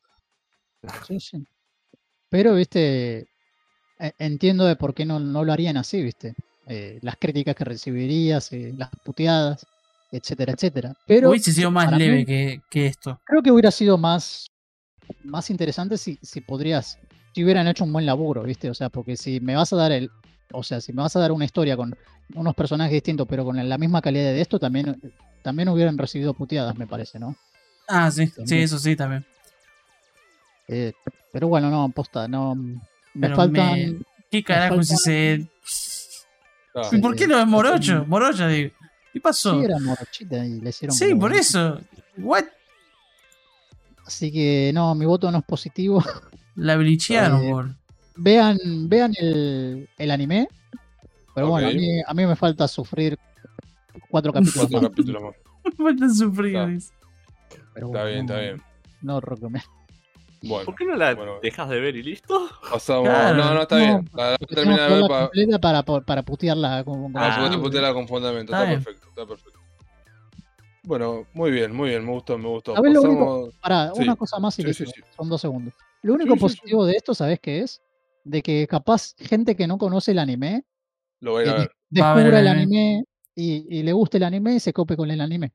[1.07, 1.43] Sí, sí.
[2.29, 3.27] Pero, viste,
[3.99, 6.35] e- entiendo de por qué no, no lo harían así, viste.
[6.67, 9.65] Eh, las críticas que recibirías, eh, las puteadas,
[10.11, 10.93] etcétera, etcétera.
[11.07, 13.19] Pero Hubiese sido más leve mí- que, que esto.
[13.25, 14.47] creo que hubiera sido más,
[15.23, 16.99] más interesante si, si podrías,
[17.33, 18.69] si hubieran hecho un buen laburo, ¿viste?
[18.69, 20.09] O sea, porque si me vas a dar el,
[20.53, 21.95] o sea, si me vas a dar una historia con
[22.35, 25.01] unos personajes distintos, pero con la misma calidad de esto, también,
[25.41, 27.35] también hubieran recibido puteadas, me parece, ¿no?
[27.87, 29.25] Ah, sí, sí, eso sí también.
[30.67, 30.93] Eh,
[31.31, 32.55] pero bueno, no, posta, no.
[32.55, 32.79] Me
[33.19, 33.73] Pero faltan.
[33.73, 33.99] me-
[34.29, 35.47] ¿Qué carajo es falta- ese?
[36.75, 38.01] Ah, ¿Y por qué no es morocho?
[38.01, 38.05] Sí.
[38.07, 38.71] Morocha, digo.
[39.13, 39.57] ¿Qué pasó?
[39.57, 40.95] Sí, era morochita y le hicieron.
[40.95, 41.79] Sí, por eso.
[42.17, 42.43] What?
[44.05, 46.03] Así que no, mi voto no es positivo.
[46.55, 47.69] La blichearon, Eh, por.
[48.17, 48.57] Vean
[48.89, 50.47] vean el, el anime.
[51.35, 53.17] Pero bueno, a mí, a mí me falta sufrir
[54.09, 54.89] cuatro capítulos Cuatro más.
[54.89, 55.35] capítulos más.
[55.77, 56.55] Faltan sufrir.
[56.55, 56.67] Está.
[56.67, 56.93] dice.
[57.73, 58.61] Pero Está bueno, bien, está no- bien.
[59.01, 59.69] No recomiendo.
[60.43, 61.39] Bueno, ¿Por qué no la Bueno.
[61.41, 62.47] dejas de ver y listo?
[62.71, 63.05] pasamos.
[63.09, 63.37] Claro.
[63.37, 64.09] No, no, está No, bien.
[64.15, 65.29] La, la que de ver para.
[65.59, 68.53] para, para, para putearla como, como- Ah, Ah, puteé con fundamento.
[68.53, 69.59] Está perfecto, está perfecto.
[70.83, 72.05] Bueno, muy bien, muy bien.
[72.05, 72.75] Me gustó, me gustó.
[72.75, 74.03] ¿Sabés lo Pasamos- Pará, Sí.
[74.03, 75.01] una cosa más y Sí, listo, sí, sí.
[75.17, 75.73] Son dos segundos.
[76.03, 76.55] Lo único Sí, sí, sí.
[76.55, 77.81] positivo de esto, ¿sabes qué es?
[78.27, 80.65] De que capaz gente que no conoce el anime
[81.21, 81.71] Lo voy a eh, ver.
[82.01, 82.63] Va a ver descubra el el anime.
[82.63, 83.03] anime
[83.35, 85.53] y, y le guste el anime y se cope con el anime.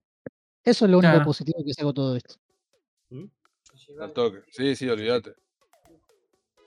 [0.65, 1.25] Eso es lo único Claro.
[1.25, 2.37] positivo que saco todo esto.
[4.01, 4.43] Al toque.
[4.51, 5.35] Sí, sí, olvídate.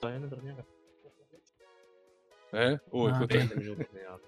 [0.00, 0.64] Todavía no terminé acá.
[2.52, 2.78] ¿Eh?
[2.90, 3.24] Uy, Ah, justo.
[3.24, 3.30] ok.
[3.30, 4.18] 20 minutos me da.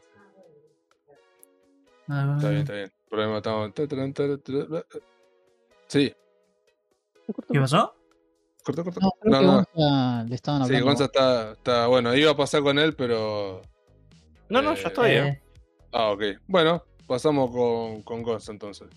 [2.09, 2.93] Ah, Está bien, está bien.
[3.09, 3.73] Problema, estamos.
[5.87, 6.13] Sí,
[7.53, 7.95] ¿Qué pasó?
[8.75, 9.01] Corta, corta.
[9.01, 9.53] No, creo No, que no.
[9.57, 10.87] Gonza le estaban Sí, hablando.
[10.87, 11.87] Gonza está, está.
[11.87, 13.63] Bueno, iba a pasar con él, pero.
[14.49, 15.11] No, no, Eh, ya estoy.
[15.11, 15.43] Eh,
[15.93, 16.23] Ah, ok.
[16.47, 18.89] Bueno, pasamos con, con Gonza entonces.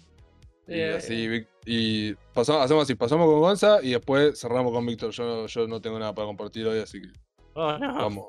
[0.68, 5.12] Y Eh, así, y pasamos, hacemos así, pasamos con Gonza y después cerramos con Víctor.
[5.12, 7.08] Yo, no- yo no tengo nada para compartir hoy, así que
[7.54, 7.96] Oh, no.
[7.96, 8.26] vamos.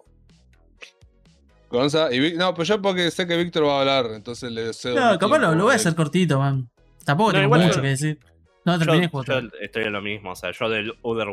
[1.70, 4.72] Gonza y Vic, no, pues yo porque sé que Víctor va a hablar, entonces le
[4.74, 4.94] cedo.
[4.94, 6.68] no, capaz lo, voy a hacer cortito, man.
[7.04, 8.18] Tampoco No, tengo igual mucho yo- que decir.
[8.64, 9.24] No, Yo, terminé el juego.
[9.24, 9.50] yo todavía.
[9.60, 11.28] estoy en lo mismo, o sea, yo del Outer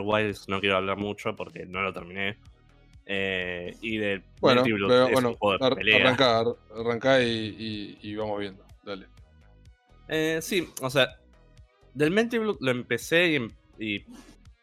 [0.00, 2.36] Wilds no quiero hablar mucho porque no lo terminé.
[3.06, 5.96] Eh, y del Bueno, pero, es bueno un juego de ar- pelea.
[5.96, 7.28] arrancá, ar- arrancá y,
[7.58, 8.64] y- y vamos viendo.
[8.84, 9.06] Dale.
[10.08, 11.16] Eh, sí, o sea,
[11.94, 14.04] del Melty Blood lo empecé y, em- y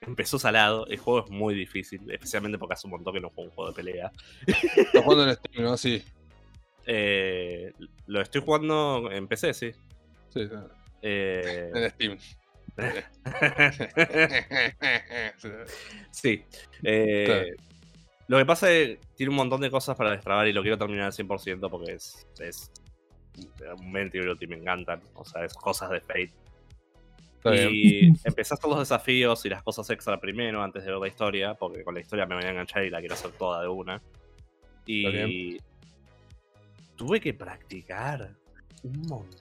[0.02, 0.86] empezó salado.
[0.88, 3.72] El juego es muy difícil, especialmente porque hace un montón que no juego un juego
[3.72, 4.12] de pelea.
[4.48, 5.78] Está jugando en Steam, ¿no?
[5.78, 6.04] Sí.
[6.88, 7.74] Eh,
[8.06, 9.72] lo estoy jugando en PC, sí.
[10.30, 10.54] Sí, sí,
[11.08, 12.18] Eh, en Steam.
[16.12, 16.44] Sí.
[16.84, 17.46] Eh, Claro.
[18.28, 20.78] Lo que pasa es que tiene un montón de cosas para destrabar y lo quiero
[20.78, 22.72] terminar al 100% porque es, es
[23.80, 25.02] un Melty y me encantan.
[25.14, 26.34] O sea, es cosas de Fate.
[27.36, 27.70] Está bien.
[27.72, 31.08] y empecé a hacer los desafíos y las cosas extra primero antes de ver la
[31.08, 33.68] historia, porque con la historia me voy a enganchar y la quiero hacer toda de
[33.68, 34.02] una.
[34.88, 35.58] Y
[36.96, 38.36] tuve que practicar
[38.84, 39.40] un montón.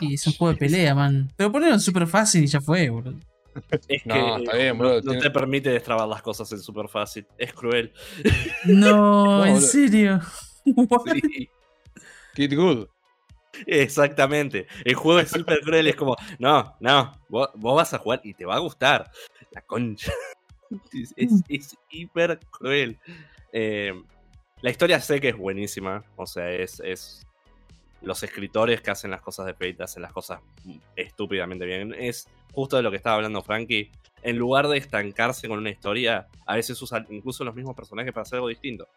[0.00, 1.30] Y es un juego de pelea, man.
[1.36, 3.18] Pero ponerlo súper fácil y ya fue, boludo.
[3.88, 6.88] Es que No, está bien, no- boludo, no, te permite destrabar las cosas en súper
[6.88, 7.26] fácil.
[7.36, 7.92] Es cruel.
[8.64, 10.20] No, No, en serio.
[10.64, 11.48] Sí.
[12.34, 12.86] Kid Good.
[13.66, 14.66] Exactamente.
[14.84, 15.86] El juego es súper cruel.
[15.88, 19.10] Es como, no, no, vos, vos vas a jugar y te va a gustar.
[19.52, 20.12] La concha.
[20.92, 22.98] Es, es- es hiper cruel.
[23.54, 23.94] Eh,
[24.60, 26.04] la historia sé que es buenísima.
[26.16, 27.26] O sea, es, es.
[28.02, 30.40] Los escritores que hacen las cosas de Fate hacen las cosas
[30.94, 31.94] estúpidamente bien.
[31.98, 33.90] Es justo de lo que estaba hablando Frankie.
[34.22, 38.22] En lugar de estancarse con una historia, a veces usan incluso los mismos personajes para
[38.22, 38.88] hacer algo distinto.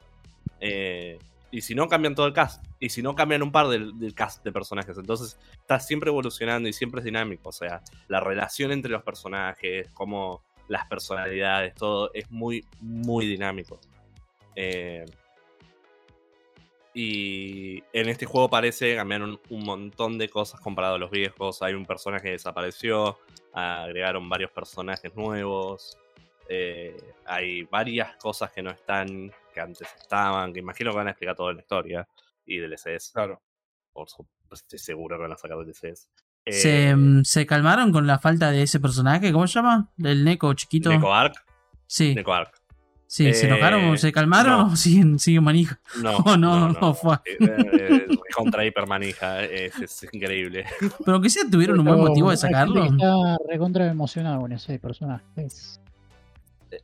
[0.60, 1.18] Eh,
[1.52, 2.64] y si no, cambian todo el cast.
[2.80, 4.98] Y si no, cambian un par del, del cast de personajes.
[4.98, 7.50] Entonces, está siempre evolucionando y siempre es dinámico.
[7.50, 13.80] O sea, la relación entre los personajes, como las personalidades, todo es muy, muy dinámico.
[14.56, 15.06] Eh,
[16.94, 21.62] y en este juego parece que cambiaron un montón de cosas comparado a los viejos.
[21.62, 23.18] Hay un personaje que desapareció,
[23.54, 25.98] agregaron varios personajes nuevos.
[26.54, 31.12] eh, hay varias cosas que no están, que antes estaban, que imagino que van a
[31.12, 32.08] explicar todo en la historia.
[32.46, 33.42] Y DLCs, Claro.
[33.94, 34.08] por
[34.52, 36.10] estoy seguro que van a sacar DLCs.
[36.46, 39.32] ¿Se, Eh, mm, ¿Se calmaron con la falta de ese personaje?
[39.32, 39.92] ¿Cómo se llama?
[39.96, 40.90] ¿Del Neko chiquito?
[40.90, 41.36] Neko Arc,
[41.88, 42.61] sí, Neko Arc.
[43.12, 43.34] Sí.
[43.34, 43.98] ¿Se Eh, enojaron?
[43.98, 44.74] ¿Se calmaron no.
[44.74, 45.80] o siguen, siguen manija?
[46.02, 47.16] No, Oh, no, no, fue.
[47.26, 50.66] Eh, eh, contra hipermanija, es, es increíble.
[51.06, 52.86] Pero que sea tuvieron un buen motivo de sacarlo.
[52.86, 55.26] Está recontra emocionado con ese personaje.
[55.36, 55.80] Es-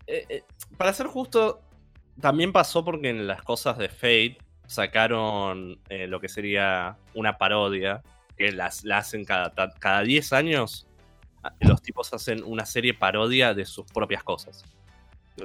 [0.05, 0.43] Eh, eh,
[0.77, 1.61] para ser justo,
[2.19, 4.37] también pasó porque en las cosas de Fate
[4.67, 8.01] sacaron eh, lo que sería una parodia,
[8.37, 10.87] que las, la hacen cada, cada 10 años.
[11.61, 14.65] Los tipos hacen una serie parodia de sus propias cosas.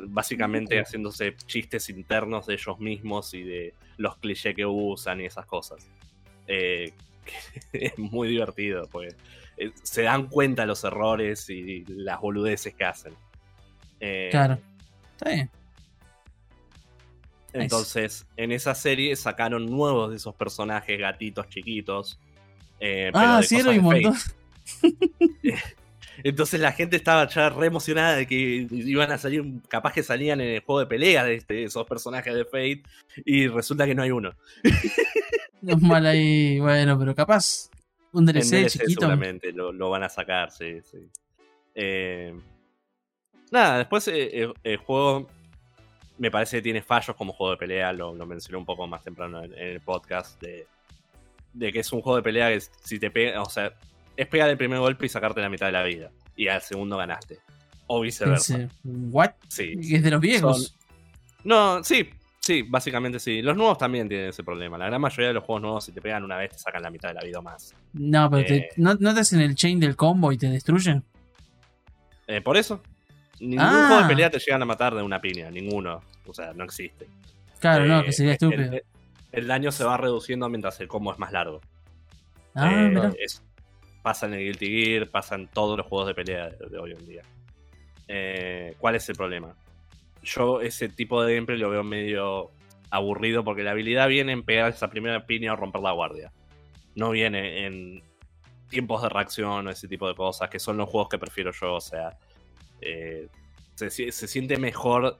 [0.08, 5.46] Básicamente haciéndose chistes internos de ellos mismos y de los clichés que usan y esas
[5.46, 5.86] cosas.
[6.46, 6.92] Eh,
[7.72, 9.14] es muy divertido, pues
[9.82, 13.14] se dan cuenta los errores y las boludeces que hacen.
[14.00, 14.58] Eh, Claro.
[15.12, 15.50] Está bien.
[17.54, 17.64] Nice.
[17.64, 22.18] entonces, en esa serie sacaron nuevos de esos personajes gatitos chiquitos.
[22.80, 24.14] eh, pero Ah, de sí, cosas era un montón.
[26.24, 30.40] Entonces la gente estaba ya re emocionada de que iban a salir, capaz que salían
[30.40, 32.82] en el juego de pelea de este- esos personajes de Fate,
[33.24, 34.32] y resulta que no hay uno.
[35.66, 36.58] Es mal ahí.
[36.58, 37.70] Bueno, pero capaz
[38.12, 39.00] un DLC DLC chiquito.
[39.02, 40.98] seguramente lo, lo van a sacar, sí, sí.
[41.74, 42.34] Eh,
[43.52, 45.28] nada, después eh, eh, el juego
[46.18, 49.02] me parece que tiene fallos como juego de pelea, lo, lo mencioné un poco más
[49.04, 50.66] temprano en, en el podcast, de,
[51.52, 53.72] de que es un juego de pelea que si te pega, o sea,
[54.16, 56.96] es pegar el primer golpe y sacarte la mitad de la vida, y al segundo
[56.96, 57.38] ganaste.
[57.86, 58.56] O viceversa.
[58.56, 59.32] Ese- What?
[59.48, 59.74] Sí.
[59.92, 60.76] Es de los viejos.
[61.44, 62.08] No, sí,
[62.40, 63.42] sí, básicamente sí.
[63.42, 64.78] Los nuevos también tienen ese problema.
[64.78, 66.90] La gran mayoría de los juegos nuevos, si te pegan una vez, te sacan la
[66.90, 67.74] mitad de la vida o más.
[67.92, 68.68] No, pero te- Eh.
[68.76, 71.02] ¿no, ¿no te hacen el chain del combo y te destruyen?
[72.28, 72.80] Eh, por eso,
[73.40, 73.84] ningún Ah.
[73.88, 76.00] juego de pelea te llegan a matar de una piña, ninguno.
[76.26, 77.08] O sea, no existe.
[77.58, 78.62] Claro, no, Eh, que sería estúpido.
[78.72, 78.82] El,
[79.32, 81.60] el daño se va reduciendo mientras el combo es más largo.
[82.54, 83.12] ah, mira.
[83.18, 83.42] es-
[84.02, 87.06] pasa en el Guilty Gear, pasa en todos los juegos de pelea de, hoy en
[87.06, 87.22] día.
[88.08, 89.54] Eh, ¿Cuál es el problema?
[90.22, 92.50] Yo ese tipo de gameplay lo veo medio
[92.90, 96.32] aburrido porque la habilidad viene en pegar esa primera piña o romper la guardia.
[96.94, 98.02] No viene en
[98.68, 101.74] tiempos de reacción o ese tipo de cosas, que son los juegos que prefiero yo.
[101.74, 102.18] O sea,
[102.80, 103.28] eh,
[103.74, 105.18] se, se siente mejor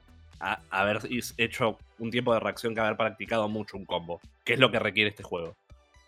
[0.71, 1.01] haber
[1.37, 4.79] hecho un tiempo de reacción que haber practicado mucho un combo, que es lo que
[4.79, 5.57] requiere este juego.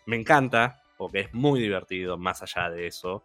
[0.05, 3.23] Me encanta, porque es muy divertido más allá de eso,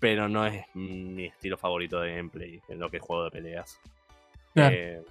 [0.00, 3.80] pero no es mi estilo favorito de gameplay en lo que es juego de peleas.
[4.54, 4.74] Claro.
[4.76, 5.02] Eh,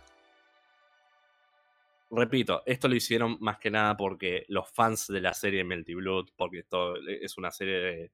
[2.09, 6.29] repito, esto lo hicieron más que nada porque los fans de la serie Melty Blood,
[6.35, 8.11] porque esto es una serie de-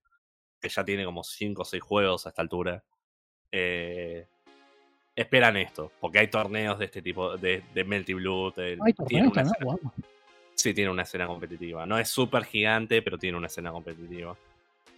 [0.59, 2.83] que ya tiene como 5 o 6 juegos a esta altura,
[3.51, 4.27] eh,
[5.15, 8.55] esperan esto, porque hay torneos de este tipo, de, de Melty Blood.
[8.55, 9.43] de- Ay, tiene una.
[10.63, 11.85] Sí, tiene una escena competitiva.
[11.85, 14.35] No es súper gigante, pero tiene una escena competitiva.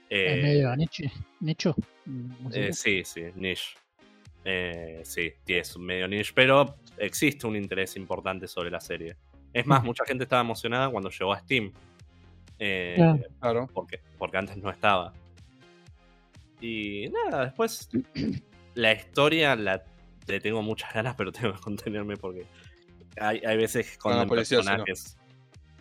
[0.08, 1.76] Es Eh, medio niche, nicho.
[2.54, 3.76] eh, sí, sí, niche.
[4.44, 9.18] Eh, sí, es un medio niche, pero existe un interés importante sobre la serie.
[9.52, 11.72] Es más, mucha gente estaba emocionada cuando llegó a Steam.
[12.60, 12.96] Eh,
[13.40, 13.68] Claro.
[13.74, 15.14] Porque, porque antes no estaba.
[16.62, 17.90] Y nada, después
[18.76, 19.84] la historia la,
[20.28, 22.46] le tengo muchas ganas, pero tengo que contenerme porque
[23.20, 24.28] hay, hay veces sí, no.
[24.28, 25.18] personajes.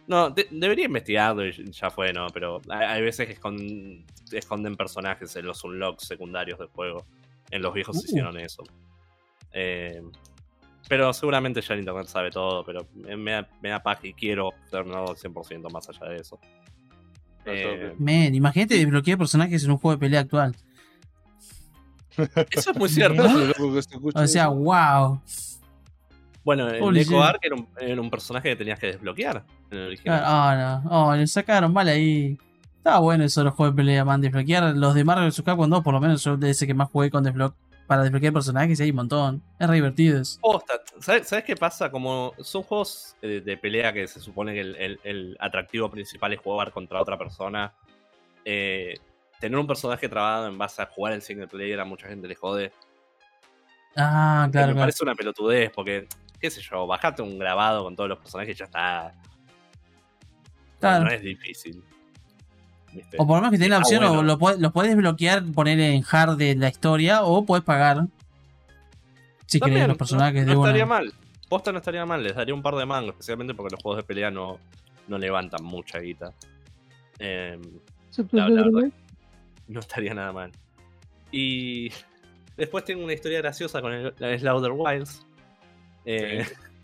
[0.07, 2.27] No, de- debería investigarlo y ya fue, ¿no?
[2.29, 7.05] Pero hay, hay veces que esconden, esconden personajes en los unlocks secundarios del juego.
[7.51, 8.01] En los viejos Uh.
[8.05, 8.63] hicieron eso.
[9.53, 10.03] Eh,
[10.89, 14.51] pero seguramente ya el internet sabe todo, pero me, da, me da paz y quiero
[14.71, 16.39] terminarlo al 100% más allá de eso.
[17.47, 20.55] Eh, Men, imagínate desbloquear personajes en un juego de pelea actual.
[22.51, 23.25] eso es muy cierto.
[23.79, 25.21] Escucha O sea, wow.
[26.45, 27.13] Bueno, el shit.
[27.15, 30.23] Arc era un, era un personaje que tenías que desbloquear en el original.
[30.25, 30.91] Ah, no.
[31.09, 32.37] Oh, le sacaron mal ahí.
[32.77, 34.21] Estaba bueno eso los juegos de pelea, man.
[34.21, 35.43] Desbloquear los de Marvel vs.
[35.43, 37.57] Capcom 2, por lo menos yo de ese que más jugué con desbloque
[37.87, 39.43] para desbloquear personajes y hay un montón.
[39.59, 40.39] Es re divertido eso.
[41.01, 41.91] ¿sabes, sabes qué pasa?
[41.91, 46.33] Como son juegos eh, de pelea que se supone que el, el- el atractivo principal
[46.35, 47.73] es jugar contra otra persona.
[48.45, 48.99] eh,
[49.41, 52.35] tener un personaje trabado en base a jugar el single player a mucha gente le
[52.35, 52.73] jode.
[53.97, 54.79] Ah, Que claro, me claro.
[54.81, 56.07] parece una pelotudez porque,
[56.45, 59.15] qué sé yo, bajate un grabado con todos los personajes y ya está.
[59.15, 61.05] No- Claro.
[61.07, 61.83] No, es difícil.
[62.93, 63.17] ¿Viste?
[63.19, 64.23] O por lo menos que tenés la opción, o bueno.
[64.25, 68.03] lo, puedes- lo puedes desbloquear, poner en hard de la historia, o puedes pagar.
[69.47, 70.95] Si También, querés los personajes no, de estaría una.
[70.95, 71.15] mal.
[71.49, 74.03] Posta no estaría mal, les daría un par de mangos, especialmente porque los juegos de
[74.07, 74.59] pelea no,
[75.09, 76.33] no levantan mucha guita.
[77.19, 77.63] Em,
[78.33, 78.91] La- la verdad.
[79.69, 80.53] no estaría nada mal.
[81.33, 81.91] Y
[82.59, 85.25] después tengo una historia graciosa con el, el Slaughter Wilds.
[86.05, 86.45] Eh,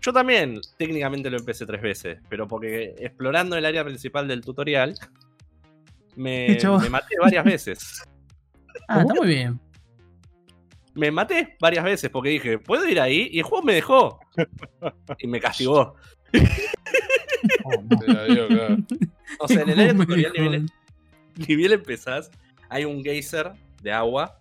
[0.00, 4.94] Yo también técnicamente lo empecé tres veces, pero porque explorando el área principal del tutorial
[6.16, 8.02] me, me maté varias veces.
[8.86, 9.60] Ah, está muy bien.
[10.94, 13.28] Me maté varias veces porque dije, ¿puedo ir ahí?
[13.30, 14.18] Y el juego me dejó.
[15.18, 15.94] Y me castigó.
[17.64, 18.24] Oh, no.
[18.26, 18.76] Digo, claro.
[19.38, 20.66] O sea, en el área tutorial, ni bien,
[21.36, 22.30] ni bien empezás,
[22.68, 24.40] hay un geyser de agua,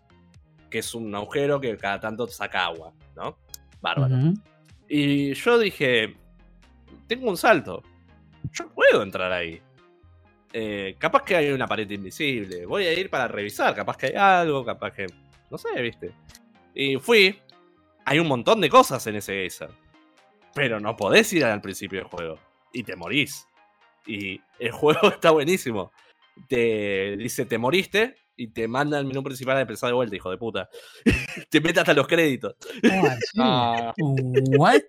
[0.71, 3.37] que es un agujero que cada tanto saca agua, ¿no?
[3.81, 4.15] Bárbaro.
[4.87, 6.15] Y yo dije,
[7.07, 7.83] tengo un salto.
[8.51, 9.61] Yo puedo entrar ahí.
[10.51, 12.65] Eh, capaz que hay una pared invisible.
[12.65, 13.75] Voy a ir para revisar.
[13.75, 14.65] Capaz que hay algo.
[14.65, 15.07] Capaz que...
[15.49, 16.11] No sé, viste.
[16.73, 17.39] Y fui.
[18.05, 19.69] Hay un montón de cosas en ese geyser.
[20.55, 22.39] Pero no podés ir al principio del juego.
[22.73, 23.47] Y te morís.
[24.05, 25.91] Y el juego está buenísimo.
[26.47, 28.15] Te dice, te moriste.
[28.41, 30.69] Y te manda al menú principal a empezar de vuelta, hijo de puta.
[31.49, 32.55] te mete hasta los créditos.
[32.89, 33.37] Ah, sí.
[33.37, 34.81] Ah, ¿What?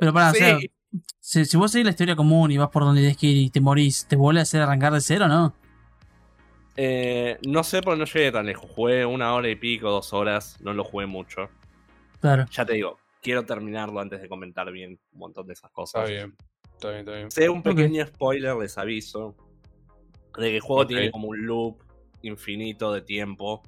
[0.00, 0.70] Pero para, o sea, Sí.
[1.20, 3.50] si, si vos seguís la historia común y vas por donde tienes que ir y
[3.50, 5.54] te morís, ¿te vuelve a hacer arrancar de cero no?
[6.78, 8.70] Eh, no sé porque no llegué tan lejos.
[8.70, 10.56] Jugué una hora y pico, dos horas.
[10.62, 11.50] No lo jugué mucho.
[12.20, 12.46] Claro.
[12.50, 16.08] Ya te digo, quiero terminarlo antes de comentar bien un montón de esas está cosas.
[16.08, 16.34] bien.
[16.72, 17.30] Está bien, está bien.
[17.30, 19.36] Sé un pequeño spoiler, les aviso.
[20.36, 21.78] De que el juego tiene como un loop
[22.22, 23.62] infinito de tiempo.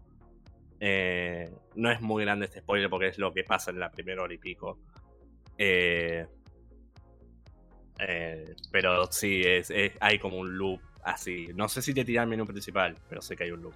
[0.80, 4.22] Eh, no es muy grande este spoiler porque es lo que pasa en la primera
[4.22, 4.78] hora y pico.
[5.56, 6.26] Eh,
[7.98, 11.48] eh, pero sí, es, es- hay como un loop así.
[11.54, 13.74] No sé si te tira el menú principal, pero sé que hay un loop.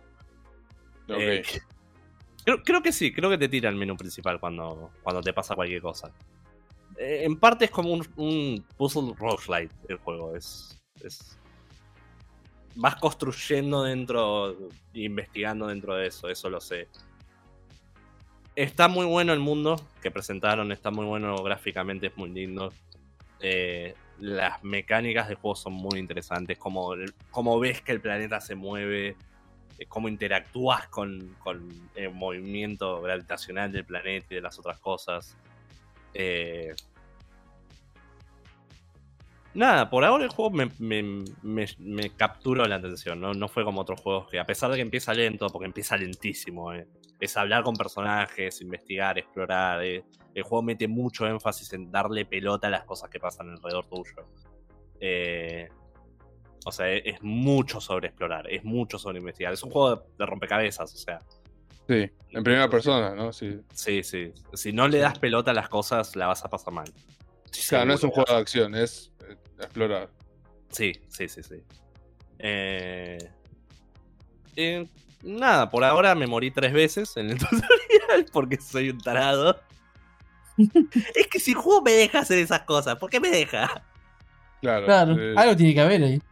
[2.44, 5.54] Creo, creo que sí, creo que te tira el menú principal cuando, cuando te pasa
[5.54, 6.12] cualquier cosa.
[6.98, 10.36] En parte es como un, un puzzle roguelite el juego.
[10.36, 11.38] Es, es.
[12.74, 14.56] Vas construyendo dentro,
[14.94, 16.88] investigando dentro de eso, eso lo sé.
[18.54, 22.72] Está muy bueno el mundo que presentaron, está muy bueno gráficamente, es muy lindo.
[23.40, 26.94] Eh, las mecánicas del juego son muy interesantes, como,
[27.30, 29.16] como ves que el planeta se mueve,
[29.78, 35.36] eh, cómo interactúas con, con el movimiento gravitacional del planeta y de las otras cosas.
[36.14, 36.74] Eh,
[39.54, 41.02] Nada, por ahora el juego me, me,
[41.42, 43.34] me- me capturó la atención, ¿no?
[43.34, 46.72] No fue como otros juegos que, a pesar de que empieza lento, porque empieza lentísimo,
[46.72, 46.86] eh,
[47.20, 49.84] es hablar con personajes, investigar, explorar.
[49.84, 50.04] eh,
[50.34, 54.26] el juego mete mucho énfasis en darle pelota a las cosas que pasan alrededor tuyo.
[55.00, 55.68] Eh,
[56.64, 59.52] o sea, es, es mucho sobre explorar, es mucho sobre investigar.
[59.52, 61.18] Es un juego de, rompecabezas, o sea,
[61.88, 63.32] Sí, en primera persona, ¿no?
[63.32, 63.58] Sí.
[63.74, 64.32] sí, sí.
[64.54, 66.86] Si no le das pelota a las cosas, la vas a pasar mal.
[67.68, 69.11] Claro, no es un juego de acción, es
[69.64, 70.08] explorar.
[70.70, 71.62] Sí, sí, sí, sí.
[72.38, 73.18] Eh,
[74.56, 74.86] eh,
[75.22, 79.60] Nada, por ahora me morí tres veces en el tutorial porque soy un tarado.
[80.56, 83.84] es que si el juego me deja hacer esas cosas, ¿por qué me deja?
[84.60, 84.86] Claro.
[84.86, 86.22] Claro, eh, algo tiene que haber ahí.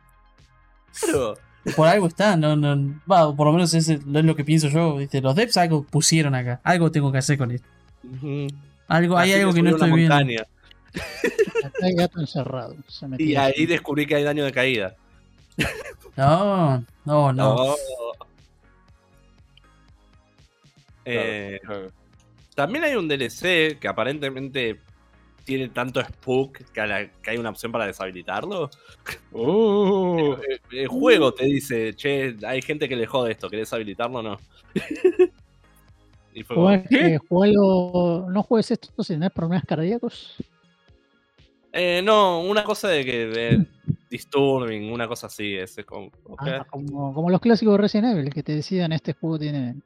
[1.01, 1.37] Claro.
[1.77, 4.97] Por algo está, no, no, va, por lo menos ese es lo que pienso yo.
[4.97, 5.21] ¿viste?
[5.21, 7.69] Los devs algo pusieron acá, algo tengo que hacer con esto.
[8.89, 10.43] Algo, hay algo que no estoy viendo.
[11.65, 12.75] Acá hay gato encerrado.
[12.89, 13.55] Se Y así.
[13.61, 14.97] ahí descubrí que hay daño de caída.
[16.17, 17.75] No, no, no.
[21.05, 21.91] Eh, claro.
[22.55, 24.79] también hay un DLC que aparentemente
[25.45, 28.71] tiene tanto spook que, a la- que hay una opción para deshabilitarlo.
[29.33, 30.35] Uh,
[30.71, 34.23] El, el juego te dice, che, hay gente que le jode esto, ¿querés habilitarlo o
[34.23, 34.39] no?
[36.35, 37.15] y fue como, ¿Jugás- ¿qué?
[37.15, 40.37] eh, jugalo- no juegues esto si tenés problemas cardíacos.
[41.73, 43.67] Eh, no, una cosa de que de
[44.11, 46.43] disturbing, una cosa así, es como, ok.
[46.43, 49.77] Ah, como, como los clásicos de Resident Evil que te decían este juego tiene.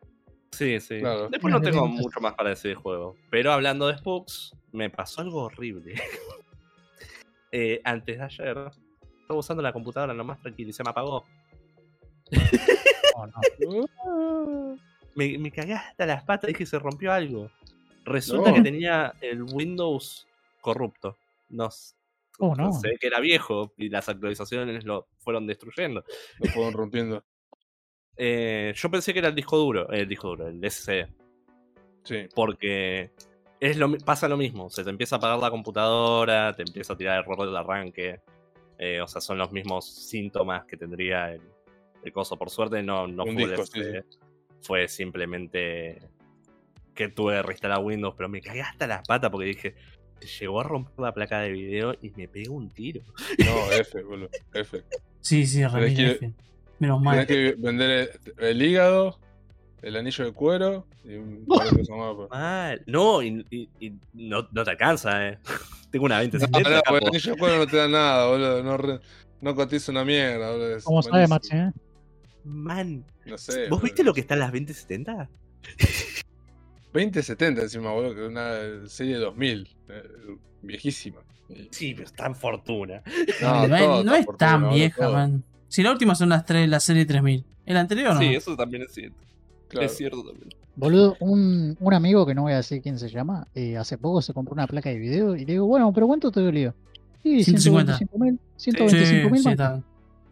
[0.52, 1.00] Sí, sí.
[1.00, 1.28] Claro.
[1.28, 3.16] Después no tengo mucho más para decir del juego.
[3.30, 5.94] Pero hablando de spooks, me pasó algo horrible.
[7.56, 8.58] Eh, antes de ayer,
[9.20, 11.24] estaba usando la computadora nomás tranquilo y se me apagó.
[13.60, 14.76] No.
[15.14, 17.48] Me, me cagué hasta las patas, dije se rompió algo.
[18.04, 18.56] Resulta No.
[18.56, 20.26] que tenía el Windows
[20.60, 21.16] corrupto.
[21.48, 21.94] No, s-
[22.40, 22.72] Oh, no.
[22.72, 26.02] sé que era viejo y las actualizaciones lo fueron destruyendo.
[26.40, 27.24] lo fueron rompiendo.
[28.16, 31.08] Eh, yo pensé que era el disco duro, el disco duro, el SSD.
[32.04, 32.28] Sí.
[32.34, 33.12] porque
[33.60, 34.68] es lo, pasa lo mismo.
[34.68, 38.20] Se te empieza a apagar la computadora, te empieza a tirar error del arranque.
[38.78, 41.40] eh, o sea, son los mismos síntomas que tendría el,
[42.02, 42.36] el coso.
[42.36, 43.80] Por suerte no, no fue el disco, sí,
[44.60, 45.98] Fue simplemente
[46.94, 49.74] que tuve que reinstalar Windows, pero me cagué hasta las patas porque dije,
[50.40, 53.02] llegó a romper la placa de video y me pegó un tiro.
[53.44, 54.30] No, F, boludo.
[54.52, 54.82] F.
[55.20, 56.32] Sí, sí, Ramiro, que- F.
[56.78, 57.26] Menos mal.
[57.26, 59.18] que vender el, el hígado,
[59.82, 62.14] el anillo de cuero y un par de cosas más.
[62.16, 62.30] pues.
[62.30, 62.82] Mal.
[62.86, 65.38] No, y, y- y no, no te alcanza, eh.
[65.90, 66.70] Tengo una No, 2070.
[66.70, 66.96] no, capo.
[66.98, 68.62] el anillo de cuero no te da nada, boludo.
[68.64, 69.00] No, re-
[69.40, 70.76] no cotiza una mierda, boludo.
[70.76, 71.26] es ¿Cómo sabe.
[71.28, 71.56] Maxi?
[71.56, 71.70] eh?
[72.44, 73.60] Man, No sé.
[73.62, 73.82] ¿vos boludo.
[73.84, 75.28] viste lo que está en las 2070?
[76.94, 79.68] 2070 encima, boludo, que es una serie 2000.
[79.88, 80.02] eh,
[80.62, 81.20] viejísima.
[81.70, 83.02] Sí, pero está en fortuna.
[83.42, 85.12] No, no, es- todo no está es por tan vieja, todo.
[85.12, 85.44] man.
[85.68, 87.44] Si la última son las tres, la serie 3000.
[87.66, 88.20] ¿El anterior no?
[88.20, 89.16] Sí, eso también es cierto.
[89.68, 89.86] Claro.
[89.86, 90.48] Es cierto también.
[90.76, 94.22] Boludo, un, un amigo que no voy a decir quién se llama, eh, hace poco
[94.22, 96.74] se compró una placa de video y le digo, bueno, pero ¿cuánto te dolió?
[97.22, 97.96] Y 150.
[97.96, 99.82] 125 mil, Sí, 125 mil sí, está.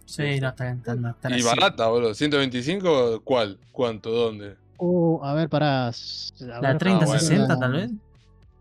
[0.05, 1.43] Sí, no, está, está, está Y así.
[1.43, 2.15] barata, boludo.
[2.15, 3.59] 125, ¿cuál?
[3.71, 4.11] ¿Cuánto?
[4.11, 4.57] ¿Dónde?
[4.85, 5.93] Uh, a ver, para.
[6.41, 7.91] La 3060 tal vez.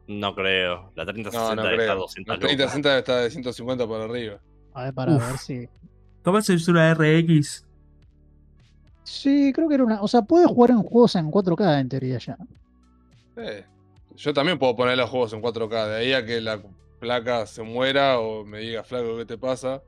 [0.08, 0.92] No creo.
[0.96, 1.96] La 3060 No, no está a creo.
[2.02, 2.48] 200 La lucas.
[2.48, 4.40] 3060 está de 150 para arriba.
[4.76, 5.28] A ver, para Uf.
[5.28, 5.68] ver si.
[6.24, 7.66] ¿Cómo se hizo una RX?
[9.04, 10.00] Sí, creo que era una.
[10.04, 12.38] O sea, puede jugar en juegos en 4K en teoría ya.
[13.38, 13.66] Eh,
[14.16, 15.88] yo también puedo poner los juegos en 4K.
[15.88, 16.62] De ahí a que la
[17.00, 19.82] placa se muera o me diga, flaco, ¿qué te pasa?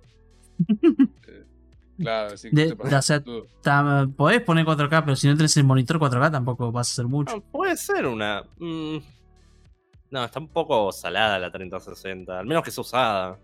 [1.98, 3.24] Claro, sí, ¿qué De- o sea,
[4.16, 7.36] Podés poner 4K, pero si no tenés el monitor 4K tampoco vas a hacer mucho.
[7.36, 8.44] No, puede ser una.
[8.58, 8.98] mm,
[10.12, 12.40] No, está un poco salada la 3060.
[12.40, 13.40] Al menos que sea usada.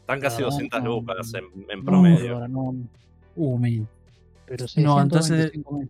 [0.00, 0.88] Están casi Claro, 200 no.
[0.90, 2.46] lucas en, en No, promedio.
[2.48, 2.74] no,
[3.34, 3.88] Uh, man.
[4.46, 5.88] pero sí, No, entonces- 125.000.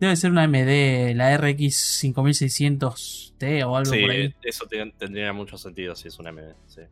[0.00, 4.34] Debe ser una MD, la RX 5600T o algo Sí, por ahí.
[4.42, 6.54] eso te- tendría mucho sentido si es una MD.
[6.66, 6.82] Sí.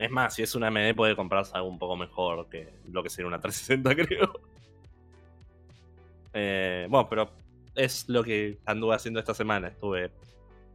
[0.00, 3.10] Es más, si es una MD puede comprarse algo un poco mejor que lo que
[3.10, 4.32] sería una 360, creo.
[6.32, 7.30] Eh, bueno, pero
[7.74, 9.68] es lo que anduve haciendo esta semana.
[9.68, 10.10] Estuve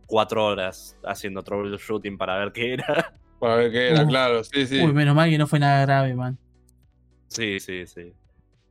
[0.05, 3.13] cuatro horas haciendo troubleshooting para ver qué era.
[3.39, 4.07] Para ver qué era, Uf.
[4.09, 4.79] claro, sí, sí.
[4.81, 6.37] Uy, menos mal que no fue nada grave, man.
[7.27, 8.13] Sí, sí, sí.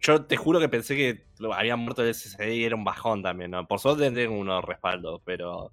[0.01, 3.23] Yo te juro que pensé que lo- había muerto el SSD y era un bajón
[3.23, 3.67] también, ¿no?
[3.67, 5.71] Por suerte tengo unos respaldos, pero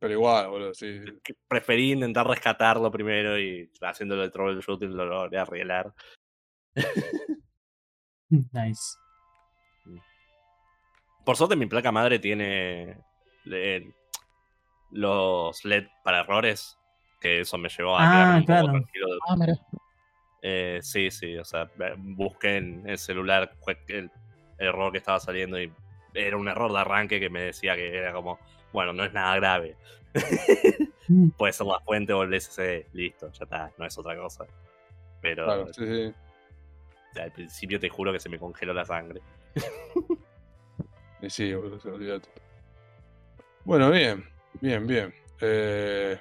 [0.00, 0.98] Pero igual, boludo, sí.
[1.46, 5.92] preferí intentar rescatarlo primero y haciéndolo el troubleshooting lo logré arreglar.
[8.52, 8.96] Nice.
[11.24, 12.96] Por suerte mi placa madre tiene
[13.46, 13.92] eh,
[14.92, 16.78] los LED para errores,
[17.20, 18.66] que eso me llevó a Ah, quedarme un claro.
[18.66, 19.06] poco tranquilo.
[19.08, 19.54] de- Ah, mira.
[20.42, 21.68] Eh, sí, sí, o sea,
[21.98, 23.50] busqué en el celular
[23.88, 24.10] el
[24.58, 25.72] error que estaba saliendo y
[26.14, 28.38] era un error de arranque que me decía que era como,
[28.72, 29.76] bueno, no es nada grave.
[31.36, 34.46] Puede ser la fuente o el SSD, listo, ya está, no es otra cosa.
[35.20, 37.20] Pero Claro, sí, sí.
[37.20, 39.20] al principio te juro que se me congeló la sangre.
[41.22, 42.28] Y sí, boludo, sí, olvídate.
[43.64, 44.24] Bueno, bien,
[44.60, 45.14] bien, bien.
[45.40, 46.18] Eh,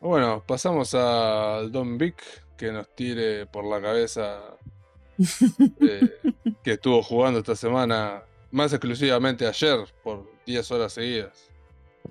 [0.00, 2.22] bueno, pasamos al Don Vic
[2.56, 4.56] que nos tire por la cabeza
[5.80, 6.20] eh,
[6.62, 11.47] que estuvo jugando esta semana, más exclusivamente ayer, por 10 horas seguidas.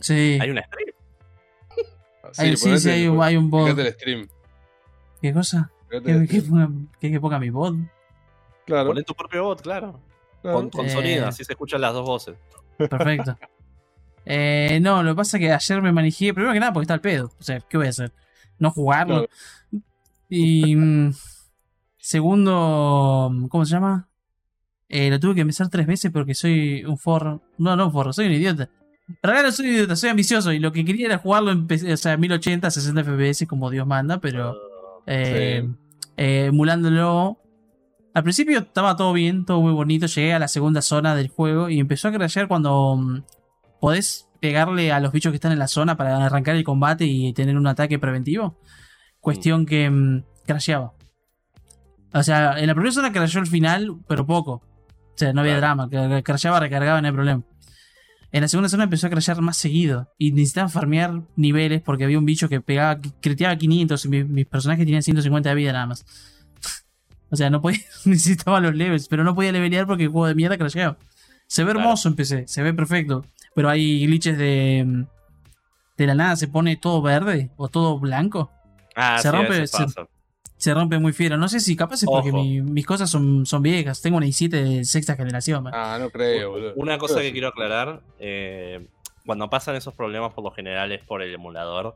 [0.02, 0.38] Sí.
[0.42, 0.90] Hay una stream.
[2.38, 3.78] Hay- sí, sí, hay un- hay un bot.
[3.78, 4.28] el stream.
[5.22, 5.72] ¿Qué cosa?
[5.90, 6.44] ¿Qué, el qué
[7.00, 7.76] qué- que ponga mi bot?
[8.66, 10.00] Claro, Poné tu propio bot, claro.
[10.42, 10.58] claro.
[10.58, 10.90] Con, con Eh.
[10.90, 12.36] sonido, así se escuchan las dos voces.
[12.78, 13.38] Perfecto.
[14.30, 16.96] Eh, no, lo que pasa es que ayer me manejé, primero que nada porque está
[16.96, 17.32] el pedo.
[17.40, 18.12] O sea, ¿qué voy a hacer?
[18.60, 19.26] No jugarlo.
[19.70, 19.84] Claro.
[20.28, 21.14] Y mm,
[21.98, 24.10] segundo, ¿cómo se llama?
[24.90, 27.42] Eh, lo tuve que empezar tres veces porque soy un forro.
[27.58, 28.70] No, no un forro, soy un idiota.
[29.10, 31.68] En realidad no soy un idiota, soy ambicioso y lo que quería era jugarlo en
[31.94, 34.56] o sea, 1080, 60 FPS como Dios manda, pero
[35.06, 35.76] eh, Sí.
[36.18, 37.38] eh, emulándolo.
[38.14, 40.08] Al principio estaba todo bien, todo muy bonito.
[40.08, 43.22] Llegué a la segunda zona del juego y empezó a crashear cuando mm,
[43.80, 47.32] podés pegarle a los bichos que están en la zona para arrancar el combate y
[47.34, 48.60] tener un ataque preventivo.
[49.22, 50.94] Cuestión que mm, crasheaba.
[52.14, 54.52] O sea, en la primera zona crasheó al final, pero poco.
[54.54, 55.88] O sea, no había Claro.
[55.88, 56.22] drama.
[56.24, 57.44] Crasheaba, recargaba, no hay problema.
[58.32, 60.14] En la segunda zona empezó a crashear más seguido.
[60.18, 64.46] Y necesitaban farmear niveles porque había un bicho que pegaba, creteaba 500 y mi- mis
[64.46, 66.06] personajes tenían 150 de vida nada más.
[67.30, 70.36] O sea, no podía, necesitaba los levels, pero no podía levelear porque el juego de
[70.36, 70.98] mierda crasheaba.
[71.48, 71.82] Se ve Claro.
[71.82, 73.26] hermoso en PC, se ve perfecto.
[73.56, 75.06] Pero hay glitches de.
[75.98, 78.52] De la nada se pone todo verde o todo blanco.
[78.96, 79.88] Ah, Se sí, rompe, se- pasa.
[79.90, 80.08] Se
[80.74, 81.38] rompe muy fiero.
[81.38, 84.02] No sé si capaz es porque mi- mis cosas son, son viejas.
[84.02, 85.64] Tengo una i7 de sexta generación.
[85.64, 85.74] man.
[85.76, 86.74] Ah, no creo, boludo.
[86.76, 87.32] Una cosa Creo que sí.
[87.34, 88.88] quiero aclarar, eh,
[89.26, 91.96] cuando pasan esos problemas por lo general es por el emulador.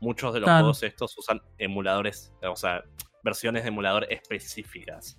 [0.00, 0.60] Muchos de los Claro.
[0.64, 2.82] juegos estos usan emuladores, o sea,
[3.22, 5.16] versiones de emulador específicas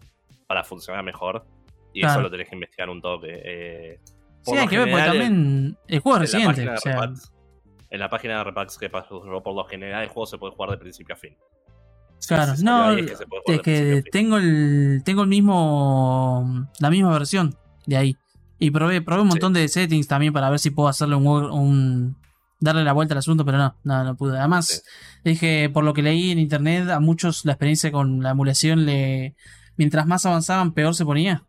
[0.47, 1.45] para funcionar mejor.
[1.93, 2.14] Y Claro.
[2.16, 3.41] eso lo tenés que investigar un toque.
[3.43, 3.99] eh,
[4.43, 6.48] Sí, hay que ver, porque también el juego es en la reciente.
[6.48, 7.32] página de O sea, Repax-
[7.91, 10.72] en la página de Repax que pasó por lo general el juego se puede jugar
[10.72, 11.38] de principio a fin.
[12.27, 18.17] Claro, no, es que es tengo el tengo el mismo la misma versión de ahí.
[18.59, 19.33] Y probé probé un Sí.
[19.35, 22.16] montón de settings también para ver si puedo hacerle un,
[22.59, 24.38] darle la vuelta al asunto pero no no no pude.
[24.38, 24.83] Además
[25.24, 29.35] dije por lo que leí en internet a muchos la experiencia con la emulación le
[29.77, 31.43] mientras más avanzaban peor se ponía.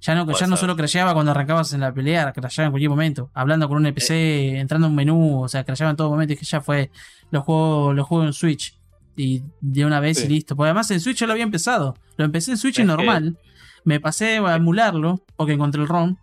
[0.00, 2.90] Ya no Puede ya no solo crasheaba cuando arrancabas en la pelea crasheaba en cualquier
[2.90, 3.30] momento.
[3.32, 4.10] Hablando con un NPC
[4.58, 6.34] entrando a un menú o sea crasheaba en todo momento.
[6.34, 6.90] Y que ya fue
[7.30, 8.75] lo juego lo juego en Switch
[9.16, 10.26] y de una vez Sí.
[10.26, 10.54] y listo.
[10.56, 11.96] Porque además en Switch ya lo había empezado.
[12.16, 13.38] Lo empecé en Switch Es que- normal.
[13.84, 16.16] Me pasé a emularlo porque encontré el ROM.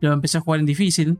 [0.00, 1.18] Lo empecé a jugar en difícil.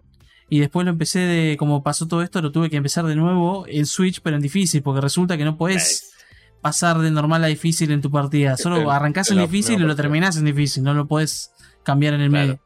[0.49, 1.57] Y después lo empecé de.
[1.59, 4.83] Como pasó todo esto, lo tuve que empezar de nuevo en Switch, pero en difícil.
[4.83, 6.25] Porque resulta que no puedes Nice.
[6.61, 8.57] pasar de normal a difícil en tu partida.
[8.57, 10.83] Solo te- arrancás en la difícil y lo terminás en difícil.
[10.83, 11.53] No lo puedes
[11.85, 12.47] cambiar en el Claro.
[12.47, 12.61] medio.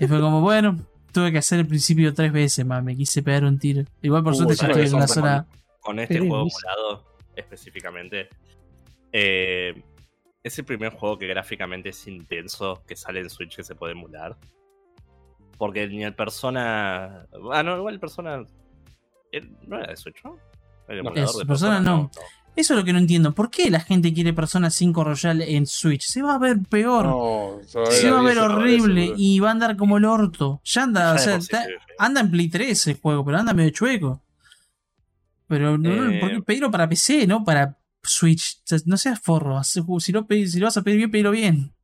[0.00, 0.78] Y fue como, bueno,
[1.12, 2.84] tuve que hacer el principio tres veces más.
[2.84, 3.84] Me quise pegar un tiro.
[4.02, 5.46] Igual por Uh, suerte ya ¿sabes estoy en una zona.
[5.80, 7.04] con este juego emulado
[7.36, 8.28] específicamente.
[9.12, 9.80] eh,
[10.42, 13.92] es el primer juego que gráficamente es intenso que sale en Switch que se puede
[13.92, 14.36] emular.
[15.56, 17.26] Porque ni el Persona.
[17.52, 18.44] Ah, no, igual el Persona.
[19.32, 20.36] él- No era de Switch, ¿no?
[20.88, 21.10] El No.
[21.10, 22.10] emulador Es- de Persona no.
[22.56, 23.32] Eso es lo que no entiendo.
[23.34, 26.02] ¿Por qué la gente quiere Persona 5 Royal en Switch?
[26.02, 27.06] Se va a ver peor.
[27.06, 29.48] No, se va a ver, se va a ver 10 otra vez, horrible y va
[29.48, 30.60] a andar como el orto.
[30.64, 31.66] Ya anda, Ya o sea, está-
[31.98, 34.20] anda en Play 3 el juego, pero anda medio chueco.
[35.46, 36.20] Pero no, no, Eh.
[36.20, 38.58] ¿por qué pedirlo para PC, no para Switch?
[38.58, 39.62] O sea, no seas forro.
[39.64, 39.80] Si
[40.12, 41.74] lo, pedís- si lo vas a pedir bien, pedilo bien.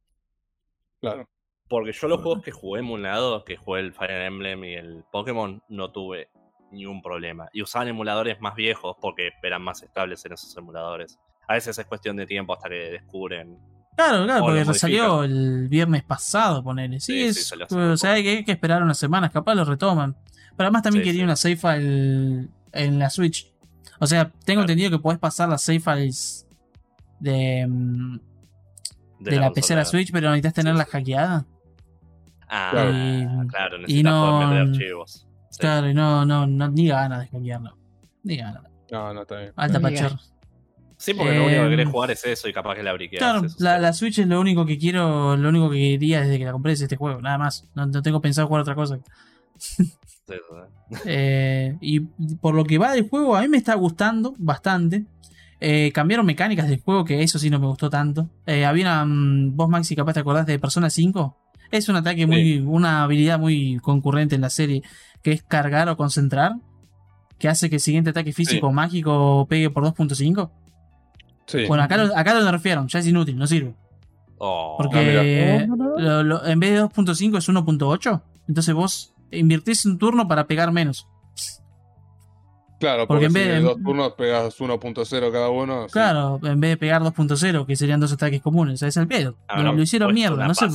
[1.00, 1.28] Claro.
[1.68, 5.62] Porque yo los juegos que jugué emulados, que jugué el Fire Emblem y el Pokémon,
[5.68, 6.28] no tuve
[6.72, 7.48] ningún problema.
[7.52, 11.18] Y usaban emuladores más viejos porque eran más estables en esos emuladores.
[11.48, 13.58] A veces es cuestión de tiempo hasta que descubren.
[13.96, 17.00] Claro, claro, porque salió el viernes pasado, ponele.
[17.00, 19.30] Sí, Sí, sí, es, salió hace o sea, hay que, hay que esperar unas semanas,
[19.30, 20.14] capaz lo retoman.
[20.56, 21.24] Pero además también Sí, quería sí.
[21.24, 23.49] una save file en la Switch.
[24.00, 24.60] O sea, tengo Claro.
[24.62, 26.46] entendido que podés pasar las save files
[27.20, 28.18] de, mm,
[29.20, 29.84] de, la, PC a la.
[29.84, 30.90] Switch, pero necesitas tenerla sí.
[30.90, 31.46] hackeada.
[32.48, 32.90] Ah, Claro.
[33.48, 35.26] claro, Y necesitas no- poder meter archivos.
[35.50, 35.58] Sí.
[35.60, 37.74] Claro, y no, no, no, ni ganas de hackearla.
[38.24, 38.62] Ni ganas.
[38.90, 39.52] No, no está bien.
[39.56, 40.18] Alta Ni pachorra.
[40.96, 43.20] Sí, porque lo único que querés jugar es eso y capaz que la briqueas.
[43.22, 43.82] Claro, eso la, sí.
[43.82, 46.72] la Switch es lo único que quiero, lo único que quería desde que la compré
[46.72, 47.64] es este juego, nada más.
[47.74, 48.98] No, no tengo pensado jugar otra cosa.
[51.06, 55.04] Eh, y por lo que va del juego, a mí me está gustando bastante.
[55.60, 58.28] Eh, cambiaron mecánicas del juego, que eso sí no me gustó tanto.
[58.46, 59.04] Eh, había una.
[59.04, 61.36] mm, vos, Maxi, capaz te acordás de Persona 5.
[61.70, 62.58] Es un ataque muy.
[62.60, 64.82] una habilidad muy concurrente en la serie,
[65.22, 66.52] que es cargar o concentrar.
[67.38, 70.50] Que hace que el siguiente ataque físico mágico pegue por 2.5.
[71.46, 71.64] Sí.
[71.66, 73.74] Bueno, acá lo, acá lo nerfearon, ya es inútil, no sirve.
[74.38, 75.98] Oh, Porque no.
[75.98, 78.22] lo- lo- en vez de 2.5 es 1.8.
[78.48, 81.06] Entonces vos invirtís un turno para pegar menos.
[82.78, 85.86] Claro, Porque porque, en si vez de- dos turnos pegas 1.0 cada uno.
[85.86, 85.92] sí.
[85.92, 89.32] Claro, en vez de pegar 2.0, que serían dos ataques comunes, es el pedo.
[89.32, 90.66] Lo, ¿Habrán lo hicieron mierda, no sé.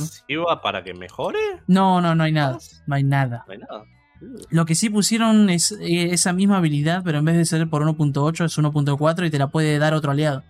[0.62, 1.38] para que mejore?
[1.66, 2.58] No, no, no hay nada.
[2.86, 3.42] No hay nada.
[3.48, 3.84] No hay nada.
[4.50, 7.82] Lo que sí pusieron es eh, esa misma habilidad, pero en vez de ser por
[7.82, 10.44] 1.8 es 1.4 y te la puede dar otro aliado.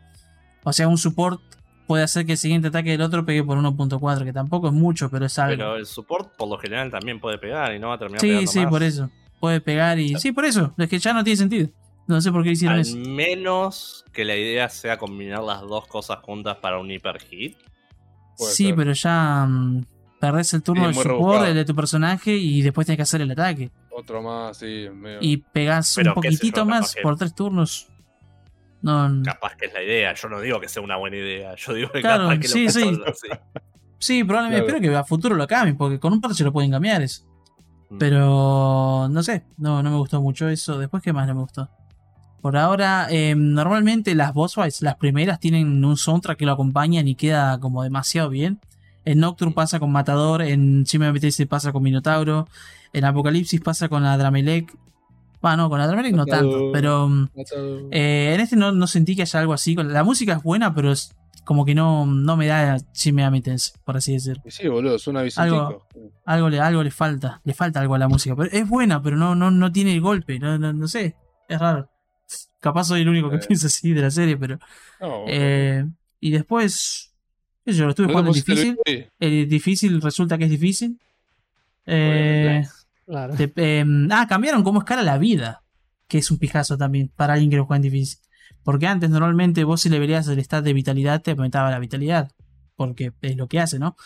[0.63, 1.41] O sea, un support
[1.87, 5.11] puede hacer que el siguiente ataque del otro pegue por 1.4, que tampoco es mucho,
[5.11, 5.57] pero es algo.
[5.57, 8.29] Pero el support por lo general también puede pegar y no va a terminar sí,
[8.29, 8.69] pegando sí, más.
[8.71, 9.11] por eso.
[9.41, 10.15] Puede pegar y...
[10.19, 10.73] Sí, por eso.
[10.79, 11.69] Es que ya no tiene sentido.
[12.07, 12.97] No sé por qué hicieron Al eso.
[12.97, 17.57] menos que la idea sea combinar las dos cosas juntas para un hiper hit.
[18.37, 18.77] Sí, ser.
[18.77, 19.85] pero ya mm,
[20.21, 21.47] perdés el turno Sí, del support, rebuscado.
[21.47, 23.71] el de tu personaje, y después tenés que hacer el ataque.
[23.91, 24.87] Otro más, sí.
[24.93, 25.19] Medio...
[25.21, 27.89] Y pegás Pero un poquitito más por tres turnos.
[28.83, 30.15] No, Capaz que es la idea.
[30.15, 31.55] Yo no digo que sea una buena idea.
[31.57, 33.01] Yo digo que Claro, capaz que sí, lo sí.
[33.07, 33.29] así.
[33.99, 34.77] Sí, probablemente Claro.
[34.79, 37.25] espero que a futuro lo cambien, porque con un parche lo pueden cambiar eso.
[37.91, 37.99] Mm.
[37.99, 40.79] Pero no sé, no, no me gustó mucho eso.
[40.79, 41.69] Después, ¿qué más no me gustó?
[42.43, 47.09] Por ahora, eh, normalmente las boss fights, las primeras, tienen un soundtrack que lo acompañan
[47.09, 48.61] y queda como demasiado bien.
[49.05, 52.47] En Nocturne pasa con Matador, en Shima BTS pasa con Minotauro,
[52.93, 54.73] en Apocalipsis pasa con Adramelech.
[55.41, 57.29] Bueno, con Adramelech no tanto, pero mm,
[57.91, 59.75] eh, en este no, no sentí que haya algo así.
[59.77, 62.77] La música es buena, pero es como que no, no me da
[63.43, 64.43] Tense, por así decirlo.
[64.49, 65.87] Sí, boludo, suena Algo-.
[66.25, 68.35] Algo le, algo le falta, le falta algo a la música.
[68.35, 71.15] Pero es buena, pero no, no, no tiene el golpe, no, no, no sé,
[71.49, 71.89] es raro.
[72.61, 73.47] Capaz soy el único que Eh.
[73.47, 74.59] piensa así de la serie, pero...
[75.01, 75.87] No, eh,
[76.21, 77.13] y después...
[77.65, 78.79] Yo lo estuve ¿No te jugando en difícil.
[79.21, 80.99] El difícil resulta que es difícil.
[81.87, 82.65] Eh.
[83.07, 83.35] Claro.
[83.39, 85.63] eh, ah, cambiaron cómo escala la vida.
[86.09, 88.21] Que es un pijazo también para alguien que lo juega en difícil.
[88.63, 92.31] Porque antes normalmente vos si le el stat de vitalidad te aumentaba la vitalidad.
[92.75, 93.97] Porque es lo que hace, ¿no?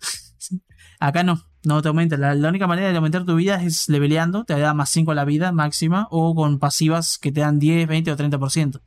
[1.00, 2.16] Acá no, no te aumenta.
[2.16, 5.14] La, la única manera de aumentar tu vida es leveleando, te da más 5 a
[5.14, 8.80] la vida máxima, o con pasivas que te dan 10, 20 o 30%.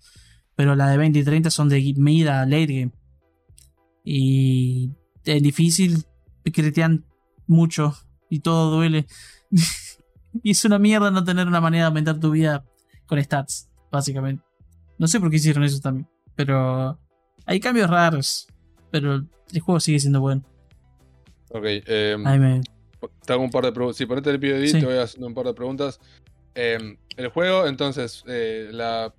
[0.55, 2.91] Pero la de 20 y 30 son de mida late game.
[4.03, 4.91] Y
[5.25, 6.05] es difícil,
[6.43, 7.05] critean
[7.47, 7.95] mucho
[8.29, 9.05] y todo duele.
[10.43, 12.63] Y es una mierda no tener una manera de aumentar tu vida
[13.05, 14.43] con stats, básicamente.
[14.97, 16.99] No sé por qué hicieron eso también, pero
[17.45, 18.47] hay cambios raros.
[18.91, 20.43] Pero el juego sigue siendo bueno.
[21.49, 22.61] Ok, eh, me-
[23.25, 23.97] te hago un par de preguntas.
[23.97, 24.79] Si ponete el POD, Sí.
[24.79, 25.99] te voy haciendo un par de preguntas.
[26.55, 29.13] Eh, el juego, entonces, eh, la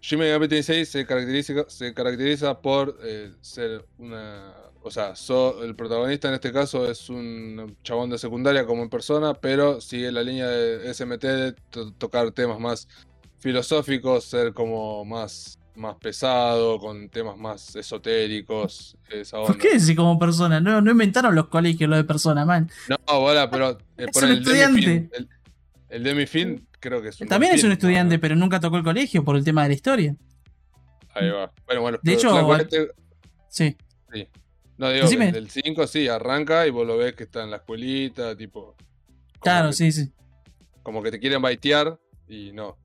[0.00, 4.52] Shin Megami Tensei se caracteriza, se caracteriza por eh, ser una.
[4.86, 8.88] O sea, so- el protagonista en este caso es un chabón de secundaria como en
[8.88, 12.86] persona, pero sigue la línea de SMT de to- tocar temas más
[13.40, 19.48] filosóficos, ser como más, más pesado, con temas más esotéricos, esa onda.
[19.48, 20.60] ¿Por qué decir como persona?
[20.60, 22.70] No, no inventaron los colegios lo de persona, man.
[22.88, 25.10] No, bola, pero eh, Es por un el estudiante.
[25.12, 25.28] El,
[25.88, 28.20] el Demifin creo que es un También es un estudiante, ¿no?
[28.20, 30.14] pero nunca tocó el colegio por el tema de la historia.
[31.12, 31.52] Ahí va.
[31.66, 32.90] Bueno, bueno, De hecho, este-
[33.48, 33.76] Sí.
[34.78, 35.26] No digo, Decime.
[35.28, 38.74] el del 5 sí, arranca y vos lo ves que está en la escuelita, tipo.
[39.40, 40.12] Claro, que- sí, sí.
[40.82, 41.98] Como que te quieren baitear
[42.28, 42.76] y no.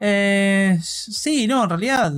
[0.00, 2.12] Eh, sí, no, en realidad,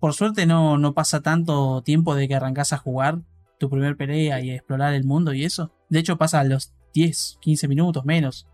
[0.00, 3.18] por suerte no, no pasa tanto tiempo de que arrancas a jugar
[3.58, 5.72] tu primer pelea y explorar el mundo y eso.
[5.88, 8.46] De hecho, pasa a los 10, 15 minutos menos.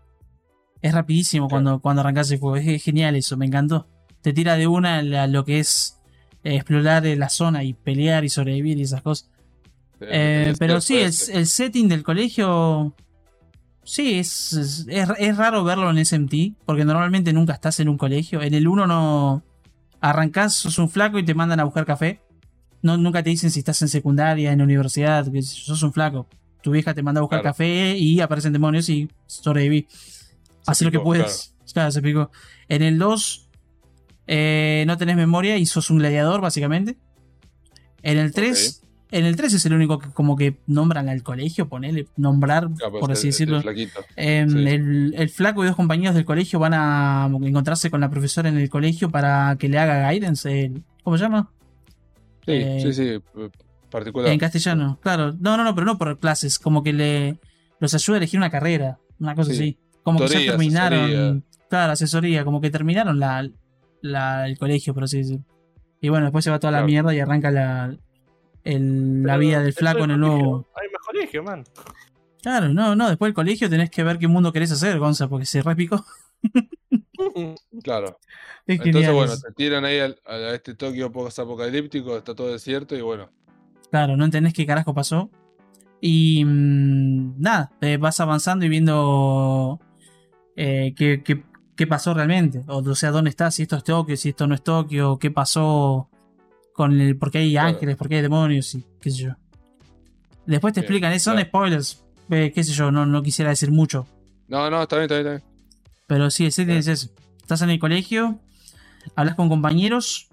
[0.81, 1.63] Es rapidísimo Claro.
[1.63, 2.55] cuando, cuando arrancas el juego.
[2.57, 3.87] Es genial eso, me encantó.
[4.21, 5.94] Te tira de una lo que es
[6.53, 9.29] explorar eh, la zona y pelear y sobrevivir y esas cosas.
[10.01, 12.93] Eh, pero cierto sí, el, el setting del colegio.
[13.83, 16.33] Sí, es, es, es- es raro verlo en SMT,
[16.65, 18.41] porque normalmente nunca estás en un colegio.
[18.41, 19.43] En el 1 no.
[20.01, 22.21] Arrancás, sos un flaco y te mandan a buscar café.
[22.81, 26.27] No, nunca te dicen si estás en secundaria, en universidad, que sos un flaco.
[26.61, 27.53] Tu vieja te manda a buscar Claro.
[27.53, 29.87] café y aparecen demonios y sobreviví.
[29.89, 31.55] Se Haz lo que puedes.
[31.73, 31.91] Claro.
[31.91, 32.29] se picó.
[32.67, 33.44] En el 2
[34.27, 36.97] eh, no tenés memoria y sos un gladiador, básicamente.
[38.01, 41.67] En el 3, en el 3 es el único que como que nombran al colegio,
[41.67, 43.61] ponele, nombrar, Claro, pues por así el decirlo.
[44.15, 44.57] Em, sí.
[44.67, 48.57] el, el flaco y dos compañeros del colegio van a encontrarse con la profesora en
[48.57, 50.71] el colegio para que le haga guidance.
[51.03, 51.49] ¿Cómo se llama?
[52.45, 53.03] Sí, eh, sí, sí.
[53.03, 53.49] eh,
[53.89, 54.29] Particular.
[54.31, 54.99] En castellano.
[55.01, 55.33] Claro.
[55.39, 56.59] No, no, no, pero no por clases.
[56.59, 57.39] Como que le
[57.79, 58.99] los ayuda a elegir una carrera.
[59.19, 59.57] Una cosa Sí.
[59.57, 59.77] así.
[60.03, 60.99] Como que ya terminaron.
[61.05, 61.41] asesoría.
[61.69, 62.43] Claro, asesoría.
[62.45, 63.49] Como que terminaron la,
[64.11, 65.43] la- el colegio, por así decirlo.
[66.01, 67.95] Y bueno, después se va toda la mierda y arranca la,
[68.63, 70.65] el- la vida del flaco en el nuevo.
[70.75, 71.63] Hay más colegio, man.
[72.41, 73.09] Claro, no, no.
[73.09, 76.05] Después del colegio tenés que ver qué mundo querés hacer, Gonza, porque se repicó.
[77.83, 78.19] Claro.
[78.67, 79.41] Es Entonces, genial bueno, eso.
[79.47, 83.29] te tiran ahí al- a, este Tokio post-apocalíptico, está todo desierto y bueno.
[83.91, 85.29] Claro, no entendés qué carajo pasó.
[86.01, 89.79] Y mm, nada, eh, vas avanzando y viendo
[90.55, 91.43] eh, qué, qué-
[91.75, 92.61] qué pasó realmente.
[92.67, 95.31] O, o sea, dónde está, si esto es Tokio, si esto no es Tokio, qué
[95.31, 96.09] pasó
[96.73, 97.17] con el.
[97.17, 97.69] por qué hay Claro.
[97.69, 99.31] ángeles, por qué hay demonios y qué sé yo.
[100.45, 102.03] Después te explican, eso son spoilers.
[102.29, 104.05] eh, qué sé yo, no, no quisiera decir mucho.
[104.47, 105.55] No, no, está bien, está bien, está bien.
[106.07, 107.09] Pero sí, el setting es eso.
[107.41, 108.39] Estás en el colegio,
[109.15, 110.27] hablas con compañeros,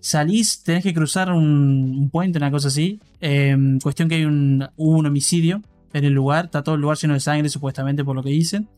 [0.00, 3.00] salís, tenés que cruzar un, un puente, una cosa así.
[3.20, 6.96] Eh, cuestión que hay un, hubo un homicidio en el lugar, está todo el lugar
[6.98, 8.68] lleno de sangre, supuestamente, por lo que dicen.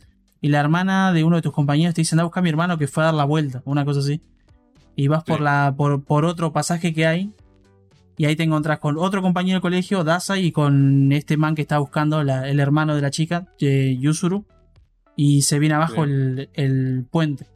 [0.44, 2.50] Y la hermana de uno de tus compañeros te dice, anda a buscar a mi
[2.50, 4.20] hermano que fue a dar la vuelta, una cosa así.
[4.94, 7.32] Y vas por, la, por, por otro pasaje que hay.
[8.18, 11.62] Y ahí te encontrás con otro compañero del colegio, Dasa, y con este man que
[11.62, 14.44] está buscando la- el hermano de la chica, eh, Yusuru.
[15.16, 16.10] Y se viene abajo Sí.
[16.10, 17.46] el, el puente.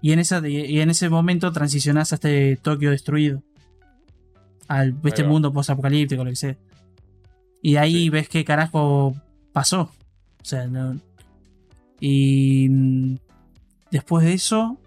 [0.00, 3.42] Y en, esa, y en ese momento transicionás a este Tokio destruido.
[4.66, 6.56] Al este mundo post-apocalíptico, lo que sea.
[7.60, 8.08] Y ahí Sí.
[8.10, 9.14] ves qué carajo
[9.52, 9.90] pasó.
[10.40, 10.98] O sea, no.
[12.00, 12.68] Y.
[12.68, 13.16] mm,
[13.90, 14.78] Después de eso,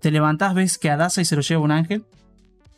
[0.00, 2.04] te levantás, ves que a y se lo lleva un ángel.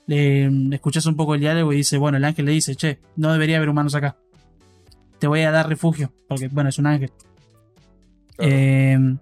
[0.07, 3.01] Le mm, escuchás un poco el diálogo y dice: Bueno, el ángel le dice, che,
[3.17, 4.17] no debería haber humanos acá.
[5.19, 6.13] Te voy a dar refugio.
[6.29, 7.11] Porque, bueno, es un ángel.
[8.37, 8.53] Claro.
[8.53, 9.17] Eh,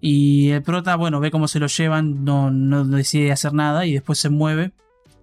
[0.00, 3.92] y el prota, bueno, ve cómo se lo llevan, no, no decide hacer nada y
[3.92, 4.72] después se mueve.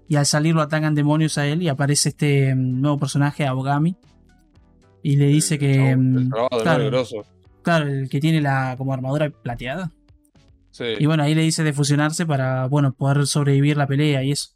[0.08, 3.96] Y al salir lo atacan demonios a él y aparece este mm, nuevo personaje, Abogami.
[5.02, 5.90] Y le dice El que.
[5.92, 6.30] El
[6.62, 7.02] claro.
[7.78, 7.88] El grosso.
[7.88, 9.92] Claro, el que tiene la como armadura plateada.
[10.72, 10.86] Sí.
[11.00, 14.52] Y bueno, ahí le dice de fusionarse para, bueno, poder sobrevivir la pelea y eso.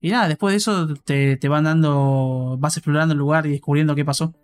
[0.00, 3.94] Y nada, después de eso te, te van dando, vas explorando el lugar y descubriendo
[3.94, 4.34] qué pasó.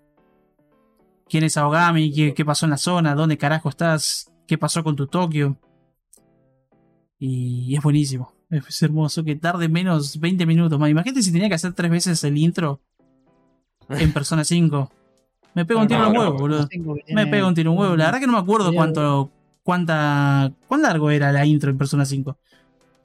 [1.28, 2.12] ¿Quién es Aogami?
[2.12, 3.14] ¿Qué, qué pasó en la zona?
[3.14, 4.32] ¿Dónde carajo estás?
[4.46, 5.58] ¿Qué pasó con tu Tokio?
[7.18, 8.32] Y, es buenísimo.
[8.50, 9.24] Es hermoso.
[9.24, 10.88] Que tarde menos 20 minutos más.
[10.88, 12.80] Imagínate si tenía que hacer tres veces el intro
[13.88, 14.90] en Persona 5.
[15.54, 16.68] Me pego un tiro en un huevo, boludo.
[16.68, 16.78] Que
[17.14, 17.96] Me pego un tiro en huevo.
[17.96, 19.30] La verdad que no me acuerdo cuánto,
[19.62, 22.36] cuánta, cuán largo era la intro en Persona 5.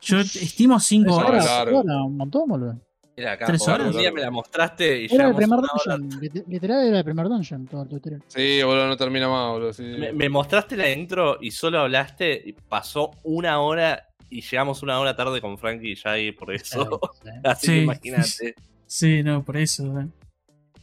[0.01, 1.67] Yo estimo 5 Tres horas.
[1.75, 2.77] horas, un montón, boludo.
[3.15, 3.93] Era acá, ¿Tres horas?
[3.93, 6.09] Un día me la mostraste y Era el primer dungeon.
[6.19, 8.23] lit- Literal era el primer dungeon, todo el tutorial.
[8.27, 9.71] Sí, boludo, no termina más, boludo.
[9.73, 9.83] Sí.
[9.83, 14.99] Me, me mostraste la intro y solo hablaste y pasó una hora y llegamos una
[14.99, 16.99] hora tarde con Frankie y ya ahí por eso.
[17.43, 17.79] Así que Sí.
[17.83, 18.55] imagínate.
[18.87, 19.99] Sí, no, por eso.
[19.99, 20.07] eh.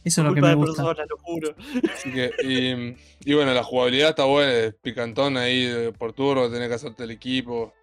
[0.03, 0.83] Eso es lo que me gusta.
[0.83, 1.55] persona, lo juro.
[1.93, 6.69] Así que, y, y bueno, la jugabilidad está buena, es picantón ahí por turno, tenés
[6.69, 7.73] que hacerte el equipo.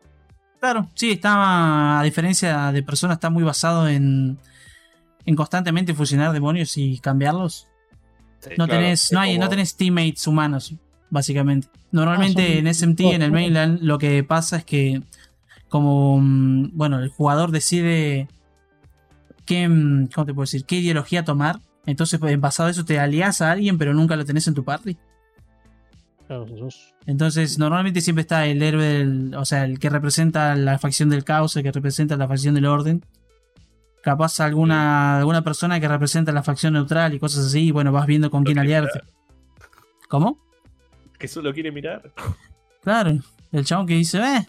[0.60, 4.38] Claro, sí, está, a diferencia de personas, está muy basado en,
[5.24, 7.68] en constantemente fusionar demonios y cambiarlos.
[8.40, 10.74] Sí, No claro, tenés, no hay, no tenés teammates humanos,
[11.10, 11.68] básicamente.
[11.92, 15.02] Normalmente Ah, en SMT, en el mainland, lo que pasa es que
[15.68, 18.28] como mm, bueno, el jugador decide
[19.44, 20.64] qué, mm, ¿cómo te puedo decir?
[20.64, 21.60] qué ideología tomar.
[21.90, 24.54] Entonces, pues, en basado a eso te aliás a alguien, pero nunca lo tenés en
[24.54, 24.96] tu party.
[26.26, 30.78] Claro, sos- Entonces, normalmente siempre está el héroe, del- o sea, el que representa la
[30.78, 33.02] facción del caos, el que representa la facción del orden.
[34.02, 38.06] Capaz alguna, alguna persona que representa la facción neutral y cosas así, y bueno, vas
[38.06, 39.00] viendo con Lo quién aliarte.
[40.08, 40.38] ¿Cómo?
[41.18, 42.12] Que solo quiere mirar.
[42.82, 43.18] Claro,
[43.52, 44.46] el chabón que dice, eh,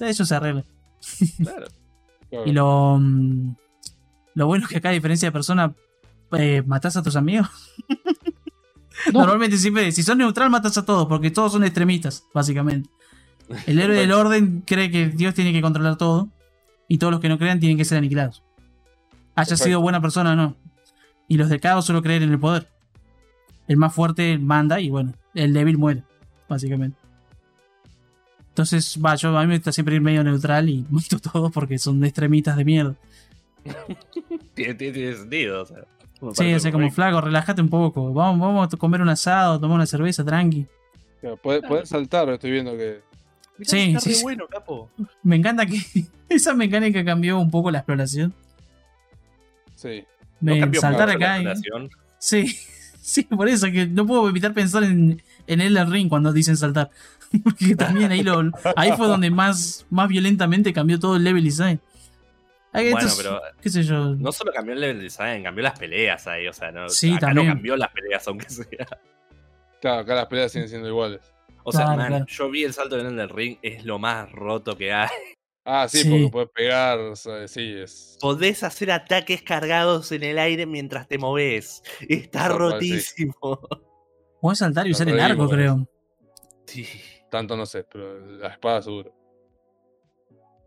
[0.00, 0.64] eso se arregla.
[1.38, 1.66] Claro.
[2.28, 2.46] Claro.
[2.46, 3.54] Y lo, mm,
[4.34, 5.74] lo bueno es que acá, a diferencia de persona,
[6.32, 7.48] eh, matás a tus amigos.
[9.14, 9.20] No.
[9.20, 12.90] Normalmente siempre, si son neutral, matas a todos, porque todos son extremistas, básicamente.
[13.66, 16.28] El héroe del orden cree que Dios tiene que controlar todo,
[16.86, 18.42] y todos los que no crean tienen que ser aniquilados.
[19.36, 19.64] Haya Perfecto.
[19.64, 20.54] sido buena persona o no.
[21.28, 22.68] Y los del caos solo creen en el poder.
[23.68, 26.02] El más fuerte manda y bueno, el débil muere,
[26.46, 26.98] básicamente.
[28.48, 31.78] Entonces, va, yo a mí me gusta siempre ir medio neutral y mato todo porque
[31.78, 32.94] son extremistas de mierda.
[34.52, 35.62] Tiene, tiene- tiene sentido.
[35.62, 35.78] O sea,
[36.20, 38.12] Sí, parece o sea, como flaco, relájate un poco.
[38.12, 40.66] Vamos, vamos a comer un asado, tomar una cerveza, tranqui.
[41.20, 43.00] Claro, podés, podés saltar, estoy viendo que.
[43.58, 44.22] Mirá, Sí, está sí, re sí.
[44.22, 44.90] bueno, capo.
[45.22, 45.78] Me encanta que
[46.28, 48.32] esa mecánica cambió un poco la exploración.
[49.74, 50.04] Sí.
[50.40, 51.38] Me, saltar la acá.
[51.40, 51.90] y- relación.
[52.18, 52.46] Sí,
[53.00, 56.90] sí, por eso que no puedo evitar pensar en, en Elden Ring cuando dicen saltar.
[57.44, 58.42] Porque también ahí lo,
[58.76, 61.80] ahí fue donde más, más violentamente cambió todo el level design.
[62.72, 64.14] Bueno, pero qué sé yo.
[64.14, 66.46] no solo cambió el level design, cambió las peleas ahí.
[66.46, 67.46] O sea, no, Sí, acá también.
[67.48, 68.66] no cambió las peleas, aunque sea.
[69.80, 71.20] Claro, acá las peleas siguen siendo iguales.
[71.64, 72.26] O sea, Claro, man, claro.
[72.28, 75.08] yo vi el salto en el ring, es lo más roto que hay.
[75.64, 76.08] Ah, sí, Sí.
[76.10, 78.16] porque podés pegar, o sea, sí, es.
[78.20, 81.82] Podés hacer ataques cargados en el aire mimientras te moves.
[82.08, 82.52] Está sí.
[82.56, 83.60] rotísimo.
[84.40, 85.86] Podés saltar y usar el arco, creo.
[86.66, 86.86] Sí.
[87.30, 89.12] Tanto no sé, pero la espada seguro.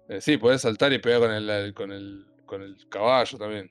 [0.10, 3.70] Eh, sí, podés saltar y pegar con el, el- con el, con el caballo también.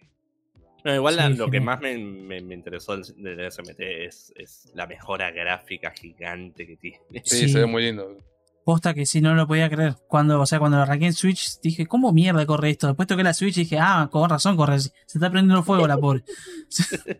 [0.85, 3.05] No, igual la- Sí, lo que más me, me- me interesó del,
[3.53, 6.99] SMT es, es la mejora gráfica gigante que tiene.
[7.25, 7.49] Sí, Sí.
[7.49, 8.17] se ve muy lindo.
[8.65, 9.97] Posta que si no lo podía creer.
[10.07, 12.87] Cuando, o sea, cuando lo arranqué en Switch, dije, ¿cómo mierda corre esto?
[12.87, 14.79] Después toqué la Switch y dije, ah, con razón corre.
[14.79, 16.23] Se está prendiendo fuego la pobre.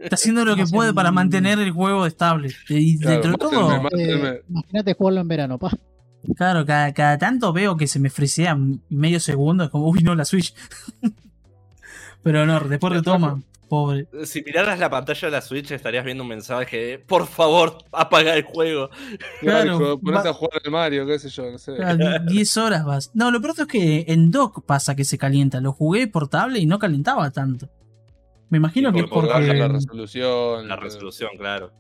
[0.01, 2.51] está haciendo lo que puede para mantener el juego estable.
[2.69, 3.89] Y Claro, dentro de todo.
[3.99, 5.71] Eh, Imagínate jugarlo en verano, pa.
[6.37, 8.57] Claro, cada, cada tanto veo que se me frisea
[8.89, 9.65] medio segundo.
[9.65, 10.55] Es como, uy, no, la Switch.
[12.23, 13.41] Pero no, después retoma.
[13.69, 14.07] Pobre.
[14.27, 18.35] Si miraras la pantalla de la Switch estarías viendo un mensaje de por favor, apaga
[18.35, 18.91] el juego.
[19.41, 21.77] Claro, Claro, ponete va- a jugar al Mario, qué sé yo, no sé.
[21.77, 23.11] Claro, die- 10 horas vas.
[23.15, 25.63] No, lo peor es que en dock pasa que se calienta.
[25.63, 27.71] Lo jugué portable y no calentaba tanto.
[28.51, 30.69] Me imagino Sí, que es porque Baja la resolución.
[30.69, 31.73] La resolución, claro.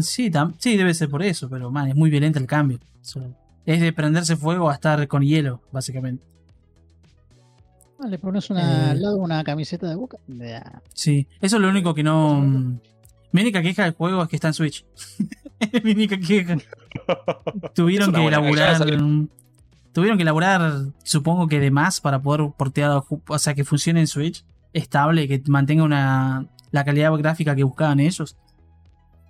[0.00, 2.78] Sí, tam- sí, debe ser por eso, pero man, es muy violento el cambio.
[3.00, 3.22] O sea,
[3.66, 6.24] es de prenderse fuego a estar con hielo, básicamente.
[8.00, 8.90] Ah, Le pones una, Eh.
[8.90, 10.18] al lado una camiseta de boca.
[10.94, 12.40] Sí, eso es lo único que no.
[12.40, 12.78] mm,
[13.32, 14.84] Mi única queja del juego es que está en Switch.
[15.60, 16.56] Es mi única queja.
[17.74, 18.84] Tuvieron que elaborar.
[19.92, 24.06] Tuvieron que elaborar, supongo que de más para poder portear, o sea, que funcione en
[24.08, 28.36] Switch estable, que mantenga una la calidad gráfica que buscaban ellos.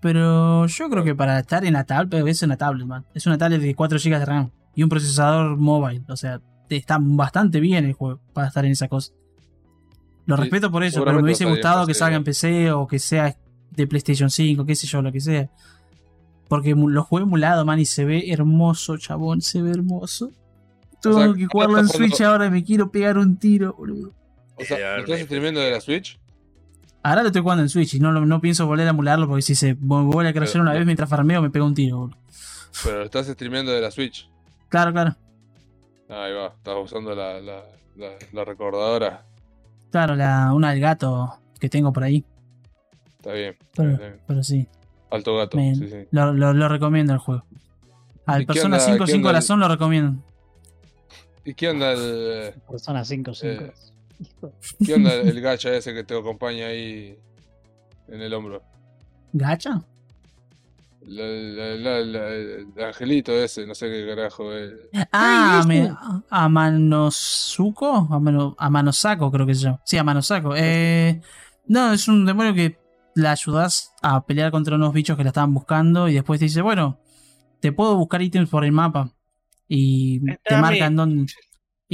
[0.02, 3.06] Pero yo creo que para estar en la tablet, es una tablet, man.
[3.14, 6.02] Es una tablet de 4 GB de RAM y un procesador mobile.
[6.08, 9.12] O sea, está bastante bien el juego para estar en esa cosa.
[10.26, 12.98] Lo Sí, respeto por eso, pero me hubiese gustado que salga en PC o que
[12.98, 13.36] sea
[13.70, 15.48] de PlayStation 5, qué sé yo, lo que sea.
[16.48, 20.31] Porque lo jugué emulado, man, y se ve hermoso, chabón, se ve hermoso.
[21.00, 24.12] Tengo sea, que ¿no jugarlo en Switch ahora y me quiero pegar un tiro, boludo.
[24.56, 26.18] O sea, Eh, ¿lo estás me- streamiendo de la Switch?
[27.02, 29.42] Ahora lo estoy jugando en Switch y no, lo- no pienso volver a emularlo porque
[29.42, 32.16] si se vu- vuelve a crecer una vez mientras farmeo me pega un tiro, boludo.
[32.84, 34.28] Pero lo estás streamiendo de la Switch.
[34.68, 35.16] Claro, claro.
[36.08, 37.62] Ahí va, estás usando la, la,
[37.97, 39.24] la, la recordadora.
[39.90, 42.24] Claro, la, una del gato que tengo por ahí.
[43.18, 43.56] Está bien.
[43.74, 44.20] Pero, bien, está bien.
[44.26, 44.66] pero sí,
[45.10, 45.56] Alto gato.
[45.56, 46.06] me- Sí, sí.
[46.12, 47.44] Lo, lo- lo recomiendo el juego.
[48.26, 50.22] Al ¿Y qué Persona onda- 5 qué sin onda el- corazón lo recomiendo.
[51.44, 53.64] ¿Y qué onda el, Persona 5 5.
[53.64, 53.72] Eh.
[54.84, 57.16] Qué onda el gacha ese que te acompaña ahí
[58.08, 58.62] en el hombro?
[59.32, 59.82] ¿Gacha?
[61.05, 64.73] La- la- la- la- el angelito ese, no sé qué carajo es.
[65.10, 65.92] Ah, me,
[66.31, 69.81] a Manosuko, a, Mano, a Manosako creo que se llama.
[69.84, 70.55] Sí, a Manosako.
[70.57, 71.20] Eh,
[71.66, 72.78] no, es un demonio que
[73.16, 76.62] la ayudas a pelear contra unos bichos que la estaban buscando y después te dice,
[76.62, 76.99] bueno,
[77.60, 79.10] te puedo buscar ítems por el mapa.
[79.68, 81.32] Y te Está marcan dónde...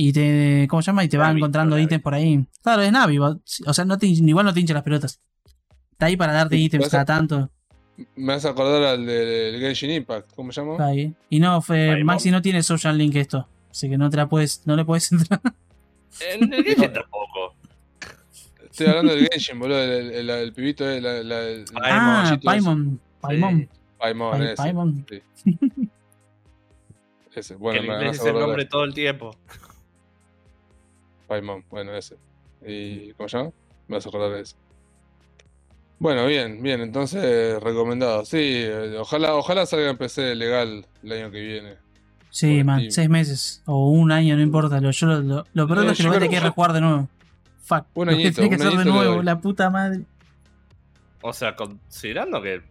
[0.01, 1.02] Y te, ¿cómo se llama?
[1.02, 1.83] Y te va encontrando Navi.
[1.86, 2.47] ítems por ahí.
[2.62, 3.18] Claro, es Navi.
[3.18, 3.41] O
[3.73, 5.20] sea, no te, igual no te hincha las pelotas.
[5.91, 7.51] Está ahí para darte Sí, ítems cada tanto.
[8.15, 10.75] Me hace acordar al del Genshin Impact, ¿cómo se llama?
[10.75, 11.12] Está ahí.
[11.31, 13.49] Y no, fue, Maxi no tiene social link esto.
[13.73, 15.41] Así que no te la puedes, no le puedes entrar.
[16.31, 17.57] En el Genshin tampoco.
[18.70, 22.39] Estoy hablando del Genshin, boludo, el, el, el pibito, de la, la, el Ah.
[22.44, 23.01] Paimon.
[23.20, 23.68] Paimon.
[23.99, 24.55] Paimon, Pai- ese.
[24.57, 25.07] Paimon.
[25.10, 25.23] Sí.
[27.35, 29.36] Ese, bueno, que me, dice el nombre todo el tiempo.
[31.29, 32.17] Paimon, bueno, ese.
[32.67, 33.51] ¿Y cómo se llama?
[33.87, 34.57] Me vas a acordar de ese.
[36.01, 38.25] Bueno, bien, bien, entonces recomendado.
[38.25, 41.77] Sí, eh, ojalá, ojalá salga en PC legal el año que viene.
[42.31, 42.91] Sí, man, Steam.
[42.93, 44.81] seis meses o un año, no importa.
[44.81, 46.73] Lo, yo lo, lo, lo peor No, es que lo voy a tener que rejugar
[46.73, 47.09] de nuevo.
[47.63, 47.87] Fuck.
[47.95, 50.03] Un lo que añito, tiene que hacer de añito nuevo, la puta madre.
[51.21, 52.63] O sea, considerando que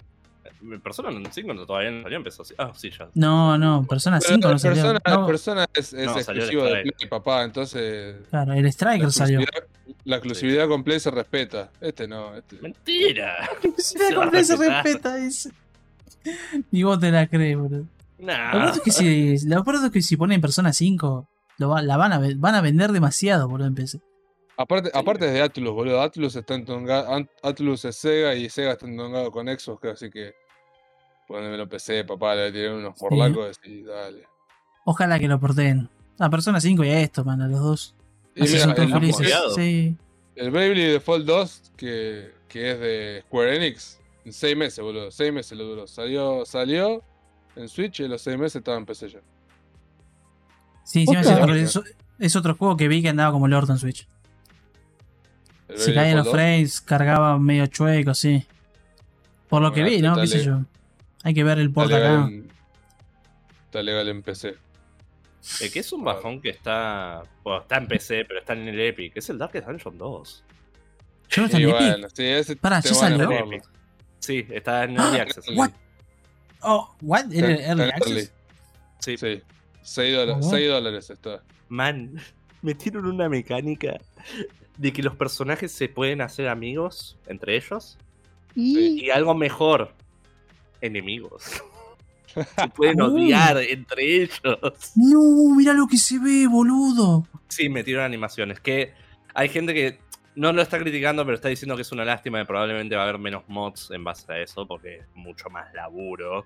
[0.84, 2.54] persona en 5 todavía no salió, empezó así.
[2.58, 3.10] Ah, sí, ya.
[3.14, 4.76] No, no, Persona Pero 5 no la salió.
[4.84, 6.82] persona, No, persona es, es No, exclusivo de.
[6.82, 9.40] Play, papá, entonces claro, el la Striker salió.
[9.40, 11.72] exclusividad, la exclusividad con Play se respeta.
[11.82, 12.58] Este no, este.
[12.62, 13.50] Mentira.
[13.78, 15.52] Se Se va a compré, se respeta ese.
[16.72, 17.86] Ni vos te la crees, boludo.
[18.20, 18.52] Lo Nah.
[18.52, 21.30] peor es que si, lo peor es que si ponen Persona 5,
[21.60, 24.00] lo va- la van a, van a vender demasiado, boludo, en PC.
[24.58, 26.02] Aparte, aparte es de Atlus, boludo.
[26.02, 30.34] Atlus está entongado, Ant- Atlus es Sega y Sega está entongado con Xbox, así que
[31.28, 34.24] ponémelo en PC, papá, le tiré unos morlacos y dale.
[34.86, 35.90] Ojalá que lo porten.
[36.20, 37.96] A Persona 5 y a esto, man, a los dos.
[38.36, 39.54] Y Así mira, son el.
[39.56, 39.96] Sí.
[40.36, 45.12] el Bravely Default 2, que, que es de Square Enix, en 6 meses, boludo.
[45.12, 45.88] 6 meses lo duró.
[45.88, 47.04] Salió, salió
[47.56, 49.20] en Switch y en los 6 meses estaba en PC ya.
[50.84, 51.80] Sí, encima es, otro, es,
[52.20, 54.08] es otro juego que vi que andaba como el orto en Switch.
[55.68, 58.46] El Se caían los Default 2, frames, cargaba medio chueco, sí.
[59.50, 60.10] Por lo que Bueno, vi, ¿no?
[60.10, 60.62] está ¿Qué sé yo?
[61.24, 62.28] Hay que ver el está port legal, acá.
[62.28, 62.52] en,
[63.66, 64.56] está legal en PC.
[65.62, 67.24] El que es un bajón que está.
[67.44, 69.14] Bueno, está en PC, pero está en el Epic.
[69.16, 70.44] Es el Darkest Dungeon 2.
[71.30, 71.78] Yo no está en Epic.
[71.80, 73.30] bueno, sí, ese Pará, ¿ya salió?
[74.20, 75.46] Sí, está en Ah, Early Access.
[75.56, 75.72] what?
[76.62, 77.32] Oh, what?
[77.32, 78.34] ¿Era Está- Early está en Access?
[79.00, 79.18] Sí.
[79.18, 79.42] Sí,
[79.84, 80.50] 6 dólares, Oh.
[80.50, 81.44] 6 dólares está.
[81.70, 82.16] Man,
[82.62, 84.00] metieron una mecánica
[84.78, 87.98] de que los personajes se pueden hacer amigos entre ellos.
[88.56, 89.94] Y Y algo mejor,
[90.82, 91.44] enemigos.
[92.36, 94.42] Se pueden odiar entre ellos.
[94.96, 97.26] No, mira lo que se ve, boludo.
[97.48, 98.60] Sí, metieron animaciones.
[98.60, 98.94] Que
[99.34, 100.00] hay gente que
[100.36, 103.10] no lo está criticando, pero está diciendo que es una lástima y probablemente va a
[103.10, 106.46] haber menos mods en base a eso, porque es mucho más laburo.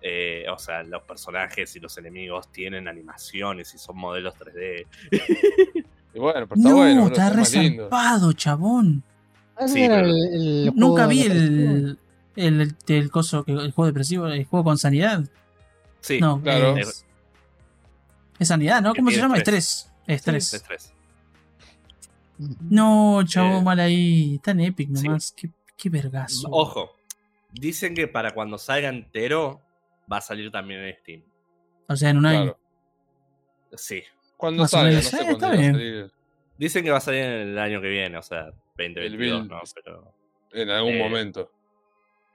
[0.00, 4.86] Eh, o sea, los personajes y los enemigos tienen animaciones y son modelos 3D.
[6.14, 7.06] Y bueno, pero está no, bueno.
[7.06, 9.02] está está chabón.
[9.58, 11.98] Ese Sí, era pero- el- el Nunca vi el,
[12.36, 15.24] el, el, el coso, que- el juego depresivo, el juego con sanidad.
[16.00, 16.76] Sí, no, claro.
[16.76, 17.04] es,
[18.38, 18.94] es sanidad, ¿no?
[18.94, 19.36] ¿Cómo se llama?
[19.36, 19.90] estrés.
[20.06, 20.48] Estrés.
[20.48, 20.82] sí, Estrés.
[20.82, 20.92] es
[22.38, 22.50] 3.
[22.50, 22.56] Ujú.
[22.70, 24.40] No, chabón, Eh, mal ahí.
[24.44, 25.04] En Epic sí.
[25.04, 25.32] nomás.
[25.32, 26.48] Qué, qué vergazo.
[26.50, 26.96] Ojo,
[27.52, 29.60] dicen que para cuando salga entero
[30.12, 31.22] va a salir también en Steam.
[31.88, 32.42] O sea, en un año.
[32.42, 32.58] Claro.
[33.76, 34.02] Sí.
[34.36, 35.72] Cuando salga, no sé Eh, cuándo está va a bien.
[35.72, 36.12] salir.
[36.58, 38.46] Dicen que va a salir en el año que viene, o sea,
[38.76, 39.60] 2022, Bill- ¿no?
[39.84, 40.14] Pero
[40.52, 41.50] En algún Eh, momento.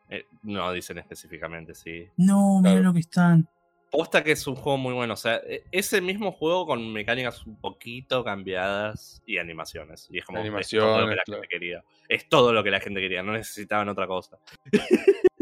[0.10, 2.08] Eh, no dicen específicamente, sí.
[2.18, 2.84] No, mira Claro.
[2.88, 3.48] lo que están.
[3.90, 7.46] Posta que es un juego muy bueno, o sea, e- ese mismo juego con mecánicas
[7.48, 10.08] un poquito cambiadas y animaciones.
[10.12, 11.42] Y es como es todo lo Animaciones, que la claro.
[11.42, 11.84] gente quería.
[12.10, 14.38] Es todo lo que la gente quería, no necesitaban otra cosa.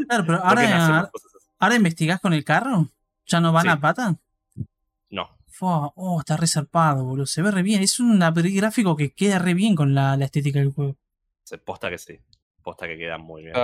[0.08, 1.10] Claro, pero ¿Por qué no hacemos ahora,
[1.58, 2.88] ahora investigás con el carro.
[3.26, 3.68] ¿Ya no van Sí.
[3.70, 4.16] a pata?
[5.10, 7.26] No, Fua, oh, está resarpado, boludo.
[7.26, 7.82] Se ve re bien.
[7.82, 10.96] Es un gráfico que queda re bien con la, la estética del juego.
[11.42, 12.20] se posta que sí.
[12.66, 13.54] Posta que queda muy bien.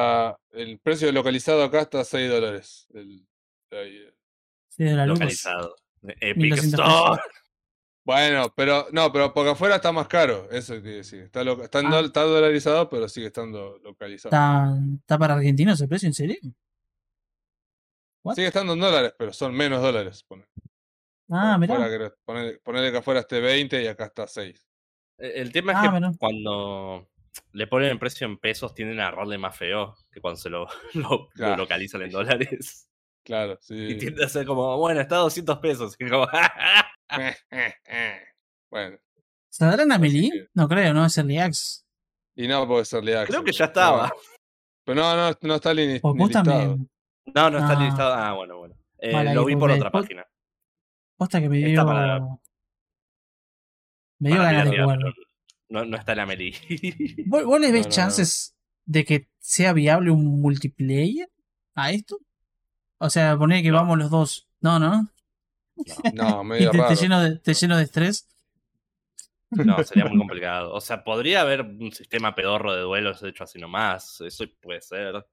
[0.52, 2.86] El precio localizado acá está a 6 dólares.
[2.94, 3.26] El-
[3.72, 4.14] ahí, eh.
[4.68, 5.18] Sí, de la luz.
[5.18, 5.74] Localizado.
[6.04, 7.20] Epic 1200 Store.
[8.04, 10.48] Bueno, pero no, pero porque afuera está más caro.
[10.52, 11.22] Eso quiere decir.
[11.22, 11.82] Está, lo- está, Ah.
[11.82, 14.28] dol- está dolarizado, pero sigue estando localizado.
[14.34, 16.06] ¿Está, ¿Está para argentinos el precio?
[16.06, 16.36] ¿En serio?
[18.24, 18.34] what?
[18.36, 20.22] Sigue estando en dólares, pero son menos dólares.
[20.24, 20.44] pone.
[21.28, 21.74] Ah, mirá.
[22.24, 24.64] ponele, ponele que afuera esté 20 y acá está 6.
[25.18, 26.12] El el tema es Ah, que mirá.
[26.18, 27.08] cuando
[27.52, 30.66] le ponen el precio en pesos tienden a agarrarle más feo que cuando se lo,
[30.94, 32.88] lo- localizan en dólares.
[33.24, 33.98] Claro, Y sí.
[33.98, 35.96] tiende a ser como, bueno, está a 200 pesos.
[35.98, 36.26] Y como,
[38.70, 38.98] bueno,
[39.50, 41.04] ¿Saldrán a que- No creo, ¿no?
[41.06, 41.86] Es Early Access.
[42.36, 44.08] y no puede ser Early Creo que ya estaba.
[44.08, 44.14] no.
[44.84, 46.50] Pero no, no, no está ni, O ni vos listado.
[46.50, 46.90] también.
[47.34, 47.84] No, no está Ah.
[47.84, 48.14] listado.
[48.14, 48.74] Ah, bueno, bueno.
[48.98, 50.26] Eh, lo vi por otra página.
[51.16, 51.86] Posta que me Está dio.
[51.86, 52.18] para-
[54.18, 55.12] Me dio ganas de piratear, jugarlo.
[55.14, 55.26] pero
[55.72, 56.54] No, no está la Meli.
[57.26, 57.94] ¿Vos, vos le ves No, no, no.
[57.96, 61.28] chances de que sea viable un multiplayer
[61.74, 62.18] a esto?
[62.98, 63.76] O sea, poner que No.
[63.78, 64.48] vamos los dos.
[64.60, 65.08] No, ¿no?
[66.12, 66.94] No, medio te, te raro.
[66.94, 68.28] lleno de, te lleno de estrés.
[69.50, 70.72] No, sería muy complicado.
[70.72, 74.20] O sea, podría haber un sistema pedorro de duelos hecho así nomás.
[74.20, 75.26] Eso puede ser.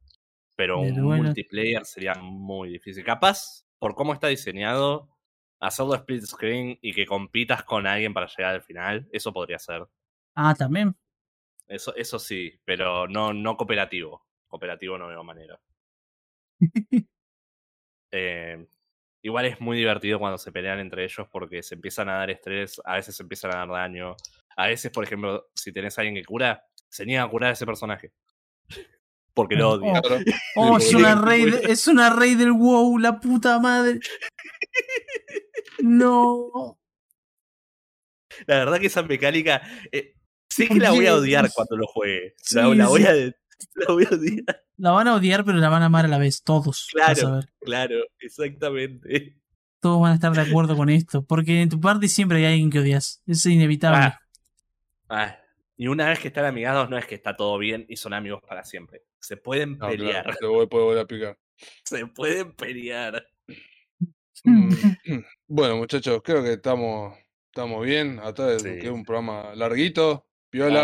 [0.56, 1.24] Pero De un duelo.
[1.24, 3.04] multiplayer sería muy difícil.
[3.04, 5.10] Capaz, por cómo está diseñado,
[5.60, 9.88] hacerlo split screen y que compitas con alguien para llegar al final, eso podría ser.
[10.42, 10.96] Ah, también.
[11.68, 14.26] Eso, eso sí, pero no, no cooperativo.
[14.48, 15.60] Cooperativo no veo manera.
[18.12, 18.66] Eh,
[19.22, 22.82] igual es muy divertido cuando se pelean entre ellos porque se empiezan a dar estrés,
[22.84, 24.16] a veces se empiezan a dar daño.
[24.56, 27.54] A veces, por ejemplo, si tenés a alguien que cura, se niega a curar a
[27.54, 28.12] ese personaje.
[29.36, 30.02] Porque lo odia.
[30.02, 30.24] Claro.
[30.56, 34.00] Oh, es una rey, de- es una rey del WoW, la puta madre.
[35.84, 36.78] No.
[38.48, 39.62] La verdad que esa mecánica.
[39.92, 40.16] eh,
[40.64, 42.36] sé que ¿Por la voy a odiar cuando lo juegue.
[42.38, 43.14] Sí, la, la voy a,
[43.76, 44.64] la voy a odiar.
[44.78, 46.88] La van a odiar, pero la van a amar a la vez, todos.
[46.94, 47.36] Claro.
[47.36, 47.46] ver.
[47.62, 49.36] Claro, exactamente.
[49.82, 51.24] Todos van a estar de acuerdo con esto.
[51.26, 53.22] Porque en tu parte siempre hay alguien que odias.
[53.28, 53.98] Es inevitable.
[54.00, 54.20] Ah.
[55.10, 55.38] Ah,
[55.76, 58.42] y una vez que están amigados, no es que está todo bien y son amigos
[58.48, 59.04] para siempre.
[59.20, 60.24] Se pueden No, pelear.
[60.24, 61.38] claro, te voy, puedo volver a picar.
[61.84, 63.26] Se pueden pelear.
[64.44, 64.70] Mm,
[65.48, 68.20] Bueno, muchachos, creo que estamos, estamos bien.
[68.22, 70.29] Hasta de Sí, un programa larguito,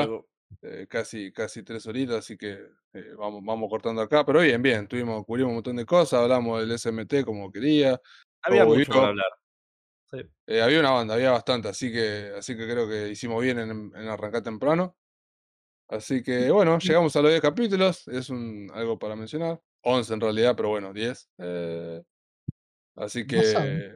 [0.02, 0.28] Algo-
[0.62, 2.60] eh, casi, casi tres horitas, así que
[2.94, 4.26] eh, vamos, vamos cortando acá.
[4.26, 8.00] Pero bien, bien, tuvimos, cubrimos un montón de cosas, hablamos del SMT como quería.
[8.42, 9.32] Había mucho para hablar.
[10.12, 10.20] Sí.
[10.48, 13.70] Eh, había una banda, había bastante, así que, así que creo que hicimos bien en,
[13.72, 14.96] en arrancar temprano.
[15.88, 19.60] Así que bueno, llegamos a los 10 capítulos, es un, algo para mencionar.
[19.82, 21.30] 11 en realidad, pero bueno, 10.
[21.38, 22.04] eh,
[22.96, 23.94] así que,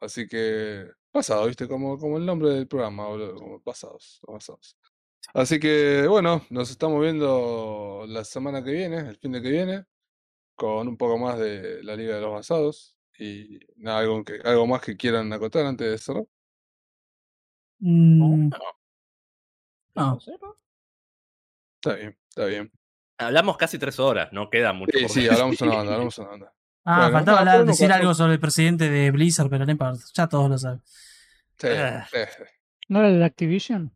[0.00, 4.76] así que, pasado, viste, como, como el nombre del programa, boludo, como pasados, pasados.
[5.34, 9.84] Así que bueno, nos estamos viendo la semana que viene, el fin de que viene,
[10.54, 12.94] con un poco más de la Liga de los Basados.
[13.18, 16.24] Y nada, algo, que, algo más que quieran acotar antes de cerrar.
[17.80, 18.48] Mm, No.
[19.94, 20.02] no.
[20.14, 20.56] No sé, ¿no?
[21.82, 22.72] Está bien, está bien.
[23.18, 24.96] Hablamos casi tres horas, no queda mucho.
[24.96, 26.54] Sí, por sí, hablamos una banda, hablamos una banda.
[26.84, 29.66] Ah, Bueno, faltaba no, hablar- pero no decir algo sobre el presidente de Blizzard, pero
[29.66, 30.02] no importa.
[30.14, 30.82] Ya todos lo saben.
[31.60, 32.06] Sí, Ah.
[32.10, 32.18] sí.
[32.88, 33.92] ¿No era el Activision?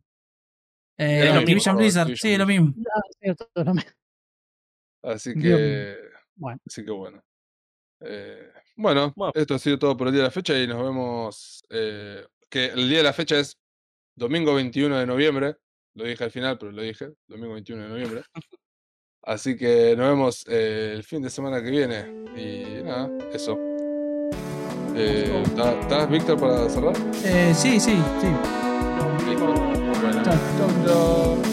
[0.97, 2.75] Eh, Activision mismo, Blizzard, Activision sí, lo.
[2.95, 3.91] Ah, cierto, lo mismo.
[5.03, 5.97] Así Dios que,
[6.35, 6.59] Bueno.
[6.67, 7.23] así que bueno.
[8.01, 9.31] Eh, Bueno, Bueno.
[9.35, 11.63] esto ha sido todo por el día de la fecha y nos vemos.
[11.69, 13.57] eh, que el día de la fecha es
[14.15, 15.55] domingo 21 de noviembre.
[15.95, 17.09] Lo dije al final, pero lo dije.
[17.27, 18.23] Domingo 21 de noviembre.
[19.23, 21.99] Así que nos vemos eh, el fin de semana que viene.
[22.35, 23.72] Y nada, eso.
[24.95, 26.93] Eh, ¿está- ¿Estás, Víctor, para cerrar?
[27.23, 28.27] Eh, sí, sí, sí.
[29.29, 29.45] Listo.
[29.45, 30.23] Bueno.
[30.23, 30.35] Chao.
[30.57, 31.52] Chau, chau.